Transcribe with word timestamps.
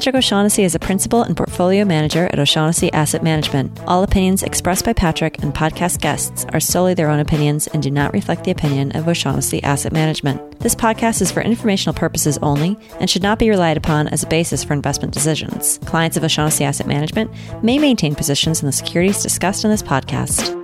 Patrick 0.00 0.14
O'Shaughnessy 0.14 0.64
is 0.64 0.74
a 0.74 0.78
principal 0.78 1.24
and 1.24 1.36
portfolio 1.36 1.84
manager 1.84 2.24
at 2.32 2.38
O'Shaughnessy 2.38 2.90
Asset 2.94 3.22
Management. 3.22 3.78
All 3.86 4.02
opinions 4.02 4.42
expressed 4.42 4.86
by 4.86 4.94
Patrick 4.94 5.42
and 5.42 5.52
podcast 5.52 6.00
guests 6.00 6.46
are 6.54 6.58
solely 6.58 6.94
their 6.94 7.10
own 7.10 7.20
opinions 7.20 7.66
and 7.66 7.82
do 7.82 7.90
not 7.90 8.14
reflect 8.14 8.44
the 8.44 8.50
opinion 8.50 8.92
of 8.92 9.06
O'Shaughnessy 9.06 9.62
Asset 9.62 9.92
Management. 9.92 10.58
This 10.58 10.74
podcast 10.74 11.20
is 11.20 11.30
for 11.30 11.42
informational 11.42 11.92
purposes 11.92 12.38
only 12.38 12.78
and 12.98 13.10
should 13.10 13.22
not 13.22 13.38
be 13.38 13.50
relied 13.50 13.76
upon 13.76 14.08
as 14.08 14.22
a 14.22 14.26
basis 14.26 14.64
for 14.64 14.72
investment 14.72 15.12
decisions. 15.12 15.78
Clients 15.84 16.16
of 16.16 16.24
O'Shaughnessy 16.24 16.64
Asset 16.64 16.86
Management 16.86 17.30
may 17.62 17.78
maintain 17.78 18.14
positions 18.14 18.62
in 18.62 18.66
the 18.66 18.72
securities 18.72 19.22
discussed 19.22 19.66
in 19.66 19.70
this 19.70 19.82
podcast. 19.82 20.56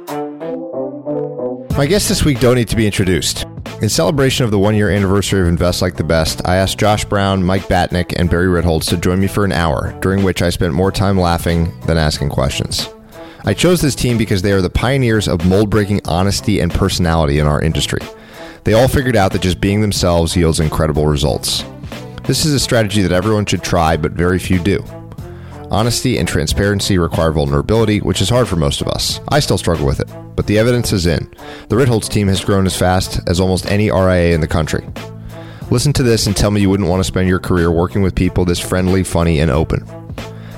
My 1.77 1.84
guests 1.84 2.09
this 2.09 2.25
week 2.25 2.41
don't 2.41 2.56
need 2.56 2.69
to 2.69 2.77
be 2.77 2.87
introduced. 2.87 3.45
In 3.83 3.91
celebration 3.91 4.47
of 4.47 4.51
the 4.51 4.59
one 4.59 4.75
year 4.75 4.89
anniversary 4.89 5.43
of 5.43 5.49
Invest 5.49 5.83
Like 5.83 5.97
the 5.97 6.03
Best, 6.03 6.41
I 6.49 6.57
asked 6.57 6.79
Josh 6.79 7.05
Brown, 7.05 7.45
Mike 7.45 7.65
Batnick, 7.65 8.15
and 8.19 8.31
Barry 8.31 8.47
Ritholtz 8.47 8.89
to 8.89 8.97
join 8.97 9.21
me 9.21 9.27
for 9.27 9.45
an 9.45 9.53
hour, 9.53 9.95
during 10.01 10.25
which 10.25 10.41
I 10.41 10.49
spent 10.49 10.73
more 10.73 10.91
time 10.91 11.21
laughing 11.21 11.79
than 11.83 11.99
asking 11.99 12.31
questions. 12.31 12.89
I 13.45 13.53
chose 13.53 13.83
this 13.83 13.95
team 13.95 14.17
because 14.17 14.41
they 14.41 14.53
are 14.53 14.63
the 14.63 14.71
pioneers 14.71 15.29
of 15.29 15.45
mold 15.45 15.69
breaking 15.69 16.01
honesty 16.07 16.61
and 16.61 16.73
personality 16.73 17.39
in 17.39 17.47
our 17.47 17.61
industry. 17.61 18.01
They 18.65 18.73
all 18.73 18.89
figured 18.89 19.15
out 19.15 19.33
that 19.33 19.43
just 19.43 19.61
being 19.61 19.83
themselves 19.83 20.35
yields 20.35 20.59
incredible 20.59 21.07
results. 21.07 21.63
This 22.25 22.47
is 22.47 22.55
a 22.55 22.59
strategy 22.59 23.03
that 23.03 23.13
everyone 23.13 23.45
should 23.45 23.63
try, 23.63 23.99
but 23.99 24.13
very 24.13 24.39
few 24.39 24.59
do. 24.59 24.83
Honesty 25.70 26.17
and 26.19 26.28
transparency 26.28 26.97
require 26.97 27.33
vulnerability, 27.33 28.00
which 28.00 28.20
is 28.20 28.28
hard 28.28 28.47
for 28.47 28.55
most 28.55 28.81
of 28.81 28.86
us. 28.86 29.20
I 29.28 29.41
still 29.41 29.59
struggle 29.59 29.84
with 29.84 29.98
it, 29.98 30.09
but 30.36 30.47
the 30.47 30.59
evidence 30.59 30.92
is 30.92 31.06
in. 31.06 31.28
The 31.69 31.77
Ritholtz 31.77 32.09
team 32.09 32.28
has 32.28 32.45
grown 32.45 32.67
as 32.67 32.78
fast 32.78 33.19
as 33.27 33.41
almost 33.41 33.67
any 33.67 33.91
RIA 33.91 34.33
in 34.33 34.41
the 34.41 34.47
country. 34.47 34.87
Listen 35.70 35.92
to 35.94 36.05
this 36.05 36.28
and 36.28 36.37
tell 36.37 36.53
me 36.53 36.61
you 36.61 36.70
wouldn't 36.70 36.89
want 36.89 37.00
to 37.00 37.05
spend 37.05 37.28
your 37.28 37.41
career 37.41 37.72
working 37.72 38.00
with 38.00 38.14
people 38.14 38.44
this 38.44 38.61
friendly, 38.61 39.03
funny, 39.03 39.41
and 39.41 39.50
open. 39.50 39.84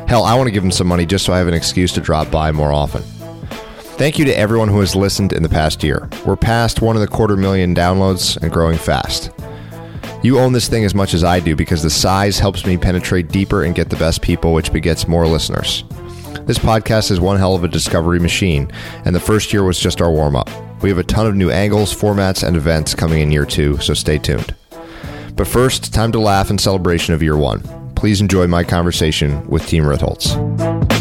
Hell, 0.06 0.24
I 0.24 0.34
want 0.34 0.46
to 0.46 0.52
give 0.52 0.62
them 0.62 0.70
some 0.70 0.86
money 0.86 1.06
just 1.06 1.24
so 1.24 1.32
I 1.32 1.38
have 1.38 1.48
an 1.48 1.54
excuse 1.54 1.92
to 1.94 2.02
drop 2.02 2.30
by 2.30 2.52
more 2.52 2.72
often. 2.72 3.02
Thank 3.96 4.18
you 4.18 4.26
to 4.26 4.38
everyone 4.38 4.68
who 4.68 4.80
has 4.80 4.94
listened 4.94 5.32
in 5.32 5.42
the 5.42 5.48
past 5.48 5.82
year. 5.82 6.08
We're 6.26 6.36
past 6.36 6.82
one 6.82 6.96
and 6.96 7.04
a 7.04 7.08
quarter 7.08 7.36
million 7.36 7.74
downloads 7.74 8.36
and 8.36 8.52
growing 8.52 8.76
fast. 8.76 9.30
You 10.22 10.40
own 10.40 10.52
this 10.52 10.68
thing 10.68 10.84
as 10.84 10.94
much 10.94 11.14
as 11.14 11.22
I 11.22 11.38
do 11.38 11.54
because 11.54 11.82
the 11.82 11.90
size 11.90 12.40
helps 12.40 12.66
me 12.66 12.76
penetrate 12.76 13.28
deeper 13.28 13.62
and 13.62 13.74
get 13.74 13.88
the 13.88 13.96
best 13.96 14.20
people, 14.20 14.52
which 14.52 14.72
begets 14.72 15.06
more 15.06 15.28
listeners. 15.28 15.84
This 16.42 16.58
podcast 16.58 17.12
is 17.12 17.20
one 17.20 17.38
hell 17.38 17.54
of 17.54 17.62
a 17.62 17.68
discovery 17.68 18.18
machine, 18.18 18.70
and 19.04 19.14
the 19.14 19.20
first 19.20 19.52
year 19.52 19.62
was 19.62 19.78
just 19.78 20.00
our 20.00 20.10
warm 20.10 20.34
up. 20.34 20.50
We 20.82 20.88
have 20.88 20.98
a 20.98 21.04
ton 21.04 21.26
of 21.26 21.36
new 21.36 21.50
angles, 21.50 21.94
formats, 21.94 22.46
and 22.46 22.56
events 22.56 22.94
coming 22.94 23.20
in 23.20 23.30
year 23.30 23.46
two, 23.46 23.78
so 23.78 23.94
stay 23.94 24.18
tuned. 24.18 24.54
But 25.36 25.46
first, 25.46 25.94
time 25.94 26.10
to 26.12 26.18
laugh 26.18 26.50
in 26.50 26.58
celebration 26.58 27.14
of 27.14 27.22
year 27.22 27.36
one. 27.36 27.62
Please 27.94 28.20
enjoy 28.20 28.48
my 28.48 28.64
conversation 28.64 29.46
with 29.48 29.66
Team 29.66 29.84
Ritholtz. 29.84 30.97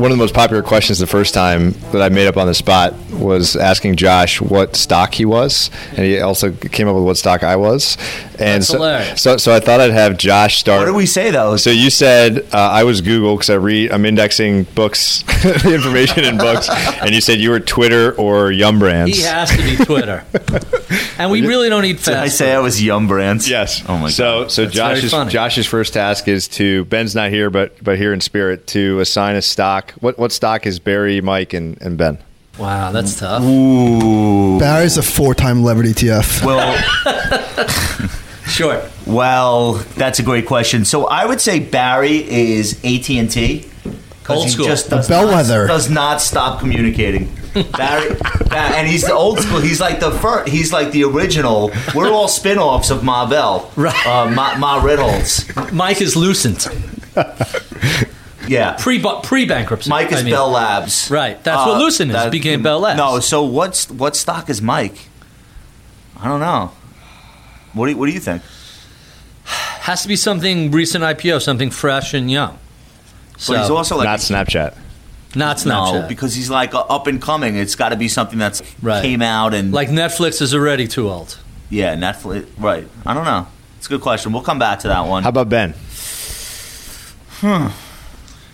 One 0.00 0.10
of 0.10 0.16
the 0.16 0.22
most 0.22 0.34
popular 0.34 0.62
questions 0.62 0.98
the 0.98 1.06
first 1.06 1.34
time 1.34 1.72
that 1.92 2.00
I 2.00 2.08
made 2.08 2.26
up 2.26 2.38
on 2.38 2.46
the 2.46 2.54
spot 2.54 2.94
was 3.12 3.54
asking 3.54 3.96
Josh 3.96 4.40
what 4.40 4.74
stock 4.74 5.12
he 5.12 5.26
was, 5.26 5.70
and 5.90 5.98
he 5.98 6.18
also 6.20 6.52
came 6.52 6.88
up 6.88 6.94
with 6.94 7.04
what 7.04 7.18
stock 7.18 7.42
I 7.42 7.56
was. 7.56 7.98
And 8.40 8.64
so, 8.64 9.14
so, 9.16 9.36
so, 9.36 9.52
I 9.52 9.60
thought 9.60 9.80
I'd 9.80 9.90
have 9.90 10.16
Josh 10.16 10.58
start. 10.58 10.80
What 10.80 10.86
did 10.86 10.94
we 10.94 11.06
say 11.06 11.30
though? 11.30 11.56
So 11.56 11.70
you 11.70 11.90
said 11.90 12.46
uh, 12.52 12.56
I 12.56 12.84
was 12.84 13.00
Google 13.00 13.36
because 13.36 13.50
I 13.50 13.54
read. 13.54 13.92
I'm 13.92 14.06
indexing 14.06 14.64
books, 14.74 15.24
information 15.64 16.24
in 16.24 16.38
books, 16.38 16.68
and 17.02 17.14
you 17.14 17.20
said 17.20 17.38
you 17.40 17.50
were 17.50 17.60
Twitter 17.60 18.12
or 18.12 18.50
Yum 18.50 18.78
Brands. 18.78 19.16
He 19.16 19.22
has 19.24 19.50
to 19.50 19.62
be 19.62 19.76
Twitter, 19.84 20.24
and 21.18 21.30
we 21.30 21.46
really 21.46 21.68
don't 21.68 21.82
need 21.82 21.96
fast. 21.96 22.06
Did 22.06 22.16
I 22.16 22.28
say 22.28 22.54
I 22.54 22.60
was 22.60 22.82
Yum 22.82 23.08
Brands? 23.08 23.48
Yes. 23.48 23.82
Oh 23.88 23.98
my 23.98 24.08
so, 24.08 24.42
god. 24.42 24.52
So 24.52 24.64
so 24.64 24.70
Josh's 24.70 25.32
Josh's 25.32 25.66
first 25.66 25.94
task 25.94 26.28
is 26.28 26.48
to 26.48 26.84
Ben's 26.86 27.14
not 27.14 27.30
here, 27.30 27.50
but 27.50 27.82
but 27.82 27.96
here 27.98 28.12
in 28.12 28.20
spirit 28.20 28.66
to 28.68 29.00
assign 29.00 29.36
a 29.36 29.42
stock. 29.42 29.92
What 30.00 30.18
what 30.18 30.32
stock 30.32 30.66
is 30.66 30.78
Barry, 30.78 31.20
Mike, 31.20 31.52
and, 31.52 31.80
and 31.80 31.96
Ben? 31.96 32.18
Wow, 32.58 32.92
that's 32.92 33.18
tough. 33.18 33.42
Ooh. 33.42 34.58
Barry's 34.58 34.98
a 34.98 35.02
four-time 35.02 35.62
levered 35.62 35.86
ETF. 35.86 36.44
Well. 36.44 36.76
Sure. 38.50 38.82
Well, 39.06 39.74
that's 39.96 40.18
a 40.18 40.22
great 40.22 40.46
question. 40.46 40.84
So 40.84 41.06
I 41.06 41.24
would 41.24 41.40
say 41.40 41.60
Barry 41.60 42.18
is 42.28 42.74
AT 42.84 43.08
and 43.10 43.30
T. 43.30 43.66
Old 44.28 44.48
school. 44.48 44.66
Just 44.66 44.90
does 44.90 45.08
Bellwether. 45.08 45.66
Not, 45.66 45.72
does 45.72 45.90
not 45.90 46.20
stop 46.20 46.60
communicating. 46.60 47.32
Barry, 47.76 48.16
and 48.52 48.86
he's 48.86 49.02
the 49.02 49.12
old 49.12 49.40
school. 49.40 49.58
He's 49.60 49.80
like 49.80 49.98
the 49.98 50.12
first. 50.12 50.48
He's 50.52 50.72
like 50.72 50.92
the 50.92 51.02
original. 51.02 51.72
We're 51.96 52.10
all 52.12 52.28
spin-offs 52.28 52.90
of 52.90 53.02
Ma 53.02 53.28
Bell. 53.28 53.72
Right. 53.74 54.06
Uh, 54.06 54.30
Ma, 54.30 54.56
Ma 54.56 54.80
Ritholtz. 54.80 55.72
Mike 55.72 56.00
is 56.00 56.14
Lucent. 56.16 56.68
Yeah. 58.48 58.72
Pre 58.80 59.00
pre 59.22 59.46
bankruptcy. 59.46 59.88
Mike 59.90 60.10
is 60.10 60.20
I 60.20 60.22
mean. 60.24 60.32
Bell 60.32 60.50
Labs. 60.50 61.08
Right. 61.08 61.42
That's 61.44 61.66
what 61.68 61.78
Lucent 61.78 62.10
is. 62.10 62.16
that- 62.16 62.32
Became 62.32 62.62
Bell 62.64 62.80
Labs. 62.80 62.98
No. 62.98 63.20
So 63.20 63.44
what's 63.44 63.88
what 63.90 64.16
stock 64.16 64.50
is 64.50 64.60
Mike? 64.60 65.08
I 66.20 66.26
don't 66.26 66.40
know. 66.40 66.72
What 67.72 67.86
do 67.86 67.92
you, 67.92 67.98
what 67.98 68.06
do 68.06 68.12
you 68.12 68.20
think? 68.20 68.42
Has 69.44 70.02
to 70.02 70.08
be 70.08 70.16
something 70.16 70.70
recent 70.70 71.02
IPO, 71.02 71.40
something 71.42 71.70
fresh 71.70 72.14
and 72.14 72.30
young. 72.30 72.58
So, 73.38 73.54
But 73.54 73.62
he's 73.62 73.70
also 73.70 73.96
like 73.96 74.04
not 74.04 74.18
Snapchat. 74.20 74.76
not 75.34 75.56
Snapchat. 75.56 76.02
No, 76.02 76.08
because 76.08 76.34
he's 76.34 76.50
like 76.50 76.74
uh, 76.74 76.80
up 76.80 77.06
and 77.06 77.20
coming. 77.20 77.56
It's 77.56 77.74
got 77.74 77.88
to 77.88 77.96
be 77.96 78.08
something 78.08 78.38
that's 78.38 78.62
Right. 78.82 79.02
came 79.02 79.22
out 79.22 79.54
and 79.54 79.72
like 79.72 79.88
Netflix 79.88 80.42
is 80.42 80.54
already 80.54 80.86
too 80.86 81.08
old. 81.08 81.38
yeah, 81.70 81.94
Netflix. 81.96 82.46
Right. 82.58 82.86
I 83.06 83.14
don't 83.14 83.24
know. 83.24 83.46
It's 83.78 83.86
a 83.86 83.90
good 83.90 84.02
question. 84.02 84.32
We'll 84.32 84.42
come 84.42 84.58
back 84.58 84.80
to 84.80 84.88
that 84.88 85.06
one. 85.06 85.22
How 85.22 85.30
about 85.30 85.48
Ben? 85.48 85.74
Hmm. 87.40 87.68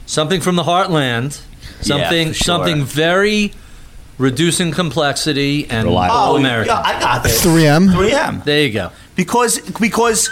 Something 0.06 0.40
from 0.40 0.54
the 0.54 0.62
heartland. 0.62 1.40
Something 1.80 2.28
for 2.28 2.34
sure. 2.34 2.44
something 2.44 2.84
very 2.84 3.52
reducing 4.18 4.70
complexity 4.70 5.68
and 5.68 5.88
Reliable. 5.88 6.16
all 6.16 6.32
oh, 6.34 6.36
American. 6.36 6.74
yeah, 6.74 6.82
I 6.82 7.00
got 7.00 7.22
this. 7.22 7.44
3M. 7.44 7.88
3M. 7.92 8.44
There 8.44 8.62
you 8.62 8.72
go. 8.72 8.92
Because 9.16 9.58
because 9.80 10.30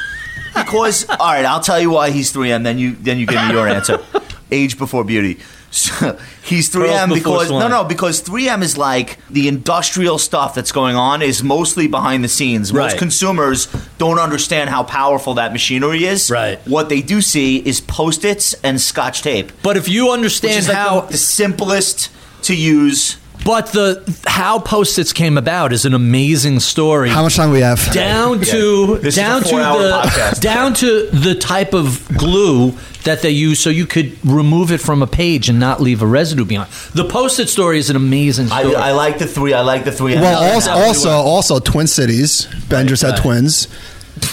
because 0.54 1.08
all 1.08 1.16
right, 1.32 1.44
I'll 1.44 1.60
tell 1.60 1.80
you 1.80 1.90
why 1.90 2.10
he's 2.10 2.32
3M. 2.32 2.62
Then 2.62 2.78
you 2.78 2.92
then 2.94 3.18
you 3.18 3.26
give 3.26 3.42
me 3.46 3.52
your 3.52 3.66
answer. 3.68 3.98
Age 4.52 4.78
before 4.78 5.04
beauty. 5.04 5.40
So, 5.74 6.16
he's 6.44 6.70
3M 6.72 7.12
because 7.12 7.50
no 7.50 7.66
no 7.66 7.82
because 7.82 8.22
3M 8.22 8.62
is 8.62 8.78
like 8.78 9.18
the 9.28 9.48
industrial 9.48 10.18
stuff 10.18 10.54
that's 10.54 10.70
going 10.70 10.94
on 10.94 11.20
is 11.20 11.42
mostly 11.42 11.88
behind 11.88 12.22
the 12.22 12.28
scenes. 12.28 12.72
Most 12.72 12.92
Right. 12.92 12.98
consumers 12.98 13.66
don't 13.98 14.20
understand 14.20 14.70
how 14.70 14.84
powerful 14.84 15.34
that 15.34 15.50
machinery 15.52 16.04
is. 16.04 16.30
Right. 16.30 16.60
What 16.68 16.90
they 16.90 17.02
do 17.02 17.20
see 17.20 17.56
is 17.56 17.80
post-its 17.80 18.54
and 18.62 18.80
scotch 18.80 19.22
tape. 19.22 19.50
But 19.64 19.76
if 19.76 19.88
you 19.88 20.12
understand 20.12 20.58
is 20.58 20.68
like 20.68 20.76
how 20.76 21.00
the, 21.00 21.12
the 21.12 21.18
simplest 21.18 22.08
to 22.42 22.54
use. 22.54 23.16
But 23.44 23.72
the 23.72 24.02
how 24.26 24.58
post-its 24.58 25.12
came 25.12 25.36
about 25.36 25.72
is 25.72 25.84
an 25.84 25.92
amazing 25.92 26.60
story. 26.60 27.10
How 27.10 27.22
much 27.22 27.36
time 27.36 27.48
do 27.50 27.52
we 27.54 27.60
have? 27.60 27.92
down 27.92 28.40
to 28.40 28.96
This 28.98 29.14
is 29.14 29.18
a 29.18 29.20
down 29.20 29.42
to 29.42 29.48
four-hour 29.48 29.82
the 29.82 29.90
podcast. 29.90 30.40
down 30.40 30.72
to 30.74 31.08
the 31.10 31.34
type 31.34 31.74
of 31.74 32.06
glue 32.16 32.72
that 33.04 33.20
they 33.20 33.30
use 33.30 33.60
so 33.60 33.68
you 33.68 33.84
could 33.86 34.16
remove 34.24 34.72
it 34.72 34.80
from 34.80 35.02
a 35.02 35.06
page 35.06 35.50
and 35.50 35.60
not 35.60 35.78
leave 35.82 36.00
a 36.00 36.06
residue 36.06 36.46
behind. 36.46 36.70
The 36.94 37.04
post-it 37.04 37.48
story 37.50 37.78
is 37.78 37.90
an 37.90 37.96
amazing 37.96 38.50
I, 38.50 38.62
story. 38.62 38.76
I 38.76 38.92
like 38.92 39.18
the 39.18 39.26
three. 39.26 39.52
I 39.52 39.60
like 39.60 39.84
the 39.84 39.92
three. 39.92 40.14
Well, 40.14 40.42
I 40.42 40.46
also, 40.54 40.56
exactly 40.70 40.86
also, 40.86 41.08
what- 41.10 41.26
also, 41.26 41.58
Twin 41.58 41.86
Cities. 41.86 42.48
Ben 42.70 42.88
just 42.88 43.02
had 43.02 43.10
right. 43.12 43.20
twins. 43.22 43.68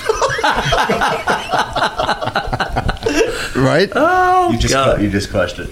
right? 3.55 3.91
Oh, 3.95 4.51
you 4.51 4.57
just 4.57 4.73
God. 4.73 5.01
you 5.01 5.09
just 5.09 5.29
crushed 5.29 5.59
it. 5.59 5.69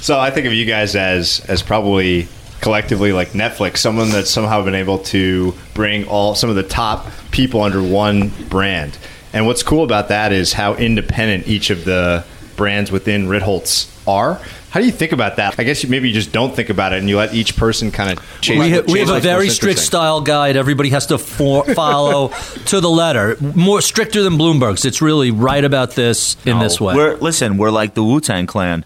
So 0.00 0.18
I 0.18 0.30
think 0.30 0.46
of 0.46 0.52
you 0.52 0.66
guys 0.66 0.94
as 0.96 1.40
as 1.48 1.62
probably 1.62 2.28
collectively 2.62 3.12
like 3.12 3.30
Netflix, 3.30 3.78
someone 3.78 4.10
that's 4.10 4.30
somehow 4.30 4.64
been 4.64 4.74
able 4.74 5.00
to 5.00 5.52
bring 5.74 6.06
all 6.06 6.34
some 6.34 6.48
of 6.48 6.56
the 6.56 6.62
top 6.62 7.08
people 7.30 7.60
under 7.60 7.82
one 7.82 8.28
brand. 8.48 8.96
And 9.34 9.46
what's 9.46 9.62
cool 9.62 9.84
about 9.84 10.08
that 10.08 10.32
is 10.32 10.52
how 10.52 10.74
independent 10.76 11.48
each 11.48 11.70
of 11.70 11.84
the 11.84 12.24
brands 12.56 12.90
within 12.90 13.26
Ritholtz 13.26 13.90
are. 14.06 14.40
How 14.70 14.80
do 14.80 14.86
you 14.86 14.92
think 14.92 15.12
about 15.12 15.36
that? 15.36 15.56
I 15.58 15.64
guess 15.64 15.82
you, 15.82 15.90
maybe 15.90 16.08
you 16.08 16.14
just 16.14 16.32
don't 16.32 16.54
think 16.54 16.70
about 16.70 16.92
it 16.94 17.00
and 17.00 17.08
you 17.08 17.18
let 17.18 17.34
each 17.34 17.56
person 17.56 17.90
kind 17.90 18.16
of 18.16 18.40
change. 18.40 18.60
We 18.60 18.70
have, 18.70 18.86
we 18.86 19.00
have 19.00 19.10
a 19.10 19.20
very 19.20 19.50
strict 19.50 19.80
style 19.80 20.22
guide. 20.22 20.56
Everybody 20.56 20.90
has 20.90 21.06
to 21.06 21.18
for, 21.18 21.64
follow 21.74 22.28
to 22.66 22.80
the 22.80 22.88
letter. 22.88 23.36
More 23.40 23.82
stricter 23.82 24.22
than 24.22 24.34
Bloomberg's. 24.34 24.84
It's 24.84 25.02
really 25.02 25.30
right 25.30 25.64
about 25.64 25.90
this 25.90 26.36
in 26.46 26.58
this 26.58 26.80
way. 26.80 26.94
We're 26.94 27.16
listen, 27.16 27.58
we're 27.58 27.70
like 27.70 27.94
the 27.94 28.02
Wu 28.02 28.20
Tang 28.20 28.46
Clan. 28.46 28.84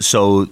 So 0.00 0.48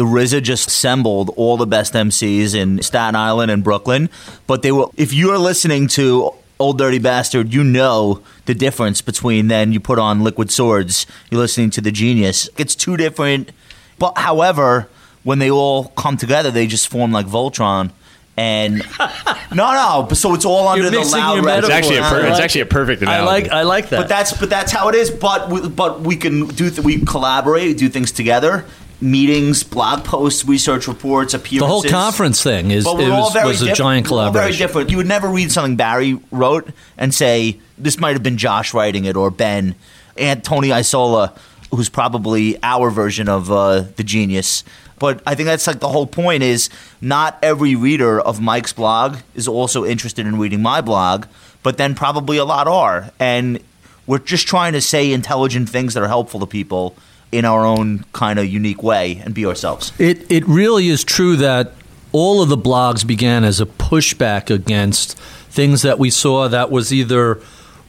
the 0.00 0.06
RZA 0.06 0.42
just 0.42 0.68
assembled 0.68 1.30
all 1.36 1.58
the 1.58 1.66
best 1.66 1.92
MCs 1.92 2.54
in 2.54 2.80
Staten 2.80 3.14
Island 3.14 3.50
and 3.50 3.62
Brooklyn. 3.62 4.08
But 4.46 4.62
they 4.62 4.72
will 4.72 4.94
if 4.96 5.12
you're 5.12 5.36
listening 5.36 5.88
to 5.88 6.32
Old 6.58 6.78
Dirty 6.78 6.98
Bastard, 6.98 7.52
you 7.52 7.62
know 7.62 8.22
the 8.46 8.54
difference 8.54 9.02
between 9.02 9.48
then 9.48 9.74
you 9.74 9.78
put 9.78 9.98
on 9.98 10.24
Liquid 10.24 10.50
Swords, 10.50 11.04
you're 11.30 11.38
listening 11.38 11.68
to 11.72 11.82
the 11.82 11.92
Genius. 11.92 12.48
It's 12.56 12.74
two 12.74 12.96
different 12.96 13.52
but 13.98 14.16
however, 14.16 14.88
when 15.22 15.38
they 15.38 15.50
all 15.50 15.88
come 15.88 16.16
together 16.16 16.50
they 16.50 16.66
just 16.66 16.88
form 16.88 17.12
like 17.12 17.26
Voltron. 17.26 17.90
And 18.38 18.78
no, 19.54 19.72
no. 19.74 20.08
So 20.14 20.32
it's 20.32 20.46
all 20.46 20.66
under 20.66 20.84
You're 20.84 20.90
the 20.92 21.10
loud 21.10 21.44
your 21.44 21.58
It's 21.58 21.68
actually 21.68 21.98
a 21.98 22.02
per- 22.02 22.24
I 22.24 22.30
it's 22.30 22.40
actually 22.40 22.62
a 22.62 22.66
perfect 22.66 23.02
I 23.02 23.22
like 23.22 23.50
I 23.50 23.64
like 23.64 23.90
that. 23.90 23.98
but 23.98 24.08
that's 24.08 24.32
but 24.32 24.48
that's 24.48 24.72
how 24.72 24.88
it 24.88 24.94
is. 24.94 25.10
But 25.10 25.50
we, 25.50 25.68
but 25.68 26.00
we 26.00 26.16
can 26.16 26.46
do 26.46 26.70
th- 26.70 26.80
we 26.80 27.04
collaborate, 27.04 27.76
do 27.76 27.90
things 27.90 28.12
together, 28.12 28.64
meetings, 29.00 29.62
blog 29.62 30.04
posts, 30.04 30.44
research 30.44 30.86
reports, 30.86 31.34
appearances. 31.34 31.60
the 31.60 31.66
whole 31.66 31.82
conference 31.82 32.42
thing 32.42 32.70
is 32.70 32.84
But 32.84 33.00
it 33.00 33.08
was, 33.08 33.34
was 33.34 33.62
a 33.62 33.66
diff- 33.66 33.76
giant 33.76 34.10
we're 34.10 34.18
all 34.22 34.32
very 34.32 34.52
different. 34.52 34.90
You 34.90 34.98
would 34.98 35.06
never 35.08 35.28
read 35.28 35.50
something 35.50 35.76
Barry 35.76 36.18
wrote 36.30 36.70
and 36.98 37.14
say 37.14 37.58
this 37.78 37.98
might 37.98 38.12
have 38.12 38.22
been 38.22 38.36
Josh 38.36 38.74
writing 38.74 39.04
it 39.06 39.16
or 39.16 39.30
Ben 39.30 39.74
and 40.16 40.44
Tony 40.44 40.72
Isola, 40.72 41.34
who's 41.70 41.88
probably 41.88 42.58
our 42.62 42.90
version 42.90 43.28
of 43.28 43.50
uh, 43.50 43.84
the 43.96 44.04
genius. 44.04 44.64
But 44.98 45.22
I 45.26 45.34
think 45.34 45.46
that's 45.46 45.66
like 45.66 45.80
the 45.80 45.88
whole 45.88 46.06
point 46.06 46.42
is 46.42 46.68
not 47.00 47.38
every 47.42 47.74
reader 47.74 48.20
of 48.20 48.40
Mike's 48.40 48.74
blog 48.74 49.16
is 49.34 49.48
also 49.48 49.86
interested 49.86 50.26
in 50.26 50.38
reading 50.38 50.60
my 50.60 50.82
blog, 50.82 51.24
but 51.62 51.78
then 51.78 51.94
probably 51.94 52.36
a 52.36 52.44
lot 52.44 52.68
are. 52.68 53.10
And 53.18 53.60
we're 54.06 54.18
just 54.18 54.46
trying 54.46 54.74
to 54.74 54.82
say 54.82 55.10
intelligent 55.12 55.70
things 55.70 55.94
that 55.94 56.02
are 56.02 56.08
helpful 56.08 56.40
to 56.40 56.46
people 56.46 56.96
in 57.32 57.44
our 57.44 57.64
own 57.64 58.04
kind 58.12 58.38
of 58.38 58.46
unique 58.46 58.82
way 58.82 59.22
and 59.24 59.34
be 59.34 59.46
ourselves. 59.46 59.92
It 59.98 60.30
it 60.30 60.46
really 60.46 60.88
is 60.88 61.04
true 61.04 61.36
that 61.36 61.72
all 62.12 62.42
of 62.42 62.48
the 62.48 62.56
blogs 62.56 63.06
began 63.06 63.44
as 63.44 63.60
a 63.60 63.66
pushback 63.66 64.50
against 64.50 65.16
things 65.48 65.82
that 65.82 65.98
we 65.98 66.10
saw 66.10 66.48
that 66.48 66.70
was 66.70 66.92
either 66.92 67.40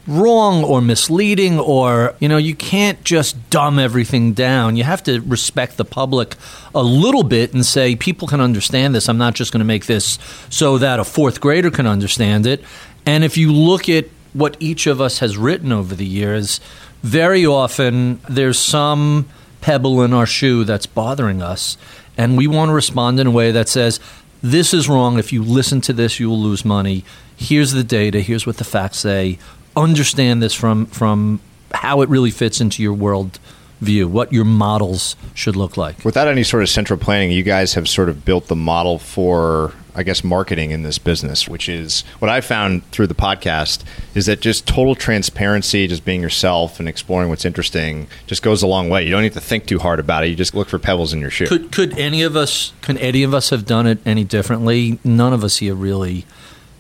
wrong 0.08 0.64
or 0.64 0.82
misleading 0.82 1.60
or 1.60 2.16
you 2.20 2.28
know 2.28 2.38
you 2.38 2.56
can't 2.56 3.04
just 3.04 3.50
dumb 3.50 3.80
everything 3.80 4.34
down. 4.34 4.76
You 4.76 4.84
have 4.84 5.04
to 5.04 5.22
respect 5.22 5.78
the 5.78 5.86
public 5.86 6.36
a 6.74 6.84
little 6.84 7.24
bit 7.24 7.54
and 7.54 7.66
say 7.66 7.96
people 7.96 8.28
can 8.28 8.42
understand 8.42 8.94
this. 8.96 9.10
I'm 9.10 9.18
not 9.18 9.36
just 9.36 9.52
going 9.52 9.60
to 9.60 9.66
make 9.66 9.86
this 9.86 10.18
so 10.50 10.78
that 10.78 11.00
a 11.00 11.04
fourth 11.04 11.42
grader 11.42 11.72
can 11.72 11.88
understand 11.88 12.46
it. 12.46 12.64
And 13.06 13.24
if 13.24 13.38
you 13.38 13.52
look 13.52 13.90
at 13.90 14.06
what 14.34 14.56
each 14.60 14.88
of 14.88 15.02
us 15.02 15.20
has 15.20 15.38
written 15.38 15.72
over 15.72 15.96
the 15.96 16.06
years 16.06 16.62
very 17.04 17.46
often 17.46 18.20
there's 18.30 18.60
some 18.60 19.28
pebble 19.62 20.04
in 20.04 20.14
our 20.14 20.26
shoe 20.26 20.64
that's 20.64 20.86
bothering 20.86 21.42
us 21.42 21.78
and 22.18 22.38
we 22.38 22.48
want 22.48 22.70
to 22.70 22.74
respond 22.74 23.20
in 23.20 23.28
a 23.28 23.32
way 23.32 23.52
that 23.52 23.70
says 23.70 24.00
this 24.44 24.74
is 24.74 24.90
wrong. 24.90 25.20
If 25.20 25.32
you 25.32 25.44
listen 25.44 25.82
to 25.82 25.94
this 25.94 26.20
you 26.20 26.30
will 26.30 26.40
lose 26.40 26.66
money. 26.66 27.04
Here's 27.38 27.72
the 27.72 27.84
data. 27.84 28.22
Here's 28.22 28.48
what 28.48 28.58
the 28.58 28.64
facts 28.64 28.98
say. 29.00 29.38
Understand 29.76 30.42
this 30.42 30.54
from 30.54 30.88
from 30.88 31.40
how 31.74 32.02
it 32.02 32.10
really 32.10 32.32
fits 32.32 32.60
into 32.60 32.84
your 32.84 32.94
world 32.94 33.40
view 33.82 34.08
what 34.08 34.32
your 34.32 34.46
models 34.46 35.16
should 35.34 35.56
look 35.56 35.76
like. 35.76 36.06
Without 36.06 36.28
any 36.28 36.44
sort 36.44 36.64
of 36.64 36.70
central 36.70 36.98
planning, 36.98 37.32
you 37.32 37.44
guys 37.44 37.74
have 37.74 37.90
sort 37.90 38.10
of 38.10 38.24
built 38.24 38.48
the 38.48 38.56
model 38.56 39.00
for, 39.00 39.74
I 39.94 40.04
guess, 40.04 40.24
marketing 40.24 40.72
in 40.72 40.84
this 40.84 40.98
business, 40.98 41.48
which 41.48 41.68
is 41.68 42.04
what 42.20 42.30
I 42.30 42.42
found 42.42 42.86
through 42.92 43.08
the 43.08 43.16
podcast 43.16 43.84
is 44.16 44.26
that 44.28 44.40
just 44.40 44.68
total 44.68 44.96
transparency, 44.96 45.88
just 45.88 46.06
being 46.06 46.22
yourself 46.22 46.80
and 46.80 46.88
exploring 46.88 47.30
what's 47.30 47.46
interesting 47.46 48.08
just 48.28 48.42
goes 48.42 48.64
a 48.64 48.68
long 48.68 48.90
way. 48.90 49.04
You 49.04 49.12
don't 49.12 49.24
need 49.24 49.34
to 49.34 49.42
think 49.42 49.66
too 49.66 49.80
hard 49.80 50.00
about 50.00 50.24
it. 50.24 50.28
You 50.28 50.36
just 50.36 50.56
look 50.56 50.70
for 50.70 50.80
pebbles 50.80 51.14
in 51.14 51.20
your 51.20 51.30
shoe. 51.30 51.48
could 51.48 51.72
could 51.72 51.98
any 51.98 52.24
of 52.24 52.36
us 52.36 52.74
could 52.82 52.98
any 52.98 53.24
of 53.24 53.34
us 53.34 53.50
have 53.50 53.66
done 53.66 53.88
it 53.88 54.00
any 54.06 54.24
differently 54.24 55.00
none 55.04 55.34
of 55.34 55.44
us 55.44 55.58
here 55.58 55.76
really 55.76 56.26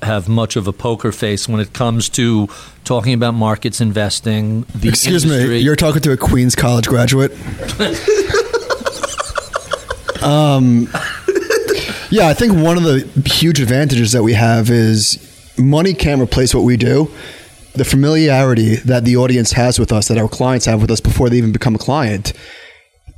have 0.01 0.27
much 0.27 0.55
of 0.55 0.67
a 0.67 0.73
poker 0.73 1.11
face 1.11 1.47
when 1.47 1.59
it 1.59 1.73
comes 1.73 2.09
to 2.09 2.47
talking 2.83 3.13
about 3.13 3.33
markets 3.33 3.79
investing 3.79 4.61
the 4.73 4.89
Excuse 4.89 5.23
industry. 5.23 5.49
me, 5.49 5.59
you're 5.59 5.75
talking 5.75 6.01
to 6.01 6.11
a 6.11 6.17
Queens 6.17 6.55
College 6.55 6.87
graduate. 6.87 7.31
um, 10.23 10.87
yeah, 12.11 12.27
I 12.27 12.33
think 12.33 12.53
one 12.53 12.77
of 12.77 12.83
the 12.83 12.99
huge 13.25 13.59
advantages 13.59 14.11
that 14.11 14.23
we 14.23 14.33
have 14.33 14.69
is 14.69 15.17
money 15.57 15.93
can't 15.93 16.21
replace 16.21 16.53
what 16.53 16.63
we 16.63 16.77
do. 16.77 17.09
The 17.73 17.85
familiarity 17.85 18.75
that 18.75 19.05
the 19.05 19.15
audience 19.17 19.53
has 19.53 19.79
with 19.79 19.91
us, 19.91 20.09
that 20.09 20.17
our 20.17 20.27
clients 20.27 20.65
have 20.65 20.81
with 20.81 20.91
us 20.91 20.99
before 20.99 21.29
they 21.29 21.37
even 21.37 21.51
become 21.53 21.73
a 21.75 21.79
client. 21.79 22.33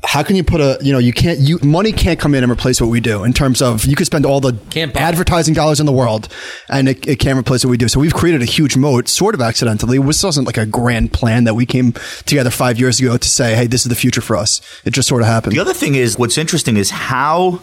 How 0.06 0.22
can 0.22 0.36
you 0.36 0.44
put 0.44 0.60
a 0.60 0.78
you 0.81 0.92
know 0.92 1.00
you 1.00 1.13
can't 1.13 1.40
you 1.40 1.57
money 1.63 1.94
can't 1.94 2.19
come 2.19 2.36
in 2.36 2.44
and 2.44 2.51
replace 2.51 2.81
what 2.81 2.90
we 2.90 3.00
do 3.00 3.24
in 3.24 3.31
terms 3.31 3.62
of 3.62 3.86
you 3.86 3.95
could 3.95 4.06
spend 4.06 4.25
all 4.25 4.42
the 4.42 4.51
Can't 4.69 4.94
buy. 4.94 5.00
advertising 5.00 5.54
dollars 5.54 5.80
in 5.80 5.86
the 5.86 5.94
world 5.94 6.28
and 6.69 6.89
it, 6.89 7.07
it 7.07 7.16
can't 7.19 7.39
replace 7.39 7.63
what 7.63 7.72
we 7.72 7.78
do. 7.78 7.88
So 7.88 8.01
we've 8.01 8.13
created 8.13 8.42
a 8.42 8.46
huge 8.46 8.75
moat, 8.75 9.07
sort 9.07 9.34
of 9.34 9.39
accidentally. 9.39 9.98
This 9.98 10.22
wasn't 10.22 10.46
like 10.46 10.57
a 10.57 10.66
grand 10.66 11.13
plan 11.13 11.46
that 11.46 11.54
we 11.56 11.66
came 11.66 11.94
together 12.25 12.50
five 12.50 12.78
years 12.78 13.00
ago 13.00 13.16
to 13.16 13.30
say, 13.30 13.56
hey, 13.56 13.66
this 13.66 13.86
is 13.86 13.89
the 13.89 13.96
future 13.96 14.19
for 14.22 14.36
us. 14.36 14.60
It 14.84 14.92
just 14.92 15.07
sort 15.07 15.22
of 15.22 15.28
happened. 15.30 15.56
The 15.56 15.60
other 15.62 15.74
thing 15.74 15.96
is, 15.96 16.19
what's 16.19 16.38
interesting 16.38 16.75
is 16.75 16.89
how 16.89 17.62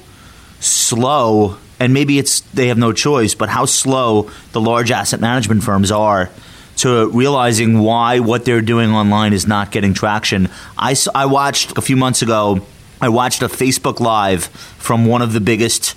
slow, 0.60 1.56
and 1.78 1.92
maybe 1.92 2.18
it's 2.18 2.40
they 2.52 2.68
have 2.68 2.78
no 2.78 2.92
choice, 2.92 3.34
but 3.34 3.48
how 3.48 3.64
slow 3.64 4.30
the 4.52 4.60
large 4.60 4.90
asset 4.90 5.20
management 5.20 5.62
firms 5.64 5.90
are 5.90 6.30
to 6.76 7.08
realizing 7.10 7.80
why 7.80 8.20
what 8.20 8.44
they're 8.44 8.62
doing 8.62 8.90
online 8.90 9.32
is 9.32 9.46
not 9.46 9.70
getting 9.70 9.92
traction. 9.92 10.48
I, 10.78 10.96
I 11.14 11.26
watched 11.26 11.76
a 11.76 11.82
few 11.82 11.96
months 11.96 12.22
ago, 12.22 12.60
I 13.00 13.10
watched 13.10 13.42
a 13.42 13.48
Facebook 13.48 14.00
Live 14.00 14.46
from 14.46 15.04
one 15.04 15.20
of 15.20 15.32
the 15.32 15.40
biggest 15.40 15.94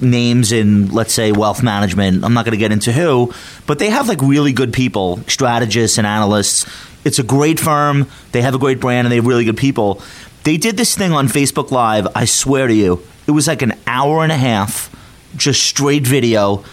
names 0.00 0.52
in 0.52 0.88
let's 0.88 1.12
say 1.12 1.32
wealth 1.32 1.62
management. 1.62 2.24
I'm 2.24 2.32
not 2.32 2.44
going 2.44 2.52
to 2.52 2.58
get 2.58 2.72
into 2.72 2.92
who 2.92 3.32
but 3.66 3.78
they 3.78 3.90
have 3.90 4.08
like 4.08 4.22
really 4.22 4.52
good 4.52 4.72
people 4.72 5.18
strategists 5.26 5.98
and 5.98 6.06
analysts. 6.06 6.64
It's 7.04 7.18
a 7.18 7.22
great 7.22 7.58
firm. 7.58 8.06
They 8.32 8.42
have 8.42 8.54
a 8.54 8.58
great 8.58 8.80
brand 8.80 9.06
and 9.06 9.12
they 9.12 9.16
have 9.16 9.26
really 9.26 9.44
good 9.44 9.56
people. 9.56 10.02
They 10.44 10.56
did 10.56 10.76
this 10.76 10.96
thing 10.96 11.12
on 11.12 11.28
facebook 11.28 11.70
live 11.70 12.08
i 12.14 12.24
swear 12.24 12.66
to 12.66 12.74
you 12.74 13.02
it 13.30 13.32
was 13.32 13.46
like 13.46 13.62
an 13.62 13.74
hour 13.86 14.24
and 14.24 14.32
a 14.32 14.36
half 14.36 14.90
just 15.36 15.62
straight 15.62 16.04
video 16.04 16.64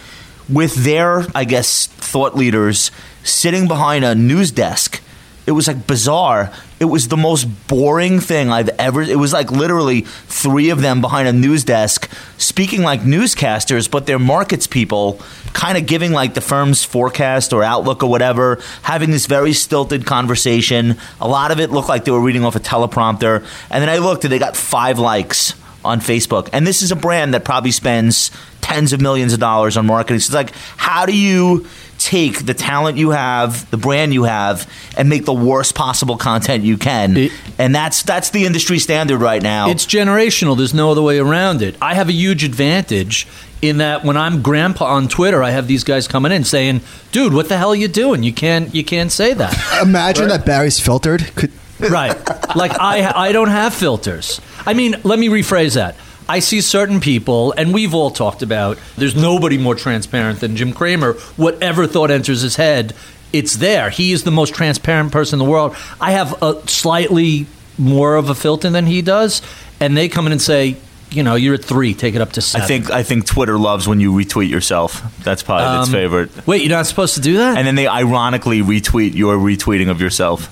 with 0.49 0.73
their 0.83 1.27
i 1.35 1.43
guess 1.43 1.85
thought 1.85 2.35
leaders 2.35 2.89
sitting 3.23 3.67
behind 3.67 4.03
a 4.03 4.15
news 4.15 4.51
desk 4.51 5.01
it 5.47 5.53
was 5.53 5.65
like 5.65 5.87
bizarre. 5.87 6.51
It 6.77 6.85
was 6.85 7.07
the 7.07 7.15
most 7.15 7.45
boring 7.69 8.19
thing 8.19 8.51
I've 8.51 8.67
ever. 8.77 9.01
It 9.01 9.17
was 9.17 9.31
like 9.31 9.49
literally 9.49 10.01
three 10.01 10.71
of 10.71 10.81
them 10.81 10.99
behind 10.99 11.29
a 11.29 11.33
news 11.33 11.63
desk 11.63 12.11
speaking 12.37 12.83
like 12.83 13.01
newscasters, 13.01 13.89
but 13.89 14.05
they're 14.05 14.19
markets 14.19 14.67
people, 14.67 15.21
kind 15.53 15.77
of 15.77 15.85
giving 15.85 16.11
like 16.11 16.33
the 16.33 16.41
firm's 16.41 16.83
forecast 16.83 17.53
or 17.53 17.63
outlook 17.63 18.03
or 18.03 18.09
whatever, 18.09 18.61
having 18.83 19.09
this 19.09 19.25
very 19.25 19.53
stilted 19.53 20.05
conversation. 20.05 20.97
A 21.21 21.27
lot 21.29 21.51
of 21.51 21.61
it 21.61 21.71
looked 21.71 21.87
like 21.87 22.03
they 22.03 22.11
were 22.11 22.19
reading 22.19 22.43
off 22.43 22.57
a 22.57 22.59
teleprompter. 22.59 23.39
And 23.71 23.81
then 23.81 23.87
I 23.87 23.99
looked 23.99 24.25
and 24.25 24.33
they 24.33 24.39
got 24.39 24.57
five 24.57 24.99
likes 24.99 25.53
on 25.87 25.99
Facebook. 26.01 26.49
And 26.53 26.67
this 26.67 26.81
is 26.81 26.91
a 26.91 26.95
brand 26.95 27.33
that 27.33 27.43
probably 27.45 27.71
spends 27.71 28.31
tens 28.61 28.93
of 28.93 29.01
millions 29.01 29.33
of 29.33 29.39
dollars 29.39 29.77
on 29.77 29.85
marketing. 29.85 30.19
So 30.19 30.27
it's 30.27 30.35
like, 30.35 30.51
how 30.77 31.05
do 31.05 31.17
you 31.17 31.65
take 31.97 32.45
the 32.45 32.53
talent 32.53 32.97
you 32.97 33.09
have, 33.09 33.69
the 33.71 33.77
brand 33.77 34.13
you 34.13 34.23
have, 34.25 34.69
and 34.97 35.09
make 35.09 35.25
the 35.25 35.33
worst 35.33 35.73
possible 35.73 36.17
content 36.17 36.63
you 36.63 36.77
can? 36.77 37.17
It- 37.17 37.31
and 37.57 37.73
that's 37.73 38.03
that's 38.03 38.29
the 38.29 38.45
industry 38.45 38.77
standard 38.79 39.19
right 39.19 39.41
now. 39.41 39.69
It's 39.71 39.85
generational. 39.85 40.55
There's 40.57 40.73
no 40.75 40.91
other 40.91 41.01
way 41.01 41.17
around 41.17 41.61
it. 41.63 41.75
I 41.81 41.95
have 41.95 42.07
a 42.09 42.13
huge 42.13 42.43
advantage 42.43 43.25
in 43.63 43.77
that 43.79 44.03
when 44.05 44.15
I'm 44.15 44.43
grandpa 44.43 44.85
on 44.85 45.07
Twitter, 45.07 45.41
I 45.41 45.49
have 45.49 45.65
these 45.67 45.83
guys 45.83 46.07
coming 46.07 46.31
in 46.31 46.43
saying, 46.43 46.81
"Dude, 47.11 47.33
what 47.33 47.49
the 47.49 47.57
hell 47.57 47.69
are 47.71 47.75
you 47.75 47.87
doing? 47.87 48.21
You 48.21 48.31
can't 48.33 48.75
you 48.75 48.83
can't 48.83 49.11
say 49.11 49.33
that." 49.33 49.79
Imagine 49.81 50.27
that 50.27 50.45
Barry's 50.45 50.79
filtered. 50.79 51.33
Could, 51.35 51.51
right. 51.79 52.15
Like 52.55 52.79
I 52.79 53.11
I 53.27 53.31
don't 53.31 53.49
have 53.49 53.73
filters. 53.73 54.41
I 54.65 54.73
mean, 54.73 54.95
let 55.03 55.19
me 55.19 55.29
rephrase 55.29 55.75
that. 55.75 55.95
I 56.29 56.39
see 56.39 56.59
certain 56.59 56.99
people, 56.99 57.53
and 57.53 57.73
we've 57.73 57.93
all 57.93 58.11
talked 58.11 58.41
about. 58.41 58.77
There's 58.97 59.15
nobody 59.15 59.57
more 59.57 59.75
transparent 59.75 60.41
than 60.41 60.57
Jim 60.57 60.73
Cramer. 60.73 61.13
Whatever 61.37 61.87
thought 61.87 62.11
enters 62.11 62.41
his 62.41 62.55
head 62.57 62.93
it's 63.33 63.55
there. 63.57 63.89
He 63.89 64.13
is 64.13 64.23
the 64.23 64.31
most 64.31 64.55
transparent 64.55 65.11
person 65.11 65.39
in 65.39 65.45
the 65.45 65.51
world. 65.51 65.75
I 65.99 66.11
have 66.11 66.41
a 66.41 66.65
slightly 66.67 67.45
more 67.77 68.15
of 68.15 68.29
a 68.29 68.35
filter 68.35 68.69
than 68.69 68.85
he 68.85 69.01
does, 69.01 69.41
and 69.79 69.95
they 69.97 70.07
come 70.09 70.25
in 70.27 70.31
and 70.31 70.41
say, 70.41 70.77
you 71.11 71.23
know, 71.23 71.35
you're 71.35 71.55
at 71.55 71.63
three, 71.63 71.93
take 71.93 72.15
it 72.15 72.21
up 72.21 72.33
to 72.33 72.41
seven. 72.41 72.63
I 72.63 72.67
think 72.67 72.91
I 72.91 73.03
think 73.03 73.25
Twitter 73.25 73.57
loves 73.57 73.87
when 73.87 73.99
you 73.99 74.11
retweet 74.11 74.49
yourself. 74.49 75.03
That's 75.23 75.43
probably 75.43 75.79
its 75.79 75.87
Um, 75.87 75.93
favorite. 75.93 76.47
Wait, 76.47 76.61
you're 76.63 76.71
not 76.71 76.85
supposed 76.87 77.15
to 77.15 77.21
do 77.21 77.37
that? 77.37 77.57
And 77.57 77.65
then 77.67 77.75
they 77.75 77.87
ironically 77.87 78.61
retweet 78.61 79.13
your 79.15 79.37
retweeting 79.37 79.89
of 79.89 80.01
yourself. 80.01 80.49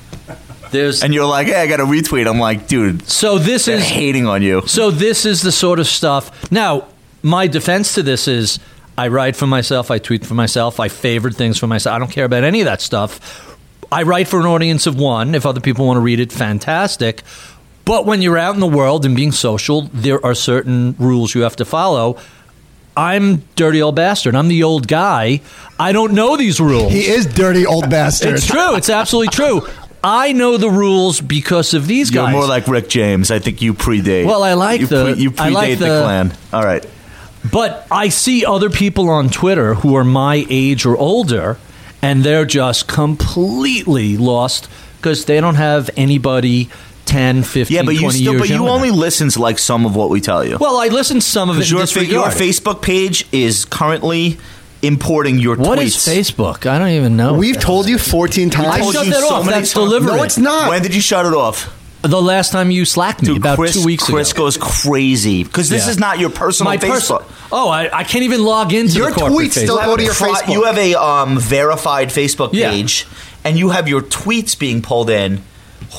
There's 0.71 1.03
And 1.03 1.13
you're 1.13 1.25
like, 1.25 1.47
hey, 1.47 1.61
I 1.61 1.67
got 1.67 1.79
a 1.79 1.85
retweet. 1.85 2.27
I'm 2.27 2.39
like, 2.39 2.67
dude, 2.67 3.07
so 3.07 3.37
this 3.37 3.67
is 3.67 3.83
hating 3.83 4.25
on 4.25 4.41
you. 4.41 4.61
So 4.67 4.91
this 4.91 5.25
is 5.25 5.41
the 5.41 5.51
sort 5.51 5.79
of 5.79 5.87
stuff. 5.87 6.51
Now, 6.51 6.87
my 7.23 7.47
defense 7.47 7.95
to 7.95 8.03
this 8.03 8.27
is 8.27 8.59
I 8.97 9.07
write 9.09 9.35
for 9.35 9.47
myself, 9.47 9.91
I 9.91 9.99
tweet 9.99 10.25
for 10.25 10.35
myself, 10.35 10.79
I 10.79 10.87
favorite 10.87 11.35
things 11.35 11.57
for 11.57 11.67
myself. 11.67 11.95
I 11.95 11.99
don't 11.99 12.11
care 12.11 12.25
about 12.25 12.43
any 12.43 12.61
of 12.61 12.65
that 12.65 12.81
stuff. 12.81 13.57
I 13.91 14.03
write 14.03 14.27
for 14.27 14.39
an 14.39 14.45
audience 14.45 14.87
of 14.87 14.99
one. 14.99 15.35
If 15.35 15.45
other 15.45 15.61
people 15.61 15.85
want 15.85 15.97
to 15.97 16.01
read 16.01 16.19
it, 16.19 16.31
fantastic. 16.31 17.23
But 17.83 18.05
when 18.05 18.21
you're 18.21 18.37
out 18.37 18.55
in 18.55 18.61
the 18.61 18.67
world 18.67 19.05
and 19.05 19.15
being 19.15 19.31
social, 19.31 19.83
there 19.93 20.25
are 20.25 20.33
certain 20.33 20.95
rules 20.97 21.35
you 21.35 21.41
have 21.41 21.55
to 21.57 21.65
follow. 21.65 22.17
I'm 22.97 23.43
dirty 23.55 23.81
old 23.81 23.95
bastard. 23.95 24.35
I'm 24.35 24.47
the 24.47 24.63
old 24.63 24.87
guy. 24.87 25.41
I 25.77 25.91
don't 25.91 26.13
know 26.13 26.37
these 26.37 26.59
rules. 26.59 26.91
He 26.91 27.05
is 27.05 27.25
dirty 27.25 27.65
old 27.65 27.89
bastard. 27.89 28.35
It's 28.35 28.47
true. 28.47 28.75
It's 28.75 28.89
absolutely 28.89 29.29
true. 29.29 29.67
I 30.07 30.33
know 30.33 30.57
the 30.57 30.69
rules 30.69 31.19
because 31.19 31.73
of 31.73 31.87
these 31.87 32.11
You're 32.13 32.25
guys. 32.25 32.31
more 32.33 32.45
like 32.45 32.67
Rick 32.67 32.89
James. 32.89 33.31
I 33.31 33.39
think 33.39 33.61
you 33.61 33.73
predate. 33.73 34.25
Well, 34.27 34.43
I 34.43 34.53
like 34.53 34.81
you 34.81 34.87
the- 34.87 35.15
you 35.17 35.31
predate 35.31 35.39
I 35.45 35.49
like 35.49 35.79
the, 35.79 35.85
the- 35.85 36.01
clan. 36.03 36.33
All 36.53 36.63
right. 36.63 36.85
But 37.51 37.87
I 37.91 38.09
see 38.09 38.45
other 38.45 38.69
people 38.69 39.09
on 39.09 39.29
Twitter 39.29 39.73
who 39.75 39.95
are 39.95 40.03
my 40.03 40.45
age 40.49 40.85
or 40.85 40.95
older, 40.97 41.57
and 42.01 42.23
they're 42.23 42.45
just 42.45 42.87
completely 42.87 44.17
lost 44.17 44.69
because 44.97 45.25
they 45.25 45.39
don't 45.41 45.55
have 45.55 45.89
anybody 45.97 46.69
10, 47.05 47.43
15, 47.43 47.75
Yeah, 47.75 47.83
but 47.83 47.95
you 47.95 48.11
still, 48.11 48.37
but 48.39 48.49
you 48.49 48.67
only 48.67 48.91
listen 48.91 49.29
to 49.29 49.39
like 49.41 49.59
some 49.59 49.85
of 49.85 49.95
what 49.95 50.09
we 50.09 50.21
tell 50.21 50.43
you. 50.43 50.57
Well, 50.59 50.77
I 50.77 50.87
listen 50.87 51.17
to 51.17 51.21
some 51.25 51.49
of 51.49 51.59
it. 51.59 51.69
Your, 51.69 51.79
your. 51.79 52.25
Facebook 52.29 52.81
page 52.81 53.27
is 53.31 53.65
currently 53.65 54.37
importing 54.85 55.39
your 55.39 55.55
What 55.55 55.79
is 55.79 55.95
tweets. 55.95 56.33
Facebook? 56.33 56.65
I 56.69 56.77
don't 56.79 56.89
even 56.89 57.15
know. 57.17 57.33
We've 57.33 57.59
told 57.59 57.87
you 57.87 57.97
14 57.97 58.49
times. 58.49 58.77
told 58.77 58.93
shut 58.93 59.05
you 59.05 59.11
that 59.13 59.21
so 59.21 59.35
off. 59.35 59.45
That's 59.45 59.73
times. 59.73 59.73
deliberate. 59.73 60.15
No, 60.15 60.23
it's 60.23 60.37
not. 60.37 60.69
When 60.69 60.81
did 60.81 60.93
you 60.95 61.01
shut 61.01 61.25
it 61.25 61.33
off? 61.33 61.71
the 62.01 62.21
last 62.21 62.51
time 62.51 62.69
you 62.69 62.85
slacked 62.85 63.23
me 63.23 63.29
Dude, 63.29 63.37
about 63.37 63.57
Chris, 63.57 63.73
two 63.73 63.83
weeks 63.83 64.03
ago. 64.07 64.13
Chris 64.17 64.31
ago. 64.31 64.43
goes 64.43 64.57
crazy 64.57 65.43
because 65.43 65.69
this 65.69 65.85
Yeah. 65.85 65.91
is 65.91 65.97
not 65.99 66.19
your 66.19 66.29
personal 66.29 66.71
my 66.71 66.77
pers- 66.77 67.09
Facebook. 67.09 67.23
oh, 67.51 67.67
I, 67.67 67.89
I 67.91 68.03
can't 68.03 68.23
even 68.25 68.43
log 68.43 68.73
into 68.73 68.93
Your 68.93 69.09
the 69.09 69.15
corporate 69.15 69.49
tweets 69.49 69.51
still 69.63 69.77
go 69.77 69.97
to 69.97 70.03
your 70.03 70.13
Pri- 70.13 70.29
Facebook. 70.33 70.53
You 70.53 70.63
have 70.65 70.77
a 70.77 70.93
um, 70.93 71.39
verified 71.39 72.09
Facebook 72.09 72.51
Yeah. 72.53 72.69
page, 72.69 73.07
and 73.43 73.57
you 73.57 73.69
have 73.71 73.87
your 73.87 74.01
tweets 74.03 74.55
being 74.57 74.83
pulled 74.83 75.09
in. 75.09 75.41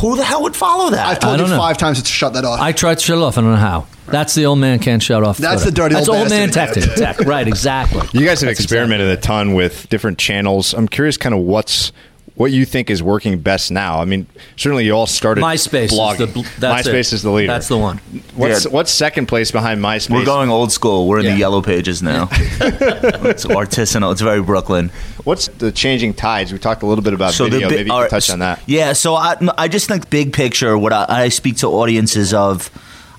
Who 0.00 0.14
the 0.16 0.22
hell 0.22 0.42
would 0.42 0.54
follow 0.54 0.90
that? 0.90 1.06
I've 1.08 1.16
I 1.16 1.18
told 1.18 1.32
you 1.40 1.46
don't 1.46 1.50
know. 1.50 1.58
five 1.58 1.76
times 1.76 2.00
to 2.00 2.08
shut 2.08 2.34
that 2.34 2.44
off. 2.44 2.60
I 2.60 2.70
tried 2.70 2.98
to 3.00 3.04
shut 3.04 3.18
it 3.18 3.22
off. 3.22 3.36
I 3.36 3.40
don't 3.40 3.50
know 3.50 3.56
how. 3.56 3.86
That's 4.06 4.34
the 4.34 4.46
old 4.46 4.58
man 4.58 4.78
can't 4.78 5.02
shut 5.02 5.22
off. 5.24 5.38
That's 5.38 5.62
Twitter. 5.62 5.70
the 5.70 5.76
dirty 5.76 5.94
That's 5.96 6.08
old 6.08 6.18
old 6.18 6.30
man 6.30 6.50
bastard. 6.50 6.82
tactic. 6.84 6.96
Tech. 7.16 7.20
Right, 7.26 7.46
exactly. 7.48 8.02
You 8.12 8.26
guys 8.26 8.40
have 8.40 8.48
That's 8.48 8.60
experimented 8.60 9.08
a 9.08 9.16
ton 9.16 9.54
with 9.54 9.88
different 9.88 10.18
channels. 10.18 10.74
I'm 10.74 10.88
curious, 10.88 11.16
kind 11.16 11.34
of 11.34 11.40
what's 11.42 11.92
what 12.34 12.52
you 12.52 12.66
think 12.66 12.90
is 12.90 13.02
working 13.02 13.38
best 13.38 13.70
now. 13.70 13.98
I 13.98 14.04
mean, 14.04 14.26
certainly 14.56 14.84
you 14.84 14.92
all 14.92 15.06
started 15.06 15.42
MySpace 15.42 15.88
blogging. 15.88 16.12
is 16.12 16.18
the 16.18 16.26
bl- 16.26 16.42
that's 16.58 16.86
MySpace 16.86 16.92
it. 16.92 17.12
is 17.14 17.22
the 17.22 17.30
leader. 17.30 17.50
That's 17.50 17.68
the 17.68 17.78
one. 17.78 17.96
What's 18.34 18.66
Yeah. 18.66 18.72
what's 18.72 18.92
second 18.92 19.24
place 19.24 19.50
behind 19.50 19.80
MySpace? 19.80 20.10
We're 20.10 20.24
going 20.26 20.50
old 20.50 20.70
school. 20.70 21.08
We're 21.08 21.20
in 21.20 21.24
Yeah. 21.24 21.32
the 21.32 21.38
yellow 21.38 21.62
pages 21.62 22.02
now. 22.02 22.28
it's 22.32 23.46
artisanal. 23.46 24.12
It's 24.12 24.20
very 24.20 24.42
Brooklyn. 24.42 24.90
What's 25.24 25.48
the 25.48 25.72
changing 25.72 26.12
tides? 26.12 26.52
We 26.52 26.58
talked 26.58 26.82
a 26.82 26.86
little 26.86 27.02
bit 27.02 27.14
about 27.14 27.34
video. 27.34 27.68
bi- 27.70 27.74
Maybe 27.76 27.86
you 27.88 27.92
all 27.92 28.02
can 28.02 28.10
touch 28.10 28.28
on 28.30 28.40
that. 28.40 28.60
Yeah, 28.66 28.92
so 28.92 29.14
I, 29.14 29.36
I 29.56 29.68
just 29.68 29.88
think 29.88 30.10
big 30.10 30.34
picture. 30.34 30.76
What 30.76 30.92
I, 30.92 31.06
I 31.08 31.28
speak 31.30 31.56
to 31.58 31.68
audiences 31.68 32.34
of, 32.34 32.70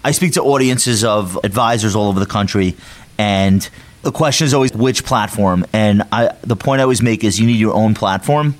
I 0.07 0.11
speak 0.11 0.35
to 0.35 0.41
audiences 0.41 1.03
of 1.03 1.37
advisors 1.43 1.93
all 1.93 2.07
over 2.07 2.21
the 2.21 2.25
country, 2.25 2.75
and 3.17 3.69
the 4.03 4.11
question 4.13 4.45
is 4.45 4.53
always 4.53 4.71
which 4.71 5.03
platform. 5.03 5.65
And 5.73 6.03
I, 6.13 6.33
the 6.43 6.55
point 6.55 6.79
I 6.79 6.83
always 6.83 7.01
make 7.01 7.25
is 7.25 7.41
you 7.41 7.45
need 7.45 7.59
your 7.59 7.73
own 7.73 7.93
platform, 7.93 8.55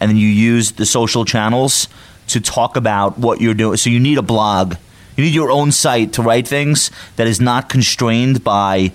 and 0.00 0.10
then 0.10 0.16
you 0.16 0.26
use 0.26 0.72
the 0.72 0.86
social 0.86 1.26
channels 1.26 1.88
to 2.28 2.40
talk 2.40 2.76
about 2.76 3.18
what 3.18 3.42
you're 3.42 3.52
doing. 3.52 3.76
So 3.76 3.90
you 3.90 4.00
need 4.00 4.16
a 4.16 4.22
blog. 4.22 4.76
You 5.18 5.24
need 5.24 5.34
your 5.34 5.50
own 5.50 5.70
site 5.70 6.14
to 6.14 6.22
write 6.22 6.48
things 6.48 6.90
that 7.16 7.26
is 7.26 7.42
not 7.42 7.68
constrained 7.68 8.42
by 8.42 8.92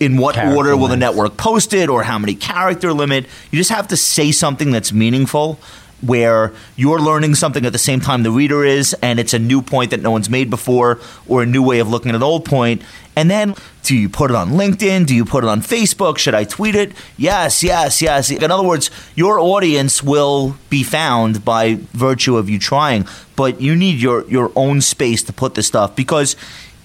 in 0.00 0.16
what 0.16 0.34
Character 0.34 0.56
order 0.56 0.76
will 0.76 0.88
the 0.88 0.96
network 0.96 1.36
post 1.36 1.72
it 1.72 1.88
or 1.88 2.02
how 2.02 2.18
many 2.18 2.34
character 2.34 2.92
limit. 2.92 3.26
You 3.52 3.58
just 3.58 3.70
have 3.70 3.86
to 3.88 3.96
say 3.96 4.32
something 4.32 4.72
that's 4.72 4.92
meaningful 4.92 5.60
where 6.06 6.52
you're 6.76 7.00
learning 7.00 7.34
something 7.34 7.64
at 7.64 7.72
the 7.72 7.78
same 7.78 8.00
time 8.00 8.22
the 8.22 8.30
reader 8.30 8.64
is 8.64 8.94
and 9.02 9.18
it's 9.18 9.34
a 9.34 9.38
new 9.38 9.62
point 9.62 9.90
that 9.90 10.00
no 10.00 10.10
one's 10.10 10.28
made 10.30 10.50
before 10.50 11.00
or 11.26 11.42
a 11.42 11.46
new 11.46 11.62
way 11.62 11.78
of 11.78 11.88
looking 11.88 12.10
at 12.10 12.14
an 12.14 12.22
old 12.22 12.44
point. 12.44 12.82
And 13.16 13.30
then 13.30 13.54
do 13.82 13.96
you 13.96 14.08
put 14.08 14.30
it 14.30 14.36
on 14.36 14.50
linkedin? 14.50 15.06
Do 15.06 15.14
you 15.14 15.24
put 15.24 15.44
it 15.44 15.48
on 15.48 15.60
facebook? 15.60 16.18
Should 16.18 16.34
i 16.34 16.44
tweet 16.44 16.74
it? 16.74 16.92
Yes 17.16 17.62
yes 17.62 18.02
yes. 18.02 18.30
In 18.30 18.50
other 18.50 18.66
words 18.66 18.90
your 19.14 19.38
audience 19.38 20.02
will 20.02 20.56
be 20.70 20.82
found 20.82 21.44
by 21.44 21.78
virtue 21.92 22.36
of 22.36 22.48
you 22.50 22.58
trying. 22.58 23.06
But 23.36 23.60
you 23.60 23.74
need 23.76 24.00
your 24.00 24.28
your 24.28 24.52
own 24.56 24.80
space 24.80 25.22
to 25.24 25.32
put 25.32 25.54
this 25.54 25.66
stuff 25.66 25.96
because 25.96 26.36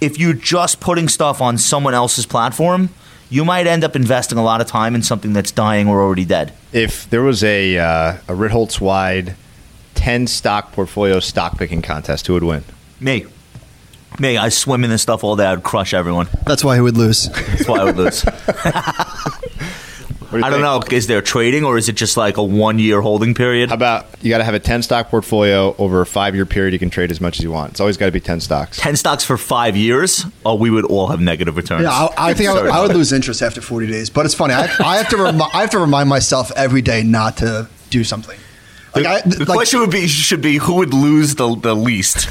if 0.02 0.18
you're 0.18 0.34
just 0.34 0.80
putting 0.80 1.10
stuff 1.10 1.42
on 1.42 1.58
someone 1.58 1.94
else's 1.94 2.26
platform 2.26 2.90
you 3.30 3.46
might 3.46 3.68
end 3.68 3.84
up 3.84 3.96
investing 3.96 4.38
a 4.38 4.44
lot 4.44 4.62
of 4.62 4.68
time 4.68 4.96
in 4.96 5.04
something 5.04 5.34
that's 5.34 5.52
dying 5.52 5.88
or 5.88 6.02
already 6.02 6.26
dead 6.26 6.52
If 6.74 7.10
there 7.10 7.22
was 7.22 7.44
a 7.44 7.78
uh, 7.78 8.14
a 8.28 8.34
Ritholtz 8.34 8.80
wide 8.82 9.36
ten 9.96 10.28
stock 10.28 10.72
portfolio 10.72 11.20
stock 11.20 11.58
picking 11.58 11.82
contest, 11.82 12.28
who 12.28 12.34
would 12.34 12.44
win? 12.44 12.64
Me. 13.00 13.26
Me, 14.20 14.38
I 14.38 14.50
swim 14.50 14.84
in 14.84 14.90
this 14.90 15.02
stuff 15.04 15.24
all 15.24 15.36
day. 15.36 15.46
I'd 15.46 15.64
crush 15.64 15.94
everyone. 15.94 16.28
That's 16.46 16.64
why 16.64 16.76
he 16.76 16.82
would 16.82 16.98
lose. 16.98 17.30
That's 17.30 17.68
why 17.68 17.80
I 17.82 17.84
would 17.86 17.98
lose. 17.98 18.26
What 20.30 20.38
do 20.38 20.38
you 20.40 20.44
I 20.46 20.50
don't 20.52 20.62
think? 20.82 20.92
know. 20.92 20.96
Is 20.98 21.08
there 21.08 21.22
trading 21.22 21.64
or 21.64 21.78
is 21.78 21.90
it 21.90 21.94
just 21.96 22.16
like 22.18 22.38
a 22.38 22.44
one 22.44 22.78
year 22.78 23.02
holding 23.02 23.34
period? 23.34 23.70
How 23.70 23.76
about 23.76 24.06
you 24.22 24.30
got 24.30 24.38
to 24.40 24.44
have 24.44 24.54
a 24.54 24.60
ten 24.60 24.84
stock 24.84 25.10
portfolio 25.10 25.76
over 25.78 26.02
a 26.02 26.06
five 26.06 26.36
year 26.36 26.46
period? 26.46 26.74
You 26.74 26.80
can 26.80 26.90
trade 26.90 27.10
as 27.12 27.20
much 27.20 27.40
as 27.40 27.44
you 27.44 27.52
want. 27.52 27.72
It's 27.72 27.80
always 27.80 27.98
got 27.98 28.06
to 28.06 28.12
be 28.12 28.20
ten 28.20 28.40
stocks. 28.40 28.78
10 28.80 28.96
stocks 28.96 29.24
for 29.24 29.38
five 29.38 29.76
years? 29.76 30.26
Oh, 30.46 30.56
we 30.56 30.70
would 30.70 30.86
all 30.86 31.08
have 31.08 31.20
negative 31.20 31.58
returns. 31.58 31.84
Yeah, 31.84 31.92
I, 31.92 32.30
I 32.30 32.34
think 32.34 32.50
I 32.50 32.54
would, 32.54 32.70
I 32.70 32.82
would 32.82 32.96
lose 32.96 33.12
interest 33.12 33.42
after 33.42 33.60
40 33.62 33.88
days. 33.88 34.10
But 34.10 34.26
it's 34.26 34.36
funny. 34.36 34.54
I, 34.54 34.70
I 34.80 34.98
have 34.98 35.10
to 35.10 35.18
remi- 35.18 35.42
I 35.54 35.62
have 35.62 35.72
to 35.72 35.80
remind 35.80 36.10
myself 36.10 36.52
every 36.56 36.82
day 36.82 37.02
not 37.04 37.38
to 37.38 37.68
do 37.90 38.04
something. 38.04 38.38
Like, 38.96 39.06
I, 39.06 39.22
The 39.22 39.46
like, 39.46 39.56
question 39.56 39.80
would 39.82 39.92
be 39.92 40.08
should 40.08 40.42
be 40.42 40.58
who 40.58 40.76
would 40.76 40.94
lose 40.94 41.36
the, 41.36 41.56
the 41.56 41.76
least 41.76 42.28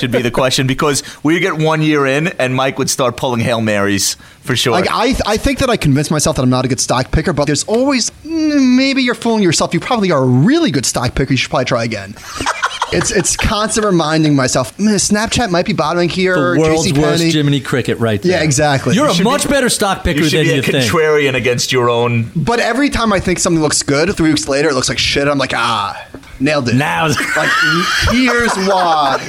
should 0.00 0.10
be 0.10 0.22
the 0.22 0.30
question 0.30 0.66
because 0.66 1.02
we 1.22 1.38
get 1.40 1.56
one 1.56 1.82
year 1.82 2.06
in 2.06 2.28
and 2.28 2.54
Mike 2.54 2.78
would 2.78 2.90
start 2.90 3.16
pulling 3.16 3.40
hail 3.40 3.60
marys 3.60 4.16
for 4.40 4.56
sure. 4.56 4.72
Like 4.72 4.88
I, 4.90 5.14
I 5.26 5.36
think 5.36 5.60
that 5.60 5.70
I 5.70 5.76
convinced 5.76 6.10
myself 6.10 6.36
that 6.36 6.42
I'm 6.42 6.50
not 6.50 6.64
a 6.64 6.68
good 6.68 6.80
stock 6.80 7.12
picker, 7.12 7.32
but 7.32 7.44
there's 7.44 7.64
always 7.64 8.10
mm, 8.24 8.76
maybe 8.76 9.02
you're 9.02 9.14
fooling 9.14 9.42
yourself. 9.42 9.72
You 9.72 9.80
probably 9.80 10.10
are 10.10 10.22
a 10.22 10.26
really 10.26 10.70
good 10.70 10.86
stock 10.86 11.14
picker. 11.14 11.32
You 11.32 11.36
should 11.36 11.50
probably 11.50 11.66
try 11.66 11.84
again. 11.84 12.14
it's 12.92 13.10
it's 13.10 13.36
constant 13.36 13.86
reminding 13.86 14.34
myself. 14.34 14.76
"Mm, 14.78 14.94
Snapchat 14.94 15.50
might 15.50 15.66
be 15.66 15.72
bottoming 15.72 16.08
here. 16.08 16.54
The 16.54 16.60
world's 16.60 16.90
JCPenney." 16.92 17.02
worst 17.02 17.22
Jiminy 17.34 17.60
Cricket, 17.60 17.98
right 17.98 18.20
there. 18.22 18.32
Yeah, 18.32 18.42
exactly. 18.42 18.94
You're 18.94 19.10
You 19.10 19.20
a 19.20 19.24
much 19.24 19.44
be- 19.44 19.48
better 19.50 19.68
stock 19.68 20.04
picker 20.04 20.20
you 20.20 20.28
should 20.28 20.38
than 20.40 20.44
be 20.46 20.52
a 20.52 20.56
you 20.56 20.62
think. 20.62 20.84
contrarian 20.84 21.34
against 21.34 21.72
your 21.72 21.88
own. 21.90 22.30
But 22.36 22.60
every 22.60 22.90
time 22.90 23.12
I 23.12 23.20
think 23.20 23.38
something 23.38 23.62
looks 23.62 23.82
good, 23.82 24.14
three 24.16 24.30
weeks 24.30 24.48
later 24.48 24.68
it 24.70 24.74
looks 24.74 24.88
like 24.88 24.98
shit. 24.98 25.28
I'm 25.28 25.38
like, 25.38 25.52
ah, 25.54 26.06
nailed 26.40 26.68
it. 26.68 26.74
Now, 26.74 27.06
like 27.08 27.50
here's 28.10 28.54
why 28.56 29.20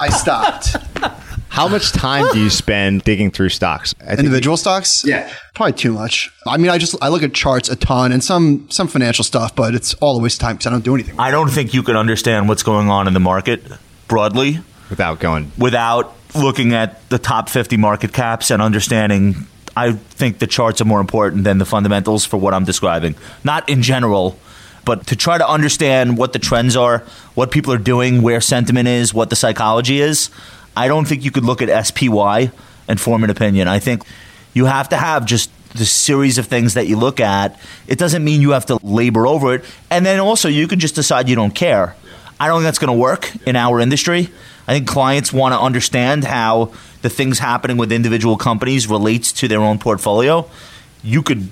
I 0.00 0.08
stopped. 0.10 0.76
How 1.54 1.68
much 1.68 1.92
time 1.92 2.26
do 2.32 2.40
you 2.40 2.50
spend 2.64 3.04
digging 3.04 3.30
through 3.30 3.50
stocks? 3.50 3.94
I 4.00 4.16
think 4.16 4.20
Individual 4.20 4.56
stocks? 4.56 5.04
Yeah. 5.06 5.32
Probably 5.54 5.72
too 5.72 5.92
much. 5.92 6.30
I 6.48 6.56
mean, 6.56 6.68
I 6.68 6.78
just 6.78 6.96
I 7.00 7.08
look 7.08 7.22
at 7.22 7.32
charts 7.32 7.68
a 7.68 7.76
ton 7.76 8.10
and 8.10 8.22
some 8.24 8.66
some 8.70 8.88
financial 8.88 9.22
stuff, 9.24 9.54
but 9.54 9.72
it's 9.74 9.94
all 9.94 10.18
a 10.18 10.22
waste 10.22 10.38
of 10.38 10.46
time 10.46 10.56
because 10.56 10.66
I 10.66 10.70
don't 10.70 10.84
do 10.84 10.94
anything. 10.94 11.14
I 11.18 11.30
don't 11.30 11.48
think 11.50 11.72
you 11.72 11.84
can 11.84 11.96
understand 11.96 12.48
what's 12.48 12.64
going 12.64 12.88
on 12.90 13.06
in 13.06 13.14
the 13.14 13.20
market 13.20 13.62
broadly 14.08 14.58
without 14.90 15.20
going. 15.20 15.52
without 15.56 16.12
looking 16.34 16.74
at 16.74 17.08
the 17.10 17.18
top 17.18 17.48
50 17.48 17.76
market 17.76 18.12
caps 18.12 18.50
and 18.50 18.60
understanding 18.60 19.46
I 19.76 19.92
think 19.92 20.40
the 20.40 20.48
charts 20.48 20.80
are 20.80 20.84
more 20.84 21.00
important 21.00 21.44
than 21.44 21.58
the 21.58 21.64
fundamentals 21.64 22.24
for 22.24 22.36
what 22.36 22.52
I'm 22.52 22.64
describing. 22.64 23.14
Not 23.44 23.68
in 23.68 23.82
general, 23.82 24.36
but 24.84 25.06
to 25.08 25.16
try 25.16 25.38
to 25.38 25.48
understand 25.48 26.18
what 26.18 26.32
the 26.32 26.38
trends 26.38 26.76
are, 26.76 26.98
what 27.34 27.50
people 27.50 27.72
are 27.72 27.78
doing, 27.78 28.22
where 28.22 28.40
sentiment 28.40 28.88
is, 28.88 29.14
what 29.14 29.30
the 29.30 29.36
psychology 29.36 30.00
is. 30.00 30.30
I 30.76 30.88
don't 30.88 31.06
think 31.06 31.24
you 31.24 31.30
could 31.30 31.44
look 31.44 31.62
at 31.62 31.86
SPY 31.86 32.50
and 32.88 33.00
form 33.00 33.24
an 33.24 33.30
opinion. 33.30 33.68
I 33.68 33.78
think 33.78 34.04
you 34.52 34.66
have 34.66 34.88
to 34.90 34.96
have 34.96 35.24
just 35.24 35.50
the 35.74 35.84
series 35.84 36.38
of 36.38 36.46
things 36.46 36.74
that 36.74 36.86
you 36.86 36.96
look 36.96 37.20
at. 37.20 37.58
It 37.86 37.98
doesn't 37.98 38.22
mean 38.22 38.40
you 38.40 38.50
have 38.50 38.66
to 38.66 38.78
labor 38.82 39.26
over 39.26 39.54
it. 39.54 39.64
And 39.90 40.06
then 40.06 40.20
also, 40.20 40.48
you 40.48 40.68
can 40.68 40.78
just 40.78 40.94
decide 40.94 41.28
you 41.28 41.34
don't 41.34 41.54
care. 41.54 41.96
I 42.38 42.46
don't 42.48 42.58
think 42.58 42.64
that's 42.64 42.78
going 42.78 42.94
to 42.94 43.00
work 43.00 43.32
in 43.46 43.56
our 43.56 43.80
industry. 43.80 44.28
I 44.66 44.72
think 44.72 44.88
clients 44.88 45.32
want 45.32 45.52
to 45.52 45.60
understand 45.60 46.24
how 46.24 46.72
the 47.02 47.10
things 47.10 47.38
happening 47.38 47.76
with 47.76 47.92
individual 47.92 48.36
companies 48.36 48.88
relates 48.88 49.32
to 49.34 49.48
their 49.48 49.60
own 49.60 49.78
portfolio. 49.78 50.48
You 51.02 51.22
could 51.22 51.48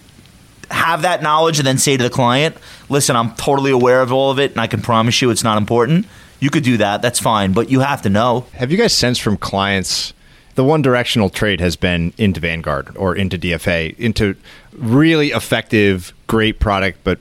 have 0.70 1.02
that 1.02 1.22
knowledge 1.22 1.58
and 1.58 1.66
then 1.66 1.78
say 1.78 1.96
to 1.96 2.02
the 2.02 2.10
client, 2.10 2.56
"Listen, 2.88 3.16
I'm 3.16 3.32
totally 3.32 3.70
aware 3.70 4.00
of 4.00 4.12
all 4.12 4.30
of 4.30 4.38
it, 4.38 4.52
and 4.52 4.60
I 4.60 4.66
can 4.66 4.80
promise 4.80 5.20
you 5.20 5.30
it's 5.30 5.44
not 5.44 5.58
important." 5.58 6.06
You 6.42 6.50
could 6.50 6.64
do 6.64 6.76
that. 6.78 7.02
That's 7.02 7.20
fine, 7.20 7.52
but 7.52 7.70
you 7.70 7.80
have 7.80 8.02
to 8.02 8.10
know. 8.10 8.46
Have 8.54 8.72
you 8.72 8.76
guys 8.76 8.92
sensed 8.92 9.22
from 9.22 9.36
clients 9.36 10.12
the 10.56 10.64
one 10.64 10.82
directional 10.82 11.30
trade 11.30 11.60
has 11.60 11.76
been 11.76 12.12
into 12.18 12.40
Vanguard 12.40 12.94
or 12.96 13.14
into 13.14 13.38
DFA, 13.38 13.96
into 13.96 14.34
really 14.76 15.28
effective, 15.28 16.12
great 16.26 16.58
product, 16.58 16.98
but 17.04 17.20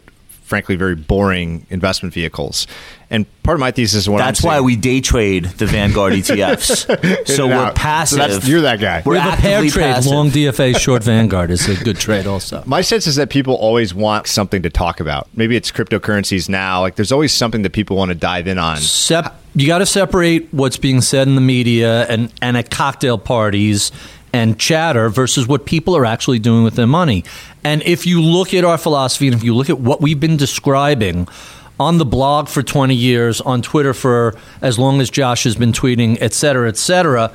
frankly 0.51 0.75
very 0.75 0.95
boring 0.95 1.65
investment 1.69 2.13
vehicles. 2.13 2.67
And 3.09 3.25
part 3.43 3.55
of 3.55 3.61
my 3.61 3.71
thesis 3.71 3.95
is 4.01 4.09
what 4.09 4.17
That's 4.17 4.43
I'm 4.43 4.47
why 4.47 4.55
seeing- 4.55 4.65
we 4.65 4.75
day 4.75 4.99
trade 4.99 5.45
the 5.45 5.65
Vanguard 5.65 6.11
ETFs. 6.21 7.25
so 7.25 7.47
we're 7.47 7.53
out. 7.53 7.75
passive. 7.75 8.17
So 8.17 8.27
that's- 8.27 8.47
you're 8.49 8.59
that 8.61 8.81
guy. 8.81 9.01
We're 9.05 9.13
we 9.13 9.19
have 9.19 9.39
a 9.39 9.41
pair 9.41 9.51
actively 9.59 9.69
trade, 9.69 9.93
passive. 9.93 10.11
long 10.11 10.29
DFA, 10.31 10.77
short 10.77 11.03
Vanguard 11.05 11.51
is 11.51 11.69
a 11.69 11.81
good 11.81 11.95
trade 11.97 12.27
also. 12.27 12.63
My 12.65 12.81
sense 12.81 13.07
is 13.07 13.15
that 13.15 13.29
people 13.29 13.53
always 13.55 13.93
want 13.93 14.27
something 14.27 14.61
to 14.63 14.69
talk 14.69 14.99
about. 14.99 15.29
Maybe 15.35 15.55
it's 15.55 15.71
cryptocurrencies 15.71 16.49
now. 16.49 16.81
Like 16.81 16.95
there's 16.95 17.13
always 17.13 17.31
something 17.31 17.61
that 17.61 17.71
people 17.71 17.95
want 17.95 18.09
to 18.09 18.15
dive 18.15 18.47
in 18.47 18.57
on. 18.57 18.75
Sep- 18.77 19.39
you 19.55 19.67
got 19.67 19.77
to 19.77 19.85
separate 19.85 20.49
what's 20.53 20.75
being 20.77 20.99
said 20.99 21.29
in 21.29 21.35
the 21.35 21.41
media 21.41 22.05
and, 22.07 22.31
and 22.41 22.57
at 22.57 22.69
cocktail 22.69 23.17
parties 23.17 23.91
and 24.33 24.57
chatter 24.57 25.09
versus 25.09 25.45
what 25.45 25.65
people 25.65 25.95
are 25.97 26.05
actually 26.05 26.39
doing 26.39 26.63
with 26.63 26.75
their 26.75 26.87
money. 26.87 27.23
And 27.63 27.83
if 27.83 28.05
you 28.05 28.21
look 28.21 28.53
at 28.53 28.63
our 28.63 28.77
philosophy 28.77 29.27
and 29.27 29.35
if 29.35 29.43
you 29.43 29.55
look 29.55 29.69
at 29.69 29.79
what 29.79 30.01
we've 30.01 30.19
been 30.19 30.37
describing 30.37 31.27
on 31.79 31.97
the 31.97 32.05
blog 32.05 32.47
for 32.47 32.61
20 32.61 32.93
years, 32.93 33.41
on 33.41 33.61
Twitter 33.61 33.93
for 33.93 34.35
as 34.61 34.77
long 34.77 35.01
as 35.01 35.09
Josh 35.09 35.43
has 35.43 35.55
been 35.55 35.71
tweeting, 35.71 36.17
et 36.21 36.33
cetera, 36.33 36.67
et 36.67 36.77
cetera, 36.77 37.31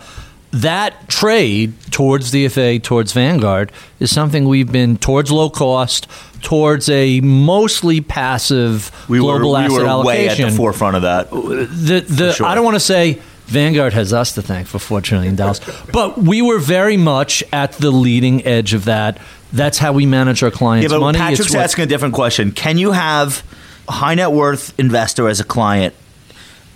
that 0.52 1.09
trade 1.09 1.75
towards 1.90 2.33
DFA, 2.33 2.83
towards 2.83 3.12
Vanguard, 3.12 3.73
is 4.00 4.11
something 4.14 4.47
we've 4.47 4.71
been 4.71 4.97
towards 4.97 5.30
low 5.30 5.50
cost, 5.50 6.09
towards 6.42 6.88
a 6.88 7.21
mostly 7.21 8.00
passive 8.00 8.90
we 9.09 9.21
were, 9.21 9.38
global 9.38 9.52
we 9.52 9.64
asset 9.64 9.71
were 9.71 10.04
way 10.04 10.28
at 10.28 10.38
allocation 10.38 10.50
the 10.50 10.56
forefront 10.56 10.97
of 10.97 11.02
that. 11.02 11.33
Uh, 11.33 11.40
the 11.40 12.04
the 12.09 12.33
sure. 12.33 12.47
I 12.47 12.54
don't 12.54 12.64
want 12.64 12.76
to 12.76 12.80
say 12.80 13.21
Vanguard 13.47 13.92
has 13.92 14.12
us 14.12 14.35
to 14.35 14.42
thank 14.42 14.66
for 14.66 14.78
four 14.78 15.00
trillion 15.00 15.37
dollars, 15.37 15.61
but 15.92 16.18
we 16.18 16.40
were 16.40 16.59
very 16.59 16.97
much 16.97 17.45
at 17.52 17.73
the 17.73 17.90
leading 17.90 18.45
edge 18.47 18.73
of 18.73 18.87
that. 18.87 19.18
That's 19.52 19.78
how 19.78 19.92
we 19.92 20.06
manage 20.06 20.42
our 20.42 20.50
clients' 20.50 20.90
Yeah, 20.90 20.96
but 20.98 21.00
money. 21.00 21.18
Patrick's 21.18 21.52
what- 21.54 21.62
asking 21.64 21.84
a 21.84 21.86
different 21.86 22.14
question. 22.14 22.52
Can 22.52 22.78
you 22.78 22.92
have 22.92 23.42
a 23.88 23.92
high 23.92 24.14
net 24.14 24.32
worth 24.32 24.72
investor 24.78 25.28
as 25.28 25.40
a 25.40 25.44
client 25.44 25.94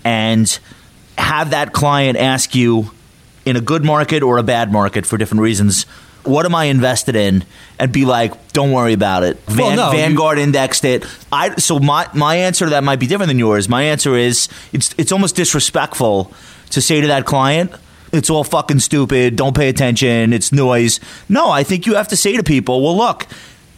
and 0.03 0.59
have 1.17 1.51
that 1.51 1.73
client 1.73 2.17
ask 2.17 2.55
you 2.55 2.91
in 3.45 3.55
a 3.55 3.61
good 3.61 3.83
market 3.83 4.23
or 4.23 4.37
a 4.37 4.43
bad 4.43 4.71
market 4.71 5.05
for 5.05 5.17
different 5.17 5.41
reasons, 5.41 5.85
what 6.23 6.45
am 6.45 6.53
I 6.55 6.65
invested 6.65 7.15
in? 7.15 7.43
And 7.79 7.91
be 7.91 8.05
like, 8.05 8.53
don't 8.53 8.71
worry 8.71 8.93
about 8.93 9.23
it. 9.23 9.39
Well, 9.47 9.57
Van, 9.57 9.75
no, 9.75 9.91
you- 9.91 9.97
Vanguard 9.97 10.37
indexed 10.37 10.85
it. 10.85 11.05
I 11.31 11.55
so 11.55 11.79
my 11.79 12.07
my 12.13 12.35
answer 12.37 12.65
to 12.65 12.71
that 12.71 12.83
might 12.83 12.99
be 12.99 13.07
different 13.07 13.29
than 13.29 13.39
yours. 13.39 13.67
My 13.67 13.83
answer 13.83 14.15
is 14.15 14.47
it's 14.71 14.93
it's 14.97 15.11
almost 15.11 15.35
disrespectful 15.35 16.31
to 16.69 16.81
say 16.81 17.01
to 17.01 17.07
that 17.07 17.25
client, 17.25 17.71
it's 18.11 18.29
all 18.29 18.43
fucking 18.43 18.79
stupid. 18.79 19.35
Don't 19.35 19.55
pay 19.55 19.69
attention. 19.69 20.33
It's 20.33 20.51
noise. 20.51 20.99
No, 21.29 21.49
I 21.49 21.63
think 21.63 21.85
you 21.85 21.95
have 21.95 22.07
to 22.09 22.15
say 22.15 22.37
to 22.37 22.43
people, 22.43 22.81
well, 22.81 22.97
look, 22.97 23.27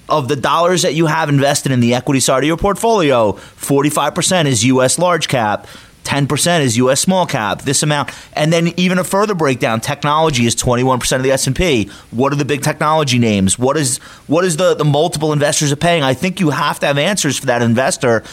of 0.09 0.27
the 0.27 0.35
dollars 0.35 0.81
that 0.81 0.93
you 0.93 1.05
have 1.07 1.29
invested 1.29 1.71
in 1.71 1.79
the 1.79 1.93
equity 1.93 2.19
side 2.19 2.43
of 2.43 2.47
your 2.47 2.57
portfolio, 2.57 3.33
45% 3.33 4.45
is 4.45 4.65
US 4.65 4.99
large 4.99 5.27
cap. 5.27 5.67
10% 6.03 6.61
is 6.61 6.77
US 6.77 6.99
small 6.99 7.25
cap, 7.25 7.61
this 7.61 7.81
amount. 7.81 8.09
And 8.33 8.51
then 8.51 8.73
even 8.77 8.97
a 8.97 9.03
further 9.03 9.33
breakdown, 9.33 9.79
technology 9.79 10.45
is 10.45 10.55
21% 10.55 11.15
of 11.15 11.23
the 11.23 11.31
S&P. 11.31 11.89
What 12.11 12.33
are 12.33 12.35
the 12.35 12.45
big 12.45 12.61
technology 12.61 13.19
names? 13.19 13.57
What 13.57 13.77
is 13.77 13.97
what 14.27 14.43
is 14.43 14.57
the 14.57 14.75
the 14.75 14.85
multiple 14.85 15.31
investors 15.31 15.71
are 15.71 15.77
paying? 15.77 16.03
I 16.03 16.13
think 16.13 16.39
you 16.39 16.49
have 16.49 16.79
to 16.81 16.87
have 16.87 16.97
answers 16.97 17.39
for 17.39 17.45
that 17.47 17.61
investor. 17.61 18.23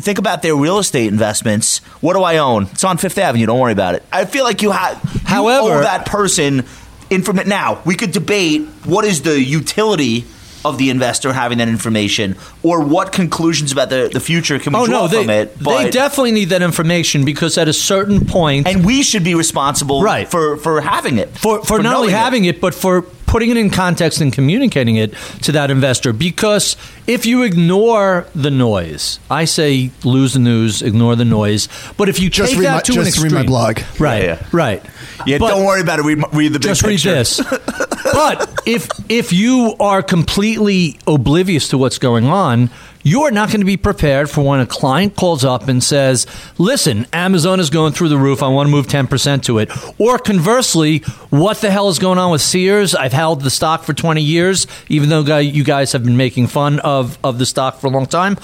Think 0.00 0.18
about 0.18 0.42
their 0.42 0.54
real 0.56 0.78
estate 0.78 1.08
investments. 1.08 1.78
What 2.00 2.14
do 2.14 2.22
I 2.22 2.38
own? 2.38 2.64
It's 2.72 2.84
on 2.84 2.96
Fifth 2.98 3.18
Avenue. 3.18 3.46
Don't 3.46 3.58
worry 3.58 3.72
about 3.72 3.94
it. 3.94 4.02
I 4.12 4.24
feel 4.24 4.44
like 4.44 4.62
you 4.62 4.70
have 4.70 4.96
However- 5.24 5.78
owe 5.78 5.80
that 5.82 6.06
person 6.06 6.64
information. 7.10 7.48
Now 7.48 7.80
we 7.84 7.94
could 7.94 8.12
debate 8.12 8.62
what 8.84 9.04
is 9.04 9.22
the 9.22 9.40
utility 9.40 10.24
of 10.62 10.76
the 10.76 10.90
investor 10.90 11.32
having 11.32 11.56
that 11.56 11.68
information, 11.68 12.36
or 12.62 12.82
what 12.82 13.12
conclusions 13.12 13.72
about 13.72 13.88
the, 13.88 14.10
the 14.12 14.20
future 14.20 14.58
can 14.58 14.74
we 14.74 14.78
Oh 14.80 14.84
draw 14.86 15.00
no, 15.02 15.08
they, 15.08 15.22
from 15.22 15.30
it. 15.30 15.58
they 15.58 15.64
But- 15.64 15.90
definitely 15.92 16.32
need 16.32 16.50
that 16.50 16.60
information 16.60 17.24
because 17.24 17.56
at 17.56 17.66
a 17.66 17.72
certain 17.72 18.26
point, 18.26 18.66
and 18.68 18.84
we 18.84 19.02
should 19.02 19.24
be 19.24 19.34
responsible 19.34 20.02
Right. 20.02 20.30
for 20.30 20.58
for 20.58 20.82
having 20.82 21.16
it 21.16 21.30
for, 21.38 21.64
for, 21.64 21.78
not 21.82 21.96
only 21.96 22.08
knowing 22.08 22.14
it. 22.14 22.18
having 22.18 22.44
it. 22.44 22.60
but 22.60 22.74
for 22.74 23.06
putting 23.30 23.50
it 23.50 23.56
in 23.56 23.70
context 23.70 24.20
and 24.20 24.32
communicating 24.32 24.96
it 24.96 25.14
to 25.42 25.52
that 25.52 25.70
investor. 25.70 26.12
Because 26.12 26.76
if 27.06 27.24
you 27.24 27.44
ignore 27.44 28.26
the 28.34 28.50
noise, 28.50 29.20
I 29.30 29.44
say 29.44 29.92
lose 30.04 30.32
the 30.34 30.40
news, 30.40 30.82
ignore 30.82 31.14
the 31.14 31.24
noise. 31.24 31.68
But 31.96 32.08
if 32.08 32.18
you 32.20 32.28
Just 32.28 32.50
take 32.52 32.58
read 32.60 32.66
that 32.66 32.74
my- 32.74 32.80
to 32.94 32.98
an 32.98 33.04
just 33.04 33.20
read 33.22 33.32
my 33.32 33.44
blog. 33.44 33.78
right, 34.00 34.22
Yeah, 34.24 34.28
yeah. 34.40 34.46
right, 34.52 34.82
Yeah, 35.26 35.38
But- 35.38 35.48
don't 35.48 35.64
worry 35.64 35.80
about 35.80 36.00
it. 36.00 36.04
Read, 36.04 36.18
read 36.32 36.52
the 36.52 36.58
big 36.58 36.62
just 36.68 36.82
read 36.82 36.98
this. 36.98 37.40
but 38.12 38.60
if 38.66 38.88
if 39.08 39.32
you 39.32 39.74
are 39.78 40.02
completely 40.02 40.98
oblivious 41.06 41.68
to 41.68 41.78
what's 41.78 41.98
going 41.98 42.26
on, 42.26 42.68
you're 43.02 43.30
not 43.30 43.48
going 43.48 43.60
to 43.60 43.66
be 43.66 43.76
prepared 43.76 44.28
for 44.28 44.42
when 44.42 44.60
a 44.60 44.66
client 44.66 45.16
calls 45.16 45.44
up 45.44 45.68
and 45.68 45.82
says, 45.82 46.26
"Listen, 46.58 47.06
Amazon 47.12 47.60
is 47.60 47.70
going 47.70 47.92
through 47.92 48.08
the 48.08 48.18
roof. 48.18 48.42
I 48.42 48.48
want 48.48 48.66
to 48.66 48.70
move 48.70 48.86
10% 48.86 49.42
to 49.44 49.58
it." 49.58 49.70
Or 49.98 50.18
conversely, 50.18 50.98
"What 51.30 51.60
the 51.60 51.70
hell 51.70 51.88
is 51.88 51.98
going 51.98 52.18
on 52.18 52.30
with 52.30 52.42
Sears? 52.42 52.94
I've 52.94 53.12
held 53.12 53.42
the 53.42 53.50
stock 53.50 53.84
for 53.84 53.92
20 53.92 54.22
years, 54.22 54.66
even 54.88 55.08
though 55.08 55.38
you 55.38 55.64
guys 55.64 55.92
have 55.92 56.04
been 56.04 56.16
making 56.16 56.48
fun 56.48 56.78
of 56.80 57.18
of 57.24 57.38
the 57.38 57.46
stock 57.46 57.80
for 57.80 57.86
a 57.86 57.90
long 57.90 58.06
time." 58.06 58.36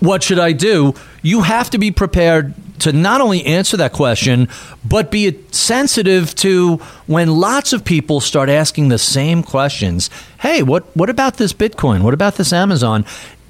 what 0.00 0.22
should 0.22 0.38
I 0.38 0.52
do? 0.52 0.94
You 1.22 1.42
have 1.42 1.70
to 1.70 1.78
be 1.78 1.90
prepared 1.90 2.54
to 2.80 2.92
not 2.92 3.20
only 3.20 3.44
answer 3.44 3.76
that 3.78 3.92
question, 3.92 4.48
but 4.84 5.10
be 5.10 5.38
sensitive 5.50 6.34
to 6.36 6.76
when 7.06 7.36
lots 7.36 7.72
of 7.72 7.84
people 7.84 8.20
start 8.20 8.48
asking 8.48 8.88
the 8.88 8.98
same 8.98 9.42
questions. 9.42 10.10
Hey, 10.38 10.62
what 10.62 10.84
what 10.96 11.10
about 11.10 11.36
this 11.36 11.52
Bitcoin? 11.52 12.02
What 12.02 12.14
about 12.14 12.36
this 12.36 12.52
Amazon? 12.52 13.04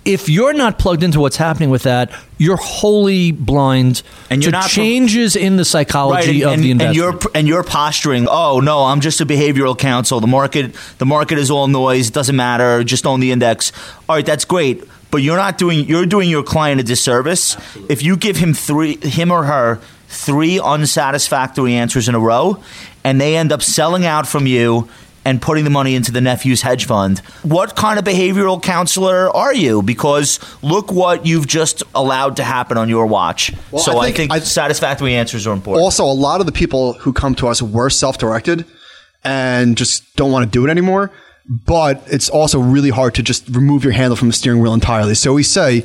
If 0.04 0.28
you're 0.28 0.54
not 0.54 0.78
plugged 0.78 1.02
into 1.02 1.20
what's 1.20 1.36
happening 1.36 1.68
with 1.68 1.82
that, 1.82 2.10
you're 2.38 2.56
wholly 2.56 3.32
blind 3.32 4.02
And 4.30 4.42
you're 4.42 4.50
to 4.50 4.56
not 4.56 4.62
pro- 4.62 4.68
changes 4.70 5.36
in 5.36 5.56
the 5.56 5.64
psychology 5.64 6.42
and, 6.42 6.48
of 6.48 6.54
and, 6.54 6.80
the 6.80 6.84
and 6.86 6.96
you're 6.96 7.18
and 7.34 7.46
you're 7.46 7.62
posturing. 7.62 8.26
Oh 8.28 8.60
no, 8.60 8.84
I'm 8.84 9.00
just 9.00 9.20
a 9.20 9.26
behavioral 9.26 9.78
counsel. 9.78 10.20
The 10.20 10.26
market, 10.26 10.74
the 10.98 11.06
market 11.06 11.38
is 11.38 11.50
all 11.50 11.68
noise. 11.68 12.08
It 12.08 12.14
doesn't 12.14 12.36
matter. 12.36 12.82
Just 12.82 13.06
own 13.06 13.20
the 13.20 13.30
index. 13.30 13.72
All 14.08 14.16
right, 14.16 14.24
that's 14.24 14.46
great. 14.46 14.84
But 15.10 15.18
you're 15.18 15.36
not 15.36 15.58
doing. 15.58 15.86
You're 15.86 16.06
doing 16.06 16.30
your 16.30 16.44
client 16.44 16.80
a 16.80 16.84
disservice 16.84 17.56
if 17.90 18.02
you 18.02 18.16
give 18.16 18.36
him 18.36 18.54
three, 18.54 18.96
him 18.96 19.30
or 19.30 19.44
her, 19.44 19.80
three 20.08 20.58
unsatisfactory 20.60 21.74
answers 21.74 22.08
in 22.08 22.14
a 22.14 22.20
row, 22.20 22.62
and 23.04 23.20
they 23.20 23.36
end 23.36 23.52
up 23.52 23.60
selling 23.60 24.06
out 24.06 24.26
from 24.26 24.46
you. 24.46 24.88
And 25.22 25.42
putting 25.42 25.64
the 25.64 25.70
money 25.70 25.94
into 25.94 26.12
the 26.12 26.22
nephew's 26.22 26.62
hedge 26.62 26.86
fund. 26.86 27.18
What 27.42 27.76
kind 27.76 27.98
of 27.98 28.06
behavioral 28.06 28.60
counselor 28.62 29.28
are 29.36 29.52
you? 29.54 29.82
Because 29.82 30.40
look 30.62 30.90
what 30.90 31.26
you've 31.26 31.46
just 31.46 31.82
allowed 31.94 32.36
to 32.36 32.42
happen 32.42 32.78
on 32.78 32.88
your 32.88 33.04
watch. 33.06 33.52
Well, 33.70 33.82
so 33.82 33.98
I 33.98 34.00
I 34.00 34.04
think- 34.06 34.16
think, 34.16 34.32
I- 34.32 34.38
satisfactory 34.40 35.14
answers 35.14 35.46
are 35.46 35.52
important. 35.52 35.84
Also, 35.84 36.04
a 36.06 36.06
lot 36.06 36.40
of 36.40 36.46
the 36.46 36.52
people 36.52 36.94
who 36.94 37.12
come 37.12 37.34
to 37.34 37.48
us 37.48 37.60
were 37.60 37.90
self 37.90 38.16
directed 38.16 38.64
and 39.22 39.76
just 39.76 40.16
don't 40.16 40.32
want 40.32 40.44
to 40.44 40.50
do 40.50 40.66
it 40.66 40.70
anymore. 40.70 41.10
But 41.66 42.02
it's 42.06 42.28
also 42.30 42.58
really 42.58 42.90
hard 42.90 43.14
to 43.16 43.22
just 43.22 43.46
remove 43.50 43.84
your 43.84 43.92
handle 43.92 44.16
from 44.16 44.28
the 44.28 44.34
steering 44.34 44.60
wheel 44.62 44.72
entirely. 44.72 45.14
So 45.14 45.32
we 45.34 45.42
say, 45.42 45.84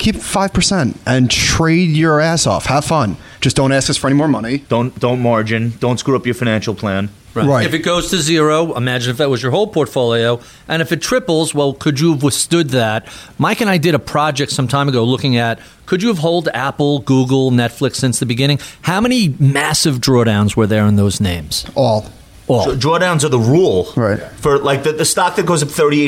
keep 0.00 0.16
5% 0.16 0.96
and 1.06 1.30
trade 1.30 1.90
your 1.90 2.20
ass 2.20 2.46
off. 2.46 2.66
Have 2.66 2.84
fun. 2.84 3.16
Just 3.40 3.56
don't 3.56 3.72
ask 3.72 3.88
us 3.88 3.96
for 3.96 4.06
any 4.08 4.16
more 4.16 4.28
money. 4.28 4.58
Don't 4.68 4.98
don't 4.98 5.20
margin. 5.20 5.74
Don't 5.78 5.98
screw 5.98 6.16
up 6.16 6.26
your 6.26 6.34
financial 6.34 6.74
plan. 6.74 7.10
Right. 7.32 7.64
If 7.64 7.74
it 7.74 7.80
goes 7.80 8.10
to 8.10 8.18
zero, 8.18 8.74
imagine 8.74 9.12
if 9.12 9.18
that 9.18 9.30
was 9.30 9.40
your 9.40 9.52
whole 9.52 9.68
portfolio. 9.68 10.40
And 10.66 10.82
if 10.82 10.90
it 10.90 11.00
triples, 11.00 11.54
well, 11.54 11.72
could 11.72 12.00
you 12.00 12.12
have 12.12 12.24
withstood 12.24 12.70
that? 12.70 13.06
Mike 13.38 13.60
and 13.60 13.70
I 13.70 13.78
did 13.78 13.94
a 13.94 14.00
project 14.00 14.50
some 14.50 14.66
time 14.66 14.88
ago 14.88 15.04
looking 15.04 15.36
at 15.36 15.60
could 15.86 16.02
you 16.02 16.08
have 16.08 16.18
held 16.18 16.48
Apple, 16.48 17.00
Google, 17.00 17.50
Netflix 17.50 17.96
since 17.96 18.18
the 18.18 18.26
beginning? 18.26 18.58
How 18.82 19.00
many 19.00 19.34
massive 19.38 19.96
drawdowns 20.00 20.56
were 20.56 20.66
there 20.66 20.86
in 20.86 20.96
those 20.96 21.20
names? 21.20 21.66
All. 21.76 22.06
All. 22.48 22.66
Drawdowns 22.66 23.24
are 23.24 23.28
the 23.28 23.38
rule. 23.38 23.92
Right. 23.96 24.18
For 24.18 24.58
like 24.58 24.82
the, 24.82 24.92
the 24.92 25.04
stock 25.04 25.36
that 25.36 25.46
goes 25.46 25.62
up 25.62 25.68
thirty 25.68 26.04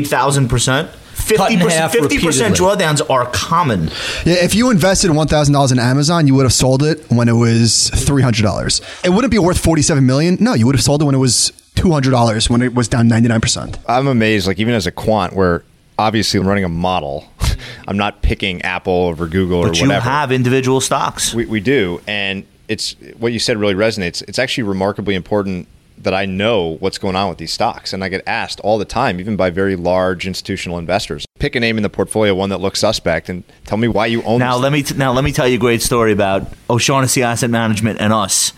eight 1.31 1.37
thousand 1.39 1.39
percent. 1.39 1.39
Cut 1.39 1.53
in 1.53 1.59
Fifty 1.61 1.75
half 1.79 1.93
percent. 1.93 2.11
Fifty 2.13 2.27
percent 2.27 2.59
repeatedly. 2.61 2.85
drawdowns 2.87 3.11
are 3.11 3.27
common. 3.33 3.85
Yeah, 4.25 4.35
if 4.45 4.55
you 4.55 4.71
invested 4.71 5.11
$1,000 5.11 5.73
in 5.73 5.79
Amazon, 5.79 6.27
you 6.27 6.35
would 6.35 6.45
have 6.45 6.53
sold 6.53 6.83
it 6.83 7.05
when 7.11 7.29
it 7.29 7.33
was 7.35 7.91
$300. 7.95 9.05
It 9.05 9.11
wouldn't 9.11 9.31
be 9.31 9.39
worth 9.39 9.59
47 9.59 10.05
million. 10.05 10.37
No, 10.41 10.55
you 10.55 10.67
would 10.67 10.75
have 10.75 10.83
sold 10.85 11.03
it 11.03 11.05
when 11.05 11.15
it 11.15 11.19
was 11.19 11.53
$200 11.77 12.51
when 12.51 12.63
it 12.63 12.75
was 12.75 12.89
down 12.89 13.09
99%. 13.09 13.79
I'm 13.89 14.07
amazed, 14.07 14.47
like 14.47 14.59
even 14.59 14.75
as 14.75 14.87
a 14.87 14.93
quant, 14.93 15.35
where 15.35 15.65
obviously 15.99 16.39
I'm 16.41 16.47
running 16.47 16.65
a 16.65 16.69
model, 16.69 17.25
I'm 17.89 17.97
not 17.97 18.23
picking 18.23 18.63
Apple 18.63 18.93
over 18.93 19.27
Google 19.27 19.63
But 19.63 19.69
or 19.69 19.71
whatever. 19.87 19.93
you 19.95 20.01
have 20.01 20.33
individual 20.33 20.81
stocks. 20.81 21.33
we, 21.35 21.47
we 21.47 21.61
do, 21.61 22.01
and 22.07 22.45
it's 22.69 22.95
what 23.19 23.33
you 23.33 23.39
said 23.39 23.57
really 23.59 23.75
resonates. 23.75 24.23
It's 24.29 24.39
actually 24.39 24.65
remarkably 24.65 25.15
important 25.15 25.67
that 26.03 26.15
I 26.15 26.27
know 26.27 26.77
what's 26.81 26.99
going 26.99 27.17
on 27.17 27.29
with 27.29 27.39
these 27.39 27.53
stocks, 27.53 27.93
and 27.93 28.03
I 28.03 28.09
get 28.09 28.23
asked 28.27 28.61
all 28.61 28.79
the 28.79 28.85
time, 28.85 29.21
even 29.21 29.37
by 29.37 29.51
very 29.51 29.77
large 29.77 30.27
institutional 30.27 30.79
investors. 30.79 31.25
Pick 31.39 31.55
a 31.55 31.61
name 31.61 31.77
in 31.77 31.83
the 31.83 31.91
portfolio, 31.91 32.35
one 32.35 32.51
that 32.51 32.59
looks 32.59 32.81
suspect, 32.81 33.29
and 33.29 33.45
tell 33.65 33.79
me 33.79 33.89
why 33.89 34.07
you 34.07 34.23
own. 34.23 34.39
Now 34.39 34.55
this 34.55 34.63
let 34.63 34.73
me 34.73 34.83
t- 34.83 34.95
now 34.97 35.13
let 35.13 35.25
me 35.25 35.33
tell 35.33 35.47
you 35.47 35.57
a 35.57 35.61
great 35.61 35.83
story 35.83 36.13
about 36.13 36.47
O'Shaughnessy 36.69 37.23
Asset 37.23 37.51
Management 37.51 38.01
and 38.01 38.13
us. 38.13 38.53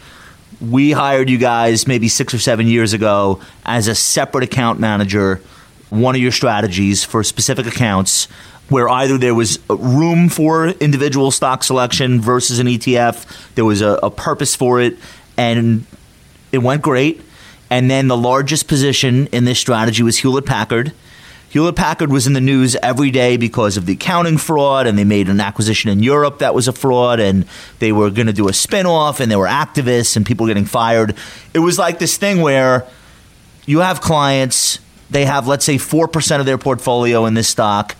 We 0.60 0.92
hired 0.92 1.28
you 1.28 1.38
guys 1.38 1.86
maybe 1.86 2.08
six 2.08 2.32
or 2.32 2.38
seven 2.38 2.66
years 2.66 2.92
ago 2.92 3.40
as 3.64 3.88
a 3.88 3.94
separate 3.94 4.44
account 4.44 4.80
manager. 4.80 5.40
One 5.90 6.14
of 6.14 6.20
your 6.20 6.32
strategies 6.32 7.04
for 7.04 7.22
specific 7.22 7.66
accounts, 7.66 8.26
where 8.68 8.88
either 8.88 9.18
there 9.18 9.34
was 9.34 9.58
room 9.68 10.28
for 10.28 10.68
individual 10.68 11.30
stock 11.30 11.62
selection 11.62 12.20
versus 12.20 12.58
an 12.58 12.66
ETF, 12.66 13.54
there 13.54 13.64
was 13.64 13.82
a, 13.82 13.98
a 14.02 14.10
purpose 14.10 14.56
for 14.56 14.80
it, 14.80 14.96
and 15.36 15.86
it 16.50 16.58
went 16.58 16.82
great. 16.82 17.20
And 17.74 17.90
then 17.90 18.06
the 18.06 18.16
largest 18.16 18.68
position 18.68 19.26
in 19.32 19.46
this 19.46 19.58
strategy 19.58 20.04
was 20.04 20.18
Hewlett 20.18 20.46
Packard. 20.46 20.92
Hewlett 21.48 21.74
Packard 21.74 22.12
was 22.12 22.24
in 22.24 22.32
the 22.32 22.40
news 22.40 22.76
every 22.76 23.10
day 23.10 23.36
because 23.36 23.76
of 23.76 23.84
the 23.84 23.94
accounting 23.94 24.38
fraud, 24.38 24.86
and 24.86 24.96
they 24.96 25.02
made 25.02 25.28
an 25.28 25.40
acquisition 25.40 25.90
in 25.90 26.00
Europe 26.00 26.38
that 26.38 26.54
was 26.54 26.68
a 26.68 26.72
fraud, 26.72 27.18
and 27.18 27.44
they 27.80 27.90
were 27.90 28.10
going 28.10 28.28
to 28.28 28.32
do 28.32 28.46
a 28.46 28.52
spinoff, 28.52 29.18
and 29.18 29.28
there 29.28 29.40
were 29.40 29.48
activists, 29.48 30.16
and 30.16 30.24
people 30.24 30.46
getting 30.46 30.66
fired. 30.66 31.16
It 31.52 31.58
was 31.58 31.76
like 31.76 31.98
this 31.98 32.16
thing 32.16 32.42
where 32.42 32.86
you 33.66 33.80
have 33.80 34.00
clients, 34.00 34.78
they 35.10 35.24
have, 35.24 35.48
let's 35.48 35.64
say, 35.64 35.74
4% 35.74 36.38
of 36.38 36.46
their 36.46 36.58
portfolio 36.58 37.26
in 37.26 37.34
this 37.34 37.48
stock. 37.48 37.96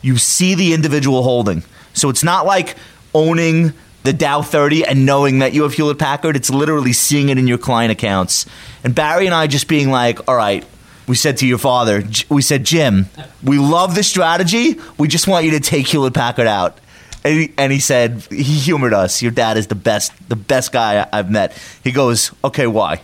You 0.00 0.16
see 0.16 0.54
the 0.54 0.72
individual 0.72 1.22
holding. 1.22 1.64
So 1.92 2.08
it's 2.08 2.24
not 2.24 2.46
like 2.46 2.76
owning 3.12 3.74
the 4.08 4.14
Dow 4.14 4.40
30 4.40 4.86
and 4.86 5.04
knowing 5.04 5.40
that 5.40 5.52
you 5.52 5.64
have 5.64 5.74
Hewlett 5.74 5.98
Packard. 5.98 6.34
It's 6.34 6.48
literally 6.48 6.94
seeing 6.94 7.28
it 7.28 7.36
in 7.36 7.46
your 7.46 7.58
client 7.58 7.92
accounts. 7.92 8.46
And 8.82 8.94
Barry 8.94 9.26
and 9.26 9.34
I 9.34 9.48
just 9.48 9.68
being 9.68 9.90
like, 9.90 10.26
all 10.26 10.34
right, 10.34 10.64
we 11.06 11.14
said 11.14 11.36
to 11.38 11.46
your 11.46 11.58
father, 11.58 12.02
we 12.30 12.40
said, 12.40 12.64
Jim, 12.64 13.10
we 13.42 13.58
love 13.58 13.94
the 13.94 14.02
strategy. 14.02 14.80
We 14.96 15.08
just 15.08 15.28
want 15.28 15.44
you 15.44 15.50
to 15.50 15.60
take 15.60 15.86
Hewlett 15.88 16.14
Packard 16.14 16.46
out. 16.46 16.78
And 17.22 17.38
he, 17.38 17.52
and 17.58 17.70
he 17.70 17.80
said, 17.80 18.26
he 18.30 18.42
humored 18.42 18.94
us. 18.94 19.20
Your 19.20 19.30
dad 19.30 19.58
is 19.58 19.66
the 19.66 19.74
best, 19.74 20.12
the 20.26 20.36
best 20.36 20.72
guy 20.72 21.06
I've 21.12 21.30
met. 21.30 21.52
He 21.84 21.92
goes, 21.92 22.32
okay, 22.42 22.66
why? 22.66 23.02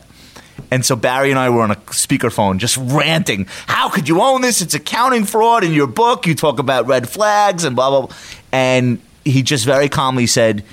And 0.71 0.87
so 0.87 0.97
Barry 0.97 1.29
and 1.29 1.39
I 1.39 1.51
were 1.51 1.61
on 1.61 1.71
a 1.71 1.77
speakerphone 1.77 2.57
just 2.57 2.79
ranting. 2.79 3.47
How 3.67 3.91
could 3.91 4.09
you 4.09 4.23
own 4.23 4.41
this? 4.41 4.63
It's 4.63 4.73
accounting 4.73 5.27
fraud 5.27 5.65
in 5.65 5.75
your 5.75 5.87
book. 5.87 6.27
You 6.27 6.35
talk 6.35 6.59
about 6.59 6.87
red 6.87 7.11
flags 7.11 7.65
and 7.65 7.77
blah, 7.77 7.91
blah, 7.91 8.07
blah. 8.07 8.17
And 8.53 9.03
he 9.23 9.43
just 9.43 9.67
very 9.67 9.91
calmly 9.91 10.27
said, 10.27 10.65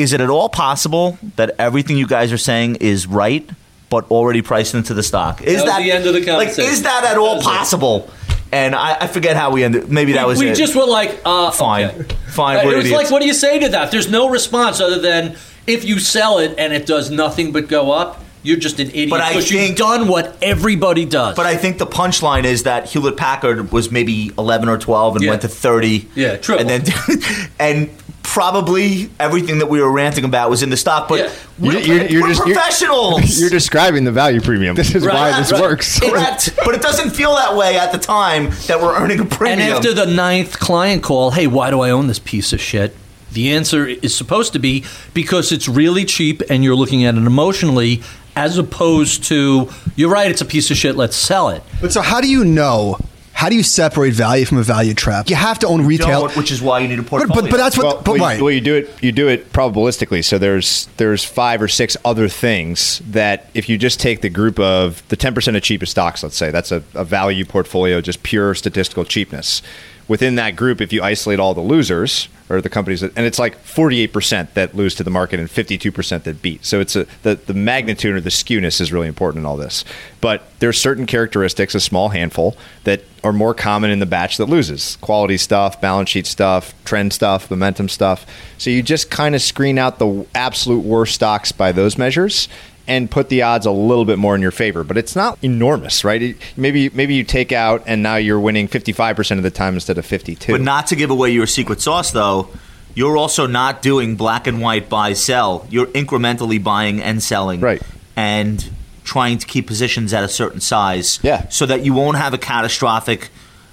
Is 0.00 0.12
it 0.12 0.20
at 0.20 0.30
all 0.30 0.48
possible 0.48 1.18
that 1.36 1.54
everything 1.58 1.96
you 1.96 2.06
guys 2.06 2.32
are 2.32 2.38
saying 2.38 2.76
is 2.76 3.06
right, 3.06 3.48
but 3.90 4.10
already 4.10 4.42
priced 4.42 4.74
into 4.74 4.94
the 4.94 5.02
stock? 5.02 5.42
Is 5.42 5.62
That 5.64 5.76
was 5.78 5.84
the 5.84 5.92
end 5.92 6.06
of 6.06 6.14
the 6.14 6.24
conversation? 6.24 6.64
Like, 6.64 6.72
is 6.72 6.82
that 6.82 7.04
at 7.04 7.18
all 7.18 7.40
possible? 7.42 8.08
And 8.52 8.74
I, 8.74 8.96
I 9.02 9.06
forget 9.06 9.36
how 9.36 9.50
we 9.52 9.62
ended. 9.62 9.90
Maybe 9.90 10.12
that 10.14 10.26
was 10.26 10.38
we 10.38 10.48
it. 10.48 10.56
just 10.56 10.74
were 10.74 10.86
like, 10.86 11.20
uh, 11.24 11.50
Fine. 11.52 11.86
okay. 11.90 12.16
Fine, 12.28 12.56
Uh, 12.58 12.62
we're 12.64 12.72
It 12.72 12.76
was 12.78 12.86
idiots. 12.86 13.02
like, 13.04 13.10
what 13.12 13.20
do 13.22 13.28
you 13.28 13.34
say 13.34 13.60
to 13.60 13.68
that? 13.70 13.90
There's 13.92 14.10
no 14.10 14.28
response 14.28 14.80
other 14.80 14.98
than 14.98 15.36
if 15.66 15.84
you 15.84 15.98
sell 16.00 16.38
it 16.38 16.54
and 16.58 16.72
it 16.72 16.84
does 16.86 17.10
nothing 17.10 17.52
but 17.52 17.68
go 17.68 17.92
up, 17.92 18.24
you're 18.42 18.56
just 18.56 18.80
an 18.80 18.88
idiot 18.88 19.10
But 19.10 19.20
I 19.20 19.28
because 19.28 19.48
think- 19.50 19.68
you've 19.68 19.78
done 19.78 20.08
what 20.08 20.34
everybody 20.42 21.04
does. 21.04 21.36
But 21.36 21.46
I 21.46 21.56
think 21.56 21.78
the 21.78 21.86
punchline 21.86 22.44
is 22.44 22.62
that 22.64 22.86
Hewlett 22.88 23.16
Packard 23.18 23.70
was 23.70 23.92
maybe 23.92 24.32
11 24.38 24.68
or 24.68 24.78
12 24.78 25.16
and 25.16 25.24
Yeah. 25.24 25.30
went 25.30 25.42
to 25.42 25.48
30. 25.48 26.08
Yeah, 26.16 26.36
triple. 26.38 26.68
And 26.68 26.84
then 26.86 27.20
and 27.60 27.90
probably 28.34 29.10
everything 29.18 29.58
that 29.58 29.66
we 29.68 29.80
were 29.82 29.90
ranting 29.90 30.24
about 30.24 30.48
was 30.50 30.62
in 30.62 30.70
the 30.70 30.76
stock, 30.76 31.08
but 31.08 31.18
Yeah. 31.18 31.30
we're, 31.58 31.72
You're- 31.72 31.82
you're- 31.84 32.08
you're 32.08 32.22
we're 32.22 32.28
just- 32.28 32.46
you're- 32.46 32.54
professionals. 32.54 33.40
You're 33.40 33.50
describing 33.50 34.04
the 34.04 34.12
value 34.12 34.40
premium. 34.40 34.76
This 34.76 34.94
is 34.94 35.04
Right, 35.04 35.14
why 35.32 35.40
this 35.40 35.50
right. 35.50 35.60
works. 35.60 35.98
Correct. 36.08 36.50
but 36.64 36.74
it 36.76 36.80
doesn't 36.80 37.10
feel 37.10 37.34
that 37.34 37.56
way 37.56 37.76
at 37.76 37.90
the 37.90 37.98
time 37.98 38.50
that 38.68 38.80
we're 38.80 38.94
earning 38.94 39.18
a 39.18 39.24
premium. 39.24 39.58
and 39.60 39.74
after 39.74 39.92
the 39.92 40.06
ninth 40.06 40.60
client 40.60 41.02
call, 41.02 41.32
hey, 41.32 41.48
why 41.48 41.70
do 41.70 41.80
I 41.80 41.90
own 41.90 42.06
this 42.06 42.20
piece 42.20 42.52
of 42.52 42.60
shit? 42.60 42.96
The 43.32 43.50
answer 43.52 43.84
is 43.86 44.14
supposed 44.14 44.52
to 44.52 44.60
be 44.60 44.84
because 45.12 45.50
it's 45.50 45.68
really 45.68 46.04
cheap 46.04 46.40
and 46.48 46.62
you're 46.62 46.76
looking 46.76 47.04
at 47.04 47.16
it 47.16 47.24
emotionally, 47.26 48.00
as 48.36 48.58
opposed 48.58 49.24
to 49.24 49.68
you're 49.96 50.08
right, 50.10 50.30
it's 50.30 50.40
a 50.40 50.44
piece 50.44 50.70
of 50.70 50.76
shit. 50.76 50.94
Let's 50.96 51.16
sell 51.16 51.48
it. 51.48 51.64
But 51.80 51.92
so, 51.92 52.00
how 52.00 52.20
do 52.20 52.28
you 52.28 52.44
know? 52.44 52.96
How 53.40 53.48
do 53.48 53.56
you 53.56 53.62
separate 53.62 54.12
value 54.12 54.44
from 54.44 54.58
a 54.58 54.62
value 54.62 54.92
trap? 54.92 55.30
You 55.30 55.34
have 55.34 55.58
to 55.60 55.66
own 55.66 55.86
retail. 55.86 56.26
Don't, 56.26 56.36
which 56.36 56.50
is 56.50 56.60
why 56.60 56.80
you 56.80 56.88
need 56.88 56.98
a 56.98 57.02
but, 57.02 57.08
portfolio. 57.08 57.40
but, 57.40 57.50
but 57.50 57.56
that's 57.56 57.78
what. 57.78 57.86
well, 57.86 57.96
but 57.96 58.06
well, 58.06 58.16
you- 58.16 58.22
right. 58.22 58.42
well, 58.42 58.50
you 58.50 58.60
do 58.60 58.74
it. 58.74 58.90
You 59.02 59.12
do 59.12 59.28
it 59.28 59.50
probabilistically. 59.50 60.22
So 60.22 60.36
there's 60.36 60.90
there's 60.98 61.24
five 61.24 61.62
or 61.62 61.68
six 61.68 61.96
other 62.04 62.28
things 62.28 62.98
that 63.06 63.48
if 63.54 63.66
you 63.66 63.78
just 63.78 63.98
take 63.98 64.20
the 64.20 64.28
group 64.28 64.60
of 64.60 65.02
the 65.08 65.16
ten 65.16 65.32
percent 65.32 65.56
of 65.56 65.62
cheapest 65.62 65.92
stocks, 65.92 66.22
let's 66.22 66.36
say 66.36 66.50
that's 66.50 66.70
a, 66.70 66.82
a 66.92 67.02
value 67.02 67.46
portfolio, 67.46 68.02
just 68.02 68.22
pure 68.22 68.54
statistical 68.54 69.06
cheapness. 69.06 69.62
Within 70.10 70.34
that 70.34 70.56
group, 70.56 70.80
if 70.80 70.92
you 70.92 71.04
isolate 71.04 71.38
all 71.38 71.54
the 71.54 71.60
losers 71.60 72.28
or 72.48 72.60
the 72.60 72.68
companies 72.68 73.00
that, 73.00 73.12
and 73.16 73.24
it's 73.24 73.38
like 73.38 73.56
48% 73.64 74.54
that 74.54 74.74
lose 74.74 74.96
to 74.96 75.04
the 75.04 75.10
market 75.10 75.38
and 75.38 75.48
52% 75.48 76.24
that 76.24 76.42
beat. 76.42 76.64
So 76.64 76.80
it's 76.80 76.96
a 76.96 77.06
the, 77.22 77.36
the 77.36 77.54
magnitude 77.54 78.16
or 78.16 78.20
the 78.20 78.30
skewness 78.30 78.80
is 78.80 78.92
really 78.92 79.06
important 79.06 79.42
in 79.42 79.46
all 79.46 79.56
this. 79.56 79.84
But 80.20 80.42
there's 80.58 80.80
certain 80.80 81.06
characteristics, 81.06 81.76
a 81.76 81.80
small 81.80 82.08
handful, 82.08 82.56
that 82.82 83.04
are 83.22 83.32
more 83.32 83.54
common 83.54 83.92
in 83.92 84.00
the 84.00 84.06
batch 84.06 84.36
that 84.38 84.46
loses. 84.46 84.96
Quality 84.96 85.36
stuff, 85.36 85.80
balance 85.80 86.10
sheet 86.10 86.26
stuff, 86.26 86.74
trend 86.84 87.12
stuff, 87.12 87.48
momentum 87.48 87.88
stuff. 87.88 88.26
So 88.58 88.70
you 88.70 88.82
just 88.82 89.12
kind 89.12 89.36
of 89.36 89.42
screen 89.42 89.78
out 89.78 90.00
the 90.00 90.26
absolute 90.34 90.84
worst 90.84 91.14
stocks 91.14 91.52
by 91.52 91.70
those 91.70 91.96
measures 91.96 92.48
and 92.90 93.10
put 93.10 93.28
the 93.28 93.42
odds 93.42 93.64
a 93.66 93.70
little 93.70 94.04
bit 94.04 94.18
more 94.18 94.34
in 94.34 94.42
your 94.42 94.50
favor. 94.50 94.82
But 94.84 94.98
it's 94.98 95.14
not 95.14 95.38
enormous, 95.42 96.04
right? 96.04 96.20
It- 96.20 96.36
maybe 96.56 96.90
maybe 96.90 97.14
you 97.14 97.24
take 97.24 97.52
out 97.52 97.84
and 97.86 98.02
now 98.02 98.16
you're 98.16 98.40
winning 98.40 98.66
55% 98.68 99.38
of 99.38 99.42
the 99.44 99.50
time 99.50 99.74
instead 99.74 99.96
of 99.96 100.04
52. 100.04 100.52
But 100.52 100.60
not 100.60 100.88
to 100.88 100.96
give 100.96 101.08
away 101.10 101.30
your 101.30 101.46
secret 101.46 101.80
sauce, 101.80 102.10
though. 102.10 102.48
You're 102.94 103.16
also 103.16 103.46
not 103.46 103.80
doing 103.82 104.16
black 104.16 104.48
and 104.48 104.60
white 104.60 104.88
buy 104.88 105.12
sell. 105.12 105.64
You're 105.70 105.86
incrementally 105.86 106.62
buying 106.62 107.00
and 107.00 107.22
selling, 107.22 107.60
Right. 107.60 107.80
And 108.16 108.68
trying 109.04 109.38
to 109.38 109.46
keep 109.46 109.66
positions 109.68 110.12
at 110.12 110.24
a 110.24 110.28
certain 110.28 110.60
size, 110.60 111.20
Yeah. 111.22 111.48
so 111.48 111.66
that 111.66 111.84
you 111.84 111.94
won't 111.94 112.16
have 112.16 112.34
a 112.34 112.38
catastrophic 112.38 113.30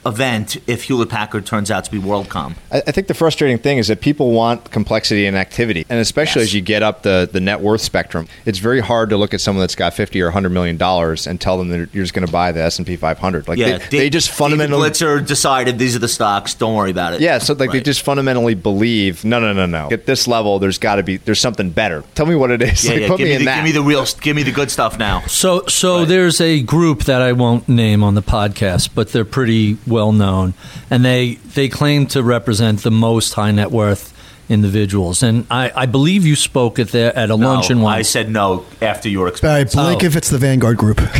event 0.08 0.58
if 0.67 0.84
Hewlett 0.84 1.10
Packard 1.10 1.46
turns 1.46 1.70
out 1.72 1.84
to 1.86 1.91
be 1.91 2.00
WorldCom. 2.00 2.56
I 2.72 2.84
I 2.88 2.91
think 2.91 3.08
the 3.08 3.13
frustrating 3.13 3.58
thing 3.58 3.78
is 3.78 3.88
that 3.89 4.02
people 4.02 4.32
want 4.32 4.72
complexity 4.72 5.26
and 5.26 5.36
activity, 5.38 5.86
and 5.89 6.00
especially 6.00 6.41
Yes. 6.41 6.50
as 6.50 6.54
you 6.54 6.62
get 6.62 6.84
up 6.84 7.04
the, 7.04 7.30
the 7.32 7.39
net 7.39 7.62
worth 7.62 7.82
spectrum, 7.82 8.28
it's 8.46 8.60
very 8.60 8.80
hard 8.80 9.10
to 9.12 9.17
look 9.17 9.34
at 9.34 9.41
someone 9.41 9.62
that's 9.62 9.76
got 9.76 9.93
fifty 9.93 10.22
or 10.22 10.32
hundred 10.32 10.50
million 10.50 10.78
dollars 10.78 11.28
and 11.28 11.39
tell 11.41 11.58
them 11.58 11.70
that 11.70 11.78
you're 11.93 12.04
just 12.04 12.13
going 12.13 12.26
to 12.26 12.32
buy 12.32 12.52
the 12.52 12.62
S 12.62 12.78
and 12.80 12.88
P 12.88 12.96
500. 12.96 13.48
Like 13.48 13.58
Yeah, 13.58 13.78
they, 13.78 13.98
they 14.00 14.10
just 14.10 14.28
David 14.30 14.38
fundamentally, 14.38 14.89
Blitzer 14.89 15.26
decided 15.26 15.80
these 15.80 15.96
are 15.96 16.00
the 16.00 16.08
stocks. 16.08 16.54
Don't 16.54 16.76
worry 16.76 16.91
about 16.91 17.13
it. 17.13 17.22
yeah. 17.22 17.38
So 17.39 17.54
like 17.54 17.72
they 17.72 17.82
just 17.82 18.02
fundamentally 18.04 18.56
believe, 18.56 19.26
no, 19.26 19.39
no, 19.39 19.54
no, 19.54 19.65
no. 19.65 19.89
At 19.91 20.06
this 20.06 20.28
level, 20.28 20.60
there's 20.60 20.78
got 20.78 20.96
to 20.96 21.04
be 21.04 21.17
there's 21.17 21.39
something 21.39 21.70
better. 21.72 22.04
Tell 22.15 22.26
me 22.26 22.36
what 22.36 22.52
it 22.52 22.62
is. 22.62 22.84
Yeah, 22.86 22.91
Like, 22.91 23.02
yeah. 23.02 23.08
put 23.08 23.17
Give 23.17 23.26
me 23.26 23.30
me, 23.30 23.34
in 23.36 23.39
the, 23.39 23.46
that. 23.46 23.56
give 23.56 23.63
me 23.65 23.72
the 23.72 23.82
real. 23.84 24.06
Give 24.22 24.36
me 24.36 24.43
the 24.43 24.52
good 24.52 24.70
stuff 24.72 24.98
now. 25.00 25.22
So, 25.28 25.65
so 25.67 26.06
there's 26.06 26.39
a 26.39 26.62
group 26.62 27.04
that 27.06 27.22
I 27.22 27.32
won't 27.32 27.67
name 27.67 28.04
on 28.04 28.13
the 28.15 28.22
podcast, 28.22 28.89
but 28.93 29.12
they're 29.12 29.26
pretty 29.26 29.78
well 29.88 29.96
known, 30.12 30.53
and 30.89 31.03
they 31.03 31.36
they 31.36 31.69
claim 31.69 32.05
to 32.07 32.21
represent 32.23 32.83
the 32.83 32.91
most 32.91 33.33
high 33.33 33.51
net 33.51 33.71
worth 33.71 34.13
individuals. 34.49 35.23
And 35.23 35.45
I, 35.51 35.71
I 35.75 35.86
believe 35.88 36.25
you 36.25 36.38
spoke 36.38 36.79
at 36.79 36.88
there 36.89 37.13
at 37.17 37.29
a 37.29 37.36
luncheon 37.36 37.79
no, 37.79 37.83
once. 37.83 37.99
I 37.99 38.01
said 38.03 38.29
no 38.31 38.65
after 38.81 39.10
your 39.10 39.25
Barry, 39.41 39.63
experience. 39.63 39.75
blink 39.75 40.03
Oh. 40.03 40.05
if 40.05 40.15
it's 40.15 40.29
the 40.29 40.38
Vanguard 40.38 40.77
Group. 40.77 41.01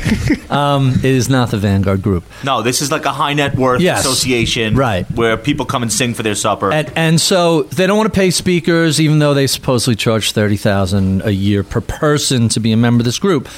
Um, 0.48 0.94
it 0.94 1.04
is 1.04 1.28
not 1.28 1.52
the 1.52 1.58
Vanguard 1.58 2.02
Group. 2.02 2.24
No, 2.42 2.62
this 2.62 2.82
is 2.82 2.90
like 2.90 3.04
a 3.04 3.12
high 3.12 3.34
net 3.34 3.56
worth 3.56 3.82
Yes. 3.82 4.00
association, 4.06 4.78
Right. 4.78 5.06
Where 5.12 5.36
people 5.36 5.66
come 5.66 5.82
and 5.84 5.92
sing 5.92 6.14
for 6.14 6.24
their 6.24 6.36
supper. 6.36 6.72
And, 6.72 6.90
and 6.96 7.20
so 7.20 7.64
they 7.64 7.86
don't 7.86 7.98
want 7.98 8.14
to 8.14 8.18
pay 8.18 8.32
speakers, 8.32 9.02
even 9.02 9.20
though 9.20 9.34
they 9.34 9.46
supposedly 9.48 9.98
charge 9.98 10.32
thirty 10.32 10.56
thousand 10.56 11.22
a 11.26 11.32
year 11.32 11.66
per 11.66 11.82
person 11.82 12.48
to 12.50 12.62
be 12.62 12.72
a 12.72 12.78
member 12.78 13.02
of 13.02 13.06
this 13.06 13.20
group. 13.20 13.50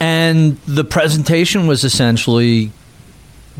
And 0.00 0.58
the 0.66 0.84
presentation 0.84 1.66
was 1.66 1.82
essentially 1.82 2.72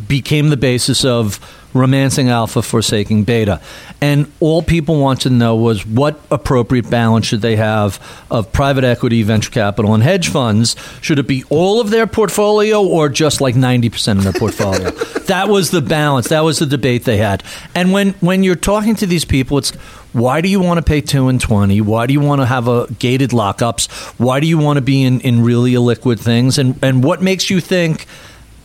became 0.09 0.49
the 0.49 0.57
basis 0.57 1.05
of 1.05 1.41
romancing 1.75 2.29
alpha, 2.29 2.63
forsaking 2.63 3.25
beta. 3.25 3.61
And 4.01 4.31
all 4.39 4.63
people 4.63 5.01
want 5.01 5.23
to 5.23 5.31
know 5.31 5.57
was 5.57 5.85
what 5.85 6.21
appropriate 6.31 6.89
balance 6.89 7.27
should 7.27 7.43
they 7.43 7.57
have 7.57 8.01
of 8.31 8.53
private 8.53 8.85
equity, 8.85 9.23
venture 9.23 9.51
capital, 9.51 9.93
and 9.93 10.03
hedge 10.03 10.29
funds? 10.29 10.77
Should 11.01 11.19
it 11.19 11.27
be 11.27 11.43
all 11.51 11.81
of 11.81 11.91
their 11.91 12.07
portfolio 12.07 12.83
or 12.83 13.09
just 13.09 13.41
like 13.41 13.57
90% 13.57 14.19
of 14.19 14.25
their 14.25 14.33
portfolio? 14.33 14.91
that 15.27 15.49
was 15.49 15.71
the 15.71 15.83
balance. 15.83 16.29
That 16.29 16.45
was 16.45 16.61
the 16.61 16.67
debate 16.67 17.05
they 17.05 17.17
had. 17.17 17.43
And 17.75 17.93
when, 17.93 18.11
when 18.15 18.45
you're 18.45 18.55
talking 18.55 18.95
to 18.97 19.07
these 19.07 19.25
people, 19.25 19.59
it's 19.59 19.73
why 20.13 20.41
do 20.41 20.49
you 20.49 20.61
want 20.61 20.79
to 20.79 20.83
pay 20.83 21.01
2 21.01 21.27
and 21.27 21.41
20? 21.41 21.81
Why 21.81 22.07
do 22.07 22.13
you 22.13 22.21
want 22.21 22.41
to 22.41 22.47
have 22.47 22.69
a 22.69 22.87
gated 23.01 23.31
lockups? 23.31 23.91
Why 24.17 24.39
do 24.39 24.47
you 24.47 24.59
want 24.59 24.77
to 24.77 24.81
be 24.81 25.03
in, 25.03 25.21
in 25.23 25.43
really 25.43 25.73
illiquid 25.73 26.21
things? 26.21 26.57
And, 26.57 26.79
and 26.85 27.03
what 27.03 27.21
makes 27.21 27.51
you 27.51 27.61
think 27.61 28.07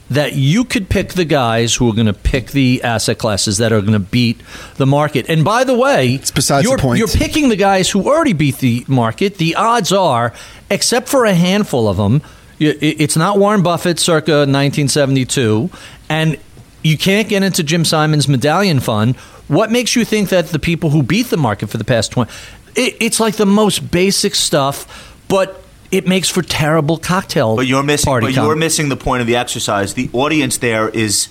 that 0.09 0.33
you 0.33 0.63
could 0.65 0.89
pick 0.89 1.13
the 1.13 1.25
guys 1.25 1.75
who 1.75 1.89
are 1.89 1.93
going 1.93 2.07
to 2.07 2.13
pick 2.13 2.47
the 2.47 2.81
asset 2.83 3.17
classes 3.17 3.57
that 3.57 3.71
are 3.71 3.81
going 3.81 3.93
to 3.93 3.99
beat 3.99 4.41
the 4.77 4.85
market. 4.85 5.29
And 5.29 5.43
by 5.43 5.63
the 5.63 5.75
way, 5.75 6.15
it's 6.15 6.31
besides 6.31 6.65
the 6.65 6.71
you're, 6.71 6.77
point. 6.79 6.99
You're 6.99 7.07
picking 7.07 7.49
the 7.49 7.55
guys 7.55 7.89
who 7.89 8.07
already 8.07 8.33
beat 8.33 8.57
the 8.57 8.85
market. 8.87 9.37
The 9.37 9.55
odds 9.55 9.91
are, 9.91 10.33
except 10.69 11.09
for 11.09 11.25
a 11.25 11.33
handful 11.33 11.87
of 11.87 11.97
them, 11.97 12.21
It's 12.59 13.15
not 13.15 13.39
Warren 13.39 13.63
Buffett 13.63 13.99
circa 13.99 14.45
1972, 14.45 15.69
and 16.09 16.37
you 16.83 16.97
can't 16.97 17.29
get 17.29 17.41
into 17.41 17.63
Jim 17.63 17.85
Simons' 17.85 18.27
medallion 18.27 18.81
fund. 18.81 19.15
What 19.47 19.71
makes 19.71 19.95
you 19.95 20.03
think 20.03 20.29
that 20.29 20.47
the 20.47 20.59
people 20.59 20.89
who 20.89 21.01
beat 21.01 21.27
the 21.27 21.37
market 21.37 21.69
for 21.69 21.77
the 21.77 21.85
past 21.85 22.11
20 22.11 22.29
it, 22.75 22.97
it's 22.99 23.19
like 23.19 23.35
the 23.35 23.45
most 23.45 23.91
basic 23.91 24.35
stuff, 24.35 25.17
but 25.27 25.63
it 25.91 26.07
makes 26.07 26.29
for 26.29 26.41
terrible 26.41 26.97
cocktail 26.97 27.55
But 27.55 27.67
you're 27.67 27.83
missing. 27.83 28.19
But 28.19 28.33
you're 28.33 28.55
missing 28.55 28.89
the 28.89 28.97
point 28.97 29.21
of 29.21 29.27
the 29.27 29.35
exercise. 29.35 29.93
The 29.95 30.09
audience 30.13 30.57
there 30.57 30.89
is 30.89 31.27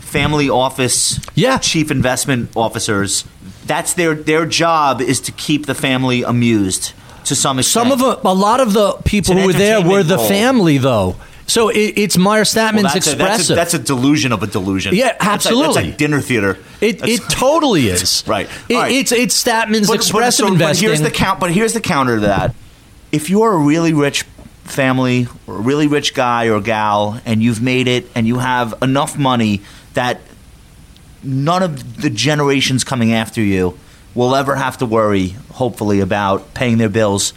family 0.00 0.48
office, 0.48 1.20
Yeah. 1.34 1.58
chief 1.58 1.90
investment 1.90 2.50
officers. 2.56 3.24
That's 3.66 3.92
their 3.94 4.14
their 4.14 4.46
job 4.46 5.00
is 5.02 5.20
to 5.22 5.32
keep 5.32 5.66
the 5.66 5.74
family 5.74 6.22
amused 6.22 6.92
to 7.24 7.34
some 7.34 7.58
extent. 7.58 7.88
Some 7.88 7.92
of 7.92 7.98
the, 7.98 8.26
a 8.28 8.32
lot 8.34 8.60
of 8.60 8.72
the 8.72 8.92
people 9.04 9.34
who 9.36 9.46
were 9.46 9.52
there 9.52 9.82
were 9.82 10.02
the 10.02 10.16
role. 10.16 10.28
family, 10.28 10.78
though. 10.78 11.16
So 11.46 11.68
it, 11.70 11.94
it's 11.96 12.16
Meir 12.18 12.26
Well, 12.26 12.44
Statman's 12.44 12.92
that's, 12.94 13.06
a, 13.12 13.16
that's, 13.16 13.40
expressive. 13.40 13.50
a, 13.50 13.54
that's 13.56 13.74
a 13.74 13.78
delusion 13.78 14.32
of 14.32 14.42
a 14.42 14.46
delusion. 14.46 14.94
Yeah, 14.94 15.08
That's 15.12 15.20
like- 15.20 15.28
absolutely. 15.34 15.74
That's 15.74 15.86
like 15.88 15.96
dinner 15.98 16.20
theater. 16.20 16.58
it, 16.80 16.98
That's- 16.98 17.18
it 17.20 17.30
totally 17.30 17.88
is. 17.88 18.22
Right. 18.26 18.48
It, 18.68 18.74
right. 18.74 18.92
It's 18.92 19.12
it's 19.12 19.42
Statman's 19.42 19.86
But- 19.88 19.94
but- 19.94 19.94
expressive 19.96 20.46
so- 20.46 20.52
investing. 20.52 20.86
But 20.88 20.96
here's 20.98 21.00
the 21.02 21.10
count. 21.10 21.40
But 21.40 21.50
here's 21.52 21.72
the 21.74 21.80
counter 21.80 22.16
to 22.16 22.20
that. 22.22 22.54
If 23.10 23.30
you're 23.30 23.52
a 23.52 23.58
really 23.58 23.92
rich 23.92 24.24
family 24.64 25.26
or 25.46 25.56
a 25.56 25.60
really 25.60 25.86
rich 25.86 26.14
guy 26.14 26.48
or 26.48 26.60
gal, 26.60 27.20
and 27.24 27.42
you've 27.42 27.62
made 27.62 27.88
it, 27.88 28.06
and 28.14 28.26
you 28.26 28.38
have 28.38 28.74
enough 28.82 29.18
money 29.18 29.62
that 29.94 30.20
none 31.22 31.62
of 31.62 32.00
the 32.00 32.10
generations 32.10 32.84
coming 32.84 33.12
after 33.12 33.40
you 33.40 33.78
will 34.14 34.34
ever 34.34 34.56
have 34.56 34.78
to 34.78 34.86
worry, 34.86 35.28
hopefully, 35.52 36.00
about 36.00 36.54
paying 36.54 36.78
their 36.78 36.88
bills. 36.88 37.30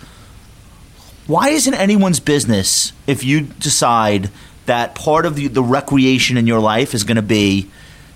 Why 1.27 1.49
isn't 1.49 1.73
anyone's 1.73 2.19
business 2.19 2.93
if 3.07 3.23
you 3.23 3.41
decide 3.41 4.29
that 4.65 4.95
part 4.95 5.25
of 5.25 5.35
the, 5.35 5.47
the 5.47 5.63
recreation 5.63 6.37
in 6.37 6.47
your 6.47 6.59
life 6.59 6.93
is 6.93 7.03
going 7.03 7.15
to 7.15 7.21
be 7.21 7.69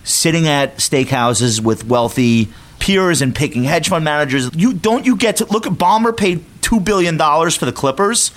sitting 0.03 0.47
at 0.47 0.77
steakhouses 0.77 1.61
with 1.61 1.85
wealthy 1.85 2.49
peers 2.79 3.21
and 3.21 3.33
picking 3.33 3.63
hedge 3.63 3.89
fund 3.89 4.03
managers? 4.03 4.49
You 4.55 4.73
don't 4.73 5.05
you 5.05 5.15
get 5.15 5.37
to 5.37 5.45
look 5.45 5.65
at 5.65 5.73
Ballmer 5.73 6.15
paid 6.15 6.43
two 6.65 6.79
billion 6.79 7.15
dollars 7.15 7.55
for 7.55 7.65
the 7.65 7.71
Clippers. 7.71 8.31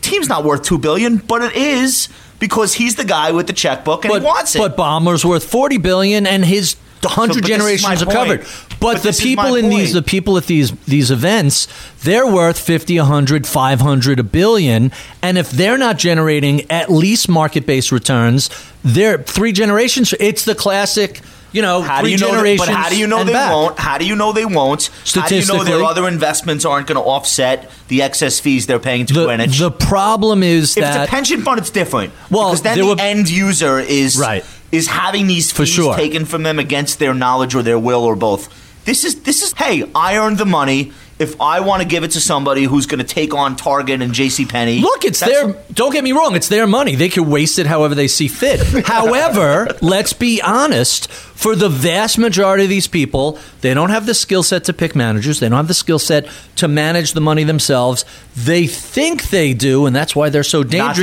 Team's 0.00 0.28
not 0.28 0.44
worth 0.44 0.62
two 0.62 0.78
billion, 0.78 1.16
but 1.16 1.42
it 1.42 1.56
is 1.56 2.08
because 2.38 2.74
he's 2.74 2.94
the 2.94 3.04
guy 3.04 3.32
with 3.32 3.48
the 3.48 3.52
checkbook 3.52 4.04
and 4.04 4.12
but, 4.12 4.22
he 4.22 4.24
wants 4.24 4.54
it. 4.54 4.58
But 4.60 4.76
Ballmer's 4.76 5.24
worth 5.24 5.44
forty 5.44 5.78
billion, 5.78 6.24
and 6.24 6.44
his 6.44 6.76
hundred 7.02 7.34
So, 7.34 7.40
but 7.40 7.46
this 7.48 7.56
is 7.56 7.56
generations 7.58 8.02
are 8.02 8.06
covered. 8.06 8.40
But, 8.40 8.78
But 8.80 9.02
the 9.02 9.12
people 9.12 9.56
in 9.56 9.70
these, 9.70 9.92
the 9.92 10.02
people 10.02 10.36
at 10.38 10.44
these 10.46 10.70
these 10.82 11.10
events, 11.10 11.66
they're 12.04 12.26
worth 12.26 12.58
50, 12.58 12.96
100, 12.98 13.46
500, 13.46 14.20
a 14.20 14.22
billion, 14.22 14.92
and 15.20 15.36
if 15.36 15.50
they're 15.50 15.78
not 15.78 15.98
generating 15.98 16.70
at 16.70 16.92
least 16.92 17.28
market 17.28 17.66
based 17.66 17.90
returns, 17.90 18.50
they're 18.84 19.18
three 19.18 19.52
generations. 19.52 20.14
It's 20.20 20.44
the 20.44 20.54
classic. 20.54 21.20
You 21.54 21.62
know, 21.62 21.82
How 21.82 22.02
do 22.02 22.10
you 22.10 22.18
know? 22.18 22.32
That, 22.32 22.58
but 22.58 22.68
how 22.68 22.88
do 22.90 22.98
you 22.98 23.06
know 23.06 23.22
they 23.22 23.32
back. 23.32 23.52
won't? 23.52 23.78
How 23.78 23.96
do 23.96 24.04
you 24.04 24.16
know 24.16 24.32
they 24.32 24.44
won't? 24.44 24.90
How 25.14 25.28
do 25.28 25.36
you 25.36 25.46
know 25.46 25.62
their 25.62 25.84
other 25.84 26.08
investments 26.08 26.64
aren't 26.64 26.88
going 26.88 26.96
to 26.96 27.04
offset 27.08 27.70
the 27.86 28.02
excess 28.02 28.40
fees 28.40 28.66
they're 28.66 28.80
paying 28.80 29.06
to 29.06 29.14
The, 29.14 29.24
Greenwich? 29.26 29.58
the 29.60 29.70
problem 29.70 30.42
is 30.42 30.76
if 30.76 30.82
that 30.82 31.02
it's 31.02 31.08
a 31.08 31.10
pension 31.10 31.42
fund, 31.42 31.60
it's 31.60 31.70
different. 31.70 32.12
Well, 32.28 32.48
because 32.50 32.62
then 32.62 32.78
the 32.78 32.86
were- 32.86 32.96
end 32.98 33.30
user 33.30 33.78
is 33.78 34.18
Right. 34.18 34.44
is 34.72 34.88
having 34.88 35.28
these 35.28 35.52
fees 35.52 35.68
sure. 35.68 35.94
taken 35.94 36.24
from 36.24 36.42
them 36.42 36.58
against 36.58 36.98
their 36.98 37.14
knowledge 37.14 37.54
or 37.54 37.62
their 37.62 37.78
will 37.78 38.02
or 38.02 38.16
both. 38.16 38.48
This 38.84 39.04
is 39.04 39.14
this 39.22 39.40
is 39.44 39.52
hey, 39.56 39.84
I 39.94 40.16
earned 40.18 40.38
the 40.38 40.44
money. 40.46 40.90
If 41.16 41.40
I 41.40 41.60
want 41.60 41.80
to 41.80 41.86
give 41.86 42.02
it 42.02 42.10
to 42.12 42.20
somebody 42.20 42.64
who's 42.64 42.86
going 42.86 42.98
to 42.98 43.04
take 43.04 43.34
on 43.34 43.54
Target 43.54 44.02
and 44.02 44.12
J.C. 44.12 44.46
Penney, 44.46 44.80
Look, 44.80 45.04
it's 45.04 45.20
their. 45.20 45.52
Don't 45.72 45.92
get 45.92 46.02
me 46.02 46.10
wrong. 46.10 46.34
It's 46.34 46.48
their 46.48 46.66
money. 46.66 46.96
They 46.96 47.08
can 47.08 47.30
waste 47.30 47.58
it 47.60 47.66
however 47.66 47.94
they 47.94 48.08
see 48.08 48.26
fit. 48.26 48.60
However, 48.86 49.68
let's 49.80 50.12
be 50.12 50.42
honest. 50.42 51.10
For 51.10 51.54
the 51.56 51.68
vast 51.68 52.16
majority 52.18 52.64
of 52.64 52.70
these 52.70 52.86
people, 52.88 53.38
they 53.60 53.74
don't 53.74 53.90
have 53.90 54.06
the 54.06 54.14
skill 54.14 54.42
set 54.42 54.64
to 54.64 54.72
pick 54.72 54.94
managers. 54.96 55.40
They 55.40 55.48
don't 55.48 55.56
have 55.58 55.68
the 55.68 55.74
skill 55.74 55.98
set 55.98 56.28
to 56.56 56.68
manage 56.68 57.12
the 57.12 57.20
money 57.20 57.44
themselves. 57.44 58.04
They 58.36 58.66
think 58.66 59.30
they 59.30 59.52
do, 59.52 59.86
and 59.86 59.94
that's 59.94 60.14
why 60.16 60.30
they're 60.30 60.42
so 60.42 60.62
dangerous. 60.62 60.96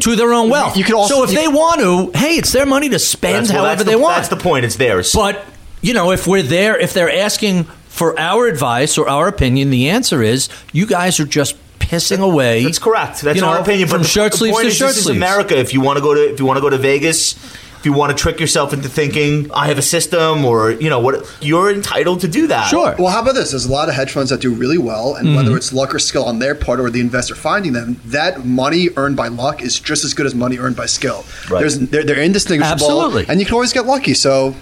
to 0.00 0.16
their 0.16 0.32
own 0.32 0.48
wealth. 0.50 0.76
You 0.76 0.84
could 0.84 0.94
also- 0.94 1.14
so 1.14 1.24
if 1.24 1.30
they 1.30 1.48
want 1.48 1.80
to, 1.80 2.18
hey, 2.18 2.34
it's 2.36 2.52
their 2.52 2.66
money 2.66 2.88
to 2.88 2.98
spend 2.98 3.48
well, 3.48 3.58
however 3.64 3.84
that's 3.84 3.90
they 3.90 3.96
want. 3.96 4.16
That's 4.16 4.28
the 4.28 4.36
point. 4.36 4.64
It's 4.64 4.76
theirs. 4.76 5.12
But 5.12 5.44
you 5.80 5.92
know, 5.92 6.12
if 6.12 6.26
we're 6.26 6.42
there, 6.42 6.78
if 6.78 6.92
they're 6.94 7.12
asking 7.14 7.66
for 7.94 8.18
our 8.18 8.46
advice 8.48 8.98
or 8.98 9.08
our 9.08 9.28
opinion, 9.28 9.70
the 9.70 9.88
answer 9.88 10.22
is 10.22 10.48
you 10.72 10.84
guys 10.86 11.20
are 11.20 11.24
just 11.26 11.56
pissing 11.78 12.18
away. 12.20 12.64
That's 12.64 12.78
correct. 12.78 13.20
That's 13.22 13.38
you 13.38 13.44
our 13.46 13.56
know, 13.56 13.62
opinion. 13.62 13.88
From 13.88 13.98
but 13.98 14.02
the, 14.04 14.08
shirt 14.08 14.32
the 14.32 14.38
sleeves 14.38 14.54
point 14.54 14.64
to 14.64 14.68
is, 14.68 14.76
shirt 14.76 14.88
this 14.88 14.96
is 14.98 15.04
sleeves. 15.04 15.16
America. 15.18 15.56
If 15.58 15.72
you 15.72 15.80
want 15.80 15.98
to 15.98 16.02
go 16.02 16.12
to 16.14 16.32
if 16.32 16.40
you 16.40 16.46
want 16.46 16.56
to 16.56 16.60
go 16.60 16.70
to 16.70 16.78
Vegas, 16.78 17.34
if 17.78 17.84
you 17.84 17.92
want 17.92 18.16
to 18.16 18.20
trick 18.20 18.40
yourself 18.40 18.72
into 18.72 18.88
thinking 18.88 19.50
I 19.52 19.66
have 19.66 19.76
a 19.78 19.82
system 19.82 20.44
or 20.46 20.70
you 20.70 20.88
know 20.88 20.98
what, 21.00 21.30
you're 21.42 21.70
entitled 21.70 22.22
to 22.22 22.28
do 22.28 22.46
that. 22.48 22.68
Sure. 22.68 22.96
Well, 22.98 23.08
how 23.08 23.20
about 23.22 23.34
this? 23.34 23.50
There's 23.50 23.66
a 23.66 23.70
lot 23.70 23.88
of 23.90 23.94
hedge 23.94 24.10
funds 24.12 24.30
that 24.30 24.40
do 24.40 24.52
really 24.54 24.78
well, 24.78 25.14
and 25.16 25.28
Mm-hmm. 25.28 25.36
whether 25.36 25.56
it's 25.56 25.72
luck 25.72 25.94
or 25.94 25.98
skill 25.98 26.24
on 26.24 26.38
their 26.38 26.54
part 26.54 26.80
or 26.80 26.88
the 26.90 27.00
investor 27.00 27.34
finding 27.34 27.74
them, 27.74 28.00
that 28.06 28.44
money 28.44 28.88
earned 28.96 29.16
by 29.16 29.28
luck 29.28 29.62
is 29.62 29.78
just 29.78 30.02
as 30.04 30.14
good 30.14 30.24
as 30.26 30.34
money 30.34 30.56
earned 30.58 30.76
by 30.76 30.86
skill. 30.86 31.24
Right. 31.50 31.60
There's, 31.60 31.78
they're, 31.78 32.02
they're 32.04 32.22
indistinguishable, 32.22 32.72
Absolutely. 32.72 33.26
and 33.28 33.38
you 33.38 33.44
can 33.46 33.54
always 33.54 33.72
get 33.74 33.84
lucky. 33.86 34.14
So 34.14 34.54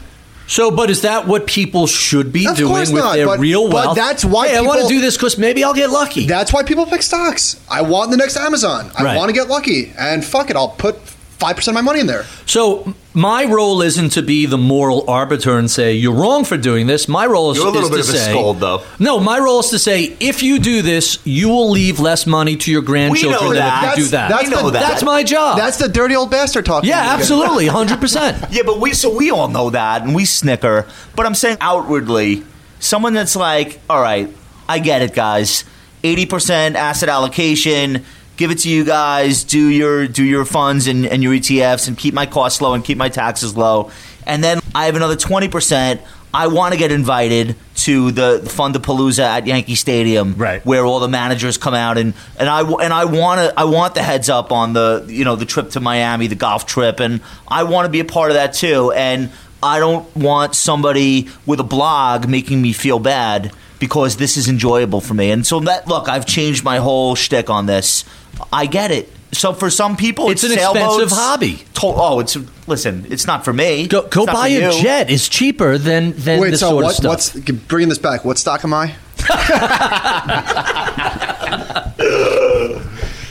So, 0.53 0.71
but 0.71 0.91
is 0.91 1.01
that 1.01 1.27
what 1.27 1.47
people 1.47 1.87
should 1.87 2.31
be 2.31 2.47
Of 2.47 2.57
doing 2.59 2.73
with 2.75 2.93
not, 2.93 3.15
their 3.17 3.25
but- 3.25 3.39
real 3.39 3.69
but 3.71 3.75
wealth? 3.87 3.97
that's 3.97 4.23
why 4.23 4.49
Hey, 4.49 4.59
I 4.59 4.61
want 4.61 4.83
to 4.83 4.87
do 4.87 5.01
this 5.01 5.17
because 5.17 5.39
maybe 5.39 5.65
I'll 5.65 5.73
get 5.73 5.89
lucky. 5.89 6.27
that's 6.27 6.53
why 6.53 6.63
people 6.63 6.85
pick 6.85 7.01
stocks. 7.03 7.57
I 7.71 7.81
want 7.81 8.11
the 8.11 8.19
next 8.19 8.37
Amazon. 8.37 8.91
I 8.95 9.03
Right. 9.03 9.17
want 9.17 9.31
to 9.31 9.33
get 9.33 9.49
lucky, 9.49 9.93
and 9.99 10.23
fuck 10.23 10.51
it, 10.51 10.57
I'll 10.57 10.69
put 10.69 10.97
five 11.43 11.57
percent 11.57 11.77
of 11.77 11.83
my 11.85 11.87
money 11.91 12.01
in 12.01 12.07
there. 12.07 12.25
so, 12.47 12.95
my 13.15 13.45
role 13.45 13.83
isn't 13.83 14.11
to 14.11 14.23
be 14.23 14.47
the 14.47 14.57
moral 14.57 15.05
arbiter 15.11 15.59
and 15.59 15.71
say 15.71 15.93
you're 15.95 16.15
wrong 16.15 16.45
for 16.45 16.57
doing 16.57 16.87
this. 16.87 17.09
My 17.09 17.27
role 17.27 17.51
is, 17.51 17.59
You're 17.59 17.67
a 17.67 17.71
little 17.71 17.93
is 17.93 17.97
bit 17.97 18.05
to 18.07 18.09
of 18.11 18.15
a 18.15 18.19
say, 18.19 18.31
scold, 18.31 18.61
though. 18.61 18.83
No, 18.99 19.21
my 19.21 19.39
role 19.39 19.61
is 19.61 19.69
to 19.71 19.79
say 19.79 20.17
if 20.21 20.43
you 20.43 20.59
do 20.59 20.81
this, 20.81 21.19
you 21.27 21.49
will 21.51 21.69
leave 21.71 22.01
less 22.01 22.27
money 22.27 22.57
to 22.57 22.71
your 22.73 22.81
grandchildren 22.81 23.43
than 23.51 23.57
that. 23.57 23.93
if 23.93 23.99
you 23.99 24.05
do 24.05 24.11
that. 24.13 24.29
That's- 24.31 24.49
We 24.49 24.55
know 24.55 24.63
the, 24.67 24.71
that. 24.79 24.89
That's 24.89 25.03
my 25.03 25.23
job. 25.25 25.59
That's 25.59 25.77
the 25.77 25.89
dirty 25.89 26.15
old 26.17 26.31
bastard 26.31 26.65
talking. 26.65 26.89
yeah, 26.89 27.15
absolutely, 27.15 27.67
hundred 27.67 28.01
percent. 28.01 28.45
Yeah, 28.53 28.63
but 28.65 28.81
we 28.81 28.95
so 28.95 29.15
we 29.15 29.31
all 29.31 29.49
know 29.49 29.69
that 29.71 30.03
and 30.03 30.15
we 30.15 30.25
snicker. 30.25 30.87
But 31.17 31.27
I'm 31.27 31.35
saying 31.35 31.59
outwardly, 31.61 32.45
someone 32.81 33.13
that's 33.15 33.37
like, 33.37 33.81
all 33.91 34.01
right, 34.01 34.29
I 34.69 34.79
get 34.79 35.03
it, 35.03 35.13
guys. 35.15 35.65
Eighty 36.05 36.25
percent 36.27 36.77
asset 36.77 37.09
allocation. 37.11 38.05
Give 38.37 38.51
it 38.51 38.59
to 38.61 38.71
you 38.71 38.85
guys. 38.85 39.45
Do 39.45 39.69
your 39.69 40.07
do 40.07 40.25
your 40.25 40.45
funds 40.45 40.87
and, 40.87 41.07
and 41.07 41.23
your 41.23 41.33
ETFs 41.35 41.89
and 41.89 41.97
keep 41.97 42.15
my 42.15 42.27
costs 42.27 42.61
low 42.61 42.75
and 42.75 42.85
keep 42.85 42.99
my 42.99 43.09
taxes 43.09 43.57
low. 43.57 43.91
And 44.27 44.43
then 44.43 44.61
I 44.75 44.87
have 44.87 44.97
another 44.97 45.17
twenty 45.17 45.49
percent. 45.49 46.01
I 46.35 46.47
want 46.47 46.73
to 46.73 46.79
get 46.79 46.91
invited 46.91 47.57
to 47.75 48.11
the 48.11 48.41
Fundapalooza 48.45 49.23
at 49.23 49.47
Yankee 49.47 49.75
Stadium, 49.75 50.35
Right. 50.35 50.65
Where 50.65 50.87
all 50.87 50.99
the 50.99 51.09
managers 51.09 51.59
come 51.59 51.75
out 51.75 51.99
and, 51.99 52.15
and 52.39 52.49
I 52.49 52.63
and 52.63 52.93
I 52.93 53.05
want 53.05 53.41
to 53.41 53.59
I 53.59 53.65
want 53.65 53.95
the 53.95 54.03
heads 54.03 54.31
up 54.31 54.51
on 54.51 54.73
the 54.73 55.05
you 55.09 55.25
know 55.25 55.37
the 55.37 55.45
trip 55.45 55.71
to 55.71 55.81
Miami, 55.81 56.29
the 56.29 56.35
golf 56.35 56.65
trip, 56.65 57.01
and 57.01 57.21
I 57.47 57.65
want 57.65 57.85
to 57.85 57.91
be 57.91 58.01
a 58.01 58.05
part 58.05 58.31
of 58.31 58.35
that 58.37 58.55
too. 58.55 58.93
And 58.93 59.31
I 59.63 59.79
don't 59.79 60.15
want 60.17 60.55
somebody 60.55 61.29
with 61.45 61.61
a 61.61 61.65
blog 61.65 62.29
making 62.29 62.63
me 62.63 62.73
feel 62.73 62.99
bad 62.99 63.53
because 63.79 64.17
this 64.17 64.37
is 64.37 64.49
enjoyable 64.49 65.01
for 65.01 65.13
me. 65.13 65.31
And 65.31 65.47
so 65.47 65.61
that 65.61 65.87
look, 65.87 66.09
I've 66.09 66.25
changed 66.25 66.65
my 66.65 66.79
whole 66.79 67.15
shtick 67.15 67.51
on 67.51 67.67
this. 67.67 68.05
I 68.53 68.67
get 68.67 68.91
it. 68.91 69.11
So 69.33 69.55
for 69.55 69.71
some 69.71 69.97
people, 69.97 70.29
It's 70.31 70.45
it's, 70.45 70.53
an 70.53 70.59
sailboats. 70.59 71.03
expensive 71.03 71.17
hobby. 71.19 71.57
To- 71.75 71.87
oh, 71.87 72.21
it's 72.21 72.37
listen. 72.67 73.07
It's 73.09 73.27
not 73.27 73.45
for 73.47 73.53
me. 73.53 73.87
Go, 73.87 74.03
go 74.09 74.27
buy 74.27 74.49
a 74.49 74.75
you. 74.77 74.83
jet. 74.83 75.11
It's 75.11 75.29
cheaper 75.29 75.79
than 75.79 76.13
than 76.13 76.41
Wait, 76.41 76.51
this 76.51 76.61
so 76.61 76.71
sort 76.71 76.85
what, 76.85 76.91
of 76.91 76.97
stuff. 76.97 77.11
what's 77.35 77.51
bringing 77.63 77.89
this 77.89 77.99
back? 77.99 78.25
What 78.27 78.37
stock 78.39 78.63
am 78.65 78.75
I? 78.75 78.95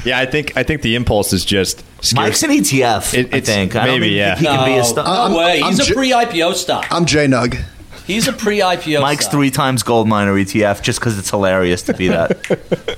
Yeah, 0.04 0.18
I 0.18 0.26
think 0.26 0.58
I 0.58 0.64
think 0.64 0.82
the 0.82 0.96
impulse 0.96 1.32
is 1.32 1.46
just 1.46 1.84
scarce- 2.04 2.14
Mike's 2.16 2.42
an 2.42 2.50
ETF. 2.50 3.14
It- 3.14 3.28
I 3.32 3.38
it's- 3.38 3.46
think. 3.46 3.76
I 3.76 3.86
don't 3.86 4.00
maybe, 4.00 4.16
think 4.16 4.18
yeah. 4.18 4.36
He 4.36 4.46
can 4.48 4.66
be 4.66 4.74
a 4.74 4.78
No, 4.78 4.84
stock. 4.84 5.06
no 5.06 5.12
I'm- 5.14 5.34
way. 5.36 5.62
I'm 5.62 5.70
He's 5.70 5.80
a 5.82 5.86
j- 5.86 5.94
pre-IPO 5.94 6.56
stock. 6.56 6.88
I'm 6.90 7.06
JNUG. 7.06 7.62
He's 8.06 8.28
a 8.28 8.34
pre-IPO. 8.34 9.02
Mike's 9.02 9.26
stock. 9.26 9.34
three 9.34 9.52
times 9.52 9.84
gold 9.84 10.08
miner 10.08 10.34
ETF 10.34 10.82
just 10.82 11.00
because 11.00 11.18
it's 11.18 11.30
hilarious 11.30 11.82
to 11.84 11.94
be 11.94 12.08
that. 12.10 12.98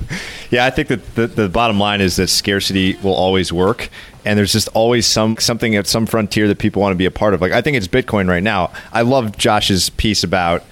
Yeah, 0.50 0.66
I 0.66 0.70
think 0.70 0.86
that 0.88 1.14
the, 1.16 1.26
the 1.26 1.48
bottom 1.48 1.80
line 1.80 2.00
is 2.00 2.14
that 2.14 2.28
scarcity 2.28 2.96
will 3.02 3.14
always 3.14 3.52
work, 3.52 3.88
and 4.24 4.38
there's 4.38 4.52
just 4.52 4.68
always 4.68 5.04
some 5.04 5.36
something 5.38 5.74
at 5.74 5.88
some 5.88 6.06
frontier 6.06 6.46
that 6.46 6.58
people 6.58 6.80
want 6.80 6.92
to 6.92 6.96
be 6.96 7.06
a 7.06 7.10
part 7.10 7.34
of. 7.34 7.40
Like 7.40 7.50
I 7.50 7.60
think 7.60 7.76
it's 7.76 7.88
Bitcoin 7.88 8.28
right 8.28 8.42
now. 8.42 8.70
I 8.92 9.02
love 9.02 9.36
Josh's 9.36 9.90
piece 9.90 10.22
about 10.22 10.62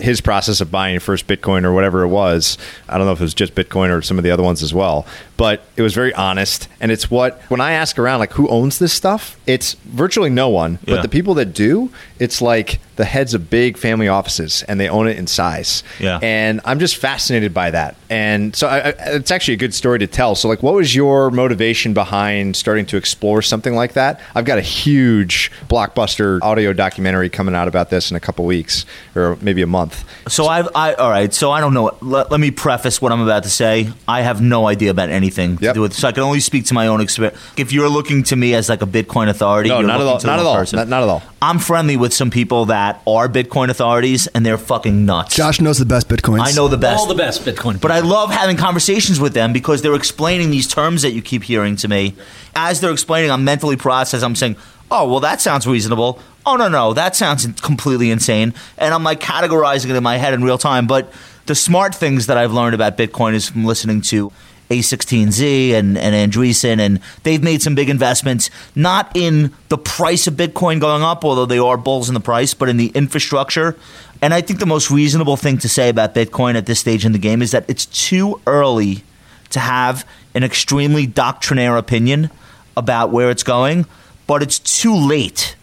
his 0.00 0.20
process 0.20 0.60
of 0.60 0.72
buying 0.72 0.94
your 0.94 1.00
first 1.00 1.28
Bitcoin 1.28 1.64
or 1.64 1.72
whatever 1.72 2.02
it 2.02 2.08
was. 2.08 2.58
I 2.88 2.98
don't 2.98 3.06
know 3.06 3.12
if 3.12 3.20
it 3.20 3.24
was 3.24 3.34
just 3.34 3.54
Bitcoin 3.54 3.96
or 3.96 4.02
some 4.02 4.18
of 4.18 4.24
the 4.24 4.30
other 4.32 4.42
ones 4.42 4.62
as 4.62 4.74
well, 4.74 5.06
but 5.36 5.62
it 5.76 5.82
was 5.82 5.94
very 5.94 6.12
honest. 6.14 6.66
And 6.80 6.90
it's 6.90 7.08
what 7.08 7.40
when 7.48 7.60
I 7.60 7.72
ask 7.72 7.96
around, 7.98 8.18
like 8.18 8.32
who 8.32 8.48
owns 8.48 8.80
this 8.80 8.92
stuff, 8.92 9.38
it's 9.46 9.74
virtually 9.84 10.30
no 10.30 10.48
one. 10.48 10.78
Yeah. 10.84 10.96
But 10.96 11.02
the 11.02 11.08
people 11.08 11.34
that 11.34 11.52
do, 11.52 11.92
it's 12.18 12.42
like 12.42 12.80
the 12.98 13.04
heads 13.04 13.32
of 13.32 13.48
big 13.48 13.78
family 13.78 14.08
offices 14.08 14.64
and 14.64 14.78
they 14.78 14.88
own 14.88 15.06
it 15.06 15.16
in 15.16 15.26
size. 15.28 15.84
Yeah. 16.00 16.18
And 16.20 16.60
I'm 16.64 16.80
just 16.80 16.96
fascinated 16.96 17.54
by 17.54 17.70
that. 17.70 17.96
And 18.10 18.54
so 18.56 18.66
I, 18.66 18.78
I, 18.78 18.94
it's 19.14 19.30
actually 19.30 19.54
a 19.54 19.58
good 19.58 19.72
story 19.72 20.00
to 20.00 20.08
tell. 20.08 20.34
So, 20.34 20.48
like, 20.48 20.64
what 20.64 20.74
was 20.74 20.96
your 20.96 21.30
motivation 21.30 21.94
behind 21.94 22.56
starting 22.56 22.86
to 22.86 22.96
explore 22.96 23.40
something 23.40 23.74
like 23.74 23.92
that? 23.92 24.20
I've 24.34 24.44
got 24.44 24.58
a 24.58 24.62
huge 24.62 25.52
blockbuster 25.68 26.40
audio 26.42 26.72
documentary 26.72 27.28
coming 27.28 27.54
out 27.54 27.68
about 27.68 27.88
this 27.90 28.10
in 28.10 28.16
a 28.16 28.20
couple 28.20 28.44
weeks 28.44 28.84
or 29.14 29.38
maybe 29.40 29.62
a 29.62 29.66
month. 29.66 30.04
So 30.28 30.46
I've, 30.46 30.68
I, 30.74 30.94
all 30.94 31.10
right. 31.10 31.32
So 31.32 31.52
I 31.52 31.60
don't 31.60 31.74
know. 31.74 31.96
Let, 32.02 32.32
let 32.32 32.40
me 32.40 32.50
preface 32.50 33.00
what 33.00 33.12
I'm 33.12 33.20
about 33.20 33.44
to 33.44 33.50
say. 33.50 33.92
I 34.08 34.22
have 34.22 34.42
no 34.42 34.66
idea 34.66 34.90
about 34.90 35.10
anything 35.10 35.56
to 35.58 35.72
do 35.72 35.82
with. 35.82 35.94
So 35.94 36.08
I 36.08 36.12
can 36.12 36.24
only 36.24 36.40
speak 36.40 36.64
to 36.66 36.74
my 36.74 36.88
own 36.88 37.00
experience. 37.00 37.38
If 37.56 37.72
you're 37.72 37.88
looking 37.88 38.24
to 38.24 38.34
me 38.34 38.54
as 38.54 38.68
like 38.68 38.82
a 38.82 38.86
Bitcoin 38.86 39.28
authority, 39.28 39.68
No, 39.68 39.82
not 39.82 40.00
at 40.00 40.06
all. 40.06 40.20
Not 40.24 40.40
at 40.40 40.46
all. 40.46 40.64
Not, 40.72 40.88
not 40.88 41.02
at 41.04 41.08
all. 41.08 41.22
I'm 41.40 41.60
friendly 41.60 41.96
with 41.96 42.12
some 42.12 42.30
people 42.30 42.66
that 42.66 42.87
are 43.06 43.28
Bitcoin 43.28 43.70
authorities, 43.70 44.26
and 44.28 44.44
they're 44.44 44.58
fucking 44.58 45.04
nuts. 45.06 45.34
Josh 45.34 45.60
knows 45.60 45.78
the 45.78 45.86
best 45.86 46.08
bitcoins. 46.08 46.40
I 46.40 46.52
know 46.52 46.68
the 46.68 46.76
best. 46.76 47.00
All 47.00 47.06
the 47.06 47.14
best 47.14 47.44
Bitcoin. 47.44 47.80
But 47.80 47.90
I 47.90 48.00
love 48.00 48.30
having 48.30 48.56
conversations 48.56 49.20
with 49.20 49.34
them 49.34 49.52
because 49.52 49.82
they're 49.82 49.94
explaining 49.94 50.50
these 50.50 50.66
terms 50.68 51.02
that 51.02 51.12
you 51.12 51.22
keep 51.22 51.42
hearing 51.42 51.76
to 51.76 51.88
me. 51.88 52.14
As 52.54 52.80
they're 52.80 52.92
explaining, 52.92 53.30
I'm 53.30 53.44
mentally 53.44 53.76
processing. 53.76 54.24
I'm 54.24 54.36
saying, 54.36 54.56
"Oh, 54.90 55.08
well, 55.08 55.20
that 55.20 55.40
sounds 55.40 55.66
reasonable." 55.66 56.20
Oh 56.46 56.56
no, 56.56 56.68
no, 56.68 56.94
that 56.94 57.14
sounds 57.14 57.46
completely 57.60 58.10
insane. 58.10 58.54
And 58.78 58.94
I'm 58.94 59.04
like 59.04 59.20
categorizing 59.20 59.90
it 59.90 59.96
in 59.96 60.02
my 60.02 60.16
head 60.16 60.32
in 60.32 60.42
real 60.42 60.58
time. 60.58 60.86
But 60.86 61.12
the 61.46 61.54
smart 61.54 61.94
things 61.94 62.26
that 62.26 62.36
I've 62.38 62.52
learned 62.52 62.74
about 62.74 62.96
Bitcoin 62.96 63.34
is 63.34 63.48
from 63.48 63.64
listening 63.64 64.00
to 64.02 64.32
A16Z 64.70 65.72
and, 65.72 65.96
and 65.96 66.32
Andreessen, 66.32 66.78
and 66.78 67.00
they've 67.22 67.42
made 67.42 67.62
some 67.62 67.74
big 67.74 67.88
investments, 67.88 68.50
not 68.74 69.10
in 69.14 69.52
the 69.68 69.78
price 69.78 70.26
of 70.26 70.34
Bitcoin 70.34 70.80
going 70.80 71.02
up, 71.02 71.24
although 71.24 71.46
they 71.46 71.58
are 71.58 71.76
bulls 71.76 72.08
in 72.08 72.14
the 72.14 72.20
price, 72.20 72.54
but 72.54 72.68
in 72.68 72.76
the 72.76 72.88
infrastructure. 72.88 73.76
And 74.20 74.34
I 74.34 74.40
think 74.40 74.58
the 74.58 74.66
most 74.66 74.90
reasonable 74.90 75.36
thing 75.36 75.58
to 75.58 75.68
say 75.68 75.88
about 75.88 76.14
Bitcoin 76.14 76.56
at 76.56 76.66
this 76.66 76.80
stage 76.80 77.04
in 77.04 77.12
the 77.12 77.18
game 77.18 77.40
is 77.40 77.52
that 77.52 77.64
it's 77.68 77.86
too 77.86 78.40
early 78.46 79.04
to 79.50 79.60
have 79.60 80.06
an 80.34 80.44
extremely 80.44 81.06
doctrinaire 81.06 81.76
opinion 81.76 82.30
about 82.76 83.10
where 83.10 83.30
it's 83.30 83.42
going, 83.42 83.86
but 84.26 84.42
it's 84.42 84.58
too 84.58 84.94
late 84.94 85.56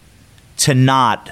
to 0.57 0.73
not 0.73 1.31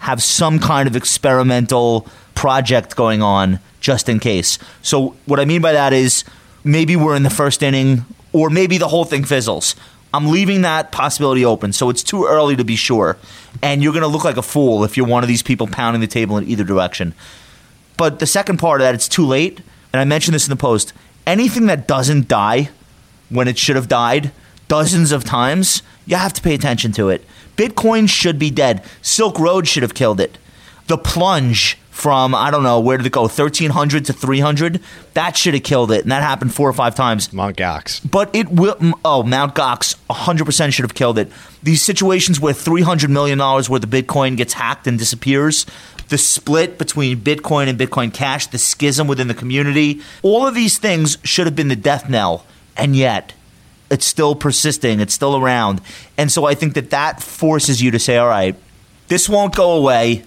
have 0.00 0.22
some 0.22 0.58
kind 0.58 0.86
of 0.86 0.94
experimental 0.94 2.06
project 2.34 2.94
going 2.94 3.22
on 3.22 3.58
just 3.80 4.08
in 4.08 4.18
case. 4.18 4.58
So, 4.82 5.16
what 5.26 5.40
I 5.40 5.44
mean 5.44 5.62
by 5.62 5.72
that 5.72 5.92
is 5.92 6.24
maybe 6.64 6.96
we're 6.96 7.14
in 7.14 7.22
the 7.22 7.30
first 7.30 7.62
inning, 7.62 8.04
or 8.32 8.50
maybe 8.50 8.78
the 8.78 8.88
whole 8.88 9.04
thing 9.04 9.24
fizzles. 9.24 9.76
I'm 10.12 10.28
leaving 10.28 10.62
that 10.62 10.92
possibility 10.92 11.44
open, 11.44 11.72
so 11.72 11.90
it's 11.90 12.02
too 12.02 12.24
early 12.24 12.56
to 12.56 12.64
be 12.64 12.76
sure. 12.76 13.16
And 13.62 13.82
you're 13.82 13.92
going 13.92 14.02
to 14.02 14.08
look 14.08 14.24
like 14.24 14.36
a 14.36 14.42
fool 14.42 14.84
if 14.84 14.96
you're 14.96 15.06
one 15.06 15.24
of 15.24 15.28
these 15.28 15.42
people 15.42 15.66
pounding 15.66 16.00
the 16.00 16.06
table 16.06 16.36
in 16.38 16.48
either 16.48 16.64
direction. 16.64 17.14
But 17.96 18.20
the 18.20 18.26
second 18.26 18.58
part 18.58 18.80
of 18.80 18.84
that, 18.84 18.94
it's 18.94 19.08
too 19.08 19.26
late. 19.26 19.60
And 19.92 20.00
I 20.00 20.04
mentioned 20.04 20.34
this 20.34 20.46
in 20.46 20.50
the 20.50 20.56
post. 20.56 20.92
Anything 21.26 21.66
that 21.66 21.88
doesn't 21.88 22.28
die 22.28 22.70
when 23.28 23.48
it 23.48 23.58
should 23.58 23.76
have 23.76 23.88
died 23.88 24.30
dozens 24.68 25.12
of 25.12 25.24
times, 25.24 25.82
you 26.06 26.16
have 26.16 26.32
to 26.34 26.42
pay 26.42 26.54
attention 26.54 26.92
to 26.92 27.08
it. 27.08 27.24
Bitcoin 27.56 28.08
should 28.08 28.38
be 28.38 28.50
dead. 28.50 28.84
Silk 29.02 29.38
Road 29.38 29.66
should 29.66 29.82
have 29.82 29.94
killed 29.94 30.20
it. 30.20 30.38
The 30.86 30.98
plunge 30.98 31.78
from, 31.94 32.34
I 32.34 32.50
don't 32.50 32.64
know, 32.64 32.80
where 32.80 32.96
did 32.96 33.06
it 33.06 33.12
go? 33.12 33.22
1300 33.22 34.06
to 34.06 34.12
300? 34.12 34.80
That 35.14 35.36
should 35.36 35.54
have 35.54 35.62
killed 35.62 35.92
it. 35.92 36.02
And 36.02 36.10
that 36.10 36.24
happened 36.24 36.52
four 36.52 36.68
or 36.68 36.72
five 36.72 36.96
times. 36.96 37.32
Mount 37.32 37.56
Gox. 37.56 38.00
But 38.10 38.34
it 38.34 38.50
will. 38.50 38.76
Oh, 39.04 39.22
Mount 39.22 39.54
Gox 39.54 39.94
100% 40.10 40.72
should 40.72 40.82
have 40.82 40.94
killed 40.94 41.18
it. 41.18 41.30
These 41.62 41.82
situations 41.82 42.40
where 42.40 42.52
$300 42.52 43.08
million 43.10 43.38
worth 43.38 43.70
of 43.70 43.78
Bitcoin 43.90 44.36
gets 44.36 44.54
hacked 44.54 44.88
and 44.88 44.98
disappears, 44.98 45.66
the 46.08 46.18
split 46.18 46.78
between 46.78 47.20
Bitcoin 47.20 47.68
and 47.68 47.78
Bitcoin 47.78 48.12
Cash, 48.12 48.48
the 48.48 48.58
schism 48.58 49.06
within 49.06 49.28
the 49.28 49.34
community, 49.34 50.02
all 50.22 50.48
of 50.48 50.54
these 50.56 50.78
things 50.78 51.16
should 51.22 51.46
have 51.46 51.54
been 51.54 51.68
the 51.68 51.76
death 51.76 52.10
knell. 52.10 52.44
And 52.76 52.96
yet, 52.96 53.34
it's 53.88 54.04
still 54.04 54.34
persisting, 54.34 54.98
it's 54.98 55.14
still 55.14 55.36
around. 55.36 55.80
And 56.18 56.30
so 56.30 56.44
I 56.44 56.54
think 56.54 56.74
that 56.74 56.90
that 56.90 57.22
forces 57.22 57.80
you 57.80 57.92
to 57.92 58.00
say, 58.00 58.16
all 58.16 58.28
right, 58.28 58.56
this 59.06 59.28
won't 59.28 59.54
go 59.54 59.76
away. 59.76 60.24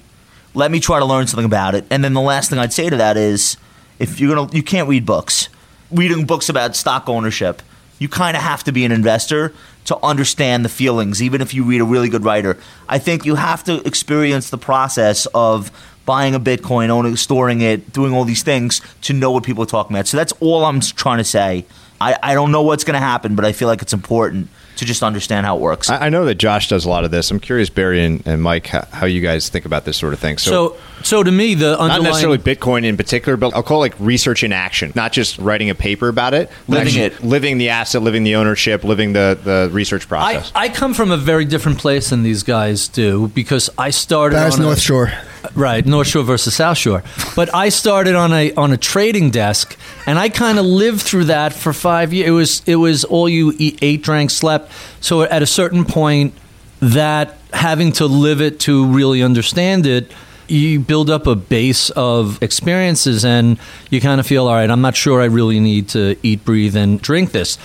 Let 0.57 0.71
me 0.71 0.79
try 0.79 0.97
to 0.97 1.05
learn 1.05 1.27
something 1.27 1.45
about 1.45 1.75
it. 1.75 1.85
And 1.91 2.03
then 2.03 2.15
the 2.15 2.21
last 2.21 2.49
thing 2.49 2.57
I'd 2.57 2.73
say 2.73 2.89
to 2.89 2.97
that 2.97 3.15
is 3.15 3.57
if 3.99 4.19
you're 4.19 4.33
going 4.33 4.49
to, 4.49 4.57
you 4.57 4.63
can't 4.63 4.89
read 4.89 5.05
books. 5.05 5.49
Reading 5.91 6.25
books 6.25 6.49
about 6.49 6.75
stock 6.75 7.07
ownership, 7.07 7.61
you 7.99 8.09
kind 8.09 8.35
of 8.35 8.41
have 8.41 8.63
to 8.63 8.71
be 8.71 8.83
an 8.83 8.91
investor 8.91 9.53
to 9.85 10.03
understand 10.03 10.65
the 10.65 10.69
feelings, 10.69 11.21
even 11.21 11.41
if 11.41 11.53
you 11.53 11.63
read 11.63 11.79
a 11.79 11.85
really 11.85 12.09
good 12.09 12.25
writer. 12.25 12.57
I 12.89 12.97
think 12.97 13.23
you 13.23 13.35
have 13.35 13.63
to 13.65 13.85
experience 13.85 14.49
the 14.49 14.57
process 14.57 15.27
of 15.27 15.71
buying 16.07 16.33
a 16.33 16.39
Bitcoin, 16.39 16.89
owning, 16.89 17.17
storing 17.17 17.61
it, 17.61 17.93
doing 17.93 18.11
all 18.11 18.23
these 18.23 18.41
things 18.41 18.81
to 19.03 19.13
know 19.13 19.29
what 19.29 19.43
people 19.43 19.61
are 19.61 19.67
talking 19.67 19.95
about. 19.95 20.07
So 20.07 20.17
that's 20.17 20.33
all 20.39 20.65
I'm 20.65 20.81
trying 20.81 21.19
to 21.19 21.23
say. 21.23 21.67
I, 22.01 22.17
I 22.23 22.33
don't 22.33 22.51
know 22.51 22.63
what's 22.63 22.83
going 22.83 22.95
to 22.95 22.99
happen, 22.99 23.35
but 23.35 23.45
I 23.45 23.51
feel 23.51 23.67
like 23.67 23.83
it's 23.83 23.93
important 23.93 24.49
to 24.77 24.85
just 24.85 25.03
understand 25.03 25.45
how 25.45 25.57
it 25.57 25.61
works. 25.61 25.89
I, 25.89 26.05
I 26.05 26.09
know 26.09 26.25
that 26.25 26.35
Josh 26.35 26.69
does 26.69 26.85
a 26.85 26.89
lot 26.89 27.03
of 27.03 27.11
this. 27.11 27.29
I'm 27.31 27.39
curious, 27.39 27.69
Barry 27.69 28.03
and, 28.03 28.25
and 28.25 28.41
Mike, 28.41 28.67
how, 28.67 28.87
how 28.91 29.05
you 29.05 29.21
guys 29.21 29.49
think 29.49 29.65
about 29.65 29.85
this 29.85 29.97
sort 29.97 30.13
of 30.13 30.19
thing. 30.19 30.37
so, 30.37 30.77
so 31.03 31.21
to 31.23 31.31
me, 31.31 31.53
the 31.53 31.75
not 31.75 32.01
necessarily 32.01 32.37
Bitcoin 32.37 32.83
in 32.83 32.97
particular, 32.97 33.37
but 33.37 33.53
I'll 33.55 33.63
call 33.63 33.83
it 33.83 33.91
like 33.93 33.99
research 33.99 34.43
in 34.43 34.51
action, 34.53 34.91
not 34.95 35.11
just 35.11 35.37
writing 35.37 35.69
a 35.69 35.75
paper 35.75 36.07
about 36.07 36.33
it, 36.33 36.49
Living 36.67 36.87
actually 36.87 37.01
it. 37.03 37.23
living 37.23 37.57
the 37.57 37.69
asset, 37.69 38.01
living 38.01 38.23
the 38.23 38.35
ownership, 38.35 38.83
living 38.83 39.13
the, 39.13 39.37
the 39.43 39.69
research 39.71 40.07
process. 40.07 40.51
I 40.55 40.69
come 40.69 40.93
from 40.93 41.11
a 41.11 41.17
very 41.17 41.45
different 41.45 41.77
place 41.77 42.09
than 42.09 42.23
these 42.23 42.43
guys 42.43 42.87
do 42.87 43.27
because 43.29 43.69
I 43.77 43.89
started 43.91 44.35
That 44.35 44.47
is 44.49 44.55
on 44.55 44.61
a- 44.61 44.63
North 44.65 44.79
Shore. 44.79 45.11
Right, 45.55 45.85
North 45.85 46.07
Shore 46.07 46.23
versus 46.23 46.55
South 46.55 46.77
Shore. 46.77 47.03
But 47.35 47.53
I 47.53 47.69
started 47.69 48.15
on 48.15 48.33
a 48.33 48.53
on 48.53 48.71
a 48.71 48.77
trading 48.77 49.31
desk, 49.31 49.77
and 50.05 50.19
I 50.19 50.29
kind 50.29 50.59
of 50.59 50.65
lived 50.65 51.01
through 51.01 51.25
that 51.25 51.53
for 51.53 51.73
five 51.73 52.13
years. 52.13 52.27
It 52.27 52.31
was 52.31 52.61
it 52.65 52.75
was 52.75 53.03
all 53.03 53.29
you 53.29 53.53
eat, 53.57 53.79
ate, 53.81 54.01
drank, 54.01 54.29
slept. 54.31 54.71
So 55.01 55.21
at 55.23 55.41
a 55.41 55.47
certain 55.47 55.85
point, 55.85 56.33
that 56.79 57.37
having 57.53 57.91
to 57.93 58.05
live 58.05 58.41
it 58.41 58.59
to 58.61 58.85
really 58.85 59.23
understand 59.23 59.85
it, 59.85 60.11
you 60.47 60.79
build 60.79 61.09
up 61.09 61.27
a 61.27 61.35
base 61.35 61.89
of 61.91 62.41
experiences, 62.41 63.25
and 63.25 63.59
you 63.89 64.01
kind 64.01 64.19
of 64.19 64.27
feel 64.27 64.47
all 64.47 64.53
right. 64.55 64.69
I'm 64.69 64.81
not 64.81 64.95
sure 64.95 65.21
I 65.21 65.25
really 65.25 65.59
need 65.59 65.89
to 65.89 66.15
eat, 66.23 66.45
breathe, 66.45 66.75
and 66.75 67.01
drink 67.01 67.31
this 67.31 67.57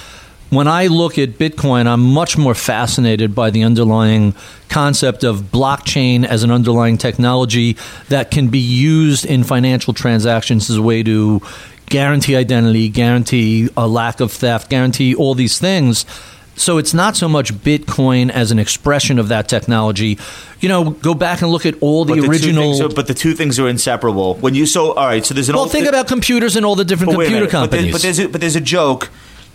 when 0.53 0.69
I 0.69 0.88
look 0.88 1.19
at 1.19 1.38
Bitcoin, 1.38 1.87
I'm 1.87 2.03
much 2.03 2.37
more 2.37 2.55
fascinated 2.55 3.35
by 3.35 3.49
the 3.49 3.62
underlying 3.62 4.35
concept 4.69 5.25
of 5.25 5.45
blockchain 5.51 6.27
as 6.27 6.43
an 6.43 6.51
underlying 6.51 6.99
technology 6.99 7.79
that 8.11 8.31
can 8.31 8.49
be 8.49 8.59
used 8.59 9.25
in 9.25 9.45
financial 9.45 9.95
transactions 9.95 10.69
as 10.69 10.77
a 10.77 10.83
way 10.83 11.03
to 11.05 11.41
guarantee 11.87 12.37
identity, 12.37 12.91
guarantee 12.91 13.71
a 13.79 13.88
lack 13.88 14.21
of 14.21 14.31
theft, 14.31 14.69
guarantee 14.69 15.15
all 15.15 15.35
these 15.35 15.59
things. 15.59 16.05
So 16.55 16.77
it's 16.77 16.93
not 16.93 17.17
so 17.17 17.31
much 17.31 17.55
Bitcoin 17.55 18.31
as 18.31 18.51
an 18.51 18.59
expression 18.59 19.19
of 19.19 19.29
that 19.29 19.49
technology. 19.49 20.19
You 20.61 20.69
know, 20.69 20.91
go 20.91 21.15
back 21.15 21.41
and 21.41 21.51
look 21.51 21.65
at 21.65 21.77
all 21.81 22.05
the 22.05 22.12
But 22.17 22.25
two 22.25 22.31
original. 22.31 22.83
are- 22.83 22.88
but 22.91 23.07
the 23.07 23.15
two 23.15 23.33
things 23.33 23.59
are 23.59 23.69
inseparable. 23.69 24.35
When 24.35 24.55
you 24.55 24.67
so 24.67 24.93
all 24.93 25.07
right, 25.07 25.25
so 25.25 25.33
there's 25.33 25.49
an 25.49 25.55
well, 25.57 25.65
think 25.65 25.87
about 25.88 26.09
computers 26.09 26.55
and 26.55 26.67
all 26.67 26.77
the 26.77 26.85
different 26.85 27.12
computer 27.15 27.37
minute, 27.47 27.53
but 27.53 27.71
there's- 27.71 27.71
companies. 27.71 27.93
But 27.93 28.03
there's, 28.03 28.19
a, 28.19 28.29
but 28.29 28.41
there's 28.43 28.57
a 28.57 28.61
joke. 28.61 29.09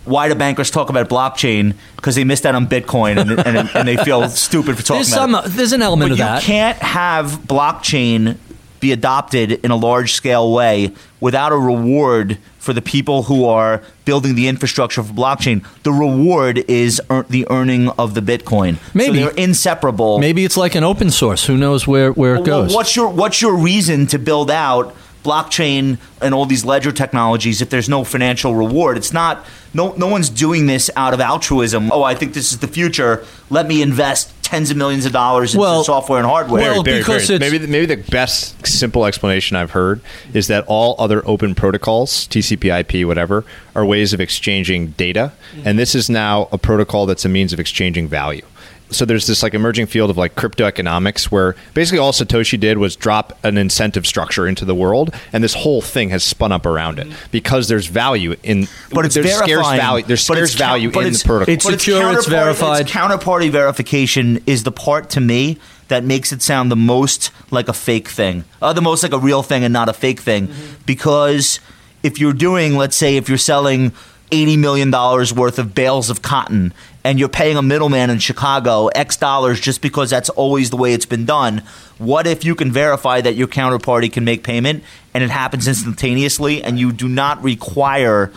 Why 0.08 0.28
do 0.28 0.34
bankers 0.34 0.70
talk 0.70 0.90
about 0.90 1.08
blockchain? 1.08 1.74
Because 1.96 2.14
they 2.14 2.24
missed 2.24 2.46
out 2.46 2.54
on 2.54 2.66
Bitcoin 2.66 3.18
and, 3.18 3.30
and, 3.46 3.70
and 3.74 3.86
they 3.88 3.96
feel 3.98 4.28
stupid 4.30 4.76
for 4.76 4.82
talking 4.82 4.98
there's 4.98 5.12
about 5.12 5.44
some. 5.44 5.50
it. 5.52 5.56
There's 5.56 5.72
an 5.72 5.82
element 5.82 6.10
But 6.10 6.12
of 6.14 6.18
you 6.18 6.24
that. 6.24 6.42
can't 6.42 6.78
have 6.78 7.40
blockchain 7.46 8.36
be 8.80 8.92
adopted 8.92 9.50
in 9.64 9.72
a 9.72 9.76
large 9.76 10.12
scale 10.12 10.52
way 10.52 10.92
without 11.18 11.50
a 11.50 11.56
reward 11.56 12.38
for 12.60 12.72
the 12.72 12.80
people 12.80 13.24
who 13.24 13.44
are 13.44 13.82
building 14.04 14.36
the 14.36 14.46
infrastructure 14.46 15.02
for 15.02 15.12
blockchain. 15.12 15.66
The 15.82 15.90
reward 15.92 16.58
is 16.70 17.00
ear- 17.10 17.26
the 17.28 17.44
earning 17.50 17.88
of 17.98 18.14
the 18.14 18.20
Bitcoin. 18.20 18.76
Maybe. 18.94 19.18
so 19.18 19.24
they're 19.24 19.34
inseparable. 19.44 20.20
Maybe 20.20 20.44
it's 20.44 20.56
like 20.56 20.76
an 20.76 20.84
open 20.84 21.10
source. 21.10 21.44
Who 21.46 21.56
knows 21.56 21.88
where, 21.88 22.12
where 22.12 22.34
it 22.36 22.38
Well, 22.38 22.44
goes? 22.62 22.74
What's 22.74 22.94
your 22.94 23.08
what's 23.08 23.42
your 23.42 23.56
reason 23.56 24.06
to 24.08 24.18
build 24.18 24.48
out 24.48 24.94
blockchain 25.22 25.98
and 26.20 26.34
all 26.34 26.46
these 26.46 26.64
ledger 26.64 26.92
technologies 26.92 27.60
if 27.60 27.70
there's 27.70 27.88
no 27.88 28.04
financial 28.04 28.54
reward? 28.54 28.96
It's 28.96 29.12
not 29.12 29.44
no 29.74 29.92
no 29.92 30.06
one's 30.06 30.28
doing 30.28 30.66
this 30.66 30.90
out 30.96 31.14
of 31.14 31.20
altruism. 31.20 31.90
Oh, 31.92 32.02
I 32.02 32.14
think 32.14 32.34
this 32.34 32.52
is 32.52 32.58
the 32.58 32.68
future. 32.68 33.24
Let 33.50 33.66
me 33.66 33.82
invest 33.82 34.32
tens 34.42 34.70
of 34.70 34.78
millions 34.78 35.04
of 35.04 35.12
dollars 35.12 35.52
into 35.52 35.60
Well- 35.60 35.84
software 35.84 36.18
and 36.18 36.26
hardware. 36.26 36.62
well, 36.62 36.82
Barry, 36.82 37.00
because 37.00 37.28
Barry, 37.28 37.36
it's- 37.36 37.52
maybe 37.52 37.66
maybe 37.66 37.86
the 37.86 38.10
best 38.10 38.66
simple 38.66 39.04
explanation 39.04 39.56
I've 39.56 39.72
heard 39.72 40.00
is 40.32 40.46
that 40.46 40.64
all 40.66 40.96
other 40.98 41.22
open 41.26 41.54
protocols, 41.54 42.26
TCP/IP, 42.28 43.04
whatever, 43.04 43.44
are 43.76 43.84
ways 43.84 44.14
of 44.14 44.20
exchanging 44.20 44.94
data, 44.96 45.32
mm. 45.54 45.62
and 45.66 45.78
this 45.78 45.94
is 45.94 46.08
now 46.08 46.48
a 46.50 46.56
protocol 46.56 47.04
that's 47.04 47.26
a 47.26 47.28
means 47.28 47.52
of 47.52 47.60
exchanging 47.60 48.08
value. 48.08 48.42
So 48.90 49.04
there's 49.04 49.26
this 49.26 49.42
like 49.42 49.52
emerging 49.54 49.86
field 49.86 50.08
of 50.10 50.16
like 50.16 50.34
crypto 50.34 50.64
economics 50.64 51.30
where 51.30 51.56
basically 51.74 51.98
all 51.98 52.12
Satoshi 52.12 52.58
did 52.58 52.78
was 52.78 52.96
drop 52.96 53.38
an 53.44 53.58
incentive 53.58 54.06
structure 54.06 54.46
into 54.46 54.64
the 54.64 54.74
world, 54.74 55.14
and 55.32 55.44
this 55.44 55.54
whole 55.54 55.82
thing 55.82 56.08
has 56.10 56.24
spun 56.24 56.52
up 56.52 56.64
around 56.64 56.98
it 56.98 57.06
because 57.30 57.68
there's 57.68 57.86
value 57.86 58.34
in. 58.42 58.66
but 58.92 59.04
it's 59.04 59.14
there's 59.14 59.30
scarce 59.36 59.66
value. 59.66 60.04
There's 60.06 60.26
but 60.26 60.34
scarce 60.34 60.50
it's 60.50 60.58
count- 60.58 60.70
value 60.70 60.90
but 60.90 61.00
in 61.00 61.06
it's- 61.08 61.22
the 61.22 61.26
protocol. 61.28 61.54
It's 61.54 61.64
but 61.66 61.80
secure, 61.80 62.12
it's 62.12 62.26
counterparty- 62.26 62.30
verified. 62.30 62.80
It's 62.82 62.90
counterparty 62.92 63.50
verification 63.50 64.42
is 64.46 64.62
the 64.64 64.72
part 64.72 65.10
to 65.10 65.20
me 65.20 65.58
that 65.88 66.04
makes 66.04 66.32
it 66.32 66.40
sound 66.42 66.70
the 66.70 66.76
most 66.76 67.30
like 67.50 67.68
a 67.68 67.72
fake 67.72 68.08
thing, 68.08 68.44
uh, 68.62 68.72
the 68.72 68.82
most 68.82 69.02
like 69.02 69.12
a 69.12 69.18
real 69.18 69.42
thing 69.42 69.64
and 69.64 69.72
not 69.72 69.88
a 69.88 69.92
fake 69.94 70.20
thing. 70.20 70.48
Because 70.86 71.60
if 72.02 72.18
you're 72.18 72.32
doing, 72.32 72.76
let's 72.76 72.96
say, 72.96 73.16
if 73.16 73.28
you're 73.28 73.38
selling 73.38 73.92
$80 74.30 74.58
million 74.58 74.90
worth 74.90 75.58
of 75.58 75.74
bales 75.74 76.10
of 76.10 76.20
cotton 76.22 76.72
and 77.08 77.18
you're 77.18 77.30
paying 77.30 77.56
a 77.56 77.62
middleman 77.62 78.10
in 78.10 78.18
Chicago 78.18 78.88
X 78.88 79.16
dollars 79.16 79.58
just 79.58 79.80
because 79.80 80.10
that's 80.10 80.28
always 80.28 80.68
the 80.68 80.76
way 80.76 80.92
it's 80.92 81.06
been 81.06 81.24
done, 81.24 81.62
what 81.96 82.26
if 82.26 82.44
you 82.44 82.54
can 82.54 82.70
verify 82.70 83.22
that 83.22 83.34
your 83.34 83.48
counterparty 83.48 84.12
can 84.12 84.26
make 84.26 84.42
payment 84.42 84.84
and 85.14 85.24
it 85.24 85.30
happens 85.30 85.66
instantaneously 85.66 86.62
and 86.62 86.78
you 86.78 86.92
do 86.92 87.08
not 87.08 87.42
require 87.42 88.30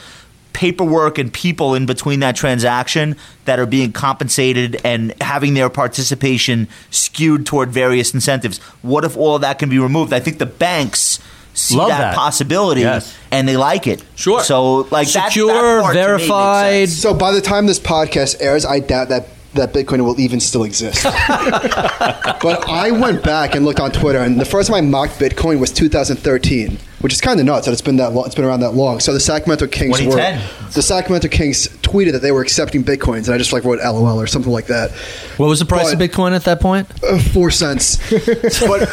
paperwork 0.53 1.17
and 1.17 1.33
people 1.33 1.75
in 1.75 1.85
between 1.85 2.21
that 2.21 2.37
transaction 2.37 3.17
that 3.43 3.59
are 3.59 3.65
being 3.65 3.91
compensated 3.91 4.79
and 4.85 5.21
having 5.21 5.53
their 5.53 5.69
participation 5.69 6.69
skewed 6.91 7.45
toward 7.45 7.71
various 7.71 8.13
incentives. 8.13 8.59
What 8.81 9.03
if 9.03 9.17
all 9.17 9.35
of 9.35 9.41
that 9.41 9.59
can 9.59 9.67
be 9.67 9.79
removed? 9.79 10.13
I 10.13 10.21
think 10.21 10.37
the 10.37 10.45
banks 10.45 11.19
see 11.53 11.75
Love 11.75 11.89
that, 11.89 11.99
that. 11.99 12.15
possibility 12.15 12.81
Yes. 12.81 13.15
and 13.31 13.47
they 13.47 13.57
like 13.57 13.87
it. 13.87 14.03
Sure. 14.15 14.41
So 14.43 14.87
like 14.91 15.07
Secure, 15.07 15.47
that, 15.47 15.81
part 15.83 15.93
to 15.95 15.99
me 15.99 16.07
makes 16.07 16.27
verified. 16.27 16.89
So 16.89 17.13
by 17.13 17.31
the 17.31 17.41
time 17.41 17.65
this 17.67 17.79
podcast 17.79 18.37
airs, 18.39 18.65
I 18.65 18.79
doubt 18.79 19.09
that 19.09 19.27
that 19.53 19.73
Bitcoin 19.73 20.03
will 20.05 20.19
even 20.19 20.39
still 20.39 20.63
exist. 20.63 21.03
but 21.03 22.67
I 22.69 22.91
went 22.91 23.23
back 23.23 23.55
and 23.55 23.65
looked 23.65 23.79
on 23.79 23.91
Twitter, 23.91 24.19
and 24.19 24.39
the 24.39 24.45
first 24.45 24.69
time 24.69 24.77
I 24.77 24.81
mocked 24.81 25.19
Bitcoin 25.19 25.59
was 25.59 25.71
2013, 25.71 26.77
which 27.01 27.13
is 27.13 27.19
kind 27.19 27.39
of 27.39 27.45
nuts 27.45 27.65
that 27.65 27.73
it's 27.73 27.81
been 27.81 27.97
that 27.97 28.13
long. 28.13 28.25
It's 28.25 28.35
been 28.35 28.45
around 28.45 28.61
that 28.61 28.71
long. 28.71 28.99
So 28.99 29.13
the 29.13 29.19
Sacramento 29.19 29.67
Kings 29.67 30.01
were 30.01 30.15
the 30.73 30.81
Sacramento 30.81 31.27
Kings 31.27 31.67
tweeted 31.79 32.13
that 32.13 32.21
they 32.21 32.31
were 32.31 32.41
accepting 32.41 32.83
bitcoins, 32.83 33.25
and 33.25 33.33
I 33.33 33.37
just 33.37 33.51
like 33.51 33.65
wrote 33.65 33.79
LOL 33.79 34.19
or 34.19 34.27
something 34.27 34.51
like 34.51 34.67
that. 34.67 34.91
What 35.37 35.47
was 35.47 35.59
the 35.59 35.65
price 35.65 35.93
But- 35.93 36.01
of 36.01 36.09
Bitcoin 36.11 36.31
at 36.33 36.45
that 36.45 36.61
point? 36.61 36.87
Uh, 37.03 37.19
four 37.19 37.51
cents. 37.51 37.97
but 38.09 38.87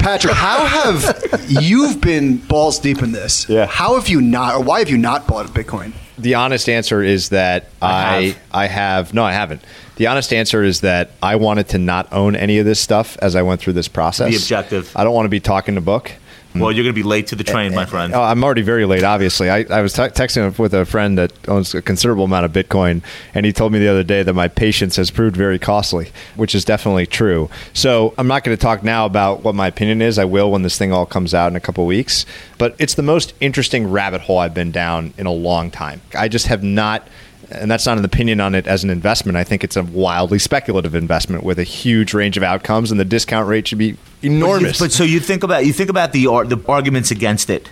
Patrick, 0.00 0.34
how 0.34 0.66
have 0.66 1.44
you've 1.48 2.00
been 2.00 2.36
balls 2.36 2.78
deep 2.78 3.02
in 3.02 3.12
this? 3.12 3.48
Yeah. 3.48 3.66
How 3.66 3.94
have 3.96 4.08
you 4.08 4.20
not, 4.20 4.54
or 4.56 4.62
why 4.62 4.80
have 4.80 4.90
you 4.90 4.98
not 4.98 5.26
bought 5.26 5.46
a 5.46 5.48
Bitcoin? 5.48 5.92
The 6.18 6.34
honest 6.34 6.68
answer 6.68 7.02
is 7.02 7.30
that 7.30 7.66
I 7.80 8.22
have. 8.22 8.38
I 8.52 8.66
have 8.66 9.14
no, 9.14 9.24
I 9.24 9.32
haven't. 9.32 9.62
The 9.96 10.06
honest 10.06 10.32
answer 10.32 10.62
is 10.62 10.80
that 10.80 11.10
I 11.22 11.36
wanted 11.36 11.68
to 11.70 11.78
not 11.78 12.12
own 12.12 12.34
any 12.36 12.58
of 12.58 12.64
this 12.64 12.80
stuff 12.80 13.16
as 13.20 13.36
I 13.36 13.42
went 13.42 13.60
through 13.60 13.74
this 13.74 13.88
process. 13.88 14.30
The 14.30 14.36
objective. 14.36 14.96
I 14.96 15.04
don't 15.04 15.14
want 15.14 15.26
to 15.26 15.30
be 15.30 15.40
talking 15.40 15.74
to 15.74 15.80
book. 15.80 16.12
Well, 16.54 16.70
you're 16.72 16.84
going 16.84 16.94
to 16.94 16.98
be 16.98 17.02
late 17.02 17.28
to 17.28 17.36
the 17.36 17.44
train, 17.44 17.74
my 17.74 17.86
friend. 17.86 18.14
Oh, 18.14 18.22
I'm 18.22 18.44
already 18.44 18.62
very 18.62 18.84
late. 18.84 19.04
Obviously, 19.04 19.48
I, 19.50 19.64
I 19.70 19.80
was 19.80 19.92
te- 19.92 20.02
texting 20.02 20.58
with 20.58 20.74
a 20.74 20.84
friend 20.84 21.16
that 21.18 21.32
owns 21.48 21.74
a 21.74 21.82
considerable 21.82 22.24
amount 22.24 22.44
of 22.44 22.52
Bitcoin, 22.52 23.02
and 23.34 23.46
he 23.46 23.52
told 23.52 23.72
me 23.72 23.78
the 23.78 23.88
other 23.88 24.02
day 24.02 24.22
that 24.22 24.34
my 24.34 24.48
patience 24.48 24.96
has 24.96 25.10
proved 25.10 25.36
very 25.36 25.58
costly, 25.58 26.12
which 26.36 26.54
is 26.54 26.64
definitely 26.64 27.06
true. 27.06 27.48
So 27.72 28.14
I'm 28.18 28.26
not 28.26 28.44
going 28.44 28.56
to 28.56 28.60
talk 28.60 28.82
now 28.82 29.06
about 29.06 29.42
what 29.42 29.54
my 29.54 29.66
opinion 29.66 30.02
is. 30.02 30.18
I 30.18 30.24
will 30.24 30.50
when 30.50 30.62
this 30.62 30.76
thing 30.76 30.92
all 30.92 31.06
comes 31.06 31.34
out 31.34 31.50
in 31.50 31.56
a 31.56 31.60
couple 31.60 31.86
weeks. 31.86 32.26
But 32.58 32.76
it's 32.78 32.94
the 32.94 33.02
most 33.02 33.34
interesting 33.40 33.90
rabbit 33.90 34.20
hole 34.22 34.38
I've 34.38 34.54
been 34.54 34.70
down 34.70 35.14
in 35.18 35.26
a 35.26 35.32
long 35.32 35.70
time. 35.70 36.00
I 36.16 36.28
just 36.28 36.46
have 36.46 36.62
not. 36.62 37.06
And 37.54 37.70
that's 37.70 37.86
not 37.86 37.98
an 37.98 38.04
opinion 38.04 38.40
on 38.40 38.54
it 38.54 38.66
as 38.66 38.82
an 38.84 38.90
investment. 38.90 39.36
I 39.36 39.44
think 39.44 39.62
it's 39.64 39.76
a 39.76 39.82
wildly 39.82 40.38
speculative 40.38 40.94
investment 40.94 41.44
with 41.44 41.58
a 41.58 41.64
huge 41.64 42.14
range 42.14 42.36
of 42.36 42.42
outcomes, 42.42 42.90
and 42.90 42.98
the 42.98 43.04
discount 43.04 43.48
rate 43.48 43.68
should 43.68 43.78
be 43.78 43.96
enormous. 44.22 44.78
But, 44.78 44.92
so 44.92 45.04
you 45.04 45.20
think 45.20 45.42
about 45.42 45.66
you 45.66 45.72
think 45.72 45.90
about 45.90 46.12
the 46.12 46.26
ar- 46.26 46.44
the 46.44 46.62
arguments 46.68 47.10
against 47.10 47.50
it. 47.50 47.70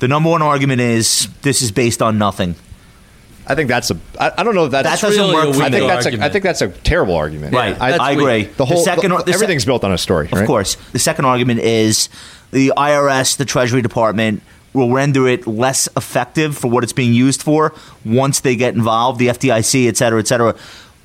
The 0.00 0.08
number 0.08 0.30
one 0.30 0.42
argument 0.42 0.80
is 0.80 1.28
this 1.42 1.62
is 1.62 1.70
based 1.70 2.02
on 2.02 2.18
nothing. 2.18 2.56
I 3.46 3.54
think 3.54 3.68
that's 3.68 3.90
a. 3.90 3.98
I, 4.18 4.32
I 4.38 4.42
don't 4.44 4.54
know 4.54 4.66
if 4.66 4.70
that's 4.72 4.88
That 4.88 5.00
doesn't 5.06 5.20
really 5.20 5.34
work 5.34 5.48
a 5.48 5.52
for 5.52 5.58
weak 5.58 5.66
I 5.66 5.70
think 5.70 5.82
me. 5.82 5.88
that's 5.88 6.06
a, 6.06 6.24
I 6.24 6.28
think 6.28 6.44
that's 6.44 6.62
a 6.62 6.68
terrible 6.68 7.14
argument. 7.16 7.54
Right. 7.54 7.80
I, 7.80 7.96
I, 7.96 8.10
agree. 8.12 8.44
the 8.44 8.64
whole 8.64 8.84
second, 8.84 9.10
the- 9.10 9.18
the 9.18 9.24
sec- 9.26 9.34
everything's 9.34 9.64
built 9.64 9.84
on 9.84 9.92
a 9.92 9.98
story. 9.98 10.26
Of 10.26 10.32
right? 10.32 10.46
course. 10.46 10.76
The 10.92 10.98
second 10.98 11.24
argument 11.24 11.60
is 11.60 12.08
the 12.52 12.72
IRS, 12.76 13.36
the 13.36 13.44
Treasury 13.44 13.82
Department, 13.82 14.42
will 14.72 14.90
render 14.90 15.28
it 15.28 15.46
less 15.46 15.88
effective 15.96 16.56
for 16.56 16.68
what 16.68 16.82
it's 16.82 16.92
being 16.92 17.12
used 17.12 17.42
for 17.42 17.74
once 18.04 18.40
they 18.40 18.56
get 18.56 18.74
involved, 18.74 19.18
the 19.18 19.28
FDIC, 19.28 19.88
et 19.88 19.96
cetera, 19.96 20.18
et 20.18 20.26
cetera. 20.26 20.54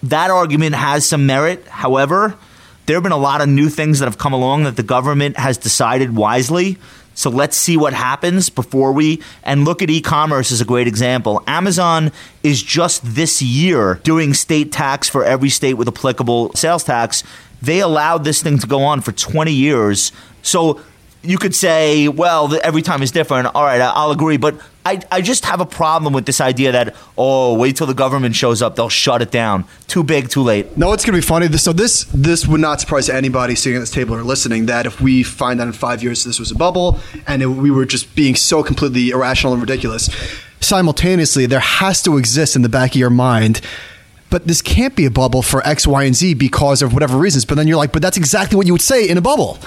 That 0.03 0.30
argument 0.30 0.76
has 0.76 1.05
some 1.05 1.26
merit. 1.26 1.68
However, 1.68 2.38
there 2.86 2.95
have 2.95 3.03
been 3.03 3.11
a 3.11 3.18
lot 3.18 3.41
of 3.41 3.49
new 3.49 3.70
things 3.70 3.99
that 3.99 4.05
have 4.05 4.18
come 4.18 4.34
along 4.34 4.63
that 4.63 4.78
the 4.78 4.84
government 4.84 5.38
has 5.38 5.57
decided 5.57 6.15
wisely. 6.15 6.78
So 7.15 7.32
let's 7.32 7.57
see 7.57 7.78
what 7.78 7.93
happens 7.93 8.49
before 8.49 8.91
we 8.91 9.24
and 9.43 9.65
look 9.65 9.82
at 9.82 9.89
e-commerce 9.89 10.51
as 10.51 10.61
a 10.61 10.65
great 10.65 10.88
example. 10.88 11.41
Amazon 11.47 12.11
is 12.43 12.61
just 12.61 13.01
this 13.03 13.41
year 13.41 13.95
doing 14.03 14.36
state 14.36 14.72
tax 14.72 15.09
for 15.09 15.26
every 15.26 15.49
state 15.49 15.74
with 15.74 15.88
applicable 15.88 16.53
sales 16.53 16.84
tax. 16.84 17.24
They 17.59 17.80
allowed 17.80 18.24
this 18.24 18.43
thing 18.43 18.59
to 18.59 18.68
go 18.68 18.84
on 18.84 19.01
for 19.01 19.11
20 19.11 19.51
years. 19.51 20.11
So 20.43 20.80
you 21.28 21.38
could 21.38 21.53
say, 21.53 22.07
well, 22.07 22.57
every 22.63 22.82
time 22.82 23.03
is 23.03 23.11
different. 23.11 23.53
All 23.53 23.63
right, 23.63 23.82
I'll 23.82 24.11
agree. 24.11 24.38
But 24.38 24.55
I, 24.86 25.01
I 25.11 25.21
just 25.21 25.43
have 25.43 25.59
a 25.59 25.65
problem 25.65 26.13
with 26.13 26.25
this 26.25 26.39
idea 26.39 26.71
that, 26.71 26.95
oh, 27.17 27.53
wait 27.53 27.75
till 27.75 27.86
the 27.86 27.93
government 27.93 28.34
shows 28.34 28.61
up, 28.61 28.78
they'll 28.78 28.88
shut 28.88 29.21
it 29.21 29.30
down. 29.30 29.65
Too 29.88 30.05
big, 30.05 30.30
too 30.30 30.41
late. 30.41 30.78
No, 30.78 30.93
it's 30.93 31.03
going 31.03 31.15
to 31.15 31.21
be 31.21 31.28
funny. 31.28 31.49
So 31.57 31.73
this 31.73 32.05
this 32.13 32.47
would 32.47 32.61
not 32.61 32.80
surprise 32.80 33.09
anybody 33.09 33.55
sitting 33.55 33.75
at 33.75 33.82
this 33.82 33.91
table 33.91 34.15
or 34.15 34.23
listening 34.23 34.67
that 34.67 34.86
if 34.86 35.01
we 35.01 35.21
find 35.21 35.59
out 35.59 35.67
in 35.67 35.73
five 35.73 36.01
years 36.01 36.23
this 36.23 36.39
was 36.39 36.49
a 36.49 36.55
bubble 36.55 36.97
and 37.28 37.41
it, 37.41 37.47
we 37.47 37.71
were 37.71 37.86
just 37.86 38.15
being 38.15 38.36
so 38.36 38.63
completely 38.63 39.09
irrational 39.09 39.51
and 39.51 39.61
ridiculous, 39.61 40.09
simultaneously 40.61 41.45
there 41.45 41.59
has 41.59 42.01
to 42.03 42.17
exist 42.17 42.55
in 42.55 42.61
the 42.61 42.69
back 42.69 42.91
of 42.91 42.97
your 42.97 43.09
mind. 43.09 43.59
But 44.30 44.45
this 44.45 44.61
can't 44.61 44.93
be 44.93 45.05
a 45.05 45.11
bubble 45.11 45.41
for 45.41 45.65
X, 45.65 45.88
Y, 45.88 46.03
and 46.03 46.13
Z 46.13 46.34
because 46.34 46.82
of 46.82 46.93
whatever 46.93 47.17
reasons. 47.17 47.45
But 47.45 47.55
then 47.55 47.67
you're 47.67 47.78
like, 47.78 47.93
but 47.93 48.01
that's 48.01 48.17
exactly 48.17 48.57
what 48.57 48.67
you 48.67 48.73
would 48.73 48.82
say 48.82 49.07
in 49.07 49.17
a 49.17 49.21
bubble. 49.21 49.57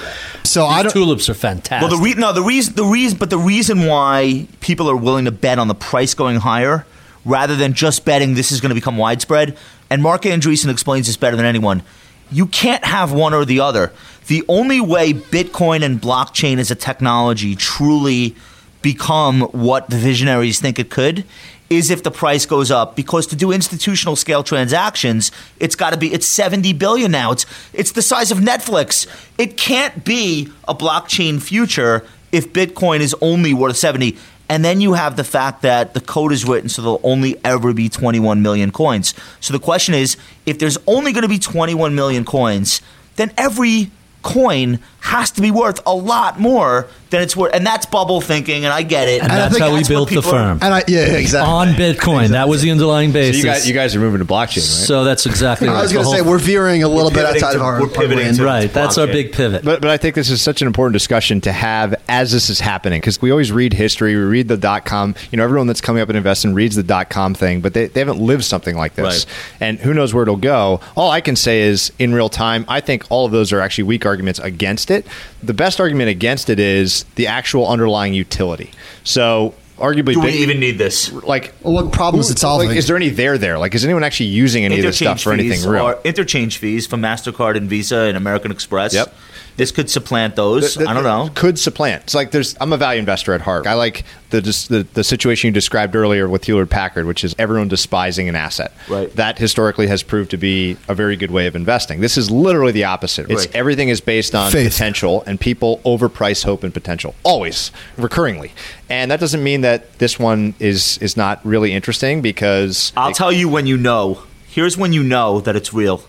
So 0.45 0.67
I 0.67 0.83
don't. 0.83 0.93
Tulips 0.93 1.31
are 1.31 1.35
fantastic. 1.35 1.89
Well, 1.89 1.97
the 1.97 2.03
re- 2.03 2.15
no, 2.15 2.33
the 2.33 2.43
reason, 2.43 2.75
the 2.75 2.85
reason, 2.85 3.19
but 3.19 3.31
the 3.31 3.39
reason 3.39 3.87
why 3.87 4.47
people 4.61 4.91
are 4.91 4.97
willing 4.97 5.25
to 5.25 5.33
bet 5.33 5.59
on 5.59 5.69
the 5.69 5.75
price 5.75 6.13
going 6.13 6.37
higher 6.37 6.85
rather 7.25 7.57
than 7.57 7.73
just 7.73 8.05
betting 8.05 8.35
this 8.35 8.53
is 8.53 8.61
going 8.61 8.71
to 8.71 8.75
become 8.75 8.97
widespread, 8.97 9.57
and 9.89 10.03
Marc 10.03 10.23
Andreessen 10.23 10.71
explains 10.71 11.07
this 11.07 11.17
better 11.17 11.37
than 11.37 11.47
anyone. 11.47 11.83
You 12.31 12.47
can't 12.47 12.85
have 12.85 13.13
one 13.13 13.35
or 13.35 13.45
the 13.45 13.61
other. 13.61 13.93
The 14.27 14.45
only 14.49 14.81
way 14.81 15.13
Bitcoin 15.13 15.83
and 15.83 16.01
blockchain 16.01 16.59
as 16.59 16.71
a 16.71 16.77
technology 16.77 17.57
truly 17.57 18.37
become 18.83 19.43
what 19.43 19.91
the 19.91 19.97
visionaries 19.97 20.61
think 20.61 20.79
it 20.79 20.91
could 20.91 21.25
is 21.71 21.89
if 21.91 22.03
the 22.03 22.11
price 22.11 22.45
goes 22.45 22.71
up. 22.71 22.97
Because 22.97 23.27
to 23.29 23.37
do 23.37 23.53
institutional 23.53 24.17
scale 24.17 24.43
transactions 24.43 25.31
it's 25.59 25.77
got 25.77 25.91
to 25.91 25.97
be 25.97 26.13
it's 26.13 26.27
70 26.27 26.73
billion 26.75 27.13
now. 27.13 27.33
It's 27.33 27.47
it's 27.73 27.93
the 27.93 28.03
size 28.03 28.31
of 28.31 28.39
Netflix. 28.39 29.07
It 29.39 29.57
can't 29.57 30.05
be 30.05 30.53
a 30.69 30.75
blockchain 30.75 31.41
future 31.41 32.05
if 32.33 32.53
bitcoin 32.53 33.01
is 33.01 33.15
only 33.21 33.55
worth 33.55 33.77
70 33.77 34.17
and 34.49 34.65
then 34.65 34.81
you 34.81 34.95
have 34.95 35.17
the 35.17 35.23
fact 35.23 35.63
that 35.63 35.95
the 35.95 36.01
code 36.01 36.33
is 36.33 36.45
written 36.45 36.69
so 36.69 36.83
there'll 36.83 37.01
only 37.05 37.37
ever 37.45 37.73
be 37.73 37.89
21 37.89 38.43
million 38.43 38.73
coins. 38.73 39.15
So 39.39 39.53
the 39.53 39.61
question 39.61 39.95
is 39.95 40.17
if 40.47 40.59
there's 40.59 40.79
only 40.87 41.13
going 41.13 41.23
to 41.23 41.29
be 41.29 41.39
21 41.39 41.95
million 41.95 42.25
coins 42.25 42.83
then 43.17 43.33
every 43.39 43.91
coin 44.23 44.79
has 45.01 45.31
to 45.31 45.41
be 45.41 45.51
worth 45.51 45.81
a 45.87 45.95
lot 45.95 46.39
more 46.39 46.89
than 47.11 47.23
it's 47.23 47.37
worth 47.37 47.53
and 47.55 47.67
that's 47.67 47.87
bubble 47.87 48.21
thinking 48.21 48.65
and 48.65 48.73
I 48.73 48.83
get 48.83 49.09
it 49.09 49.23
and 49.23 49.31
I 49.31 49.37
that's 49.37 49.53
think 49.55 49.63
how 49.65 49.71
we 49.73 49.79
that's 49.79 49.89
what 49.91 49.95
built 49.95 50.09
the 50.11 50.15
people 50.17 50.31
are- 50.31 50.33
firm. 50.55 50.59
And 50.63 50.75
I, 50.75 50.83
yeah, 50.89 51.01
exactly. 51.07 51.53
on 51.53 51.69
Bitcoin. 51.75 52.29
That 52.29 52.49
was 52.49 52.63
the 52.63 52.71
underlying 52.71 53.11
So 53.11 53.15
basis. 53.15 53.37
you 53.39 53.45
guys, 53.45 53.69
you 53.69 53.75
guys 53.75 53.97
are 53.97 54.01
moving 54.01 54.21
to 54.21 54.25
blockchain, 54.25 54.57
right? 54.59 54.87
so 54.87 55.05
that's 55.05 55.27
exactly 55.27 55.69
right. 55.69 55.77
I 55.77 55.83
was 55.83 55.93
going 55.93 56.05
to 56.05 56.11
say 56.11 56.23
we're 56.23 56.39
veering 56.39 56.83
a 56.83 56.89
little 56.89 57.11
bit 57.11 57.25
outside 57.27 57.53
to- 57.53 57.57
of 57.59 57.63
our, 57.63 57.81
we're 57.81 57.89
pivoting 57.89 58.19
lane. 58.27 58.35
to- 58.35 58.45
right. 58.45 58.73
That's 58.73 58.97
our 58.99 59.07
big 59.07 59.33
pivot. 59.33 59.65
But, 59.65 59.81
but 59.81 59.91
I 59.91 59.97
think 59.97 60.15
this 60.15 60.31
is 60.31 60.41
such 60.41 60.63
an 60.63 60.67
important 60.67 60.93
discussion 60.95 61.41
to 61.43 61.53
have 61.53 61.95
as 62.09 62.33
this 62.33 62.49
is 62.49 62.61
happening 62.61 63.01
because 63.01 63.21
we 63.21 63.31
always 63.31 63.51
read 63.53 63.73
history, 63.73 64.15
we 64.17 64.23
read 64.23 64.49
the 64.49 64.57
dot 64.57 64.85
com. 64.85 65.15
You 65.31 65.37
know, 65.39 65.45
everyone 65.45 65.67
that's 65.67 65.81
coming 65.81 66.03
up 66.03 66.09
and 66.09 66.17
investing 66.17 66.55
reads 66.55 66.77
the 66.77 66.83
dot 66.83 67.11
com 67.11 67.35
thing, 67.35 67.61
but 67.61 67.75
they, 67.75 67.87
they 67.89 68.01
haven't 68.01 68.21
lived 68.21 68.45
something 68.45 68.77
like 68.77 68.95
this. 68.95 69.27
Right. 69.27 69.35
And 69.69 69.79
who 69.81 69.95
knows 69.95 70.15
where 70.15 70.23
it'll 70.23 70.37
go. 70.37 70.81
All 70.97 71.11
I 71.11 71.21
can 71.21 71.35
say 71.37 71.63
is 71.63 71.93
in 71.99 72.15
real 72.15 72.29
time, 72.29 72.65
I 72.69 72.81
think 72.81 73.05
all 73.11 73.27
of 73.27 73.33
those 73.33 73.53
are 73.53 73.61
actually 73.61 73.85
weak 73.85 74.07
arguments 74.07 74.39
against 74.39 74.91
it. 74.91 75.07
The 75.43 75.55
best 75.55 75.81
argument 75.81 76.11
against 76.11 76.51
it 76.51 76.59
is 76.59 77.00
the 77.17 77.27
actual 77.27 77.69
underlying 77.69 78.15
utility. 78.15 78.71
So, 79.05 79.55
arguably, 79.79 80.13
do 80.15 80.21
we 80.21 80.27
Bit- 80.27 80.35
even 80.37 80.61
need 80.61 80.79
this 80.79 81.11
like 81.13 81.53
Well, 81.63 81.73
what 81.75 81.93
problem 81.93 82.21
is 82.21 82.29
who- 82.29 82.33
it 82.33 82.39
solving? 82.39 82.69
Like, 82.69 82.77
is 82.79 82.87
there 82.87 82.97
any 82.97 83.09
there 83.09 83.39
there? 83.39 83.59
Like, 83.59 83.75
is 83.75 83.85
anyone 83.85 84.05
actually 84.05 84.27
using 84.27 84.65
any 84.65 84.77
of 84.79 84.83
this 84.83 84.97
stuff 84.97 85.21
for 85.21 85.33
anything 85.33 85.69
real? 85.69 85.95
interchange 86.05 86.59
fees 86.59 86.87
from 86.87 87.01
Mastercard 87.03 87.57
and 87.57 87.69
Visa 87.69 87.97
and 87.97 88.17
American 88.17 88.51
Express. 88.51 88.95
Yep. 88.95 89.15
This 89.61 89.73
could 89.73 89.91
supplant 89.91 90.37
those. 90.37 90.75
The- 90.75 90.85
the- 90.85 90.91
I 90.91 90.95
don't 90.95 91.03
know. 91.05 91.31
Could 91.35 91.59
supplant. 91.59 92.05
It's 92.05 92.15
like 92.15 92.31
there's. 92.31 92.57
I'm 92.61 92.73
a 92.73 92.77
value 92.79 92.99
investor 92.99 93.35
at 93.35 93.43
heart. 93.43 93.67
I 93.67 93.75
like 93.75 94.05
the 94.31 94.41
dis- 94.41 94.69
the, 94.69 94.87
the 94.95 95.05
situation 95.05 95.49
you 95.49 95.53
described 95.53 95.95
earlier 95.95 96.29
with 96.29 96.45
Hewlett 96.45 96.71
Packard, 96.71 97.05
which 97.07 97.25
is 97.25 97.35
everyone 97.39 97.69
despising 97.69 98.29
an 98.29 98.37
asset. 98.37 98.73
Right. 98.89 99.15
That 99.17 99.39
historically 99.39 99.87
has 99.89 100.03
proved 100.03 100.31
to 100.31 100.37
be 100.39 100.77
a 100.89 100.95
very 100.95 101.15
good 101.17 101.31
way 101.31 101.47
of 101.47 101.55
investing. 101.55 102.01
This 102.01 102.17
is 102.17 102.31
literally 102.31 102.73
the 102.73 102.85
opposite. 102.85 103.31
It's 103.31 103.47
Right. 103.47 103.55
everything 103.57 103.91
is 103.91 104.01
based 104.01 104.35
on 104.35 104.51
Faith. 104.51 104.73
potential, 104.73 105.23
and 105.27 105.39
people 105.39 105.81
overprice 105.85 106.45
hope 106.45 106.65
and 106.65 106.73
potential 106.73 107.15
always, 107.23 107.71
recurringly. 107.99 108.51
And 108.89 109.11
that 109.11 109.21
doesn't 109.21 109.43
mean 109.43 109.61
that 109.61 109.99
this 109.99 110.19
one 110.19 110.55
is 110.59 110.97
is 110.99 111.17
not 111.17 111.45
really 111.45 111.73
interesting 111.75 112.23
because 112.23 112.93
I'll 112.97 113.11
it- 113.11 113.15
tell 113.17 113.31
you 113.33 113.49
when 113.49 113.67
you 113.67 113.77
know. 113.77 114.23
Here's 114.49 114.77
when 114.77 114.93
you 114.93 115.03
know 115.05 115.41
that 115.43 115.55
it's 115.55 115.73
real. 115.73 116.03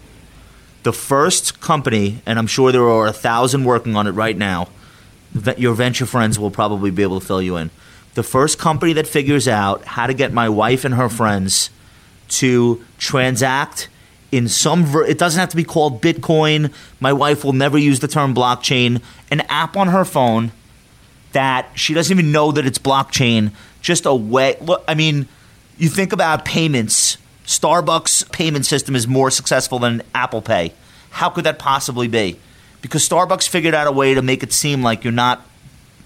The 0.84 0.94
first 0.94 1.62
company, 1.62 2.22
and 2.26 2.40
I'm 2.40 2.48
sure 2.48 2.72
there 2.72 2.90
are 2.90 3.08
a 3.08 3.14
thousand 3.14 3.66
working 3.66 3.96
on 3.96 4.08
it 4.08 4.12
right 4.12 4.36
now. 4.36 4.68
Your 5.58 5.74
venture 5.74 6.06
friends 6.06 6.40
will 6.40 6.52
probably 6.52 6.92
be 6.92 7.04
able 7.04 7.20
to 7.20 7.26
fill 7.26 7.42
you 7.42 7.56
in. 7.58 7.70
The 8.16 8.24
first 8.24 8.60
company 8.60 8.94
that 8.94 9.08
figures 9.08 9.48
out 9.48 9.86
how 9.86 10.08
to 10.08 10.14
get 10.14 10.34
my 10.34 10.50
wife 10.50 10.84
and 10.84 10.96
her 10.96 11.08
friends 11.08 11.70
to 12.30 12.84
transact 12.98 13.90
in 14.32 14.48
some 14.48 14.86
ver- 14.86 15.06
it 15.06 15.18
doesn't 15.18 15.40
have 15.40 15.50
to 15.50 15.58
be 15.58 15.64
called 15.64 16.02
bitcoin 16.02 16.74
my 17.00 17.12
wife 17.12 17.44
will 17.44 17.54
never 17.54 17.78
use 17.78 18.00
the 18.00 18.08
term 18.08 18.34
blockchain 18.34 19.02
an 19.30 19.42
app 19.42 19.76
on 19.76 19.90
her 19.90 20.06
phone 20.06 20.52
that 21.34 21.68
she 21.76 21.94
doesn't 21.94 22.18
even 22.18 22.32
know 22.32 22.52
that 22.52 22.66
it's 22.66 22.80
blockchain 22.80 23.52
just 23.82 24.06
a 24.06 24.16
way 24.16 24.56
look 24.62 24.84
i 24.88 24.96
mean 24.96 25.28
you 25.78 25.90
think 25.90 26.14
about 26.14 26.46
payments 26.46 27.18
starbucks 27.52 28.32
payment 28.32 28.66
system 28.66 28.96
is 28.96 29.08
more 29.08 29.30
successful 29.30 29.78
than 29.80 30.02
apple 30.16 30.42
pay 30.42 30.72
how 31.10 31.30
could 31.30 31.44
that 31.44 31.60
possibly 31.60 32.08
be 32.08 32.40
because 32.82 33.08
starbucks 33.08 33.48
figured 33.48 33.74
out 33.74 33.88
a 33.88 33.92
way 33.92 34.14
to 34.14 34.22
make 34.22 34.42
it 34.42 34.54
seem 34.54 34.82
like 34.82 35.04
you're 35.04 35.12
not 35.12 35.46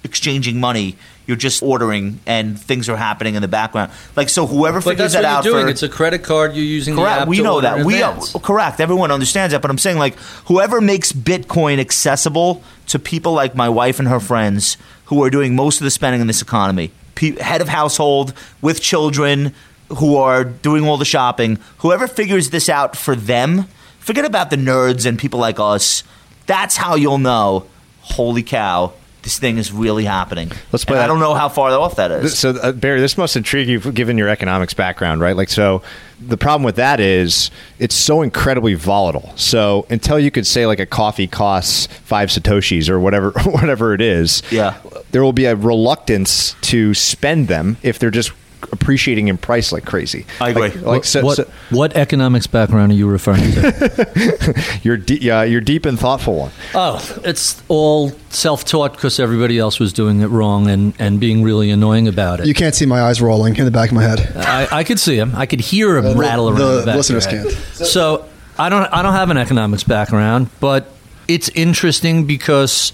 exchanging 0.03 0.59
money 0.59 0.95
you're 1.27 1.37
just 1.37 1.61
ordering 1.63 2.19
and 2.25 2.59
things 2.59 2.87
are 2.89 2.97
happening 2.97 3.35
in 3.35 3.41
the 3.43 3.47
background 3.47 3.91
like 4.15 4.29
so 4.29 4.47
whoever 4.47 4.79
But 4.79 4.91
figures 4.91 5.13
that's 5.13 5.23
that 5.23 5.23
what 5.23 5.37
out 5.39 5.45
you're 5.45 5.53
doing. 5.53 5.65
for 5.65 5.69
It's 5.71 5.83
a 5.83 5.89
credit 5.89 6.23
card. 6.23 6.53
You're 6.55 6.63
using 6.63 6.95
the 6.95 7.01
Correct. 7.01 7.27
We 7.27 7.41
know 7.41 7.61
that. 7.61 7.83
We 7.83 8.03
are, 8.03 8.15
correct. 8.43 8.79
Everyone 8.79 9.09
understands 9.11 9.51
that. 9.51 9.61
But 9.63 9.71
I'm 9.71 9.79
saying 9.79 9.97
like 9.97 10.15
whoever 10.45 10.79
makes 10.81 11.11
Bitcoin 11.11 11.79
accessible 11.79 12.61
to 12.87 12.99
people 12.99 13.33
like 13.33 13.55
my 13.55 13.67
wife 13.69 13.97
and 13.97 14.07
her 14.07 14.19
friends 14.19 14.77
who 15.05 15.23
are 15.23 15.31
doing 15.31 15.55
most 15.55 15.79
of 15.81 15.83
the 15.85 15.89
spending 15.89 16.21
in 16.21 16.27
this 16.27 16.43
economy, 16.43 16.91
pe- 17.15 17.39
head 17.41 17.61
of 17.61 17.69
household 17.69 18.33
with 18.61 18.79
children 18.79 19.55
who 19.89 20.15
are 20.17 20.43
doing 20.43 20.86
all 20.88 20.97
the 20.97 21.05
shopping, 21.05 21.59
whoever 21.79 22.07
figures 22.07 22.49
this 22.49 22.69
out 22.69 22.95
for 22.95 23.15
them, 23.15 23.67
forget 23.99 24.25
about 24.25 24.49
the 24.49 24.55
nerds 24.57 25.05
and 25.05 25.17
people 25.19 25.39
like 25.39 25.59
us. 25.59 26.03
That's 26.47 26.77
how 26.77 26.95
you'll 26.95 27.17
know. 27.17 27.65
Holy 28.01 28.43
cow! 28.43 28.93
This 29.23 29.39
thing 29.39 29.57
is 29.57 29.71
really 29.71 30.05
happening. 30.05 30.51
Let's 30.71 30.86
play 30.86 30.99
I 30.99 31.07
don't 31.07 31.19
know 31.19 31.33
how 31.33 31.49
far 31.49 31.71
off 31.71 31.95
that 31.95 32.11
is. 32.11 32.38
So, 32.38 32.51
uh, 32.51 32.71
Barry, 32.71 32.99
this 32.99 33.17
must 33.17 33.36
intrigue 33.36 33.67
you 33.67 33.79
given 33.79 34.19
your 34.19 34.29
economics 34.29 34.75
background, 34.75 35.21
right? 35.21 35.36
Like, 35.36 35.49
so 35.49 35.81
the 36.21 36.38
problem 36.38 36.63
with 36.63 36.75
that 36.75 36.99
is 36.99 37.49
it's 37.79 37.95
so 37.95 38.21
incredibly 38.21 38.75
volatile. 38.75 39.33
So, 39.36 39.88
until 39.89 40.19
you 40.19 40.29
could 40.29 40.45
say 40.45 40.67
like 40.67 40.79
a 40.79 40.86
coffee 40.86 41.25
costs 41.25 41.88
five 42.03 42.29
satoshis 42.29 42.88
or 42.88 42.99
whatever, 42.99 43.31
whatever 43.45 43.95
it 43.95 44.01
is, 44.01 44.43
Yeah. 44.51 44.75
there 45.09 45.23
will 45.23 45.33
be 45.33 45.45
a 45.45 45.55
reluctance 45.55 46.55
to 46.61 46.93
spend 46.93 47.47
them 47.47 47.77
if 47.81 47.97
they're 47.97 48.11
just 48.11 48.31
appreciating 48.72 49.28
in 49.28 49.38
price 49.38 49.72
like 49.72 49.86
crazy. 49.86 50.26
I 50.39 50.49
agree. 50.49 50.70
Like, 50.70 50.82
like 50.84 51.03
so, 51.05 51.24
what, 51.24 51.38
so 51.38 51.49
what 51.70 51.95
economics 51.95 52.47
background 52.47 52.91
are 52.91 52.95
you 52.95 53.07
referring 53.07 53.41
to? 53.53 54.80
you're 54.84 54.97
de- 54.97 55.22
yeah, 55.22 55.43
you're 55.43 55.61
deep 55.61 55.86
and 55.86 55.99
thoughtful 55.99 56.36
one. 56.36 56.51
oh, 56.74 57.22
it's 57.24 57.61
all 57.68 58.11
self-taught 58.30 58.93
because 58.93 59.20
everybody 59.20 59.57
else 59.57 59.80
was 59.80 59.93
doing 59.93 60.22
it 60.22 60.28
wrong 60.28 60.70
and, 60.70 60.93
and 60.99 61.20
being 61.20 61.41
really 61.43 61.72
annoying 61.72 62.07
about 62.07 62.39
it. 62.41 62.47
You 62.47 62.53
can't 62.53 62.76
see 62.76 62.86
my 62.86 63.01
eyes 63.01 63.22
rolling 63.22 63.55
in 63.55 63.66
the 63.66 63.72
back 63.72 63.89
of 63.89 63.95
my 63.95 64.03
head. 64.03 64.32
I, 64.36 64.68
I 64.80 64.84
could 64.84 64.99
see 64.99 65.16
him. 65.18 65.34
I 65.36 65.45
could 65.45 65.61
hear 65.61 65.97
him 65.97 66.05
uh, 66.05 66.13
The- 66.13 66.20
rattle 66.20 66.49
around. 66.49 66.59
the 66.59 66.80
the 66.80 66.86
back 66.86 66.93
of 66.93 66.97
listeners 66.97 67.26
head. 67.26 67.43
can't. 67.47 67.53
So 67.53 68.26
I 68.57 68.70
don't. 68.70 68.86
I 68.93 69.01
don't 69.01 69.13
have 69.13 69.30
an 69.30 69.38
economics 69.38 69.84
background, 69.84 70.49
but 70.59 70.91
it's 71.28 71.49
interesting 71.49 72.26
because 72.26 72.93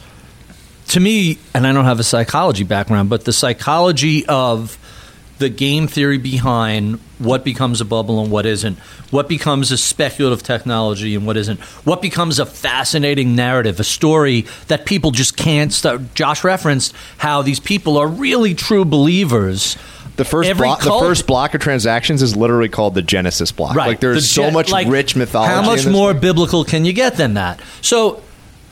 to 0.89 0.99
me, 0.99 1.37
and 1.53 1.65
I 1.67 1.71
don't 1.73 1.85
have 1.85 1.99
a 1.99 2.03
psychology 2.03 2.63
background, 2.63 3.09
but 3.09 3.25
the 3.25 3.31
psychology 3.33 4.25
of 4.25 4.77
the 5.41 5.49
game 5.49 5.87
theory 5.87 6.17
behind 6.17 6.99
what 7.17 7.43
becomes 7.43 7.81
a 7.81 7.85
bubble 7.85 8.21
and 8.21 8.31
what 8.31 8.45
isn't, 8.45 8.77
what 9.09 9.27
becomes 9.27 9.71
a 9.71 9.77
speculative 9.77 10.43
technology 10.43 11.15
and 11.15 11.27
what 11.27 11.35
isn't, 11.35 11.59
what 11.83 12.01
becomes 12.01 12.39
a 12.39 12.45
fascinating 12.45 13.35
narrative, 13.35 13.79
a 13.79 13.83
story 13.83 14.45
that 14.67 14.85
people 14.85 15.11
just 15.11 15.35
can't 15.35 15.73
stop. 15.73 15.99
Josh 16.13 16.43
referenced 16.43 16.93
how 17.17 17.41
these 17.41 17.59
people 17.59 17.97
are 17.97 18.07
really 18.07 18.53
true 18.53 18.85
believers. 18.85 19.75
The 20.15 20.25
first 20.25 20.55
block, 20.57 20.81
the 20.81 20.99
first 20.99 21.25
block 21.25 21.53
of 21.55 21.61
transactions 21.61 22.21
is 22.21 22.35
literally 22.35 22.69
called 22.69 22.93
the 22.93 23.01
Genesis 23.01 23.51
block. 23.51 23.75
Right. 23.75 23.87
Like 23.87 23.99
there's 23.99 24.17
The 24.17 24.43
so 24.43 24.51
much 24.51 24.69
like, 24.71 24.87
rich 24.87 25.15
mythology. 25.15 25.53
How 25.53 25.63
much 25.63 25.87
more 25.87 26.11
thing. 26.11 26.21
biblical 26.21 26.63
can 26.63 26.85
you 26.85 26.93
get 26.93 27.15
than 27.15 27.33
that? 27.33 27.59
So 27.81 28.21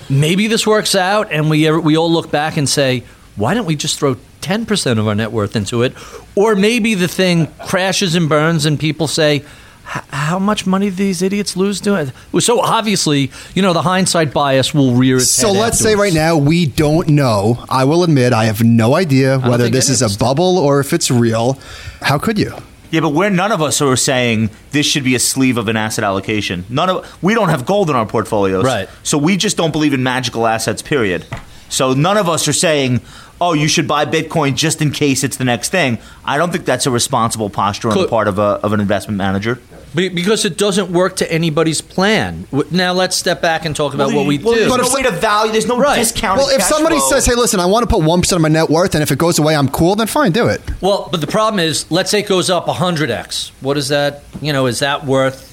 maybe 0.10 0.48
this 0.48 0.68
works 0.68 0.96
out, 0.96 1.32
and 1.32 1.50
we 1.50 1.72
we 1.72 1.98
all 1.98 2.12
look 2.12 2.30
back 2.30 2.58
and 2.58 2.70
say, 2.70 3.04
why 3.36 3.54
don't 3.54 3.66
we 3.66 3.76
just 3.76 4.00
throw 4.00 4.18
ten 4.42 4.66
percent 4.66 5.00
of 5.00 5.08
our 5.08 5.16
net 5.16 5.32
worth 5.32 5.56
into 5.56 5.84
it? 5.84 5.94
Or 6.36 6.56
maybe 6.56 6.94
the 6.94 7.08
thing 7.08 7.48
crashes 7.68 8.16
and 8.16 8.30
burns, 8.30 8.66
and 8.66 8.80
people 8.80 9.08
say. 9.08 9.44
How 9.92 10.38
much 10.38 10.68
money 10.68 10.92
do 10.92 10.96
these 10.98 11.24
idiots 11.24 11.58
lose 11.58 11.82
doing 11.82 12.12
it? 12.34 12.44
So 12.44 12.60
obviously, 12.60 13.32
you 13.56 13.64
know, 13.64 13.74
the 13.74 13.82
hindsight 13.82 14.32
bias 14.32 14.72
will 14.72 14.94
rear 14.94 15.18
its 15.18 15.32
So 15.32 15.52
let's 15.52 15.80
say 15.80 15.96
right 15.96 16.14
now 16.14 16.38
we 16.38 16.68
don't 16.68 17.08
know. 17.08 17.66
I 17.68 17.86
will 17.86 18.04
admit 18.04 18.32
I 18.32 18.46
have 18.46 18.64
no 18.64 18.94
idea 18.94 19.40
whether 19.40 19.68
this 19.68 19.90
is 19.90 20.04
a 20.04 20.16
bubble 20.20 20.60
or 20.60 20.80
if 20.80 20.94
it's 20.94 21.10
real. 21.10 21.58
How 22.02 22.20
could 22.20 22.38
you? 22.38 22.54
Yeah, 22.92 23.02
but 23.02 23.10
we're 23.10 23.32
none 23.32 23.52
of 23.52 23.64
us 23.64 23.82
are 23.82 23.96
saying 23.96 24.52
this 24.72 24.86
should 24.86 25.04
be 25.04 25.16
a 25.16 25.20
sleeve 25.20 25.58
of 25.58 25.68
an 25.68 25.76
asset 25.76 26.04
allocation. 26.04 26.66
None 26.70 26.90
of 26.90 27.24
we 27.24 27.34
don't 27.34 27.50
have 27.50 27.66
gold 27.66 27.90
in 27.90 27.96
our 27.96 28.06
portfolios, 28.06 28.66
Right. 28.66 28.90
So 29.02 29.18
we 29.18 29.38
just 29.38 29.58
don't 29.58 29.72
believe 29.72 29.94
in 29.94 30.04
magical 30.04 30.46
assets. 30.46 30.84
Period. 30.84 31.26
So 31.70 31.94
none 31.94 32.18
of 32.18 32.28
us 32.28 32.48
are 32.48 32.54
saying, 32.54 33.02
"Oh, 33.40 33.54
you 33.54 33.68
should 33.68 33.88
buy 33.88 34.06
Bitcoin 34.06 34.56
just 34.56 34.82
in 34.82 34.92
case 34.92 35.24
it's 35.24 35.38
the 35.38 35.46
next 35.46 35.70
thing." 35.70 36.00
I 36.26 36.38
don't 36.38 36.52
think 36.52 36.66
that's 36.66 36.86
a 36.86 36.92
responsible 36.92 37.50
posture 37.50 37.90
on 37.90 37.98
the 37.98 38.08
part 38.08 38.28
of 38.28 38.40
a 38.40 38.60
of 38.64 38.74
an 38.74 38.80
investment 38.80 39.18
manager. 39.18 39.60
Because 39.96 40.46
it 40.46 40.56
doesn't 40.56 40.92
work 40.92 41.16
to 41.16 41.32
anybody's 41.32 41.82
plan. 41.82 42.46
Now 42.70 42.94
let's 42.94 43.16
step 43.16 43.42
back 43.42 43.66
and 43.66 43.76
talk 43.76 43.96
about 43.96 44.14
what 44.14 44.28
we 44.28 44.38
well, 44.38 44.54
do. 44.54 44.60
There's 44.60 44.72
But 44.72 44.82
no 44.82 44.94
way 44.94 45.02
to 45.02 45.10
value. 45.10 45.52
There's 45.52 45.66
no 45.66 45.80
Right. 45.80 45.96
discount. 45.96 46.38
Well, 46.38 46.50
if 46.50 46.62
somebody 46.62 47.00
says, 47.10 47.26
"Hey, 47.26 47.34
listen, 47.34 47.60
I 47.60 47.66
want 47.66 47.90
to 47.90 47.96
put 47.96 48.04
one 48.04 48.22
percent 48.22 48.38
of 48.38 48.44
my 48.44 48.50
net 48.50 48.70
worth, 48.70 48.94
and 48.94 49.02
if 49.02 49.12
it 49.12 49.18
goes 49.18 49.40
away, 49.40 49.56
I'm 49.56 49.68
cool," 49.70 49.96
then 49.96 50.06
fine, 50.06 50.32
do 50.32 50.46
it. 50.48 50.62
Well, 50.80 51.10
but 51.12 51.22
the 51.22 51.28
problem 51.28 51.60
is, 51.60 51.86
let's 51.90 52.12
say 52.12 52.20
it 52.20 52.28
goes 52.28 52.52
up 52.52 52.68
100x. 52.68 53.52
What 53.62 53.78
is 53.78 53.88
that? 53.88 54.22
You 54.42 54.54
know, 54.54 54.68
is 54.68 54.80
that 54.80 55.08
worth? 55.08 55.50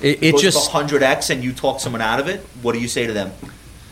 It, 0.00 0.18
it 0.22 0.38
just 0.38 0.70
hundred 0.70 1.02
x 1.02 1.28
and 1.28 1.42
you 1.42 1.52
talk 1.52 1.80
someone 1.80 2.00
out 2.00 2.20
of 2.20 2.28
it, 2.28 2.46
what 2.62 2.72
do 2.72 2.78
you 2.78 2.88
say 2.88 3.06
to 3.06 3.12
them? 3.12 3.32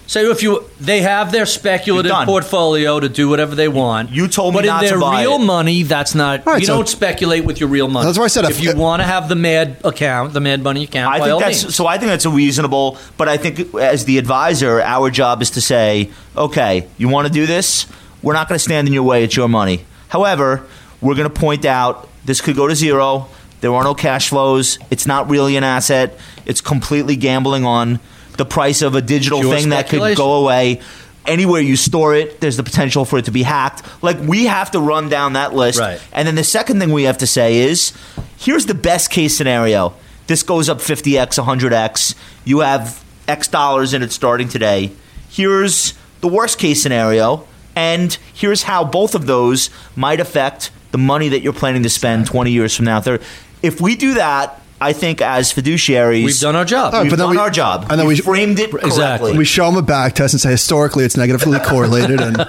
Say 0.07 0.25
if 0.31 0.43
you 0.43 0.65
they 0.81 1.03
have 1.03 1.33
their 1.33 1.47
speculative 1.47 2.13
portfolio 2.25 3.01
to 3.01 3.09
do 3.09 3.29
whatever 3.29 3.55
they 3.55 3.69
want. 3.69 4.11
You 4.11 4.29
told 4.29 4.55
me 4.55 4.61
but 4.61 4.67
not 4.67 4.83
in 4.83 4.89
to 4.89 4.95
their 4.95 5.01
buy 5.01 5.23
real 5.23 5.37
it. 5.37 5.45
money, 5.45 5.83
that's 5.83 6.15
not. 6.15 6.47
All 6.47 6.53
right, 6.53 6.61
you 6.61 6.67
so- 6.67 6.77
don't 6.77 6.89
speculate 6.89 7.45
with 7.45 7.61
your 7.61 7.69
real 7.69 7.89
money. 7.89 8.07
That's 8.07 8.19
why 8.19 8.25
I 8.25 8.29
said 8.29 8.45
if 8.45 8.51
if- 8.53 8.61
you 8.63 8.77
want 8.77 9.01
to 9.01 9.07
have 9.07 9.29
the 9.29 9.35
Mad 9.35 9.79
account, 9.85 10.33
the 10.33 10.41
Mad 10.41 10.63
Money 10.63 10.85
account, 10.85 11.13
I 11.15 11.19
by 11.19 11.25
think 11.25 11.35
all 11.35 11.41
that's 11.41 11.63
means. 11.65 11.75
so. 11.75 11.87
I 11.87 11.99
think 11.99 12.11
that's 12.11 12.25
a 12.25 12.31
reasonable. 12.31 12.99
But 13.17 13.29
I 13.29 13.37
think 13.37 13.75
as 13.75 14.05
the 14.05 14.19
advisor, 14.19 14.81
our 14.81 15.11
job 15.11 15.43
is 15.43 15.51
to 15.51 15.61
say, 15.61 16.11
okay, 16.37 16.87
you 16.99 17.09
want 17.09 17.27
to 17.27 17.33
do 17.33 17.47
this. 17.47 17.87
We're 18.23 18.35
not 18.35 18.49
going 18.49 18.57
to 18.57 18.63
stand 18.63 18.89
in 18.89 18.95
your 18.95 19.03
way. 19.05 19.25
It's 19.25 19.37
your 19.37 19.49
money. 19.49 19.85
However, 20.09 20.63
we're 21.01 21.15
going 21.15 21.29
to 21.29 21.35
point 21.41 21.65
out 21.65 22.09
this 22.25 22.41
could 22.41 22.57
go 22.57 22.67
to 22.67 22.75
zero. 22.75 23.29
There 23.61 23.73
are 23.75 23.85
no 23.85 23.95
cash 23.95 24.29
flows. 24.29 24.79
It's 24.91 25.07
not 25.07 25.29
really 25.31 25.57
an 25.57 25.65
asset. 25.65 26.19
It's 26.45 26.61
completely 26.61 27.17
gambling 27.17 27.65
on 27.65 28.01
the 28.37 28.45
price 28.45 28.83
of 28.83 28.95
a 28.95 29.03
digital 29.03 29.41
Pure 29.41 29.57
thing 29.57 29.69
that 29.71 29.89
could 29.89 30.17
go 30.17 30.35
away. 30.35 30.81
Anywhere 31.27 31.61
you 31.61 31.75
store 31.75 32.15
it, 32.15 32.41
there's 32.41 32.57
the 32.57 32.63
potential 32.63 33.05
for 33.05 33.19
it 33.19 33.25
to 33.25 33.33
be 33.33 33.43
hacked. 33.43 33.83
Like 34.03 34.19
we 34.21 34.47
have 34.47 34.71
to 34.73 34.81
run 34.81 35.09
down 35.09 35.33
that 35.33 35.55
list. 35.55 35.81
Right. 35.81 36.01
And 36.13 36.27
then 36.27 36.37
the 36.37 36.45
second 36.45 36.79
thing 36.79 36.93
we 36.93 37.05
have 37.05 37.19
to 37.19 37.27
say 37.27 37.57
is 37.59 37.93
here's 38.39 38.67
the 38.67 38.75
best 38.75 39.11
case 39.11 39.37
scenario. 39.37 39.95
This 40.29 40.43
goes 40.43 40.69
up 40.69 40.79
50x, 40.79 41.43
100x. 41.43 42.15
You 42.45 42.61
have 42.61 43.05
X 43.27 43.49
dollars 43.49 43.93
in 43.93 44.03
it 44.03 44.13
starting 44.13 44.49
today. 44.49 44.93
Here's 45.29 45.95
the 46.21 46.29
worst 46.29 46.59
case 46.59 46.81
scenario. 46.83 47.47
And 47.75 48.17
here's 48.33 48.63
how 48.63 48.85
both 48.85 49.15
of 49.15 49.27
those 49.27 49.69
might 49.95 50.21
affect 50.21 50.71
the 50.93 50.99
money 50.99 51.29
that 51.29 51.41
you're 51.41 51.53
planning 51.53 51.83
to 51.83 51.91
spend 51.91 52.27
20 52.27 52.51
years 52.51 52.75
from 52.75 52.87
now. 52.87 53.03
If 53.63 53.81
we 53.81 53.97
do 53.97 54.15
that, 54.15 54.63
I 54.79 54.93
think 54.93 55.23
as 55.23 55.53
fiduciaries, 55.55 56.25
We've 56.25 56.39
done 56.39 56.55
our 56.55 56.65
job. 56.67 56.93
All 56.93 57.01
right, 57.01 57.11
we've 57.11 57.19
done 57.19 57.31
we- 57.31 57.39
our 57.39 57.49
job. 57.51 57.87
and 57.89 57.99
then 57.99 58.07
we 58.07 58.15
we- 58.15 58.21
framed 58.21 58.59
it 58.59 58.71
correctly. 58.71 58.91
Exactly. 58.91 59.39
We 59.39 59.45
show 59.47 59.67
them 59.67 59.77
a 59.77 59.83
back 59.83 60.15
test 60.15 60.35
and 60.35 60.41
say 60.41 60.51
historically 60.51 61.05
it's 61.05 61.17
negatively 61.17 61.59
correlated, 61.61 62.21
and 62.21 62.37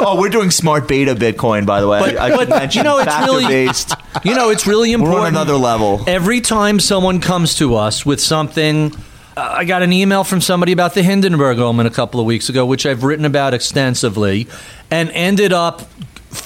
oh, 0.00 0.16
we're 0.18 0.28
doing 0.28 0.50
smart 0.50 0.86
beta 0.88 1.14
Bitcoin, 1.14 1.64
by 1.66 1.80
the 1.80 1.88
way. 1.88 2.00
But- 2.00 2.18
I, 2.18 2.26
I 2.26 2.30
should 2.36 2.48
but, 2.48 2.58
mention 2.60 2.78
you 2.80 2.84
know, 2.84 2.98
it's 2.98 3.06
really- 3.20 3.42
factor-based. 3.44 3.94
You 4.24 4.34
know, 4.34 4.50
it's 4.50 4.66
really 4.66 4.92
important. 4.92 5.22
We're 5.22 5.28
important. 5.28 5.36
on 5.36 5.42
another 5.42 5.58
level. 5.58 6.04
Every 6.06 6.40
time 6.40 6.80
someone 6.80 7.20
comes 7.20 7.54
to 7.56 7.76
us 7.76 8.04
with 8.04 8.20
something, 8.20 8.92
uh, 9.36 9.54
I 9.58 9.64
got 9.64 9.82
an 9.82 9.92
email 9.92 10.24
from 10.24 10.40
somebody 10.40 10.72
about 10.72 10.94
the 10.94 11.02
Hindenburg 11.02 11.58
omen 11.60 11.86
a 11.86 11.90
couple 11.90 12.20
of 12.20 12.26
weeks 12.26 12.48
ago, 12.48 12.66
which 12.66 12.84
I've 12.86 13.04
written 13.04 13.24
about 13.24 13.54
extensively, 13.54 14.48
and 14.90 15.10
ended 15.12 15.52
up 15.52 15.88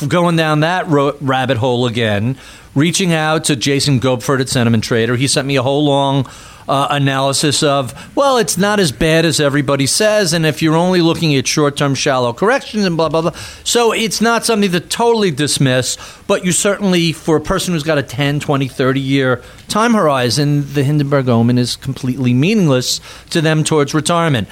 going 0.07 0.37
down 0.37 0.61
that 0.61 0.87
ro- 0.89 1.17
rabbit 1.21 1.57
hole 1.57 1.87
again, 1.87 2.39
reaching 2.75 3.12
out 3.12 3.45
to 3.45 3.57
Jason 3.57 4.01
Goepfert 4.01 4.41
at 4.41 4.49
Sentiment 4.49 4.85
Trader. 4.85 5.16
He 5.16 5.27
sent 5.27 5.47
me 5.47 5.57
a 5.57 5.62
whole 5.62 5.85
long 5.85 6.27
uh, 6.68 6.89
analysis 6.91 7.62
of, 7.62 8.16
well, 8.16 8.39
it's 8.39 8.57
not 8.57 8.81
as 8.81 8.91
bad 8.91 9.25
as 9.25 9.41
everybody 9.41 9.87
says, 9.87 10.33
and 10.33 10.47
if 10.47 10.62
you're 10.62 10.77
only 10.77 11.01
looking 11.01 11.35
at 11.37 11.47
short 11.47 11.77
term 11.77 11.95
shallow 11.95 12.33
corrections 12.33 12.85
and 12.85 12.97
blah, 12.97 13.09
blah, 13.09 13.22
blah. 13.22 13.33
So 13.64 13.93
it's 13.93 14.20
not 14.20 14.45
something 14.45 14.72
to 14.72 14.81
totally 14.81 15.31
dismiss, 15.31 15.99
but 16.27 16.45
you 16.45 16.53
certainly, 16.53 17.12
for 17.12 17.37
a 17.37 17.41
person 17.41 17.75
who's 17.75 17.83
got 17.83 17.99
a 17.99 18.03
10, 18.03 18.41
20, 18.41 18.68
30 18.68 19.01
year 19.01 19.43
time 19.68 19.95
horizon, 19.95 20.72
the 20.72 20.85
Hindenburg 20.85 21.29
Omen 21.29 21.59
is 21.59 21.77
completely 21.77 22.33
meaningless 22.33 23.01
to 23.31 23.41
them 23.41 23.64
towards 23.64 23.95
retirement. 23.95 24.49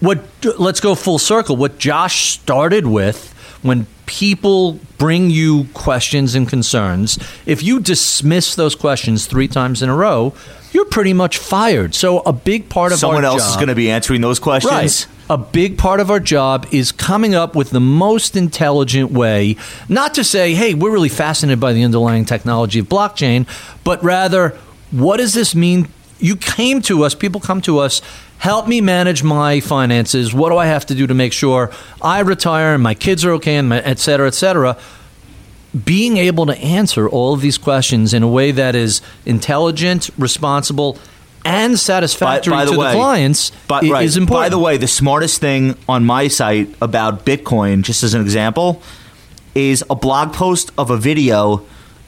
What 0.00 0.22
let's 0.58 0.80
go 0.80 0.94
full 0.94 1.18
circle. 1.18 1.56
What 1.56 1.78
Josh 1.78 2.34
started 2.34 2.86
with 2.86 3.32
when 3.62 3.86
people 4.06 4.78
bring 4.98 5.30
you 5.30 5.64
questions 5.74 6.34
and 6.34 6.48
concerns, 6.48 7.18
if 7.44 7.62
you 7.62 7.80
dismiss 7.80 8.54
those 8.54 8.74
questions 8.74 9.26
three 9.26 9.48
times 9.48 9.82
in 9.82 9.88
a 9.88 9.94
row, 9.94 10.32
you're 10.72 10.84
pretty 10.84 11.12
much 11.12 11.38
fired. 11.38 11.94
So 11.94 12.20
a 12.20 12.32
big 12.32 12.68
part 12.68 12.92
of 12.92 12.98
Someone 12.98 13.24
our 13.24 13.32
else 13.32 13.42
job, 13.42 13.50
is 13.50 13.56
going 13.56 13.68
to 13.68 13.74
be 13.74 13.90
answering 13.90 14.20
those 14.20 14.38
questions. 14.38 14.72
Right. 14.72 15.06
A 15.28 15.38
big 15.38 15.76
part 15.76 16.00
of 16.00 16.10
our 16.10 16.20
job 16.20 16.66
is 16.70 16.92
coming 16.92 17.34
up 17.34 17.56
with 17.56 17.70
the 17.70 17.80
most 17.80 18.36
intelligent 18.36 19.10
way, 19.10 19.56
not 19.88 20.14
to 20.14 20.22
say, 20.22 20.54
hey, 20.54 20.74
we're 20.74 20.92
really 20.92 21.08
fascinated 21.08 21.58
by 21.58 21.72
the 21.72 21.82
underlying 21.82 22.24
technology 22.24 22.78
of 22.78 22.86
blockchain, 22.86 23.48
but 23.82 24.02
rather, 24.04 24.50
what 24.92 25.16
does 25.16 25.34
this 25.34 25.54
mean? 25.54 25.88
You 26.18 26.36
came 26.36 26.80
to 26.82 27.04
us, 27.04 27.14
people 27.14 27.40
come 27.40 27.60
to 27.62 27.78
us, 27.78 28.00
help 28.38 28.66
me 28.66 28.80
manage 28.80 29.22
my 29.22 29.60
finances. 29.60 30.32
What 30.32 30.50
do 30.50 30.56
I 30.56 30.66
have 30.66 30.86
to 30.86 30.94
do 30.94 31.06
to 31.06 31.14
make 31.14 31.32
sure 31.32 31.70
I 32.00 32.20
retire 32.20 32.74
and 32.74 32.82
my 32.82 32.94
kids 32.94 33.24
are 33.24 33.32
okay, 33.32 33.56
and 33.56 33.68
my, 33.68 33.80
et 33.80 33.98
cetera, 33.98 34.26
et 34.26 34.34
cetera? 34.34 34.76
being 35.84 36.16
able 36.16 36.46
to 36.46 36.56
answer 36.58 37.08
all 37.08 37.34
of 37.34 37.40
these 37.40 37.58
questions 37.58 38.14
in 38.14 38.22
a 38.22 38.28
way 38.28 38.50
that 38.50 38.74
is 38.74 39.02
intelligent, 39.26 40.08
responsible, 40.16 40.96
and 41.44 41.78
satisfactory 41.78 42.56
to 42.64 42.70
the 42.70 42.92
clients 42.92 43.52
but, 43.68 43.84
right. 43.84 44.04
is 44.04 44.16
important. 44.16 44.46
By 44.46 44.48
the 44.48 44.58
way, 44.58 44.78
the 44.78 44.88
smartest 44.88 45.40
thing 45.40 45.76
on 45.88 46.04
my 46.04 46.28
site 46.28 46.74
about 46.80 47.24
Bitcoin, 47.24 47.82
just 47.82 48.02
as 48.02 48.14
an 48.14 48.22
example, 48.22 48.82
is 49.54 49.84
a 49.88 49.94
blog 49.94 50.32
post 50.32 50.72
of 50.76 50.90
a 50.90 50.96
video 50.96 51.66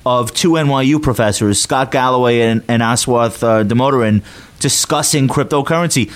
of 0.08 0.32
two 0.32 0.52
NYU 0.52 1.02
professors, 1.02 1.60
Scott 1.60 1.90
Galloway 1.90 2.40
and, 2.40 2.64
and 2.66 2.80
Aswath 2.80 3.42
uh, 3.42 3.62
Damodaran, 3.62 4.24
discussing 4.58 5.28
cryptocurrency. 5.28 6.10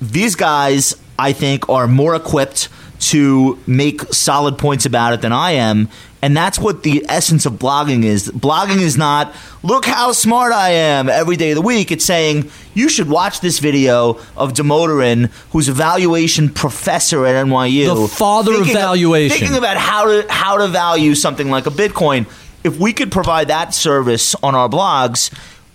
These 0.00 0.34
guys, 0.34 0.96
I 1.18 1.32
think, 1.32 1.68
are 1.68 1.86
more 1.86 2.16
equipped 2.16 2.68
to 3.00 3.56
make 3.64 4.02
solid 4.12 4.58
points 4.58 4.86
about 4.86 5.12
it 5.12 5.20
than 5.20 5.32
I 5.32 5.52
am. 5.52 5.88
And 6.20 6.36
that's 6.36 6.58
what 6.58 6.82
the 6.82 7.06
essence 7.08 7.46
of 7.46 7.52
blogging 7.54 8.02
is. 8.02 8.28
Blogging 8.28 8.80
is 8.80 8.96
not, 8.96 9.32
look 9.62 9.84
how 9.84 10.10
smart 10.10 10.52
I 10.52 10.70
am 10.70 11.08
every 11.08 11.36
day 11.36 11.52
of 11.52 11.54
the 11.54 11.62
week. 11.62 11.92
It's 11.92 12.04
saying, 12.04 12.50
you 12.74 12.88
should 12.88 13.08
watch 13.08 13.40
this 13.40 13.60
video 13.60 14.18
of 14.36 14.52
Damodaran, 14.52 15.30
who's 15.52 15.68
a 15.68 15.72
valuation 15.72 16.48
professor 16.48 17.24
at 17.24 17.46
NYU. 17.46 17.94
The 17.94 18.08
father 18.08 18.60
of 18.60 18.66
valuation. 18.66 19.38
thinking 19.38 19.56
about 19.56 19.76
how 19.76 20.06
to, 20.06 20.26
how 20.28 20.56
to 20.56 20.66
value 20.66 21.14
something 21.14 21.50
like 21.50 21.66
a 21.68 21.70
Bitcoin. 21.70 22.26
If 22.64 22.78
we 22.78 22.92
could 22.92 23.12
provide 23.12 23.48
that 23.48 23.74
service 23.74 24.34
on 24.42 24.54
our 24.54 24.68
blogs, 24.68 25.32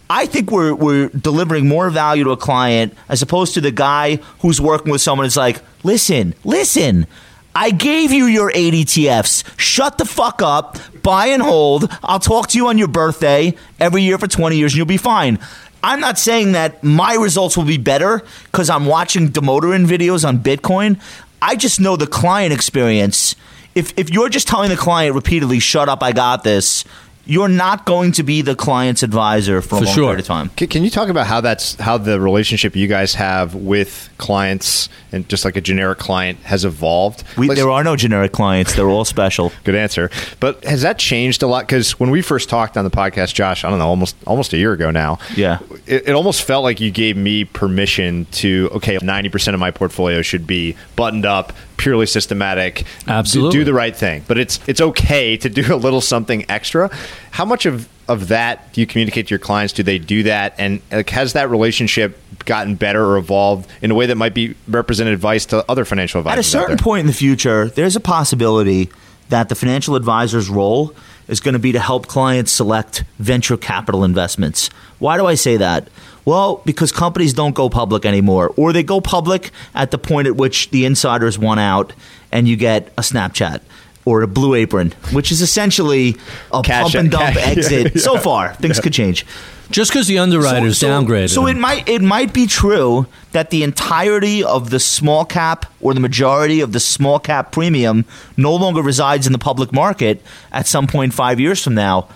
I 0.09 0.25
think 0.25 0.51
we're, 0.51 0.75
we're 0.75 1.09
delivering 1.09 1.67
more 1.67 1.89
value 1.89 2.25
to 2.25 2.31
a 2.31 2.37
client 2.37 2.93
as 3.09 3.21
opposed 3.21 3.53
to 3.55 3.61
the 3.61 3.71
guy 3.71 4.17
who's 4.39 4.59
working 4.59 4.91
with 4.91 5.01
someone 5.01 5.25
who's 5.25 5.37
like, 5.37 5.61
listen, 5.83 6.35
listen, 6.43 7.07
I 7.55 7.71
gave 7.71 8.11
you 8.11 8.25
your 8.25 8.51
eight 8.53 8.73
ETFs. 8.73 9.43
Shut 9.57 9.97
the 9.97 10.05
fuck 10.05 10.41
up, 10.41 10.77
buy 11.01 11.27
and 11.27 11.41
hold. 11.41 11.89
I'll 12.03 12.19
talk 12.19 12.49
to 12.49 12.57
you 12.57 12.67
on 12.67 12.77
your 12.77 12.87
birthday 12.87 13.55
every 13.79 14.01
year 14.01 14.17
for 14.17 14.27
20 14.27 14.57
years 14.57 14.73
and 14.73 14.77
you'll 14.77 14.85
be 14.85 14.97
fine. 14.97 15.39
I'm 15.83 15.99
not 15.99 16.17
saying 16.17 16.53
that 16.53 16.83
my 16.83 17.15
results 17.15 17.57
will 17.57 17.65
be 17.65 17.77
better 17.77 18.23
because 18.45 18.69
I'm 18.69 18.85
watching 18.85 19.29
Damodaran 19.29 19.85
videos 19.85 20.27
on 20.27 20.39
Bitcoin. 20.39 20.99
I 21.41 21.55
just 21.55 21.79
know 21.79 21.95
the 21.95 22.07
client 22.07 22.53
experience. 22.53 23.35
If, 23.75 23.97
if 23.97 24.09
you're 24.11 24.29
just 24.29 24.47
telling 24.47 24.69
the 24.69 24.77
client 24.77 25.15
repeatedly, 25.15 25.59
shut 25.59 25.89
up, 25.89 26.03
I 26.03 26.11
got 26.11 26.43
this, 26.43 26.85
you're 27.25 27.47
not 27.47 27.85
going 27.85 28.11
to 28.11 28.21
be 28.23 28.41
the 28.41 28.53
client's 28.53 29.01
advisor 29.01 29.61
for, 29.61 29.69
For 29.69 29.75
a 29.77 29.85
long 29.85 29.95
sure. 29.95 30.03
period 30.07 30.19
of 30.19 30.25
time. 30.25 30.49
Can, 30.49 30.67
can 30.67 30.83
you 30.83 30.89
talk 30.89 31.07
about 31.07 31.25
how 31.25 31.39
that's 31.39 31.75
how 31.75 31.97
the 31.97 32.19
relationship 32.19 32.75
you 32.75 32.85
guys 32.87 33.13
have 33.15 33.55
with 33.55 34.09
clients 34.17 34.89
and 35.13 35.27
just 35.29 35.45
like 35.45 35.55
a 35.55 35.61
generic 35.61 35.99
client 35.99 36.37
has 36.39 36.65
evolved? 36.65 37.23
We, 37.37 37.47
Let's- 37.47 37.61
there 37.61 37.71
are 37.71 37.81
no 37.81 37.95
generic 37.95 38.33
clients. 38.33 38.75
They're 38.75 38.89
all 38.89 39.05
special. 39.05 39.53
Good 39.63 39.75
answer. 39.75 40.11
But 40.41 40.65
has 40.65 40.81
that 40.81 40.99
changed 40.99 41.43
a 41.43 41.47
lot? 41.47 41.65
Because 41.65 41.97
when 41.97 42.09
we 42.09 42.21
first 42.21 42.49
talked 42.49 42.75
on 42.75 42.83
the 42.83 42.91
podcast, 42.91 43.33
Josh, 43.33 43.63
I 43.63 43.69
don't 43.69 43.79
know, 43.79 43.87
almost 43.87 44.17
almost 44.27 44.51
a 44.51 44.57
year 44.57 44.73
ago 44.73 44.91
now. 44.91 45.17
Yeah. 45.33 45.59
It, 45.87 46.09
it 46.09 46.11
almost 46.11 46.43
felt 46.43 46.63
like 46.65 46.81
you 46.81 46.91
gave 46.91 47.15
me 47.15 47.45
permission 47.45 48.25
to 48.33 48.69
okay, 48.73 48.97
ninety 49.01 49.29
percent 49.29 49.53
of 49.55 49.61
my 49.61 49.71
portfolio 49.71 50.21
should 50.23 50.45
be 50.45 50.75
buttoned 50.97 51.25
up, 51.25 51.53
purely 51.77 52.05
systematic, 52.05 52.85
Absolutely. 53.07 53.51
do, 53.51 53.59
do 53.59 53.65
the 53.65 53.73
right 53.73 53.95
thing. 53.95 54.23
But 54.27 54.37
it's 54.37 54.59
it's 54.67 54.81
okay 54.81 55.37
to 55.37 55.49
do 55.49 55.73
a 55.73 55.77
little 55.77 56.01
something 56.01 56.45
extra. 56.49 56.89
How 57.31 57.45
much 57.45 57.65
of 57.65 57.89
of 58.07 58.27
that 58.29 58.73
do 58.73 58.81
you 58.81 58.87
communicate 58.87 59.27
to 59.27 59.31
your 59.31 59.39
clients? 59.39 59.73
Do 59.73 59.83
they 59.83 59.99
do 59.99 60.23
that? 60.23 60.55
And 60.57 60.81
like, 60.91 61.09
has 61.11 61.33
that 61.33 61.49
relationship 61.49 62.19
gotten 62.45 62.75
better 62.75 63.03
or 63.05 63.17
evolved 63.17 63.69
in 63.81 63.91
a 63.91 63.95
way 63.95 64.07
that 64.07 64.15
might 64.15 64.33
be 64.33 64.55
represent 64.67 65.09
advice 65.09 65.45
to 65.47 65.69
other 65.69 65.85
financial 65.85 66.19
advisors? 66.19 66.37
At 66.37 66.39
a 66.39 66.49
certain 66.49 66.77
point 66.77 67.01
in 67.01 67.07
the 67.07 67.13
future, 67.13 67.69
there's 67.69 67.95
a 67.95 68.01
possibility 68.01 68.89
that 69.29 69.49
the 69.49 69.55
financial 69.55 69.95
advisor's 69.95 70.49
role 70.49 70.93
is 71.27 71.39
going 71.39 71.53
to 71.53 71.59
be 71.59 71.71
to 71.71 71.79
help 71.79 72.07
clients 72.07 72.51
select 72.51 73.03
venture 73.19 73.57
capital 73.57 74.03
investments. 74.03 74.69
Why 74.99 75.17
do 75.17 75.25
I 75.25 75.35
say 75.35 75.57
that? 75.57 75.87
Well, 76.25 76.61
because 76.65 76.91
companies 76.91 77.33
don't 77.33 77.53
go 77.53 77.69
public 77.69 78.05
anymore, 78.05 78.53
or 78.55 78.71
they 78.71 78.83
go 78.83 79.01
public 79.01 79.51
at 79.75 79.91
the 79.91 79.97
point 79.97 80.27
at 80.27 80.35
which 80.35 80.69
the 80.69 80.85
insiders 80.85 81.37
want 81.37 81.59
out 81.59 81.93
and 82.31 82.47
you 82.47 82.55
get 82.55 82.87
a 82.97 83.01
Snapchat 83.01 83.61
or 84.05 84.21
a 84.21 84.27
Blue 84.27 84.53
Apron, 84.55 84.91
which 85.11 85.31
is 85.31 85.41
essentially 85.41 86.17
a 86.51 86.61
Cash 86.61 86.83
pump 86.83 86.95
and 86.95 87.11
dump 87.11 87.35
cash- 87.37 87.57
exit. 87.57 87.95
yeah, 87.95 88.01
So 88.01 88.17
far, 88.17 88.53
things 88.55 88.79
could 88.79 88.93
change. 88.93 89.25
Just 89.71 89.91
because 89.91 90.07
the 90.07 90.19
underwriters 90.19 90.79
downgraded. 90.79 91.29
So 91.29 91.47
it 91.47 91.55
might 91.57 91.87
it 91.89 92.01
might 92.01 92.31
be 92.33 92.45
true 92.45 93.07
that 93.31 93.49
the 93.49 93.63
entirety 93.63 94.43
of 94.43 94.69
the 94.69 94.79
small 94.79 95.25
cap 95.25 95.65
or 95.81 95.93
the 95.95 95.99
majority 95.99 96.61
of 96.61 96.73
the 96.73 96.79
small 96.79 97.17
cap 97.17 97.51
premium 97.51 98.05
no 98.37 98.53
longer 98.55 98.81
resides 98.83 99.25
in 99.25 99.33
the 99.33 99.39
public 99.39 99.71
market 99.73 100.21
at 100.51 100.67
some 100.67 100.85
point 100.85 101.13
five 101.13 101.39
years 101.39 101.63
from 101.63 101.73
now. 101.75 102.07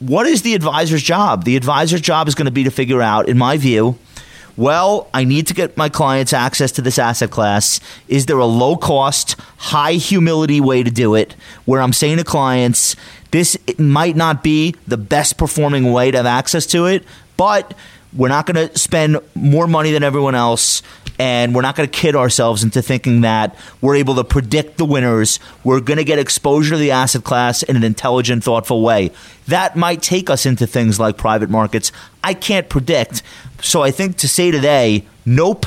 What 0.00 0.26
is 0.26 0.42
the 0.42 0.54
advisor's 0.54 1.02
job? 1.02 1.44
The 1.44 1.56
advisor's 1.56 2.00
job 2.00 2.26
is 2.28 2.34
going 2.34 2.46
to 2.46 2.50
be 2.52 2.64
to 2.64 2.70
figure 2.70 3.00
out, 3.02 3.28
in 3.28 3.38
my 3.38 3.56
view, 3.56 3.96
well, 4.60 5.08
I 5.14 5.24
need 5.24 5.46
to 5.46 5.54
get 5.54 5.78
my 5.78 5.88
clients 5.88 6.34
access 6.34 6.70
to 6.72 6.82
this 6.82 6.98
asset 6.98 7.30
class. 7.30 7.80
Is 8.08 8.26
there 8.26 8.36
a 8.36 8.44
low 8.44 8.76
cost, 8.76 9.36
high 9.56 9.94
humility 9.94 10.60
way 10.60 10.82
to 10.82 10.90
do 10.90 11.14
it 11.14 11.34
where 11.64 11.80
I'm 11.80 11.94
saying 11.94 12.18
to 12.18 12.24
clients, 12.24 12.94
this 13.30 13.56
might 13.78 14.16
not 14.16 14.42
be 14.42 14.74
the 14.86 14.98
best 14.98 15.38
performing 15.38 15.92
way 15.92 16.10
to 16.10 16.18
have 16.18 16.26
access 16.26 16.66
to 16.66 16.84
it, 16.84 17.04
but 17.38 17.72
we're 18.12 18.28
not 18.28 18.44
going 18.44 18.68
to 18.68 18.78
spend 18.78 19.18
more 19.34 19.66
money 19.66 19.92
than 19.92 20.02
everyone 20.02 20.34
else 20.34 20.82
and 21.20 21.54
we're 21.54 21.60
not 21.60 21.76
going 21.76 21.86
to 21.86 21.98
kid 21.98 22.16
ourselves 22.16 22.64
into 22.64 22.80
thinking 22.80 23.20
that 23.20 23.54
we're 23.82 23.96
able 23.96 24.14
to 24.14 24.24
predict 24.24 24.78
the 24.78 24.86
winners. 24.86 25.38
We're 25.64 25.80
going 25.80 25.98
to 25.98 26.04
get 26.04 26.18
exposure 26.18 26.70
to 26.70 26.78
the 26.78 26.92
asset 26.92 27.24
class 27.24 27.62
in 27.62 27.76
an 27.76 27.84
intelligent, 27.84 28.42
thoughtful 28.42 28.80
way. 28.80 29.10
That 29.46 29.76
might 29.76 30.00
take 30.00 30.30
us 30.30 30.46
into 30.46 30.66
things 30.66 30.98
like 30.98 31.18
private 31.18 31.50
markets. 31.50 31.92
I 32.24 32.32
can't 32.32 32.70
predict. 32.70 33.22
So 33.62 33.82
I 33.82 33.90
think 33.90 34.16
to 34.18 34.28
say 34.28 34.50
today, 34.50 35.06
nope, 35.26 35.66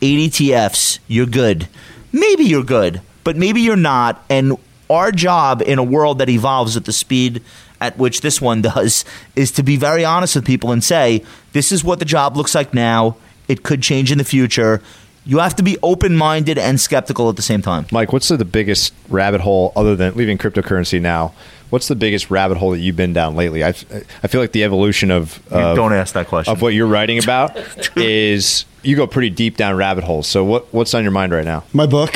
8 0.00 0.30
ETFs, 0.30 0.98
you're 1.06 1.26
good. 1.26 1.68
Maybe 2.12 2.44
you're 2.44 2.64
good, 2.64 3.00
but 3.24 3.36
maybe 3.36 3.60
you're 3.60 3.76
not. 3.76 4.24
And 4.28 4.56
our 4.90 5.12
job 5.12 5.62
in 5.62 5.78
a 5.78 5.82
world 5.82 6.18
that 6.18 6.28
evolves 6.28 6.76
at 6.76 6.84
the 6.84 6.92
speed 6.92 7.42
at 7.80 7.98
which 7.98 8.20
this 8.20 8.40
one 8.40 8.62
does 8.62 9.04
is 9.36 9.50
to 9.52 9.62
be 9.62 9.76
very 9.76 10.04
honest 10.04 10.36
with 10.36 10.44
people 10.44 10.72
and 10.72 10.82
say, 10.82 11.24
this 11.52 11.72
is 11.72 11.84
what 11.84 11.98
the 11.98 12.04
job 12.04 12.36
looks 12.36 12.54
like 12.54 12.72
now. 12.72 13.16
It 13.48 13.62
could 13.62 13.82
change 13.82 14.12
in 14.12 14.18
the 14.18 14.24
future. 14.24 14.82
You 15.24 15.38
have 15.38 15.54
to 15.56 15.62
be 15.62 15.78
open 15.82 16.16
minded 16.16 16.58
and 16.58 16.80
skeptical 16.80 17.28
at 17.28 17.36
the 17.36 17.42
same 17.42 17.62
time. 17.62 17.86
Mike, 17.92 18.12
what's 18.12 18.28
the, 18.28 18.36
the 18.36 18.44
biggest 18.44 18.92
rabbit 19.08 19.40
hole 19.40 19.72
other 19.76 19.94
than 19.94 20.14
leaving 20.14 20.36
cryptocurrency 20.36 21.00
now? 21.00 21.32
What's 21.70 21.88
the 21.88 21.94
biggest 21.94 22.30
rabbit 22.30 22.58
hole 22.58 22.72
that 22.72 22.80
you've 22.80 22.96
been 22.96 23.12
down 23.12 23.34
lately? 23.34 23.64
I, 23.64 23.68
I 23.68 24.26
feel 24.28 24.40
like 24.40 24.52
the 24.52 24.64
evolution 24.64 25.10
of, 25.10 25.40
of 25.50 25.76
don't 25.76 25.92
ask 25.92 26.12
that 26.14 26.26
question. 26.26 26.52
of 26.52 26.60
what 26.60 26.74
you're 26.74 26.86
writing 26.86 27.22
about 27.22 27.56
is 27.96 28.66
you 28.82 28.96
go 28.96 29.06
pretty 29.06 29.30
deep 29.30 29.56
down 29.56 29.76
rabbit 29.76 30.04
holes. 30.04 30.26
So 30.26 30.44
what 30.44 30.72
what's 30.74 30.92
on 30.92 31.02
your 31.02 31.12
mind 31.12 31.32
right 31.32 31.44
now? 31.44 31.64
My 31.72 31.86
book. 31.86 32.12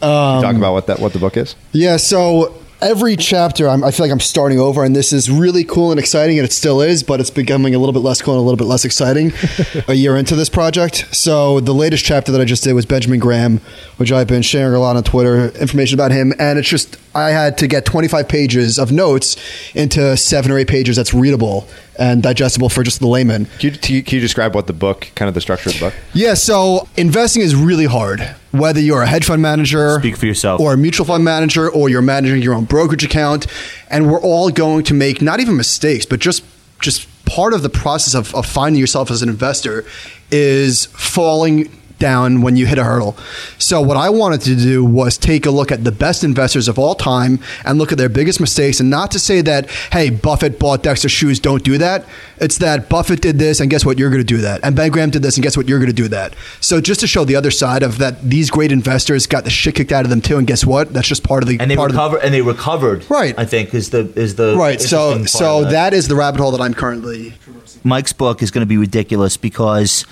Talk 0.00 0.44
um, 0.44 0.56
about 0.56 0.72
what 0.72 0.86
that 0.86 0.98
what 0.98 1.12
the 1.12 1.18
book 1.18 1.36
is. 1.36 1.56
Yeah, 1.72 1.98
so 1.98 2.54
every 2.80 3.16
chapter 3.16 3.68
I'm, 3.68 3.82
i 3.82 3.90
feel 3.90 4.06
like 4.06 4.12
i'm 4.12 4.20
starting 4.20 4.60
over 4.60 4.84
and 4.84 4.94
this 4.94 5.12
is 5.12 5.28
really 5.28 5.64
cool 5.64 5.90
and 5.90 5.98
exciting 5.98 6.38
and 6.38 6.44
it 6.46 6.52
still 6.52 6.80
is 6.80 7.02
but 7.02 7.18
it's 7.18 7.30
becoming 7.30 7.74
a 7.74 7.78
little 7.78 7.92
bit 7.92 8.00
less 8.00 8.22
cool 8.22 8.34
and 8.34 8.40
a 8.40 8.44
little 8.44 8.56
bit 8.56 8.68
less 8.68 8.84
exciting 8.84 9.32
a 9.88 9.94
year 9.94 10.16
into 10.16 10.36
this 10.36 10.48
project. 10.48 11.08
So 11.10 11.58
the 11.58 11.74
latest 11.74 12.04
chapter 12.04 12.30
that 12.30 12.40
i 12.40 12.44
just 12.44 12.62
did 12.62 12.74
was 12.74 12.86
benjamin 12.86 13.18
graham 13.18 13.58
which 13.96 14.12
i've 14.12 14.28
been 14.28 14.42
sharing 14.42 14.74
a 14.74 14.78
lot 14.78 14.94
on 14.96 15.02
twitter 15.02 15.48
information 15.58 15.98
about 15.98 16.12
him 16.12 16.32
and 16.38 16.58
it's 16.58 16.68
just 16.68 16.96
i 17.16 17.30
had 17.30 17.58
to 17.58 17.66
get 17.66 17.84
25 17.84 18.28
pages 18.28 18.78
of 18.78 18.92
notes 18.92 19.36
into 19.74 20.16
seven 20.16 20.52
or 20.52 20.58
eight 20.58 20.68
pages 20.68 20.94
that's 20.94 21.12
readable 21.12 21.66
and 21.98 22.22
digestible 22.22 22.68
for 22.68 22.82
just 22.82 23.00
the 23.00 23.06
layman 23.06 23.46
Can 23.58 23.72
you, 23.72 24.02
can 24.02 24.14
you 24.16 24.20
describe 24.20 24.54
what 24.54 24.66
the 24.66 24.72
book, 24.72 25.10
kind 25.14 25.28
of 25.28 25.34
the 25.34 25.40
structure 25.40 25.68
of 25.70 25.74
the 25.74 25.80
book? 25.80 25.94
yeah 26.14 26.34
so 26.34 26.88
investing 26.96 27.42
is 27.42 27.54
really 27.54 27.86
hard 27.86 28.20
whether 28.52 28.80
you're 28.80 29.02
a 29.02 29.06
hedge 29.06 29.24
fund 29.24 29.42
manager 29.42 29.98
Speak 29.98 30.16
for 30.16 30.26
yourself. 30.26 30.60
or 30.60 30.72
a 30.72 30.76
mutual 30.76 31.04
fund 31.06 31.24
manager 31.24 31.68
or 31.70 31.88
you're 31.88 32.02
managing 32.02 32.40
your 32.42 32.54
own 32.54 32.64
brokerage 32.64 33.04
account 33.04 33.46
and 33.90 34.10
we're 34.10 34.20
all 34.20 34.50
going 34.50 34.84
to 34.84 34.94
make 34.94 35.20
not 35.20 35.40
even 35.40 35.56
mistakes 35.56 36.06
but 36.06 36.20
just 36.20 36.44
just 36.80 37.06
part 37.24 37.52
of 37.52 37.62
the 37.62 37.68
process 37.68 38.14
of, 38.14 38.34
of 38.34 38.46
finding 38.46 38.80
yourself 38.80 39.10
as 39.10 39.20
an 39.20 39.28
investor 39.28 39.84
is 40.30 40.86
falling 40.86 41.68
down 41.98 42.42
when 42.42 42.56
you 42.56 42.66
hit 42.66 42.78
a 42.78 42.84
hurdle. 42.84 43.16
So 43.58 43.80
what 43.80 43.96
I 43.96 44.10
wanted 44.10 44.40
to 44.42 44.56
do 44.56 44.84
was 44.84 45.18
take 45.18 45.46
a 45.46 45.50
look 45.50 45.70
at 45.72 45.84
the 45.84 45.92
best 45.92 46.24
investors 46.24 46.68
of 46.68 46.78
all 46.78 46.94
time 46.94 47.40
and 47.64 47.78
look 47.78 47.92
at 47.92 47.98
their 47.98 48.08
biggest 48.08 48.40
mistakes 48.40 48.80
and 48.80 48.90
not 48.90 49.10
to 49.12 49.18
say 49.18 49.40
that 49.42 49.70
hey 49.92 50.10
Buffett 50.10 50.58
bought 50.58 50.82
Dexter 50.82 51.08
shoes 51.08 51.40
don't 51.40 51.62
do 51.62 51.78
that. 51.78 52.04
It's 52.40 52.58
that 52.58 52.88
Buffett 52.88 53.20
did 53.20 53.38
this 53.38 53.60
and 53.60 53.70
guess 53.70 53.84
what 53.84 53.98
you're 53.98 54.10
going 54.10 54.20
to 54.20 54.24
do 54.24 54.38
that. 54.38 54.60
And 54.62 54.76
Ben 54.76 54.90
Graham 54.90 55.10
did 55.10 55.22
this 55.22 55.36
and 55.36 55.42
guess 55.42 55.56
what 55.56 55.68
you're 55.68 55.78
going 55.78 55.90
to 55.90 55.92
do 55.92 56.08
that. 56.08 56.34
So 56.60 56.80
just 56.80 57.00
to 57.00 57.06
show 57.06 57.24
the 57.24 57.36
other 57.36 57.50
side 57.50 57.82
of 57.82 57.98
that 57.98 58.22
these 58.22 58.50
great 58.50 58.72
investors 58.72 59.26
got 59.26 59.44
the 59.44 59.50
shit 59.50 59.74
kicked 59.74 59.92
out 59.92 60.04
of 60.04 60.10
them 60.10 60.20
too 60.20 60.38
and 60.38 60.46
guess 60.46 60.64
what? 60.64 60.92
That's 60.92 61.08
just 61.08 61.24
part 61.24 61.42
of 61.42 61.48
the 61.48 61.58
and 61.60 61.70
they 61.70 61.76
part 61.76 61.90
recover 61.90 62.18
and 62.18 62.32
they 62.32 62.42
recovered. 62.42 63.08
Right. 63.10 63.34
I 63.38 63.44
think 63.44 63.74
is 63.74 63.90
the 63.90 64.12
is 64.14 64.36
the 64.36 64.56
Right. 64.56 64.80
So 64.80 65.16
part 65.16 65.28
so 65.28 65.64
of 65.64 65.70
that 65.70 65.94
is 65.94 66.08
the 66.08 66.16
rabbit 66.16 66.40
hole 66.40 66.50
that 66.52 66.60
I'm 66.60 66.74
currently 66.74 67.34
Mike's 67.84 68.12
book 68.12 68.42
is 68.42 68.50
going 68.50 68.62
to 68.62 68.66
be 68.66 68.76
ridiculous 68.76 69.36
because 69.36 70.04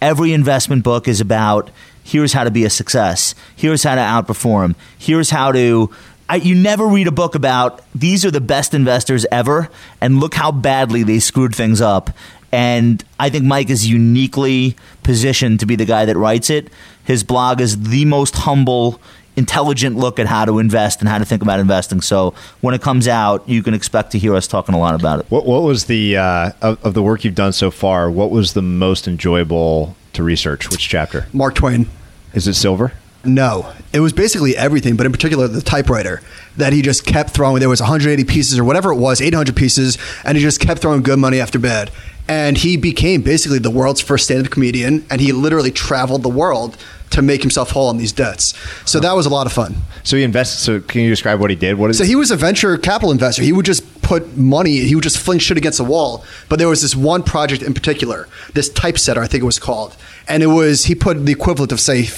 every 0.00 0.32
investment 0.32 0.84
book 0.84 1.08
is 1.08 1.20
about 1.20 1.70
here's 2.02 2.32
how 2.32 2.44
to 2.44 2.50
be 2.50 2.64
a 2.64 2.70
success, 2.70 3.34
here's 3.56 3.82
how 3.82 3.94
to 3.94 4.00
outperform, 4.00 4.74
here's 4.98 5.30
how 5.30 5.52
to. 5.52 5.90
I, 6.28 6.36
you 6.36 6.54
never 6.54 6.86
read 6.86 7.08
a 7.08 7.12
book 7.12 7.34
about 7.34 7.82
these 7.92 8.24
are 8.24 8.30
the 8.30 8.40
best 8.40 8.72
investors 8.72 9.26
ever, 9.32 9.68
and 10.00 10.20
look 10.20 10.34
how 10.34 10.52
badly 10.52 11.02
they 11.02 11.18
screwed 11.18 11.54
things 11.54 11.80
up. 11.80 12.10
And 12.52 13.04
I 13.18 13.30
think 13.30 13.44
Mike 13.44 13.70
is 13.70 13.86
uniquely 13.86 14.76
positioned 15.02 15.60
to 15.60 15.66
be 15.66 15.76
the 15.76 15.84
guy 15.84 16.04
that 16.04 16.16
writes 16.16 16.50
it. 16.50 16.68
His 17.04 17.24
blog 17.24 17.60
is 17.60 17.82
the 17.82 18.04
most 18.04 18.34
humble, 18.34 19.00
intelligent 19.36 19.96
look 19.96 20.18
at 20.18 20.26
how 20.26 20.44
to 20.44 20.58
invest 20.58 21.00
and 21.00 21.08
how 21.08 21.18
to 21.18 21.24
think 21.24 21.42
about 21.42 21.60
investing. 21.60 22.00
So 22.00 22.34
when 22.60 22.74
it 22.74 22.82
comes 22.82 23.08
out, 23.08 23.48
you 23.48 23.62
can 23.62 23.74
expect 23.74 24.12
to 24.12 24.18
hear 24.18 24.34
us 24.34 24.46
talking 24.46 24.74
a 24.74 24.78
lot 24.78 24.94
about 24.94 25.20
it. 25.20 25.26
What, 25.30 25.46
what 25.46 25.62
was 25.62 25.86
the, 25.86 26.16
uh, 26.16 26.52
of, 26.60 26.84
of 26.84 26.94
the 26.94 27.02
work 27.02 27.24
you've 27.24 27.34
done 27.34 27.52
so 27.52 27.70
far, 27.70 28.10
what 28.10 28.30
was 28.30 28.54
the 28.54 28.62
most 28.62 29.08
enjoyable 29.08 29.96
to 30.12 30.22
research? 30.22 30.70
Which 30.70 30.88
chapter? 30.88 31.26
Mark 31.32 31.54
Twain. 31.54 31.86
Is 32.34 32.46
it 32.46 32.54
Silver? 32.54 32.92
No, 33.24 33.70
it 33.92 34.00
was 34.00 34.14
basically 34.14 34.56
everything, 34.56 34.96
but 34.96 35.04
in 35.04 35.12
particular 35.12 35.46
the 35.46 35.60
typewriter 35.60 36.22
that 36.56 36.72
he 36.72 36.80
just 36.80 37.04
kept 37.04 37.30
throwing. 37.30 37.60
There 37.60 37.68
was 37.68 37.80
180 37.80 38.24
pieces 38.24 38.58
or 38.58 38.64
whatever 38.64 38.92
it 38.92 38.96
was, 38.96 39.20
800 39.20 39.54
pieces, 39.54 39.98
and 40.24 40.38
he 40.38 40.42
just 40.42 40.58
kept 40.58 40.80
throwing 40.80 41.02
good 41.02 41.18
money 41.18 41.38
after 41.38 41.58
bad. 41.58 41.90
And 42.28 42.56
he 42.56 42.76
became 42.76 43.22
basically 43.22 43.58
the 43.58 43.70
world's 43.70 44.00
first 44.00 44.24
stand-up 44.24 44.50
comedian, 44.50 45.04
and 45.10 45.20
he 45.20 45.32
literally 45.32 45.70
traveled 45.70 46.22
the 46.22 46.30
world 46.30 46.78
to 47.10 47.22
make 47.22 47.42
himself 47.42 47.70
whole 47.70 47.88
on 47.88 47.98
these 47.98 48.12
debts. 48.12 48.54
So 48.88 49.00
that 49.00 49.12
was 49.12 49.26
a 49.26 49.30
lot 49.30 49.46
of 49.46 49.52
fun. 49.52 49.74
So 50.04 50.16
he 50.16 50.22
invested. 50.22 50.58
So 50.58 50.80
can 50.80 51.02
you 51.02 51.10
describe 51.10 51.40
what 51.40 51.50
he 51.50 51.56
did? 51.56 51.76
What 51.78 51.90
is 51.90 51.98
So 51.98 52.04
he 52.04 52.16
was 52.16 52.30
a 52.30 52.36
venture 52.36 52.76
capital 52.78 53.10
investor. 53.10 53.42
He 53.42 53.52
would 53.52 53.66
just 53.66 54.00
put 54.02 54.36
money, 54.36 54.78
he 54.78 54.94
would 54.96 55.04
just 55.04 55.18
fling 55.18 55.38
shit 55.38 55.56
against 55.56 55.78
the 55.78 55.84
wall. 55.84 56.24
But 56.48 56.58
there 56.58 56.68
was 56.68 56.82
this 56.82 56.96
one 56.96 57.22
project 57.22 57.62
in 57.62 57.74
particular, 57.74 58.26
this 58.54 58.68
typesetter, 58.68 59.20
I 59.20 59.28
think 59.28 59.42
it 59.42 59.46
was 59.46 59.60
called. 59.60 59.96
And 60.26 60.42
it 60.42 60.48
was, 60.48 60.86
he 60.86 60.94
put 60.94 61.24
the 61.26 61.32
equivalent 61.32 61.70
of, 61.70 61.80
say, 61.80 62.08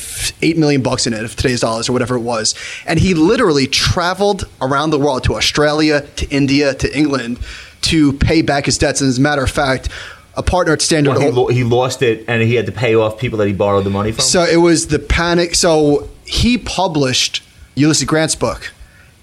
eight 0.41 0.57
million 0.57 0.83
bucks 0.83 1.07
in 1.07 1.13
it, 1.13 1.25
of 1.25 1.37
today's 1.37 1.61
dollars 1.61 1.89
or 1.89 1.93
whatever 1.93 2.17
it 2.17 2.21
was. 2.21 2.55
And 2.87 2.99
he 2.99 3.15
literally 3.15 3.67
traveled 3.67 4.45
around 4.61 4.91
the 4.91 4.99
world 4.99 5.25
to 5.25 5.35
Australia, 5.35 6.03
to 6.17 6.29
India, 6.31 6.75
to 6.75 6.97
England 6.97 7.39
to 7.83 8.13
pay 8.15 8.43
back 8.43 8.67
his 8.67 8.79
debts. 8.79 9.01
And 9.01 9.09
as 9.09 9.19
a 9.19 9.21
matter 9.21 9.43
of 9.43 9.51
fact, 9.51 9.89
a 10.35 10.43
partner 10.43 10.73
at 10.73 10.81
Standard 10.81 11.11
Well, 11.17 11.21
he, 11.21 11.31
lo- 11.31 11.47
he 11.49 11.65
lost 11.65 12.03
it 12.03 12.25
and 12.29 12.43
he 12.43 12.55
had 12.55 12.67
to 12.67 12.73
pay 12.73 12.95
off 12.95 13.19
people 13.19 13.39
that 13.39 13.47
he 13.47 13.53
borrowed 13.53 13.85
the 13.85 13.91
money 13.91 14.13
from. 14.13 14.25
So 14.25 14.43
it 14.43 14.57
was 14.57 14.89
the 14.89 14.99
panic. 14.99 15.55
So 15.55 16.09
he 16.25 16.59
published 16.59 17.43
Ulysses 17.75 18.05
Grant's 18.05 18.35
book, 18.35 18.73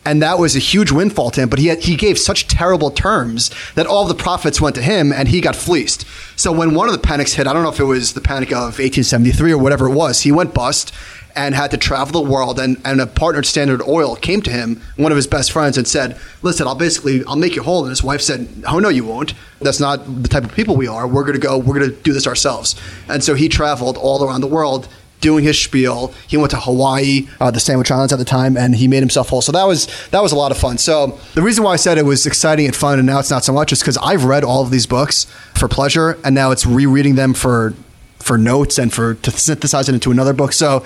and 0.05 0.21
that 0.21 0.39
was 0.39 0.55
a 0.55 0.59
huge 0.59 0.91
windfall 0.91 1.31
to 1.31 1.41
him. 1.41 1.49
But 1.49 1.59
he 1.59 1.67
had, 1.67 1.79
he 1.79 1.95
gave 1.95 2.17
such 2.17 2.47
terrible 2.47 2.91
terms 2.91 3.51
that 3.75 3.87
all 3.87 4.05
the 4.05 4.15
profits 4.15 4.61
went 4.61 4.75
to 4.75 4.81
him, 4.81 5.11
and 5.11 5.27
he 5.27 5.41
got 5.41 5.55
fleeced. 5.55 6.05
So 6.35 6.51
when 6.51 6.73
one 6.73 6.87
of 6.87 6.93
the 6.93 6.99
panics 6.99 7.33
hit, 7.33 7.47
I 7.47 7.53
don't 7.53 7.63
know 7.63 7.69
if 7.69 7.79
it 7.79 7.85
was 7.85 8.13
the 8.13 8.21
panic 8.21 8.49
of 8.49 8.79
1873 8.79 9.51
or 9.51 9.57
whatever 9.57 9.87
it 9.89 9.93
was, 9.93 10.21
he 10.21 10.31
went 10.31 10.53
bust 10.53 10.93
and 11.35 11.55
had 11.55 11.71
to 11.71 11.77
travel 11.77 12.23
the 12.23 12.29
world. 12.29 12.59
And, 12.59 12.79
and 12.85 13.01
a 13.01 13.07
partner 13.07 13.39
at 13.39 13.45
Standard 13.45 13.81
Oil 13.81 14.15
came 14.15 14.41
to 14.41 14.51
him, 14.51 14.81
one 14.97 15.11
of 15.11 15.15
his 15.15 15.27
best 15.27 15.51
friends, 15.51 15.77
and 15.77 15.87
said, 15.87 16.17
"Listen, 16.41 16.67
I'll 16.67 16.75
basically 16.75 17.23
I'll 17.25 17.35
make 17.35 17.55
you 17.55 17.63
whole." 17.63 17.83
And 17.83 17.89
his 17.89 18.03
wife 18.03 18.21
said, 18.21 18.47
"Oh 18.67 18.79
no, 18.79 18.89
you 18.89 19.05
won't. 19.05 19.33
That's 19.61 19.79
not 19.79 20.23
the 20.23 20.29
type 20.29 20.43
of 20.43 20.53
people 20.53 20.75
we 20.75 20.87
are. 20.87 21.07
We're 21.07 21.23
going 21.23 21.39
to 21.39 21.39
go. 21.39 21.57
We're 21.57 21.79
going 21.79 21.91
to 21.91 21.95
do 21.95 22.13
this 22.13 22.27
ourselves." 22.27 22.75
And 23.07 23.23
so 23.23 23.35
he 23.35 23.49
traveled 23.49 23.97
all 23.97 24.23
around 24.23 24.41
the 24.41 24.47
world 24.47 24.87
doing 25.21 25.43
his 25.43 25.59
spiel. 25.59 26.13
He 26.27 26.37
went 26.37 26.51
to 26.51 26.59
Hawaii, 26.59 27.27
uh, 27.39 27.51
the 27.51 27.59
Sandwich 27.59 27.91
Islands 27.91 28.13
at 28.13 28.19
the 28.19 28.25
time, 28.25 28.57
and 28.57 28.75
he 28.75 28.87
made 28.87 28.99
himself 28.99 29.29
whole. 29.29 29.41
So 29.41 29.51
that 29.51 29.65
was 29.65 29.87
that 30.09 30.21
was 30.21 30.31
a 30.31 30.35
lot 30.35 30.51
of 30.51 30.57
fun. 30.57 30.77
So 30.77 31.19
the 31.33 31.41
reason 31.41 31.63
why 31.63 31.73
I 31.73 31.77
said 31.77 31.97
it 31.97 32.05
was 32.05 32.25
exciting 32.25 32.65
and 32.65 32.75
fun, 32.75 32.99
and 32.99 33.05
now 33.05 33.19
it's 33.19 33.29
not 33.29 33.43
so 33.43 33.53
much, 33.53 33.71
is 33.71 33.79
because 33.79 33.97
I've 33.97 34.25
read 34.25 34.43
all 34.43 34.61
of 34.61 34.71
these 34.71 34.85
books 34.85 35.25
for 35.55 35.67
pleasure, 35.67 36.17
and 36.23 36.33
now 36.33 36.51
it's 36.51 36.65
rereading 36.65 37.15
them 37.15 37.33
for 37.33 37.73
for 38.19 38.37
notes 38.37 38.77
and 38.77 38.93
for 38.93 39.15
to 39.15 39.31
synthesize 39.31 39.89
it 39.89 39.93
into 39.95 40.11
another 40.11 40.33
book. 40.33 40.53
So. 40.53 40.85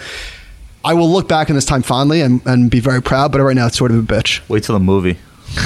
I 0.86 0.96
will 0.96 1.10
look 1.10 1.30
back 1.30 1.50
on 1.50 1.56
this 1.56 1.64
time 1.64 1.82
fondly 1.82 2.20
and, 2.20 2.46
and 2.46 2.70
be 2.70 2.82
very 2.82 3.02
proud, 3.02 3.32
but 3.32 3.40
right 3.40 3.56
now 3.56 3.68
it's 3.68 3.78
sort 3.78 3.92
of 3.92 3.98
a 4.00 4.02
bitch. 4.02 4.42
Wait 4.50 4.64
till 4.66 4.74
the 4.74 4.84
movie. 4.84 5.18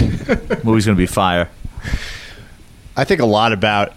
Movie's 0.63 0.85
going 0.85 0.95
to 0.95 0.95
be 0.95 1.07
fire. 1.07 1.49
I 2.95 3.03
think 3.03 3.19
a 3.19 3.25
lot 3.25 3.51
about 3.51 3.93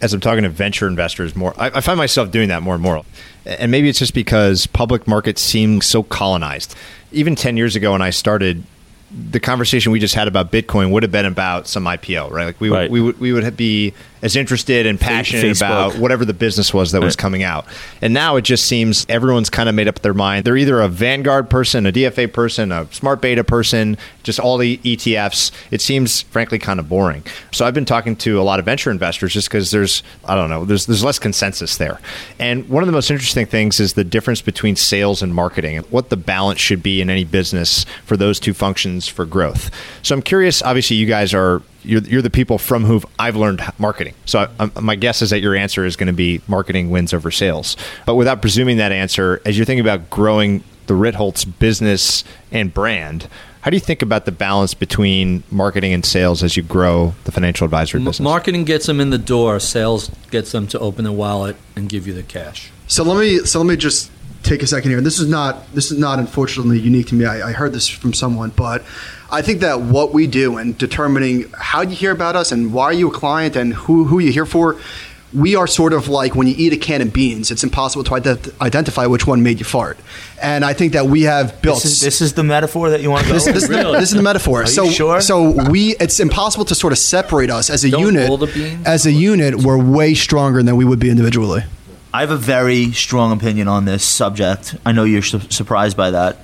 as 0.00 0.12
I'm 0.12 0.20
talking 0.20 0.42
to 0.42 0.48
venture 0.48 0.86
investors 0.86 1.34
more. 1.36 1.54
I, 1.56 1.66
I 1.76 1.80
find 1.80 1.96
myself 1.98 2.30
doing 2.30 2.48
that 2.48 2.62
more 2.62 2.74
and 2.74 2.82
more, 2.82 3.02
and 3.44 3.70
maybe 3.70 3.88
it's 3.88 3.98
just 3.98 4.14
because 4.14 4.66
public 4.66 5.06
markets 5.06 5.40
seem 5.40 5.80
so 5.80 6.02
colonized. 6.02 6.74
Even 7.12 7.34
ten 7.34 7.56
years 7.56 7.76
ago, 7.76 7.92
when 7.92 8.02
I 8.02 8.10
started, 8.10 8.64
the 9.10 9.40
conversation 9.40 9.92
we 9.92 10.00
just 10.00 10.14
had 10.14 10.28
about 10.28 10.52
Bitcoin 10.52 10.90
would 10.90 11.02
have 11.02 11.12
been 11.12 11.26
about 11.26 11.66
some 11.66 11.84
IPO, 11.84 12.30
right? 12.30 12.44
Like 12.46 12.60
we 12.60 12.70
Right. 12.70 12.90
we 12.90 13.00
would 13.00 13.18
we 13.20 13.32
would 13.32 13.56
be 13.56 13.94
as 14.22 14.36
interested 14.36 14.86
and 14.86 15.00
passionate 15.00 15.44
Facebook. 15.44 15.56
about 15.56 15.98
whatever 15.98 16.24
the 16.24 16.34
business 16.34 16.72
was 16.72 16.92
that 16.92 17.02
was 17.02 17.16
coming 17.16 17.42
out. 17.42 17.66
And 18.00 18.14
now 18.14 18.36
it 18.36 18.42
just 18.42 18.66
seems 18.66 19.06
everyone's 19.08 19.50
kind 19.50 19.68
of 19.68 19.74
made 19.74 19.88
up 19.88 20.00
their 20.00 20.14
mind. 20.14 20.44
They're 20.44 20.56
either 20.56 20.80
a 20.80 20.88
Vanguard 20.88 21.50
person, 21.50 21.86
a 21.86 21.92
DFA 21.92 22.32
person, 22.32 22.72
a 22.72 22.90
smart 22.92 23.20
beta 23.20 23.44
person, 23.44 23.98
just 24.22 24.40
all 24.40 24.58
the 24.58 24.78
ETFs. 24.78 25.52
It 25.70 25.80
seems 25.80 26.22
frankly 26.22 26.58
kind 26.58 26.80
of 26.80 26.88
boring. 26.88 27.24
So 27.52 27.66
I've 27.66 27.74
been 27.74 27.84
talking 27.84 28.16
to 28.16 28.40
a 28.40 28.42
lot 28.42 28.58
of 28.58 28.64
venture 28.64 28.90
investors 28.90 29.34
just 29.34 29.48
because 29.48 29.70
there's 29.70 30.02
I 30.24 30.34
don't 30.34 30.50
know, 30.50 30.64
there's 30.64 30.86
there's 30.86 31.04
less 31.04 31.18
consensus 31.18 31.76
there. 31.76 32.00
And 32.38 32.68
one 32.68 32.82
of 32.82 32.86
the 32.86 32.92
most 32.92 33.10
interesting 33.10 33.46
things 33.46 33.80
is 33.80 33.94
the 33.94 34.04
difference 34.04 34.40
between 34.40 34.76
sales 34.76 35.22
and 35.22 35.34
marketing 35.34 35.76
and 35.76 35.86
what 35.86 36.10
the 36.10 36.16
balance 36.16 36.60
should 36.60 36.82
be 36.82 37.00
in 37.00 37.10
any 37.10 37.24
business 37.24 37.84
for 38.04 38.16
those 38.16 38.40
two 38.40 38.54
functions 38.54 39.08
for 39.08 39.24
growth. 39.24 39.70
So 40.02 40.14
I'm 40.14 40.22
curious, 40.22 40.62
obviously 40.62 40.96
you 40.96 41.06
guys 41.06 41.34
are 41.34 41.62
you're, 41.86 42.02
you're 42.02 42.22
the 42.22 42.30
people 42.30 42.58
from 42.58 42.84
who 42.84 43.00
I've 43.18 43.36
learned 43.36 43.62
marketing. 43.78 44.14
So 44.24 44.40
I, 44.40 44.70
I, 44.76 44.80
my 44.80 44.96
guess 44.96 45.22
is 45.22 45.30
that 45.30 45.40
your 45.40 45.54
answer 45.54 45.84
is 45.84 45.96
going 45.96 46.08
to 46.08 46.12
be 46.12 46.40
marketing 46.48 46.90
wins 46.90 47.14
over 47.14 47.30
sales. 47.30 47.76
But 48.04 48.16
without 48.16 48.40
presuming 48.40 48.76
that 48.78 48.92
answer, 48.92 49.40
as 49.44 49.56
you're 49.56 49.66
thinking 49.66 49.84
about 49.84 50.10
growing 50.10 50.64
the 50.86 50.94
Ritholtz 50.94 51.46
business 51.58 52.24
and 52.50 52.72
brand, 52.72 53.28
how 53.62 53.70
do 53.70 53.76
you 53.76 53.80
think 53.80 54.02
about 54.02 54.26
the 54.26 54.32
balance 54.32 54.74
between 54.74 55.42
marketing 55.50 55.92
and 55.92 56.04
sales 56.04 56.44
as 56.44 56.56
you 56.56 56.62
grow 56.62 57.14
the 57.24 57.32
financial 57.32 57.64
advisory 57.64 57.98
business? 57.98 58.20
marketing 58.20 58.64
gets 58.64 58.86
them 58.86 59.00
in 59.00 59.10
the 59.10 59.18
door. 59.18 59.58
Sales 59.58 60.10
gets 60.30 60.52
them 60.52 60.68
to 60.68 60.78
open 60.78 61.04
the 61.04 61.12
wallet 61.12 61.56
and 61.74 61.88
give 61.88 62.06
you 62.06 62.12
the 62.12 62.22
cash. 62.22 62.70
So 62.86 63.02
let 63.02 63.18
me 63.18 63.38
so 63.38 63.58
let 63.58 63.66
me 63.66 63.76
just 63.76 64.12
take 64.44 64.62
a 64.62 64.66
second 64.68 64.90
here. 64.90 64.98
And 64.98 65.06
This 65.06 65.18
is 65.18 65.28
not 65.28 65.72
this 65.74 65.90
is 65.90 65.98
not 65.98 66.20
unfortunately 66.20 66.78
unique 66.78 67.08
to 67.08 67.16
me. 67.16 67.24
I, 67.24 67.48
I 67.48 67.52
heard 67.52 67.72
this 67.72 67.88
from 67.88 68.12
someone, 68.12 68.50
but 68.50 68.84
I 69.30 69.42
think 69.42 69.60
that 69.60 69.80
what 69.80 70.12
we 70.12 70.26
do 70.26 70.58
in 70.58 70.74
determining 70.74 71.50
how 71.58 71.82
you 71.82 71.96
hear 71.96 72.12
about 72.12 72.36
us 72.36 72.52
and 72.52 72.72
why 72.72 72.84
are 72.84 72.92
you 72.92 73.08
a 73.08 73.12
client 73.12 73.56
and 73.56 73.74
who 73.74 74.04
who 74.04 74.18
you 74.20 74.30
here 74.32 74.46
for, 74.46 74.76
we 75.34 75.56
are 75.56 75.66
sort 75.66 75.92
of 75.92 76.08
like 76.08 76.34
when 76.36 76.46
you 76.46 76.54
eat 76.56 76.72
a 76.72 76.76
can 76.76 77.02
of 77.02 77.12
beans. 77.12 77.50
It's 77.50 77.64
impossible 77.64 78.04
to 78.04 78.10
ident- 78.12 78.60
identify 78.60 79.06
which 79.06 79.26
one 79.26 79.42
made 79.42 79.58
you 79.58 79.64
fart. 79.64 79.98
And 80.40 80.64
I 80.64 80.72
think 80.72 80.92
that 80.92 81.06
we 81.06 81.22
have 81.22 81.60
built. 81.60 81.82
This 81.82 81.92
is, 81.94 82.00
this 82.00 82.20
is 82.20 82.34
the 82.34 82.44
metaphor 82.44 82.90
that 82.90 83.00
you 83.02 83.10
want 83.10 83.24
to 83.24 83.28
go 83.28 83.34
this, 83.34 83.46
with? 83.46 83.54
this, 83.56 83.68
this 83.68 84.10
is 84.10 84.16
the 84.16 84.22
metaphor. 84.22 84.60
you 84.60 84.66
so, 84.68 84.88
sure? 84.88 85.20
so 85.20 85.70
we 85.70 85.96
it's 85.96 86.20
impossible 86.20 86.64
to 86.66 86.74
sort 86.74 86.92
of 86.92 86.98
separate 86.98 87.50
us 87.50 87.68
as 87.68 87.84
a 87.84 87.90
Don't 87.90 88.02
unit. 88.02 88.40
the 88.40 88.46
beans? 88.46 88.86
As 88.86 89.06
a 89.06 89.12
unit, 89.12 89.56
we're 89.56 89.82
way 89.82 90.14
stronger 90.14 90.62
than 90.62 90.76
we 90.76 90.84
would 90.84 91.00
be 91.00 91.10
individually. 91.10 91.64
I 92.14 92.20
have 92.20 92.30
a 92.30 92.36
very 92.36 92.92
strong 92.92 93.32
opinion 93.32 93.68
on 93.68 93.84
this 93.84 94.02
subject. 94.04 94.76
I 94.86 94.92
know 94.92 95.04
you're 95.04 95.20
su- 95.20 95.40
surprised 95.50 95.98
by 95.98 96.12
that, 96.12 96.38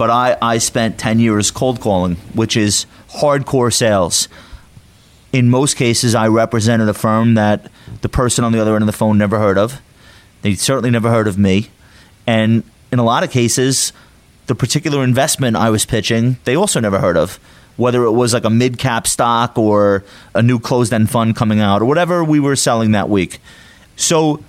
but 0.00 0.08
I, 0.08 0.38
I 0.40 0.56
spent 0.56 0.96
10 0.98 1.18
years 1.18 1.50
cold 1.50 1.78
calling, 1.78 2.16
which 2.32 2.56
is 2.56 2.86
hardcore 3.10 3.70
sales. 3.70 4.28
In 5.30 5.50
most 5.50 5.76
cases, 5.76 6.14
I 6.14 6.26
represented 6.28 6.88
a 6.88 6.94
firm 6.94 7.34
that 7.34 7.70
the 8.00 8.08
person 8.08 8.42
on 8.42 8.52
the 8.52 8.62
other 8.62 8.74
end 8.74 8.82
of 8.82 8.86
the 8.86 8.94
phone 8.94 9.18
never 9.18 9.38
heard 9.38 9.58
of. 9.58 9.82
They 10.40 10.54
certainly 10.54 10.88
never 10.88 11.10
heard 11.10 11.28
of 11.28 11.36
me. 11.36 11.68
And 12.26 12.62
in 12.90 12.98
a 12.98 13.04
lot 13.04 13.24
of 13.24 13.30
cases, 13.30 13.92
the 14.46 14.54
particular 14.54 15.04
investment 15.04 15.54
I 15.54 15.68
was 15.68 15.84
pitching, 15.84 16.38
they 16.44 16.56
also 16.56 16.80
never 16.80 16.98
heard 16.98 17.18
of. 17.18 17.38
Whether 17.76 18.02
it 18.04 18.12
was 18.12 18.32
like 18.32 18.46
a 18.46 18.50
mid 18.50 18.78
cap 18.78 19.06
stock 19.06 19.58
or 19.58 20.02
a 20.34 20.42
new 20.42 20.58
closed 20.58 20.94
end 20.94 21.10
fund 21.10 21.36
coming 21.36 21.60
out 21.60 21.82
or 21.82 21.84
whatever 21.84 22.24
we 22.24 22.40
were 22.40 22.56
selling 22.56 22.92
that 22.92 23.10
week. 23.10 23.38
So 23.96 24.42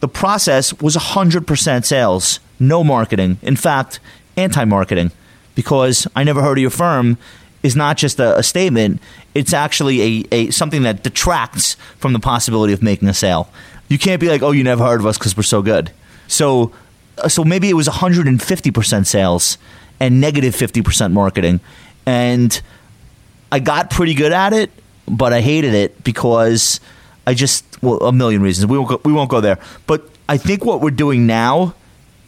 the 0.00 0.08
process 0.08 0.74
was 0.82 0.96
100% 0.96 1.86
sales, 1.86 2.40
no 2.60 2.84
marketing. 2.84 3.38
In 3.40 3.56
fact, 3.56 4.00
anti 4.38 4.64
marketing, 4.64 5.10
because 5.54 6.06
I 6.14 6.24
never 6.24 6.42
heard 6.42 6.58
of 6.58 6.62
your 6.62 6.70
firm 6.70 7.18
is 7.62 7.74
not 7.74 7.96
just 7.96 8.20
a, 8.20 8.38
a 8.38 8.42
statement, 8.42 9.00
it's 9.34 9.52
actually 9.52 10.00
a, 10.00 10.24
a 10.32 10.50
something 10.50 10.82
that 10.82 11.02
detracts 11.02 11.74
from 11.98 12.12
the 12.12 12.20
possibility 12.20 12.72
of 12.72 12.82
making 12.82 13.08
a 13.08 13.14
sale. 13.14 13.50
You 13.88 13.98
can't 13.98 14.20
be 14.20 14.28
like, 14.28 14.42
oh, 14.42 14.52
you 14.52 14.62
never 14.64 14.84
heard 14.84 15.00
of 15.00 15.06
us 15.06 15.18
because 15.18 15.36
we're 15.36 15.42
so 15.42 15.62
good. 15.62 15.90
So, 16.26 16.72
uh, 17.18 17.28
so 17.28 17.44
maybe 17.44 17.68
it 17.70 17.74
was 17.74 17.88
150% 17.88 19.06
sales 19.06 19.58
and 19.98 20.20
negative 20.20 20.54
50% 20.54 21.12
marketing. 21.12 21.60
And 22.06 22.60
I 23.50 23.58
got 23.58 23.90
pretty 23.90 24.14
good 24.14 24.32
at 24.32 24.52
it, 24.52 24.70
but 25.06 25.32
I 25.32 25.40
hated 25.40 25.74
it 25.74 26.04
because 26.04 26.80
I 27.26 27.34
just 27.34 27.64
well 27.82 27.98
a 27.98 28.12
million 28.12 28.42
reasons. 28.42 28.66
We 28.66 28.78
won't 28.78 28.88
go, 28.88 29.00
we 29.04 29.12
won't 29.12 29.30
go 29.30 29.40
there. 29.40 29.58
But 29.86 30.08
I 30.28 30.36
think 30.36 30.64
what 30.64 30.80
we're 30.80 30.90
doing 30.90 31.26
now 31.26 31.74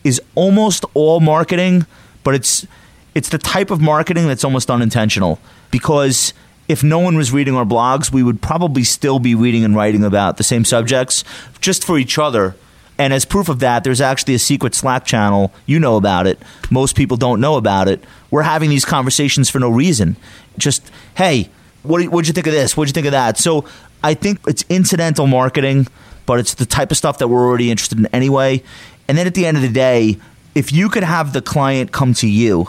is 0.03 0.21
almost 0.35 0.85
all 0.95 1.21
marketing, 1.21 1.87
but 2.23 2.35
it's 2.35 2.67
it's 3.15 3.29
the 3.29 3.39
type 3.39 3.71
of 3.71 3.81
marketing 3.81 4.29
that's 4.29 4.45
almost 4.45 4.71
unintentional 4.71 5.41
because 5.71 6.33
if 6.69 6.85
no 6.85 7.01
one 7.01 7.17
was 7.17 7.33
reading 7.33 7.57
our 7.57 7.65
blogs, 7.65 8.13
we 8.13 8.23
would 8.23 8.41
probably 8.41 8.85
still 8.85 9.19
be 9.19 9.35
reading 9.35 9.65
and 9.65 9.75
writing 9.75 10.05
about 10.05 10.37
the 10.37 10.45
same 10.45 10.65
subjects 10.65 11.25
just 11.61 11.85
for 11.85 11.99
each 11.99 12.17
other. 12.17 12.55
And 12.97 13.13
as 13.13 13.25
proof 13.25 13.49
of 13.49 13.59
that, 13.61 13.83
there's 13.83 14.01
actually 14.01 14.35
a 14.35 14.39
secret 14.39 14.75
Slack 14.75 15.05
channel. 15.05 15.53
You 15.67 15.81
know 15.81 15.97
about 15.97 16.27
it. 16.27 16.39
Most 16.71 16.97
people 16.97 17.17
don't 17.17 17.41
know 17.41 17.57
about 17.57 17.89
it. 17.89 18.05
We're 18.31 18.43
having 18.43 18.71
these 18.71 18.85
conversations 18.85 19.51
for 19.51 19.59
no 19.59 19.71
reason. 19.71 20.17
Just, 20.59 20.89
hey, 21.17 21.51
what 21.83 22.07
what'd 22.09 22.29
you 22.29 22.35
think 22.35 22.47
of 22.47 22.53
this? 22.53 22.77
What'd 22.77 22.91
you 22.91 22.95
think 22.95 23.07
of 23.07 23.13
that? 23.13 23.39
So 23.39 23.65
I 24.05 24.15
think 24.15 24.39
it's 24.47 24.65
incidental 24.69 25.27
marketing, 25.27 25.89
but 26.27 26.39
it's 26.39 26.55
the 26.55 26.67
type 26.67 26.91
of 26.91 26.97
stuff 26.97 27.19
that 27.19 27.29
we're 27.29 27.45
already 27.45 27.71
interested 27.71 27.99
in 27.99 28.07
anyway. 28.07 28.63
And 29.09 29.19
then 29.19 29.27
at 29.27 29.35
the 29.35 29.47
end 29.47 29.57
of 29.57 29.63
the 29.63 29.71
day, 29.71 30.19
if 30.55 30.73
you 30.73 30.89
could 30.89 31.05
have 31.05 31.33
the 31.33 31.43
client 31.43 31.93
come 31.93 32.15
to 32.15 32.29
you 32.29 32.69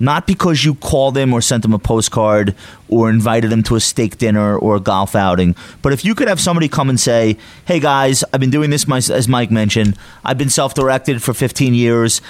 not 0.00 0.26
because 0.26 0.64
you 0.64 0.74
called 0.74 1.14
them 1.14 1.32
or 1.32 1.40
sent 1.40 1.62
them 1.62 1.72
a 1.72 1.78
postcard 1.78 2.54
or 2.88 3.08
invited 3.08 3.50
them 3.50 3.62
to 3.64 3.76
a 3.76 3.80
steak 3.80 4.18
dinner 4.18 4.56
or 4.58 4.76
a 4.76 4.80
golf 4.80 5.14
outing, 5.14 5.54
but 5.82 5.92
if 5.92 6.04
you 6.04 6.14
could 6.14 6.28
have 6.28 6.40
somebody 6.40 6.68
come 6.68 6.88
and 6.88 6.98
say, 6.98 7.36
"Hey 7.64 7.80
guys, 7.80 8.24
I've 8.32 8.40
been 8.40 8.50
doing 8.50 8.70
this 8.70 8.88
as 9.10 9.28
Mike 9.28 9.50
mentioned. 9.50 9.96
I've 10.24 10.38
been 10.38 10.50
self-directed 10.50 11.22
for 11.22 11.32
15 11.32 11.74
years. 11.74 12.20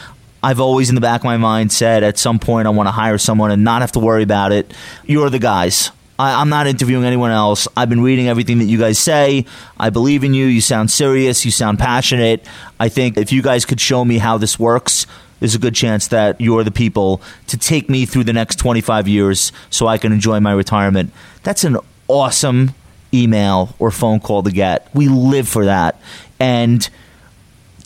I've 0.42 0.60
always 0.60 0.90
in 0.90 0.94
the 0.94 1.00
back 1.00 1.22
of 1.22 1.24
my 1.24 1.38
mind 1.38 1.72
said 1.72 2.02
at 2.02 2.18
some 2.18 2.38
point 2.38 2.66
I 2.66 2.70
want 2.70 2.86
to 2.86 2.92
hire 2.92 3.16
someone 3.16 3.50
and 3.50 3.64
not 3.64 3.80
have 3.80 3.92
to 3.92 3.98
worry 3.98 4.22
about 4.22 4.52
it. 4.52 4.72
You're 5.06 5.30
the 5.30 5.38
guys." 5.38 5.90
I, 6.18 6.40
am 6.40 6.48
not 6.48 6.66
interviewing 6.66 7.04
anyone 7.04 7.30
else. 7.30 7.66
I've 7.76 7.88
been 7.88 8.02
reading 8.02 8.28
everything 8.28 8.58
that 8.58 8.66
you 8.66 8.78
guys 8.78 8.98
say. 8.98 9.46
I 9.78 9.90
believe 9.90 10.24
in 10.24 10.34
you. 10.34 10.46
You 10.46 10.60
sound 10.60 10.90
serious. 10.90 11.44
You 11.44 11.50
sound 11.50 11.78
passionate. 11.78 12.46
I 12.78 12.88
think 12.88 13.16
if 13.16 13.32
you 13.32 13.42
guys 13.42 13.64
could 13.64 13.80
show 13.80 14.04
me 14.04 14.18
how 14.18 14.38
this 14.38 14.58
works, 14.58 15.06
there's 15.40 15.54
a 15.54 15.58
good 15.58 15.74
chance 15.74 16.08
that 16.08 16.40
you're 16.40 16.64
the 16.64 16.70
people 16.70 17.20
to 17.48 17.58
take 17.58 17.90
me 17.90 18.06
through 18.06 18.24
the 18.24 18.32
next 18.32 18.58
25 18.58 19.08
years 19.08 19.52
so 19.70 19.86
I 19.86 19.98
can 19.98 20.12
enjoy 20.12 20.40
my 20.40 20.52
retirement. 20.52 21.12
That's 21.42 21.64
an 21.64 21.78
awesome 22.08 22.74
email 23.12 23.74
or 23.78 23.90
phone 23.90 24.20
call 24.20 24.42
to 24.42 24.50
get. 24.50 24.88
We 24.94 25.08
live 25.08 25.48
for 25.48 25.64
that. 25.64 26.00
And 26.38 26.88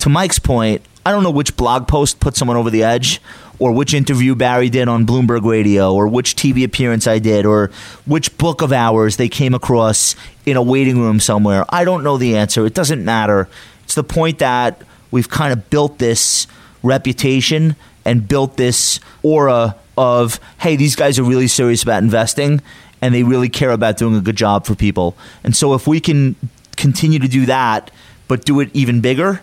to 0.01 0.09
Mike's 0.09 0.39
point, 0.39 0.83
I 1.05 1.12
don't 1.12 1.22
know 1.22 1.31
which 1.31 1.57
blog 1.57 1.89
post 1.89 2.20
put 2.20 2.37
someone 2.37 2.57
over 2.57 2.70
the 2.70 2.83
edge 2.83 3.20
or 3.59 3.73
which 3.73 3.95
interview 3.95 4.35
Barry 4.35 4.69
did 4.69 4.89
on 4.89 5.07
Bloomberg 5.07 5.45
Radio 5.45 5.93
or 5.93 6.07
which 6.09 6.37
TV 6.37 6.65
appearance 6.65 7.07
I 7.07 7.19
did 7.19 7.45
or 7.45 7.71
which 8.07 8.37
book 8.39 8.63
of 8.63 8.73
ours 8.73 9.17
they 9.17 9.29
came 9.29 9.55
across 9.55 10.15
in 10.47 10.57
a 10.57 10.63
waiting 10.63 11.01
room 11.01 11.21
somewhere. 11.21 11.65
I 11.69 11.85
don't 11.85 12.05
know 12.05 12.17
the 12.17 12.37
answer. 12.37 12.65
It 12.67 12.75
doesn't 12.75 13.05
matter. 13.05 13.49
It's 13.85 13.95
the 13.95 14.05
point 14.05 14.39
that 14.39 14.83
we've 15.11 15.29
kind 15.29 15.53
of 15.53 15.71
built 15.71 15.99
this 15.99 16.47
reputation 16.83 17.75
and 18.05 18.27
built 18.27 18.57
this 18.57 19.01
aura 19.23 19.77
of, 19.97 20.39
hey, 20.61 20.77
these 20.77 20.95
guys 20.95 21.19
are 21.19 21.25
really 21.25 21.49
serious 21.49 21.83
about 21.83 22.03
investing 22.03 22.61
and 23.03 23.15
they 23.15 23.23
really 23.23 23.49
care 23.49 23.71
about 23.71 23.97
doing 23.97 24.17
a 24.17 24.21
good 24.21 24.37
job 24.37 24.67
for 24.67 24.75
people. 24.75 25.17
And 25.43 25.55
so 25.55 25.75
if 25.75 25.87
we 25.87 26.01
can 26.01 26.37
continue 26.77 27.19
to 27.19 27.29
do 27.29 27.47
that, 27.47 27.91
but 28.29 28.45
do 28.45 28.61
it 28.61 28.71
even 28.73 29.01
bigger, 29.01 29.43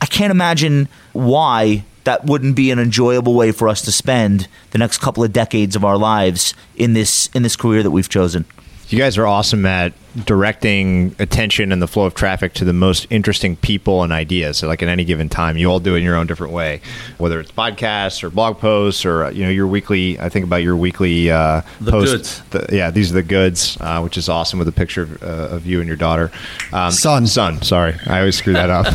I 0.00 0.06
can't 0.06 0.30
imagine 0.30 0.88
why 1.12 1.84
that 2.04 2.24
wouldn't 2.24 2.56
be 2.56 2.70
an 2.70 2.78
enjoyable 2.78 3.34
way 3.34 3.52
for 3.52 3.68
us 3.68 3.82
to 3.82 3.92
spend 3.92 4.48
the 4.70 4.78
next 4.78 4.98
couple 4.98 5.22
of 5.22 5.32
decades 5.32 5.76
of 5.76 5.84
our 5.84 5.96
lives 5.96 6.54
in 6.76 6.94
this 6.94 7.28
in 7.34 7.42
this 7.42 7.56
career 7.56 7.82
that 7.82 7.90
we've 7.90 8.08
chosen. 8.08 8.44
You 8.88 8.98
guys 8.98 9.16
are 9.18 9.26
awesome 9.26 9.66
at 9.66 9.92
directing 10.24 11.14
attention 11.18 11.72
and 11.72 11.80
the 11.80 11.86
flow 11.86 12.04
of 12.04 12.14
traffic 12.14 12.52
to 12.54 12.64
the 12.64 12.72
most 12.72 13.06
interesting 13.10 13.56
people 13.56 14.02
and 14.02 14.12
ideas. 14.12 14.58
So 14.58 14.68
like 14.68 14.82
at 14.82 14.88
any 14.88 15.04
given 15.04 15.28
time, 15.28 15.56
you 15.56 15.70
all 15.70 15.80
do 15.80 15.94
it 15.94 15.98
in 15.98 16.04
your 16.04 16.16
own 16.16 16.26
different 16.26 16.52
way, 16.52 16.80
whether 17.18 17.40
it's 17.40 17.52
podcasts 17.52 18.22
or 18.22 18.30
blog 18.30 18.58
posts 18.58 19.04
or 19.04 19.24
uh, 19.24 19.30
you 19.30 19.44
know 19.44 19.50
your 19.50 19.66
weekly. 19.66 20.18
I 20.18 20.28
think 20.28 20.44
about 20.44 20.62
your 20.62 20.76
weekly 20.76 21.30
uh, 21.30 21.62
the 21.80 21.90
posts. 21.90 22.40
The, 22.50 22.66
yeah, 22.72 22.90
these 22.90 23.10
are 23.10 23.14
the 23.14 23.22
goods, 23.22 23.76
uh, 23.80 24.00
which 24.00 24.18
is 24.18 24.28
awesome 24.28 24.58
with 24.58 24.68
a 24.68 24.72
picture 24.72 25.02
of, 25.02 25.22
uh, 25.22 25.54
of 25.54 25.66
you 25.66 25.80
and 25.80 25.88
your 25.88 25.96
daughter. 25.96 26.30
Um, 26.72 26.90
son, 26.90 27.26
son. 27.26 27.62
Sorry, 27.62 27.94
I 28.06 28.18
always 28.20 28.36
screw 28.36 28.54
that 28.54 28.70
up. 28.70 28.86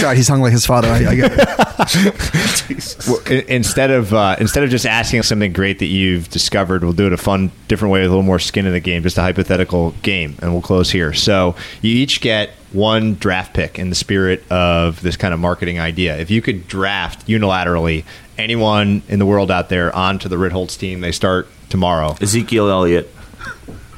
God, 0.00 0.16
he's 0.16 0.28
hung 0.28 0.42
like 0.42 0.52
his 0.52 0.66
father. 0.66 0.88
I, 0.88 1.08
I 1.08 1.14
get 1.14 1.58
well, 3.08 3.20
instead 3.48 3.90
of 3.90 4.12
uh, 4.12 4.36
instead 4.40 4.64
of 4.64 4.70
just 4.70 4.86
asking 4.86 5.22
something 5.22 5.52
great 5.52 5.78
that 5.78 5.86
you've 5.86 6.28
discovered, 6.28 6.82
we'll 6.82 6.92
do 6.92 7.06
it 7.06 7.12
a 7.12 7.16
fun, 7.16 7.50
different 7.68 7.92
way, 7.92 8.00
with 8.00 8.08
a 8.08 8.10
little 8.10 8.22
more 8.22 8.38
skin 8.38 8.66
in 8.66 8.72
the 8.72 8.80
game. 8.80 9.02
Just 9.02 9.18
a 9.18 9.22
hypothetical 9.22 9.87
game, 10.02 10.36
and 10.40 10.52
we'll 10.52 10.62
close 10.62 10.90
here. 10.90 11.12
So 11.12 11.54
you 11.82 11.94
each 11.94 12.20
get 12.20 12.50
one 12.72 13.14
draft 13.14 13.54
pick 13.54 13.78
in 13.78 13.88
the 13.88 13.94
spirit 13.94 14.44
of 14.50 15.00
this 15.02 15.16
kind 15.16 15.32
of 15.32 15.40
marketing 15.40 15.80
idea. 15.80 16.16
If 16.18 16.30
you 16.30 16.42
could 16.42 16.68
draft 16.68 17.26
unilaterally 17.26 18.04
anyone 18.36 19.02
in 19.08 19.18
the 19.18 19.26
world 19.26 19.50
out 19.50 19.68
there 19.68 19.94
onto 19.94 20.28
the 20.28 20.36
Ritholtz 20.36 20.78
team, 20.78 21.00
they 21.00 21.12
start 21.12 21.48
tomorrow. 21.70 22.16
Ezekiel 22.20 22.68
Elliott. 22.68 23.12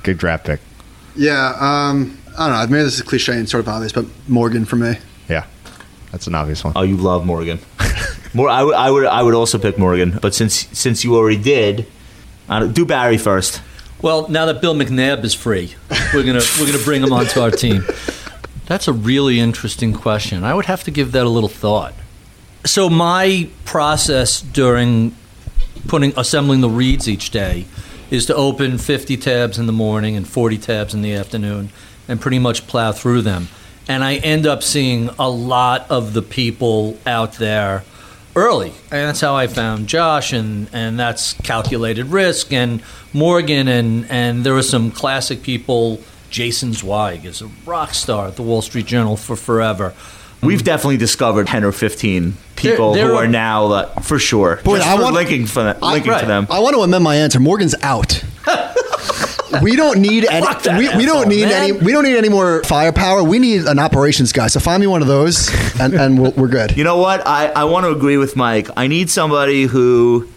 Good 0.02 0.18
draft 0.18 0.46
pick. 0.46 0.60
Yeah, 1.16 1.54
um, 1.58 2.18
I 2.38 2.48
don't 2.48 2.56
know. 2.70 2.76
Maybe 2.76 2.84
this 2.84 2.94
is 2.94 3.02
cliche 3.02 3.34
and 3.34 3.48
sort 3.48 3.64
of 3.64 3.68
obvious, 3.68 3.92
but 3.92 4.06
Morgan 4.28 4.64
for 4.64 4.76
me. 4.76 4.94
Yeah, 5.28 5.46
that's 6.12 6.26
an 6.26 6.34
obvious 6.34 6.64
one. 6.64 6.72
Oh, 6.76 6.82
you 6.82 6.96
love 6.96 7.26
Morgan. 7.26 7.58
More, 8.34 8.48
I, 8.48 8.58
w- 8.60 8.76
I 8.76 8.90
would, 8.90 9.06
I 9.06 9.22
would 9.22 9.34
also 9.34 9.58
pick 9.58 9.76
Morgan, 9.76 10.18
but 10.22 10.34
since 10.34 10.68
since 10.78 11.02
you 11.04 11.16
already 11.16 11.42
did, 11.42 11.86
do 12.72 12.84
Barry 12.86 13.18
first. 13.18 13.60
Well, 14.02 14.28
now 14.28 14.46
that 14.46 14.62
Bill 14.62 14.74
McNabb 14.74 15.24
is 15.24 15.34
free, 15.34 15.74
we're 16.14 16.24
gonna 16.24 16.40
we're 16.58 16.66
gonna 16.66 16.84
bring 16.84 17.02
him 17.02 17.12
onto 17.12 17.40
our 17.40 17.50
team. 17.50 17.84
That's 18.66 18.88
a 18.88 18.92
really 18.92 19.40
interesting 19.40 19.92
question. 19.92 20.42
I 20.42 20.54
would 20.54 20.66
have 20.66 20.84
to 20.84 20.90
give 20.90 21.12
that 21.12 21.26
a 21.26 21.28
little 21.28 21.48
thought. 21.48 21.92
So 22.64 22.88
my 22.88 23.48
process 23.64 24.40
during 24.40 25.14
putting 25.88 26.12
assembling 26.16 26.60
the 26.60 26.70
reads 26.70 27.08
each 27.08 27.30
day 27.30 27.66
is 28.10 28.26
to 28.26 28.34
open 28.34 28.78
50 28.78 29.16
tabs 29.16 29.58
in 29.58 29.66
the 29.66 29.72
morning 29.72 30.16
and 30.16 30.26
40 30.26 30.58
tabs 30.58 30.94
in 30.94 31.02
the 31.02 31.12
afternoon 31.14 31.70
and 32.08 32.20
pretty 32.20 32.38
much 32.38 32.66
plow 32.66 32.92
through 32.92 33.22
them. 33.22 33.48
And 33.88 34.04
I 34.04 34.16
end 34.16 34.46
up 34.46 34.62
seeing 34.62 35.10
a 35.18 35.28
lot 35.28 35.90
of 35.90 36.12
the 36.12 36.22
people 36.22 36.98
out 37.06 37.34
there 37.34 37.84
early. 38.36 38.68
And 38.90 39.08
that's 39.08 39.20
how 39.20 39.34
I 39.34 39.46
found 39.46 39.86
Josh, 39.88 40.32
and, 40.32 40.68
and 40.72 40.98
that's 40.98 41.34
calculated 41.34 42.06
risk, 42.06 42.52
and 42.52 42.82
Morgan, 43.12 43.68
and, 43.68 44.06
and 44.10 44.44
there 44.44 44.54
were 44.54 44.62
some 44.62 44.90
classic 44.90 45.42
people. 45.42 46.00
Jason 46.30 46.72
Zweig 46.72 47.24
is 47.24 47.42
a 47.42 47.50
rock 47.66 47.92
star 47.92 48.28
at 48.28 48.36
the 48.36 48.42
Wall 48.42 48.62
Street 48.62 48.86
Journal 48.86 49.16
for 49.16 49.34
forever. 49.34 49.92
We've 50.42 50.62
definitely 50.62 50.96
discovered 50.96 51.48
10 51.48 51.64
or 51.64 51.72
15 51.72 52.34
people 52.56 52.92
There- 52.94 53.04
there 53.04 53.12
who 53.12 53.18
are 53.18 53.24
are- 53.24 53.28
now, 53.28 53.66
uh, 53.72 54.00
for 54.00 54.18
sure, 54.20 54.60
Boy, 54.64 54.76
just 54.78 54.88
I 54.88 54.96
for 54.96 55.02
want- 55.02 55.14
linking, 55.16 55.46
for 55.46 55.62
them, 55.64 55.76
linking 55.82 56.12
right. 56.12 56.20
to 56.20 56.26
them. 56.26 56.46
I 56.48 56.60
want 56.60 56.76
to 56.76 56.82
amend 56.82 57.02
my 57.04 57.16
answer. 57.16 57.40
Morgan's 57.40 57.74
out. 57.82 58.22
we 59.62 59.76
don't 59.76 60.00
need 60.00 60.26
any. 60.30 60.44
Fuck 60.46 60.62
that 60.62 60.78
We, 60.78 60.94
we 60.96 61.06
don't 61.06 61.28
need 61.28 61.48
man. 61.48 61.62
any. 61.70 61.72
We 61.72 61.92
don't 61.92 62.04
need 62.04 62.16
any 62.16 62.28
more 62.28 62.62
firepower. 62.64 63.22
We 63.24 63.38
need 63.38 63.66
an 63.66 63.78
operations 63.78 64.32
guy. 64.32 64.46
So 64.48 64.60
find 64.60 64.80
me 64.80 64.86
one 64.86 65.02
of 65.02 65.08
those, 65.08 65.48
and, 65.80 65.94
and 65.94 66.20
we'll, 66.20 66.32
we're 66.32 66.48
good. 66.48 66.76
You 66.76 66.84
know 66.84 66.98
what? 66.98 67.26
I, 67.26 67.48
I 67.48 67.64
want 67.64 67.84
to 67.84 67.90
agree 67.90 68.16
with 68.16 68.36
Mike. 68.36 68.68
I 68.76 68.86
need 68.86 69.10
somebody 69.10 69.64
who 69.64 70.28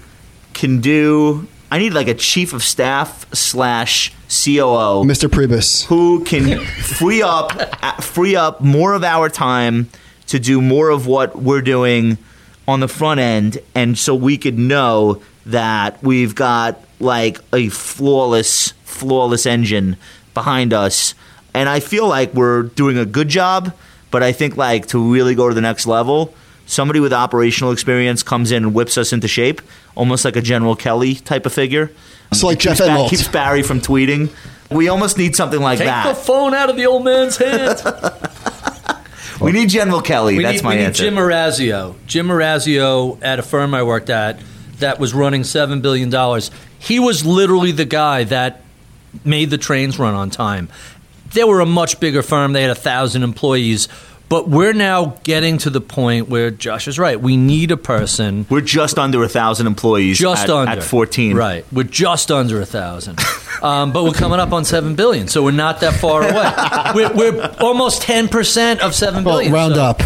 can 0.54 0.82
do. 0.82 1.48
I 1.72 1.80
need 1.80 1.94
like 1.94 2.08
a 2.08 2.14
chief 2.14 2.54
of 2.54 2.62
staff 2.64 3.26
slash 3.34 4.12
COO 4.28 5.04
Mr. 5.06 5.28
Priebus. 5.30 5.86
who 5.86 6.24
can 6.24 6.60
free 6.66 7.22
up 7.24 8.04
free 8.04 8.36
up 8.36 8.62
more 8.62 8.94
of 8.94 9.04
our 9.04 9.30
time 9.30 9.90
to 10.28 10.40
do 10.40 10.62
more 10.62 10.90
of 10.90 11.06
what 11.08 11.36
we're 11.36 11.62
doing 11.62 12.18
on 12.68 12.80
the 12.80 12.88
front 12.88 13.20
end, 13.20 13.58
and 13.76 13.98
so 13.98 14.16
we 14.16 14.38
could 14.38 14.58
know 14.58 15.22
that 15.46 16.02
we've 16.02 16.34
got 16.34 16.80
like 17.04 17.40
a 17.54 17.70
flawless, 17.70 18.72
flawless 18.84 19.46
engine 19.46 19.98
behind 20.34 20.74
us. 20.74 21.14
And 21.54 21.70
I 21.70 21.80
feel 21.80 22.08
like 22.08 22.34
we're 22.34 22.64
doing 22.64 22.98
a 22.98 23.06
good 23.06 23.28
job, 23.30 23.74
but 24.10 24.24
I 24.24 24.32
think 24.32 24.58
like 24.58 24.88
to 24.88 25.14
really 25.14 25.36
go 25.36 25.48
to 25.50 25.54
the 25.56 25.62
next 25.62 25.86
level, 25.86 26.34
somebody 26.66 27.00
with 27.00 27.14
operational 27.14 27.72
experience 27.72 28.24
comes 28.24 28.52
in 28.52 28.64
and 28.64 28.74
whips 28.74 28.98
us 28.98 29.14
into 29.14 29.28
shape, 29.28 29.62
almost 29.96 30.26
like 30.26 30.36
a 30.36 30.42
General 30.42 30.76
Kelly 30.76 31.16
type 31.16 31.46
of 31.46 31.54
figure. 31.54 31.92
So 32.32 32.48
like 32.48 32.60
keeps, 32.60 32.78
Jeff 32.78 32.88
Ba- 32.88 32.94
Enlolt. 32.94 33.10
keeps 33.12 33.28
Barry 33.28 33.62
from 33.62 33.80
tweeting. 33.82 34.32
We 34.72 34.88
almost 34.88 35.20
need 35.20 35.36
something 35.36 35.60
like 35.62 35.78
Take 35.78 35.88
that. 35.88 36.08
the 36.08 36.16
phone 36.16 36.56
out 36.56 36.72
of 36.72 36.78
the 36.78 36.88
old 36.88 37.04
man's 37.06 37.38
hand. 37.38 37.80
we 39.42 39.52
need 39.52 39.70
General 39.70 40.02
Kelly. 40.02 40.38
we 40.38 40.44
That's 40.44 40.58
need, 40.58 40.64
my 40.64 40.70
we 40.72 40.76
need 40.78 40.86
answer. 40.86 41.04
Jim 41.04 41.16
Morazio. 41.16 41.96
Jim 42.08 42.28
Morazio 42.28 43.20
at 43.22 43.38
a 43.38 43.44
firm 43.44 43.76
I 43.76 43.84
worked 43.84 44.10
at 44.10 44.40
that 44.80 45.00
was 45.00 45.14
running 45.14 45.44
seven 45.44 45.82
billion 45.82 46.10
dollars. 46.10 46.50
He 46.84 47.00
was 47.00 47.26
literally 47.26 47.72
the 47.72 47.86
guy 47.86 48.26
that 48.26 48.62
made 49.24 49.50
the 49.50 49.58
trains 49.58 49.98
run 49.98 50.14
on 50.14 50.30
time. 50.30 50.70
They 51.34 51.44
were 51.44 51.62
a 51.62 51.66
much 51.66 52.00
bigger 52.00 52.22
firm. 52.22 52.54
They 52.54 52.62
had 52.62 52.72
a 52.72 52.76
thousand 52.76 53.24
employees. 53.24 53.88
But 54.30 54.50
we're 54.50 54.74
now 54.74 55.18
getting 55.24 55.60
to 55.60 55.70
the 55.70 55.82
point 55.82 56.28
where 56.28 56.50
Josh 56.50 56.88
is 56.88 56.98
right. 56.98 57.20
We 57.22 57.38
need 57.38 57.70
a 57.72 57.78
person 57.78 58.48
We're 58.50 58.62
just 58.62 58.98
under 58.98 59.24
a 59.24 59.30
thousand 59.30 59.68
employees. 59.68 60.18
just 60.18 60.46
at, 60.46 60.50
under 60.50 60.72
at 60.72 60.84
fourteen. 60.84 61.36
Right, 61.38 61.66
we're 61.72 61.84
just 61.84 62.32
under 62.32 62.60
a 62.60 62.66
thousand, 62.66 63.20
um, 63.62 63.92
but 63.92 64.04
we're 64.06 64.12
coming 64.14 64.40
up 64.40 64.52
on 64.52 64.66
seven 64.66 64.96
billion, 64.96 65.28
so 65.28 65.44
we're 65.44 65.52
not 65.52 65.82
that 65.82 65.94
far 66.00 66.24
away. 66.24 66.94
we're, 66.96 67.14
we're 67.14 67.56
almost 67.60 68.02
ten 68.02 68.28
percent 68.28 68.82
of 68.82 68.96
seven 68.96 69.24
Well, 69.24 69.36
billion. 69.36 69.54
round 69.54 69.76
so, 69.76 69.84
up. 69.84 70.02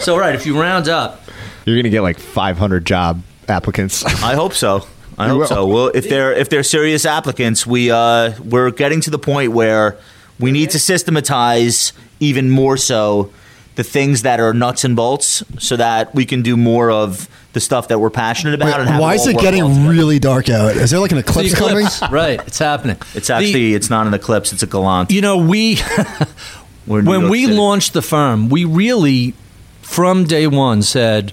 So 0.00 0.16
right, 0.18 0.34
if 0.34 0.46
you 0.46 0.60
round 0.60 0.88
up, 0.88 1.20
You're 1.64 1.76
going 1.76 1.84
to 1.84 1.90
get 1.90 2.00
like 2.00 2.18
500 2.18 2.84
job 2.84 3.22
applicants. 3.46 4.04
I 4.04 4.34
hope 4.34 4.54
so. 4.54 4.84
I 5.20 5.24
You 5.26 5.30
hope 5.32 5.38
will. 5.40 5.46
so. 5.48 5.66
Well, 5.66 5.90
if 5.94 6.08
they're 6.08 6.32
if 6.32 6.48
they're 6.48 6.62
serious 6.62 7.04
applicants, 7.04 7.66
we 7.66 7.90
uh, 7.90 8.32
we're 8.42 8.70
getting 8.70 9.00
to 9.02 9.10
the 9.10 9.18
point 9.18 9.52
where 9.52 9.96
we 10.38 10.50
need 10.52 10.70
to 10.70 10.78
systematize 10.78 11.92
even 12.20 12.50
more 12.50 12.76
so 12.76 13.30
the 13.76 13.84
things 13.84 14.22
that 14.22 14.40
are 14.40 14.52
nuts 14.52 14.84
and 14.84 14.96
bolts, 14.96 15.42
so 15.58 15.76
that 15.76 16.14
we 16.14 16.24
can 16.26 16.42
do 16.42 16.56
more 16.56 16.90
of 16.90 17.28
the 17.52 17.60
stuff 17.60 17.88
that 17.88 17.98
we're 17.98 18.10
passionate 18.10 18.54
about. 18.54 18.66
Wait, 18.66 18.80
and 18.80 18.88
have 18.90 19.00
why 19.00 19.12
it 19.12 19.16
is 19.16 19.22
all 19.22 19.28
it 19.30 19.40
getting 19.40 19.64
well 19.64 19.88
really 19.90 20.18
dark 20.18 20.48
out? 20.48 20.76
Is 20.76 20.90
there 20.90 21.00
like 21.00 21.12
an 21.12 21.18
eclipse 21.18 21.50
the 21.50 21.56
coming? 21.56 21.86
right? 22.12 22.40
It's 22.46 22.58
happening. 22.58 22.96
It's 23.14 23.28
The- 23.28 23.34
actually 23.34 23.74
it's 23.74 23.88
not 23.90 24.06
an 24.06 24.14
eclipse. 24.14 24.52
It's 24.52 24.62
a 24.62 24.66
gallant. 24.66 25.10
you 25.10 25.20
know, 25.20 25.36
we 25.38 25.78
We're 26.86 26.98
in 27.00 27.04
New 27.04 27.10
when 27.10 27.20
York 27.20 27.30
we 27.30 27.44
City. 27.44 27.56
launched 27.56 27.92
the 27.92 28.02
firm, 28.02 28.48
we 28.48 28.64
really, 28.64 29.34
from 29.82 30.24
day 30.24 30.46
one, 30.46 30.82
said 30.82 31.32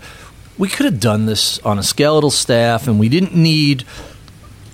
we 0.57 0.67
could 0.69 0.85
have 0.85 0.99
done 0.99 1.25
this 1.25 1.59
on 1.59 1.77
a 1.79 1.83
skeletal 1.83 2.31
staff, 2.31 2.87
and 2.87 2.99
we 2.99 3.09
didn't 3.09 3.35
need 3.35 3.83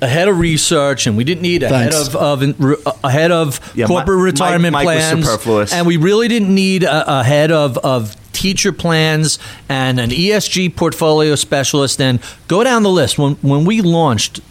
a 0.01 0.07
head 0.07 0.27
of 0.27 0.37
research, 0.37 1.07
and 1.07 1.15
we 1.15 1.23
didn't 1.23 1.41
need 1.43 1.63
a 1.63 1.69
Thanks. 1.69 1.95
head 2.07 2.15
of, 2.15 2.43
of 2.43 2.95
a 3.03 3.09
head 3.11 3.31
of 3.31 3.59
Yeah, 3.75 3.87
corporate 3.87 4.17
Mi- 4.19 4.23
retirement 4.25 4.73
Mike- 4.73 4.85
Mike 4.85 4.97
plans, 4.97 5.25
superfluous. 5.25 5.73
and 5.73 5.87
we 5.87 5.97
really 5.97 6.27
didn't 6.27 6.53
need 6.53 6.83
a, 6.83 7.19
a 7.19 7.23
head 7.23 7.51
of 7.51 7.77
of 7.79 8.15
teacher 8.33 8.71
plans 8.73 9.39
and 9.69 9.99
an 9.99 10.09
ESG 10.09 10.75
portfolio 10.75 11.35
specialist, 11.35 12.01
and 12.01 12.19
go 12.47 12.63
down 12.63 12.83
the 12.83 12.89
list. 12.89 13.17
When 13.17 13.33
when 13.41 13.63
we 13.65 13.81
launched, 13.81 14.41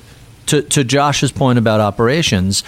to, 0.47 0.63
to 0.63 0.85
Josh's 0.85 1.33
point 1.33 1.59
about 1.59 1.81
operations, 1.81 2.63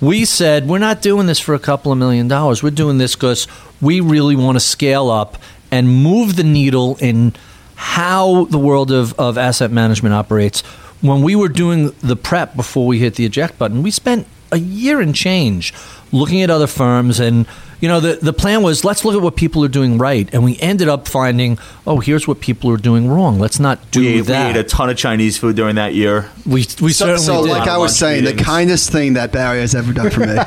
we 0.00 0.24
said 0.24 0.66
we're 0.66 0.78
not 0.78 1.02
doing 1.02 1.26
this 1.26 1.38
for 1.40 1.54
a 1.54 1.58
couple 1.58 1.92
of 1.92 1.98
million 1.98 2.26
dollars. 2.28 2.62
We're 2.62 2.70
doing 2.70 2.96
this 2.98 3.14
because 3.14 3.46
we 3.82 4.00
really 4.00 4.36
want 4.36 4.56
to 4.56 4.60
scale 4.60 5.10
up 5.10 5.36
and 5.70 5.88
move 6.02 6.36
the 6.36 6.42
needle 6.44 6.96
in 7.00 7.34
how 7.80 8.44
the 8.44 8.58
world 8.58 8.92
of, 8.92 9.18
of 9.18 9.38
asset 9.38 9.70
management 9.70 10.14
operates. 10.14 10.60
When 11.00 11.22
we 11.22 11.34
were 11.34 11.48
doing 11.48 11.94
the 12.00 12.14
prep 12.14 12.54
before 12.54 12.86
we 12.86 12.98
hit 12.98 13.14
the 13.14 13.24
eject 13.24 13.58
button, 13.58 13.82
we 13.82 13.90
spent 13.90 14.26
a 14.52 14.58
year 14.58 15.00
and 15.00 15.14
change 15.14 15.72
looking 16.12 16.42
at 16.42 16.50
other 16.50 16.66
firms 16.66 17.18
and 17.20 17.46
you 17.80 17.88
know 17.88 18.00
the 18.00 18.16
the 18.20 18.32
plan 18.34 18.62
was 18.62 18.84
let's 18.84 19.04
look 19.04 19.14
at 19.14 19.22
what 19.22 19.36
people 19.36 19.64
are 19.64 19.68
doing 19.68 19.96
right 19.96 20.28
and 20.34 20.42
we 20.44 20.58
ended 20.58 20.88
up 20.88 21.06
finding 21.06 21.56
oh 21.86 22.00
here's 22.00 22.26
what 22.26 22.40
people 22.40 22.68
are 22.68 22.76
doing 22.76 23.08
wrong 23.08 23.38
let's 23.38 23.60
not 23.60 23.78
do 23.92 24.00
we 24.00 24.18
ate, 24.18 24.26
we 24.26 24.34
ate 24.34 24.56
a 24.56 24.64
ton 24.64 24.90
of 24.90 24.96
Chinese 24.96 25.38
food 25.38 25.54
during 25.54 25.76
that 25.76 25.94
year. 25.94 26.28
we, 26.44 26.66
we 26.82 26.92
So, 26.92 27.06
certainly 27.06 27.18
so 27.24 27.46
did. 27.46 27.52
like 27.52 27.68
I 27.68 27.78
was 27.78 27.92
Lunch 28.02 28.22
saying, 28.22 28.24
the 28.24 28.42
kindest 28.42 28.90
thing 28.90 29.14
that 29.14 29.30
Barry 29.32 29.60
has 29.60 29.74
ever 29.74 29.92
done 29.92 30.10
for 30.10 30.20
me. 30.26 30.36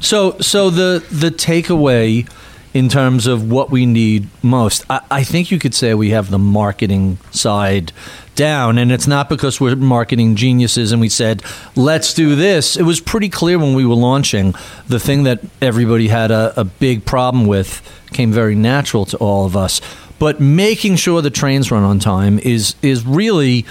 So, 0.00 0.38
so 0.38 0.70
the 0.70 1.04
the 1.10 1.30
takeaway 1.30 2.26
in 2.72 2.88
terms 2.88 3.26
of 3.26 3.50
what 3.50 3.70
we 3.70 3.86
need 3.86 4.28
most, 4.42 4.84
I, 4.88 5.00
I 5.10 5.24
think 5.24 5.50
you 5.50 5.58
could 5.58 5.74
say 5.74 5.94
we 5.94 6.10
have 6.10 6.30
the 6.30 6.38
marketing 6.38 7.18
side 7.30 7.92
down, 8.36 8.78
and 8.78 8.92
it's 8.92 9.06
not 9.06 9.28
because 9.28 9.60
we're 9.60 9.76
marketing 9.76 10.36
geniuses 10.36 10.92
and 10.92 11.00
we 11.00 11.08
said 11.08 11.42
let's 11.76 12.14
do 12.14 12.34
this. 12.34 12.76
It 12.76 12.84
was 12.84 13.00
pretty 13.00 13.28
clear 13.28 13.58
when 13.58 13.74
we 13.74 13.84
were 13.84 13.94
launching. 13.94 14.54
The 14.88 15.00
thing 15.00 15.24
that 15.24 15.40
everybody 15.60 16.08
had 16.08 16.30
a, 16.30 16.58
a 16.58 16.64
big 16.64 17.04
problem 17.04 17.46
with 17.46 17.82
came 18.12 18.32
very 18.32 18.54
natural 18.54 19.04
to 19.06 19.16
all 19.18 19.46
of 19.46 19.56
us. 19.56 19.80
But 20.18 20.40
making 20.40 20.96
sure 20.96 21.22
the 21.22 21.30
trains 21.30 21.70
run 21.70 21.82
on 21.82 21.98
time 21.98 22.38
is 22.38 22.74
is 22.82 23.04
really 23.04 23.66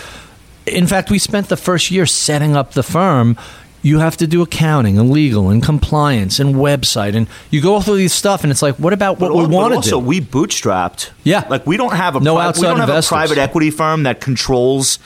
in 0.66 0.88
fact, 0.88 1.10
we 1.10 1.20
spent 1.20 1.50
the 1.50 1.58
first 1.58 1.92
year 1.92 2.06
setting 2.06 2.56
up 2.56 2.74
the 2.74 2.84
firm. 2.84 3.38
You 3.82 4.00
have 4.00 4.18
to 4.18 4.28
do 4.28 4.42
accounting 4.42 4.98
and 5.00 5.10
legal 5.10 5.50
and 5.50 5.64
compliance 5.64 6.40
and 6.40 6.56
website, 6.56 7.16
and 7.16 7.28
you 7.50 7.62
go 7.62 7.80
through 7.80 7.96
these 7.96 8.14
stuff, 8.14 8.44
and 8.44 8.52
it's 8.52 8.62
like, 8.62 8.76
what 8.76 8.92
about 8.92 9.20
what 9.20 9.30
But 9.32 9.38
we 9.38 9.46
want 9.48 9.72
to 9.72 9.78
also, 9.78 10.00
do? 10.02 10.06
we 10.06 10.20
bootstrapped. 10.20 11.12
Yeah. 11.24 11.46
like 11.50 11.66
we 11.66 11.78
don't 11.78 11.96
have 11.96 12.16
a 12.16 12.20
No 12.20 12.36
pri- 12.36 12.52
we 12.56 12.62
don't 12.62 12.80
have 12.80 12.90
investors. 12.90 13.12
a 13.12 13.14
private 13.16 13.38
equity 13.38 13.72
firm 13.72 14.04
that 14.04 14.20
controls 14.20 15.00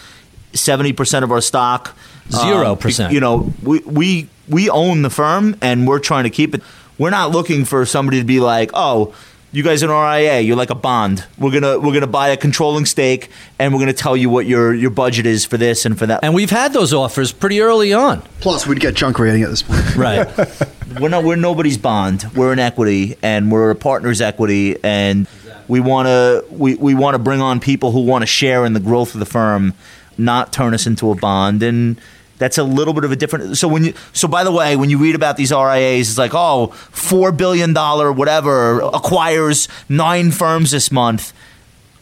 seventy 0.53 0.91
percent 0.93 1.23
of 1.23 1.31
our 1.31 1.41
stock. 1.41 1.95
Zero 2.29 2.71
Um, 2.71 2.77
percent. 2.77 3.13
You 3.13 3.19
know, 3.19 3.53
we 3.61 3.79
we 3.79 4.27
we 4.49 4.69
own 4.69 5.01
the 5.03 5.09
firm 5.09 5.55
and 5.61 5.87
we're 5.87 5.99
trying 5.99 6.23
to 6.23 6.29
keep 6.29 6.55
it. 6.55 6.61
We're 6.97 7.09
not 7.11 7.31
looking 7.31 7.65
for 7.65 7.85
somebody 7.85 8.19
to 8.19 8.25
be 8.25 8.39
like, 8.39 8.71
oh. 8.73 9.13
You 9.53 9.61
guys 9.61 9.83
are 9.83 9.91
an 9.91 10.15
RIA. 10.15 10.39
You're 10.39 10.55
like 10.55 10.71
a 10.71 10.75
bond. 10.75 11.23
We're 11.37 11.51
gonna 11.51 11.79
we're 11.79 11.93
gonna 11.93 12.07
buy 12.07 12.29
a 12.29 12.37
controlling 12.37 12.85
stake, 12.87 13.29
and 13.59 13.71
we're 13.71 13.79
gonna 13.79 13.93
tell 13.93 14.17
you 14.17 14.27
what 14.27 14.47
your 14.47 14.73
your 14.73 14.89
budget 14.89 15.27
is 15.27 15.45
for 15.45 15.57
this 15.57 15.85
and 15.85 15.95
for 15.97 16.07
that. 16.07 16.21
and 16.23 16.33
we've 16.33 16.49
had 16.49 16.73
those 16.73 16.91
offers 16.91 17.31
pretty 17.31 17.61
early 17.61 17.93
on, 17.93 18.23
Plus, 18.39 18.65
we'd 18.65 18.79
get 18.79 18.95
junk 18.95 19.19
rating 19.19 19.43
at 19.43 19.51
this 19.51 19.61
point. 19.61 19.95
right? 19.95 20.27
we're 20.99 21.09
not 21.09 21.23
we're 21.23 21.35
nobody's 21.35 21.77
bond. 21.77 22.25
We're 22.35 22.51
an 22.51 22.57
equity, 22.57 23.15
and 23.21 23.51
we're 23.51 23.69
a 23.69 23.75
partner's 23.75 24.21
equity, 24.21 24.75
and 24.83 25.27
we 25.67 25.79
want 25.79 26.07
to 26.07 26.43
we, 26.49 26.73
we 26.73 26.95
want 26.95 27.13
to 27.13 27.19
bring 27.19 27.39
on 27.39 27.59
people 27.59 27.91
who 27.91 27.99
want 27.99 28.23
to 28.23 28.27
share 28.27 28.65
in 28.65 28.73
the 28.73 28.79
growth 28.79 29.13
of 29.13 29.19
the 29.19 29.25
firm, 29.27 29.75
not 30.17 30.51
turn 30.51 30.73
us 30.73 30.87
into 30.87 31.11
a 31.11 31.15
bond. 31.15 31.61
And 31.61 32.01
that's 32.43 32.57
a 32.57 32.63
little 32.63 32.93
bit 32.93 33.05
of 33.05 33.11
a 33.13 33.15
different. 33.15 33.57
So 33.57 33.69
when 33.69 33.85
you 33.85 33.93
so 34.11 34.27
by 34.27 34.43
the 34.43 34.51
way, 34.51 34.75
when 34.75 34.89
you 34.89 34.97
read 34.97 35.15
about 35.15 35.37
these 35.37 35.53
RIAs, 35.53 36.09
it's 36.09 36.17
like 36.17 36.33
oh 36.33 36.67
four 36.91 37.31
billion 37.31 37.71
dollar 37.71 38.11
whatever 38.11 38.81
acquires 38.81 39.69
nine 39.87 40.29
firms 40.31 40.71
this 40.71 40.91
month. 40.91 41.31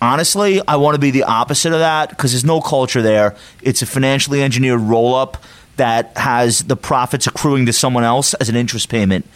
Honestly, 0.02 0.60
I 0.68 0.78
want 0.78 0.96
to 0.96 1.00
be 1.00 1.12
the 1.12 1.26
opposite 1.26 1.74
of 1.74 1.80
that 1.80 2.10
because 2.10 2.32
there's 2.32 2.44
no 2.44 2.60
culture 2.60 3.04
there. 3.04 3.36
It's 3.62 3.84
a 3.84 3.86
financially 3.86 4.42
engineered 4.42 4.80
roll 4.80 5.14
up 5.14 5.44
that 5.78 6.18
has 6.18 6.64
the 6.64 6.76
profits 6.76 7.28
accruing 7.28 7.68
to 7.68 7.74
someone 7.74 8.04
else 8.04 8.34
as 8.34 8.50
an 8.50 8.56
interest 8.56 8.90
payment. 8.90 9.28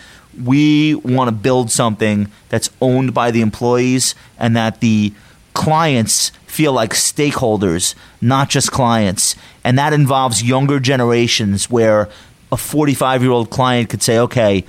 We 0.44 0.96
want 0.96 1.28
to 1.28 1.32
build 1.32 1.70
something 1.70 2.32
that's 2.50 2.72
owned 2.82 3.14
by 3.14 3.30
the 3.30 3.42
employees 3.42 4.16
and 4.40 4.56
that 4.58 4.82
the 4.82 5.14
clients 5.56 6.30
feel 6.46 6.72
like 6.74 6.94
stakeholders, 6.94 7.96
not 8.22 8.50
just 8.50 8.72
clients. 8.72 9.36
And 9.64 9.78
that 9.80 9.94
involves 9.94 10.44
younger 10.44 10.80
generations 10.80 11.70
where 11.70 12.08
a 12.52 12.58
45 12.58 13.24
year 13.24 13.32
old 13.32 13.50
client 13.50 13.90
could 13.90 14.04
say, 14.04 14.20
okay, 14.20 14.64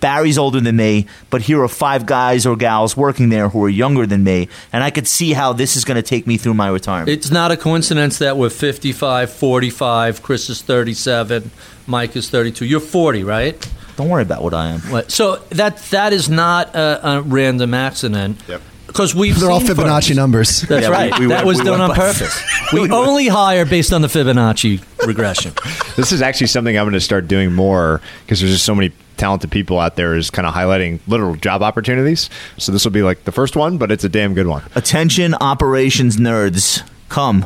Barry's 0.00 0.36
older 0.36 0.60
than 0.60 0.74
me, 0.76 1.06
but 1.30 1.42
here 1.42 1.62
are 1.62 1.68
five 1.68 2.06
guys 2.06 2.44
or 2.44 2.56
gals 2.56 2.96
working 2.96 3.28
there 3.28 3.48
who 3.48 3.62
are 3.64 3.68
younger 3.68 4.04
than 4.04 4.24
me, 4.24 4.48
and 4.72 4.82
I 4.82 4.90
could 4.90 5.06
see 5.06 5.32
how 5.32 5.52
this 5.52 5.76
is 5.76 5.84
going 5.84 5.94
to 5.94 6.02
take 6.02 6.26
me 6.26 6.36
through 6.36 6.54
my 6.54 6.68
retirement. 6.68 7.08
It's 7.08 7.30
not 7.30 7.52
a 7.52 7.56
coincidence 7.56 8.18
that 8.18 8.36
we're 8.36 8.50
55, 8.50 9.32
45, 9.32 10.20
Chris 10.24 10.50
is 10.50 10.60
37, 10.60 11.52
Mike 11.86 12.16
is 12.16 12.28
32. 12.30 12.64
You're 12.64 12.80
40, 12.80 13.22
right? 13.22 13.54
Don't 13.96 14.08
worry 14.08 14.22
about 14.22 14.42
what 14.42 14.54
I 14.54 14.70
am. 14.70 14.80
What- 14.90 15.12
So 15.12 15.36
that 15.50 15.76
that 15.90 16.12
is 16.12 16.28
not 16.28 16.74
a, 16.74 17.08
a 17.18 17.22
random 17.22 17.72
accident. 17.72 18.40
Yep. 18.48 18.60
Because 18.92 19.14
we've 19.14 19.38
They're 19.40 19.50
all 19.50 19.60
Fibonacci 19.60 20.08
firms- 20.08 20.16
numbers. 20.16 20.60
That's 20.62 20.82
Yeah, 20.82 20.88
right. 20.92 21.18
we 21.18 21.26
that 21.26 21.36
went- 21.36 21.46
was 21.46 21.58
we 21.58 21.64
done 21.64 21.80
on 21.80 21.88
by- 21.90 21.96
purpose. 21.96 22.42
we 22.72 22.90
only 22.90 23.26
hire 23.28 23.64
based 23.64 23.92
on 23.92 24.02
the 24.02 24.08
Fibonacci 24.08 24.82
regression. 25.06 25.52
This 25.94 26.10
is 26.10 26.22
actually 26.22 26.46
something 26.46 26.74
I'm 26.78 26.84
going 26.84 26.94
to 26.94 27.00
start 27.00 27.28
doing 27.28 27.52
more 27.52 28.00
because 28.24 28.40
there's 28.40 28.52
just 28.52 28.64
so 28.64 28.74
many 28.74 28.92
talented 29.18 29.50
people 29.50 29.78
out 29.78 29.94
there 29.96 30.14
is 30.16 30.30
kind 30.30 30.48
of 30.48 30.54
highlighting 30.54 31.00
literal 31.06 31.36
job 31.36 31.62
opportunities. 31.62 32.30
So 32.56 32.72
this 32.72 32.82
will 32.86 32.92
be 32.92 33.02
like 33.02 33.24
the 33.24 33.32
first 33.32 33.56
one, 33.56 33.76
but 33.76 33.92
it's 33.92 34.02
a 34.04 34.08
damn 34.08 34.32
good 34.32 34.46
one. 34.46 34.62
Attention, 34.74 35.34
operations 35.34 36.16
nerds, 36.16 36.82
come 37.10 37.44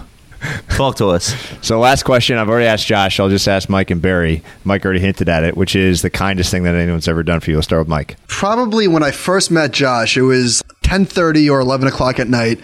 talk 0.70 0.96
to 0.96 1.08
us. 1.08 1.34
So 1.62 1.78
last 1.80 2.04
question, 2.04 2.38
I've 2.38 2.48
already 2.48 2.66
asked 2.66 2.86
Josh. 2.86 3.18
I'll 3.20 3.28
just 3.28 3.48
ask 3.48 3.68
Mike 3.68 3.90
and 3.90 4.00
Barry. 4.00 4.42
Mike 4.64 4.84
already 4.84 5.00
hinted 5.00 5.28
at 5.28 5.44
it, 5.44 5.56
which 5.56 5.76
is 5.76 6.02
the 6.02 6.10
kindest 6.10 6.50
thing 6.50 6.62
that 6.64 6.74
anyone's 6.74 7.08
ever 7.08 7.22
done 7.22 7.40
for 7.40 7.50
you. 7.50 7.56
Let's 7.56 7.66
start 7.66 7.80
with 7.80 7.88
Mike. 7.88 8.16
Probably 8.26 8.88
when 8.88 9.02
I 9.02 9.10
first 9.10 9.50
met 9.50 9.72
Josh, 9.72 10.16
it 10.16 10.22
was 10.22 10.62
10:30 10.82 11.50
or 11.50 11.60
11 11.60 11.88
o'clock 11.88 12.18
at 12.18 12.28
night, 12.28 12.60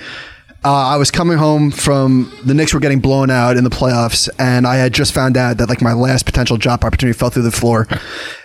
Uh, 0.65 0.73
I 0.73 0.97
was 0.97 1.11
coming 1.11 1.39
home 1.39 1.73
from 1.73 2.33
the 2.45 2.55
Knicks 2.55 2.73
were 2.73 2.79
getting 2.79 3.01
blown 3.01 3.31
out 3.31 3.57
in 3.57 3.65
the 3.65 3.71
playoffs, 3.71 4.29
and 4.39 4.65
I 4.67 4.77
had 4.77 4.95
just 4.95 5.13
found 5.13 5.37
out 5.37 5.59
that 5.59 5.69
like 5.69 5.83
my 5.83 5.93
last 5.93 6.25
potential 6.25 6.57
job 6.57 6.85
opportunity 6.85 7.19
fell 7.19 7.31
through 7.31 7.43
the 7.43 7.51
floor. 7.51 7.89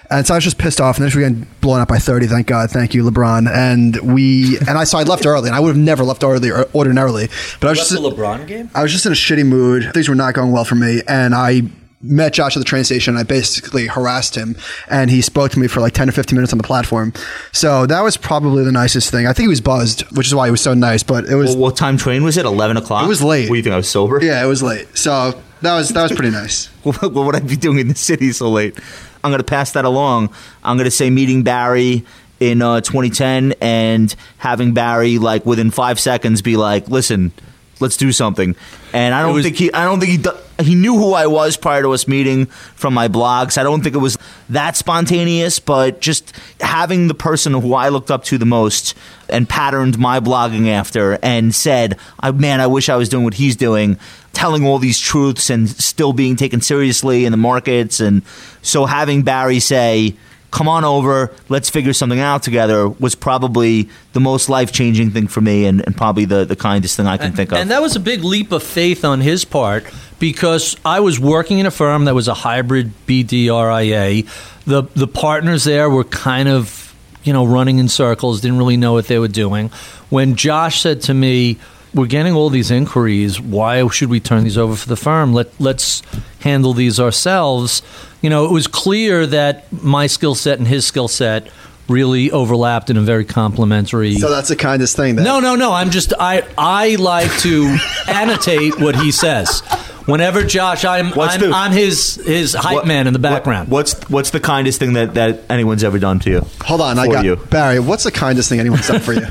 And 0.09 0.25
so 0.25 0.33
I 0.33 0.37
was 0.37 0.45
just 0.45 0.57
pissed 0.57 0.79
off, 0.79 0.97
and 0.97 1.05
then 1.05 1.13
we 1.13 1.21
getting 1.21 1.45
blown 1.59 1.81
out 1.81 1.89
by 1.89 1.99
thirty. 1.99 2.27
Thank 2.27 2.47
God, 2.47 2.71
thank 2.71 2.93
you, 2.93 3.03
LeBron. 3.03 3.53
And 3.53 4.13
we 4.13 4.57
and 4.59 4.69
I 4.69 4.85
so 4.85 4.97
I 4.97 5.03
left 5.03 5.25
early, 5.25 5.49
and 5.49 5.55
I 5.55 5.59
would 5.59 5.67
have 5.67 5.77
never 5.77 6.05
left 6.05 6.23
early 6.23 6.49
ordinarily. 6.73 7.27
But 7.59 7.67
I 7.67 7.71
was 7.71 7.79
just 7.79 7.91
LeBron 7.91 8.47
game. 8.47 8.69
I 8.73 8.83
was 8.83 8.93
just 8.93 9.05
in 9.05 9.11
a 9.11 9.15
shitty 9.15 9.45
mood. 9.45 9.93
Things 9.93 10.07
were 10.07 10.15
not 10.15 10.33
going 10.33 10.53
well 10.53 10.63
for 10.63 10.75
me, 10.75 11.01
and 11.09 11.35
I 11.35 11.63
met 12.01 12.33
Josh 12.33 12.55
at 12.55 12.59
the 12.59 12.65
train 12.65 12.83
station. 12.83 13.17
I 13.17 13.23
basically 13.23 13.87
harassed 13.87 14.35
him, 14.35 14.55
and 14.89 15.09
he 15.09 15.21
spoke 15.21 15.51
to 15.51 15.59
me 15.59 15.67
for 15.67 15.79
like 15.81 15.93
ten 15.93 16.07
or 16.07 16.11
fifteen 16.11 16.35
minutes 16.37 16.53
on 16.53 16.57
the 16.57 16.63
platform. 16.63 17.13
So 17.51 17.85
that 17.87 18.01
was 18.01 18.17
probably 18.17 18.63
the 18.63 18.71
nicest 18.71 19.09
thing. 19.11 19.25
I 19.27 19.33
think 19.33 19.45
he 19.45 19.49
was 19.49 19.61
buzzed, 19.61 20.01
which 20.15 20.27
is 20.27 20.35
why 20.35 20.45
he 20.47 20.51
was 20.51 20.61
so 20.61 20.73
nice. 20.73 21.03
But 21.03 21.25
it 21.25 21.35
was 21.35 21.51
Well, 21.51 21.63
what 21.63 21.77
time 21.77 21.97
train 21.97 22.23
was 22.23 22.37
it? 22.37 22.45
Eleven 22.45 22.77
o'clock. 22.77 23.05
It 23.05 23.07
was 23.07 23.23
late. 23.23 23.49
What 23.49 23.55
do 23.55 23.57
you 23.57 23.63
think? 23.63 23.73
I 23.73 23.77
was 23.77 23.89
sober. 23.89 24.19
yeah, 24.23 24.43
it 24.43 24.47
was 24.47 24.61
late. 24.63 24.95
So 24.97 25.41
that 25.61 25.75
was 25.75 25.89
that 25.89 26.03
was 26.03 26.11
pretty 26.11 26.31
nice. 26.31 26.65
what 26.83 27.13
would 27.13 27.35
I 27.35 27.39
be 27.39 27.55
doing 27.55 27.79
in 27.79 27.87
the 27.87 27.95
city 27.95 28.31
so 28.31 28.49
late? 28.49 28.77
I'm 29.23 29.31
going 29.31 29.39
to 29.39 29.43
pass 29.43 29.71
that 29.73 29.83
along. 29.83 30.29
I'm 30.63 30.77
going 30.77 30.85
to 30.85 30.91
say 30.91 31.09
meeting 31.09 31.43
Barry 31.43 32.05
in 32.39 32.61
uh, 32.61 32.79
2010 32.81 33.55
and 33.59 34.13
having 34.37 34.73
Barry 34.75 35.17
like 35.17 35.43
within 35.45 35.71
five 35.71 35.99
seconds 35.99 36.43
be 36.43 36.55
like, 36.55 36.87
"Listen, 36.87 37.31
let's 37.79 37.97
do 37.97 38.11
something." 38.11 38.55
And 38.93 39.15
I 39.15 39.23
don't 39.23 39.33
was- 39.33 39.43
think 39.43 39.57
he, 39.57 39.73
I 39.73 39.83
don't 39.85 39.99
think 39.99 40.11
he, 40.11 40.17
do- 40.19 40.37
he 40.59 40.75
knew 40.75 40.95
who 40.95 41.13
I 41.13 41.27
was 41.27 41.57
prior 41.57 41.81
to 41.81 41.93
us 41.93 42.07
meeting 42.07 42.45
from 42.45 42.93
my 42.93 43.07
blogs. 43.07 43.57
I 43.57 43.63
don't 43.63 43.81
think 43.81 43.95
it 43.95 43.99
was 43.99 44.17
that 44.49 44.75
spontaneous, 44.75 45.59
but 45.59 46.01
just 46.01 46.33
having 46.59 47.07
the 47.07 47.13
person 47.13 47.53
who 47.53 47.73
I 47.73 47.89
looked 47.89 48.11
up 48.11 48.23
to 48.25 48.37
the 48.37 48.45
most 48.45 48.95
and 49.29 49.47
patterned 49.47 49.97
my 49.97 50.19
blogging 50.19 50.69
after 50.69 51.19
and 51.21 51.53
said, 51.53 51.97
"Man, 52.33 52.61
I 52.61 52.67
wish 52.67 52.89
I 52.89 52.95
was 52.95 53.09
doing 53.09 53.23
what 53.23 53.35
he's 53.35 53.55
doing." 53.55 53.97
telling 54.33 54.67
all 54.67 54.77
these 54.77 54.99
truths 54.99 55.49
and 55.49 55.67
still 55.67 56.13
being 56.13 56.35
taken 56.35 56.61
seriously 56.61 57.25
in 57.25 57.31
the 57.31 57.37
markets. 57.37 57.99
And 57.99 58.21
so 58.61 58.85
having 58.85 59.23
Barry 59.23 59.59
say, 59.59 60.13
come 60.51 60.67
on 60.67 60.85
over, 60.85 61.33
let's 61.49 61.69
figure 61.69 61.93
something 61.93 62.19
out 62.19 62.43
together 62.43 62.87
was 62.87 63.15
probably 63.15 63.89
the 64.13 64.19
most 64.19 64.49
life 64.49 64.71
changing 64.71 65.11
thing 65.11 65.27
for 65.27 65.41
me 65.41 65.65
and, 65.65 65.85
and 65.85 65.95
probably 65.95 66.25
the, 66.25 66.45
the 66.45 66.55
kindest 66.55 66.97
thing 66.97 67.05
I 67.05 67.17
can 67.17 67.33
think 67.33 67.51
of. 67.51 67.57
And 67.57 67.71
that 67.71 67.81
was 67.81 67.95
a 67.95 67.99
big 67.99 68.23
leap 68.23 68.51
of 68.51 68.63
faith 68.63 69.03
on 69.03 69.21
his 69.21 69.45
part 69.45 69.85
because 70.19 70.77
I 70.85 70.99
was 70.99 71.19
working 71.19 71.59
in 71.59 71.65
a 71.65 71.71
firm 71.71 72.05
that 72.05 72.15
was 72.15 72.27
a 72.27 72.33
hybrid 72.33 72.91
BDRIA. 73.07 74.27
The 74.65 74.83
the 74.95 75.07
partners 75.07 75.63
there 75.63 75.89
were 75.89 76.03
kind 76.03 76.49
of, 76.49 76.95
you 77.23 77.33
know, 77.33 77.45
running 77.45 77.79
in 77.79 77.87
circles, 77.89 78.41
didn't 78.41 78.57
really 78.57 78.77
know 78.77 78.93
what 78.93 79.07
they 79.07 79.19
were 79.19 79.27
doing. 79.27 79.69
When 80.09 80.35
Josh 80.35 80.81
said 80.81 81.01
to 81.01 81.13
me, 81.13 81.57
we're 81.93 82.07
getting 82.07 82.33
all 82.33 82.49
these 82.49 82.71
inquiries. 82.71 83.39
Why 83.39 83.87
should 83.89 84.09
we 84.09 84.19
turn 84.19 84.43
these 84.43 84.57
over 84.57 84.75
for 84.75 84.87
the 84.87 84.95
firm? 84.95 85.33
Let 85.33 85.59
let's 85.59 86.03
handle 86.39 86.73
these 86.73 86.99
ourselves. 86.99 87.81
You 88.27 88.31
know, 88.31 88.43
it 88.43 88.51
was 88.51 88.67
clear 88.67 89.25
that 89.25 89.71
my 89.71 90.07
skill 90.07 90.35
set 90.35 90.59
and 90.59 90.67
his 90.67 90.85
skill 90.85 91.07
set 91.07 91.47
really 91.87 92.29
overlapped 92.29 92.89
in 92.89 92.97
a 92.97 93.01
very 93.01 93.23
complementary 93.23 94.15
So 94.15 94.29
that's 94.29 94.49
the 94.49 94.57
kindest 94.57 94.97
thing. 94.97 95.15
That 95.15 95.21
no, 95.23 95.39
no, 95.39 95.55
no. 95.55 95.71
I'm 95.71 95.91
just 95.91 96.11
I 96.19 96.43
I 96.57 96.95
like 96.95 97.31
to 97.43 97.77
annotate 98.09 98.81
what 98.81 98.97
he 98.97 99.13
says. 99.13 99.61
Whenever 100.07 100.43
Josh, 100.43 100.83
I'm 100.83 101.11
What's 101.11 101.35
I'm, 101.35 101.39
the- 101.39 101.51
I'm 101.55 101.71
his 101.71 102.15
his 102.15 102.53
hype 102.53 102.73
What- 102.73 102.85
man 102.85 103.07
in 103.07 103.13
the 103.13 103.17
what- 103.19 103.29
background. 103.35 103.69
what's 103.69 103.93
what's 104.09 104.31
the 104.31 104.41
kindest 104.41 104.79
thing 104.79 104.91
that, 104.91 105.13
that 105.13 105.39
anyone's 105.49 105.85
ever 105.85 105.97
done 105.97 106.19
to 106.19 106.29
you? 106.29 106.45
Hold 106.65 106.81
on, 106.81 106.99
I 106.99 107.07
got 107.07 107.23
you. 107.23 107.37
Barry. 107.37 107.79
What's 107.79 108.03
the 108.03 108.11
kindest 108.11 108.49
thing 108.49 108.59
anyone's 108.59 108.89
done 108.89 108.99
for 108.99 109.13
you? 109.13 109.25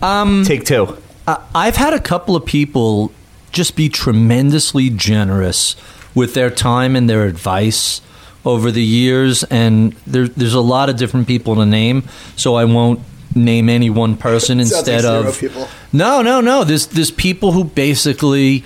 um, 0.00 0.44
Take 0.44 0.64
two. 0.64 0.96
Uh, 1.26 1.38
I've 1.56 1.74
had 1.74 1.92
a 1.92 2.00
couple 2.00 2.36
of 2.36 2.46
people 2.46 3.10
just 3.50 3.74
be 3.74 3.88
tremendously 3.88 4.90
generous 4.90 5.74
with 6.14 6.34
their 6.34 6.50
time 6.50 6.94
and 6.94 7.10
their 7.10 7.24
advice 7.24 8.00
over 8.44 8.70
the 8.70 8.82
years, 8.82 9.44
and 9.44 9.92
there, 10.06 10.28
there's 10.28 10.54
a 10.54 10.60
lot 10.60 10.88
of 10.88 10.96
different 10.96 11.26
people 11.26 11.54
to 11.56 11.66
name, 11.66 12.04
so 12.36 12.54
I 12.56 12.64
won't 12.64 13.00
name 13.34 13.68
any 13.68 13.88
one 13.90 14.16
person 14.16 14.58
Sounds 14.64 14.72
like 14.72 14.94
instead 14.94 15.04
of 15.04 15.38
people. 15.38 15.68
no, 15.92 16.22
no, 16.22 16.40
no. 16.40 16.64
There's 16.64 16.88
there's 16.88 17.10
people 17.10 17.52
who 17.52 17.64
basically. 17.64 18.64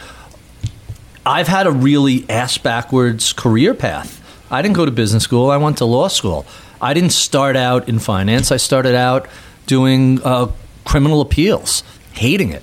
I've 1.25 1.49
had 1.49 1.67
a 1.67 1.73
really 1.73 2.25
ass 2.31 2.57
backwards 2.57 3.33
career 3.33 3.75
path. 3.75 4.23
I 4.49 4.63
didn't 4.63 4.77
go 4.77 4.85
to 4.85 4.93
business 4.93 5.25
school. 5.25 5.51
I 5.51 5.57
went 5.57 5.79
to 5.79 5.85
law 5.85 6.07
school. 6.07 6.47
I 6.81 6.95
didn't 6.95 7.11
start 7.11 7.57
out 7.57 7.89
in 7.89 7.99
finance. 7.99 8.53
I 8.53 8.59
started 8.59 8.95
out 8.95 9.27
doing 9.67 10.23
uh, 10.23 10.53
criminal 10.85 11.21
appeals, 11.21 11.83
hating 12.13 12.53
it. 12.53 12.63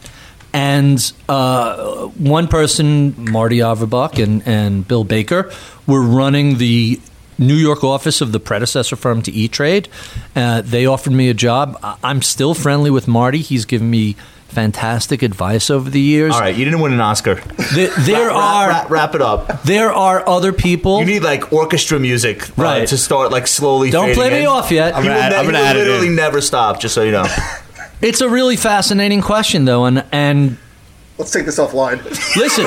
And 0.53 1.11
uh, 1.27 2.07
one 2.09 2.47
person, 2.47 3.31
Marty 3.31 3.57
Averbach 3.57 4.21
and, 4.23 4.47
and 4.47 4.87
Bill 4.87 5.03
Baker, 5.03 5.51
were 5.87 6.01
running 6.01 6.57
the 6.59 6.99
New 7.39 7.55
York 7.55 7.83
office 7.83 8.21
of 8.21 8.31
the 8.31 8.39
predecessor 8.39 8.95
firm 8.95 9.23
to 9.23 9.31
E 9.31 9.47
Trade. 9.47 9.89
Uh, 10.35 10.61
they 10.61 10.85
offered 10.85 11.13
me 11.13 11.29
a 11.29 11.33
job. 11.33 11.79
I- 11.81 11.97
I'm 12.03 12.21
still 12.21 12.53
friendly 12.53 12.91
with 12.91 13.07
Marty. 13.07 13.39
He's 13.39 13.65
given 13.65 13.89
me 13.89 14.15
fantastic 14.49 15.23
advice 15.23 15.71
over 15.71 15.89
the 15.89 15.99
years. 15.99 16.31
All 16.35 16.39
right, 16.39 16.55
you 16.55 16.63
didn't 16.63 16.81
win 16.81 16.93
an 16.93 17.01
Oscar. 17.01 17.41
There, 17.73 17.89
there 18.01 18.27
Wrap- 18.27 18.35
are 18.35 18.67
wrap, 18.69 18.89
wrap 18.91 19.15
it 19.15 19.21
up. 19.23 19.63
there 19.63 19.91
are 19.91 20.29
other 20.29 20.53
people. 20.53 20.99
You 20.99 21.05
need 21.07 21.23
like 21.23 21.51
orchestra 21.51 21.99
music, 21.99 22.47
uh, 22.49 22.61
Right. 22.61 22.87
to 22.89 22.97
start 22.99 23.31
like 23.31 23.47
slowly. 23.47 23.89
Don't 23.89 24.09
fading 24.09 24.19
play 24.21 24.29
me 24.41 24.45
off 24.45 24.69
yet. 24.69 24.95
I'm 24.95 25.01
gonna 25.01 25.15
add- 25.15 25.31
ne- 25.31 25.37
I'm 25.39 25.45
gonna 25.45 25.57
will 25.57 25.65
add 25.65 25.75
it 25.75 25.79
literally 25.79 26.07
in. 26.09 26.15
never 26.15 26.39
stop. 26.39 26.79
Just 26.79 26.93
so 26.93 27.01
you 27.01 27.11
know. 27.11 27.25
It's 28.03 28.21
a 28.21 28.29
really 28.29 28.57
fascinating 28.57 29.21
question, 29.21 29.65
though, 29.65 29.85
and 29.85 30.03
and 30.11 30.57
Let's 31.17 31.31
take 31.31 31.45
this 31.45 31.57
offline. 31.59 32.03
listen. 32.35 32.65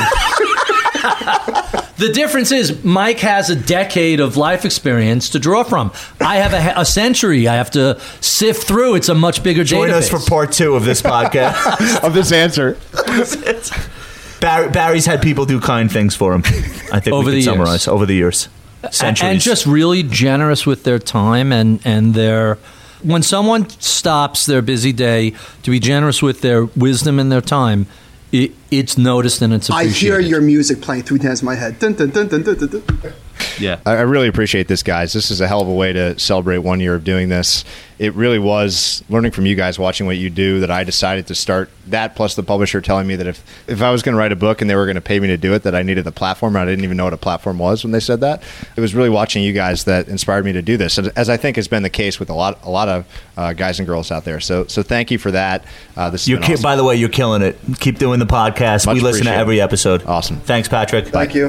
the 1.98 2.12
difference 2.12 2.52
is 2.52 2.82
Mike 2.84 3.20
has 3.20 3.50
a 3.50 3.56
decade 3.56 4.20
of 4.20 4.36
life 4.36 4.64
experience 4.64 5.30
to 5.30 5.38
draw 5.38 5.62
from. 5.62 5.92
I 6.20 6.36
have 6.36 6.52
a, 6.54 6.80
a 6.80 6.84
century. 6.84 7.48
I 7.48 7.54
have 7.56 7.70
to 7.72 8.00
sift 8.20 8.66
through. 8.66 8.94
It's 8.94 9.08
a 9.08 9.14
much 9.14 9.42
bigger 9.42 9.62
Join 9.64 9.90
us 9.90 10.08
for 10.08 10.18
part 10.18 10.52
two 10.52 10.74
of 10.74 10.84
this 10.84 11.02
podcast. 11.02 12.02
of 12.02 12.14
this 12.14 12.32
answer. 12.32 12.78
Barry, 14.40 14.70
Barry's 14.70 15.06
had 15.06 15.22
people 15.22 15.44
do 15.46 15.60
kind 15.60 15.90
things 15.90 16.14
for 16.14 16.32
him. 16.34 16.42
I 16.92 17.00
think 17.00 17.08
Over 17.14 17.18
we 17.18 17.24
the 17.24 17.30
can 17.30 17.34
years. 17.34 17.44
summarize 17.44 17.88
over 17.88 18.06
the 18.06 18.14
years, 18.14 18.48
centuries, 18.90 19.30
and 19.32 19.40
just 19.40 19.66
really 19.66 20.02
generous 20.02 20.66
with 20.66 20.84
their 20.84 20.98
time 20.98 21.52
and 21.52 21.80
and 21.84 22.14
their 22.14 22.58
when 23.02 23.22
someone 23.22 23.68
stops 23.68 24.46
their 24.46 24.62
busy 24.62 24.92
day 24.92 25.32
to 25.62 25.70
be 25.70 25.80
generous 25.80 26.22
with 26.22 26.40
their 26.40 26.64
wisdom 26.64 27.18
and 27.18 27.30
their 27.30 27.40
time 27.40 27.86
it, 28.32 28.52
it's 28.70 28.98
noticed 28.98 29.40
and 29.42 29.52
it's 29.52 29.68
appreciated. 29.68 29.96
I 29.96 29.98
hear 29.98 30.20
your 30.20 30.40
music 30.40 30.80
playing 30.80 31.04
three 31.04 31.18
times 31.18 31.42
in 31.42 31.46
my 31.46 31.54
head. 31.54 31.78
Dun, 31.78 31.94
dun, 31.94 32.10
dun, 32.10 32.28
yeah. 33.58 33.80
I 33.86 33.92
I 33.96 34.00
really 34.02 34.28
appreciate 34.28 34.68
this, 34.68 34.82
guys. 34.82 35.12
This 35.12 35.30
is 35.30 35.40
a 35.40 35.48
hell 35.48 35.60
of 35.60 35.68
a 35.68 35.72
way 35.72 35.92
to 35.92 36.18
celebrate 36.18 36.58
one 36.58 36.80
year 36.80 36.94
of 36.94 37.04
doing 37.04 37.28
this. 37.28 37.64
It 37.98 38.12
really 38.12 38.38
was 38.38 39.02
learning 39.08 39.30
from 39.32 39.46
you 39.46 39.54
guys, 39.54 39.78
watching 39.78 40.04
what 40.04 40.18
you 40.18 40.28
do, 40.28 40.60
that 40.60 40.70
I 40.70 40.84
decided 40.84 41.28
to 41.28 41.34
start 41.34 41.70
that. 41.86 42.14
Plus, 42.14 42.34
the 42.34 42.42
publisher 42.42 42.82
telling 42.82 43.06
me 43.06 43.16
that 43.16 43.26
if 43.26 43.42
if 43.66 43.80
I 43.80 43.90
was 43.90 44.02
going 44.02 44.12
to 44.14 44.18
write 44.18 44.32
a 44.32 44.36
book 44.36 44.60
and 44.60 44.68
they 44.68 44.74
were 44.76 44.84
going 44.84 44.96
to 44.96 45.00
pay 45.00 45.18
me 45.18 45.28
to 45.28 45.38
do 45.38 45.54
it, 45.54 45.62
that 45.62 45.74
I 45.74 45.82
needed 45.82 46.04
the 46.04 46.12
platform. 46.12 46.56
And 46.56 46.62
I 46.62 46.70
didn't 46.70 46.84
even 46.84 46.98
know 46.98 47.04
what 47.04 47.14
a 47.14 47.16
platform 47.18 47.58
was 47.58 47.84
when 47.84 47.92
they 47.92 48.00
said 48.00 48.20
that. 48.20 48.42
It 48.76 48.80
was 48.82 48.94
really 48.94 49.08
watching 49.08 49.42
you 49.42 49.54
guys 49.54 49.84
that 49.84 50.08
inspired 50.08 50.44
me 50.44 50.52
to 50.52 50.60
do 50.62 50.76
this, 50.76 50.98
as- 50.98 51.08
as 51.08 51.30
I 51.30 51.38
think 51.38 51.56
has 51.56 51.68
been 51.68 51.82
the 51.82 51.88
case 51.90 52.20
with 52.20 52.28
a 52.28 52.34
lot 52.34 52.58
a 52.64 52.70
lot 52.70 52.88
of 52.90 53.06
uh, 53.38 53.54
guys 53.54 53.78
and 53.78 53.86
girls 53.88 54.10
out 54.10 54.24
there. 54.26 54.40
So 54.40 54.66
so 54.66 54.82
thank 54.82 55.10
you 55.10 55.16
for 55.18 55.30
that. 55.30 55.64
Uh, 55.96 56.10
this 56.10 56.28
You're 56.28 56.38
ki- 56.40 56.52
awesome. 56.52 56.62
by 56.64 56.76
the 56.76 56.84
way, 56.84 56.96
you're 56.96 57.08
killing 57.08 57.40
it. 57.40 57.58
Keep 57.80 57.98
doing 57.98 58.18
the 58.18 58.26
podcast. 58.26 58.84
Much 58.84 58.94
we 58.96 59.00
listen 59.00 59.24
to 59.24 59.32
every 59.34 59.58
episode. 59.58 60.04
Awesome. 60.04 60.36
Thanks, 60.40 60.68
Patrick. 60.68 61.06
Thank 61.08 61.34
you. 61.34 61.48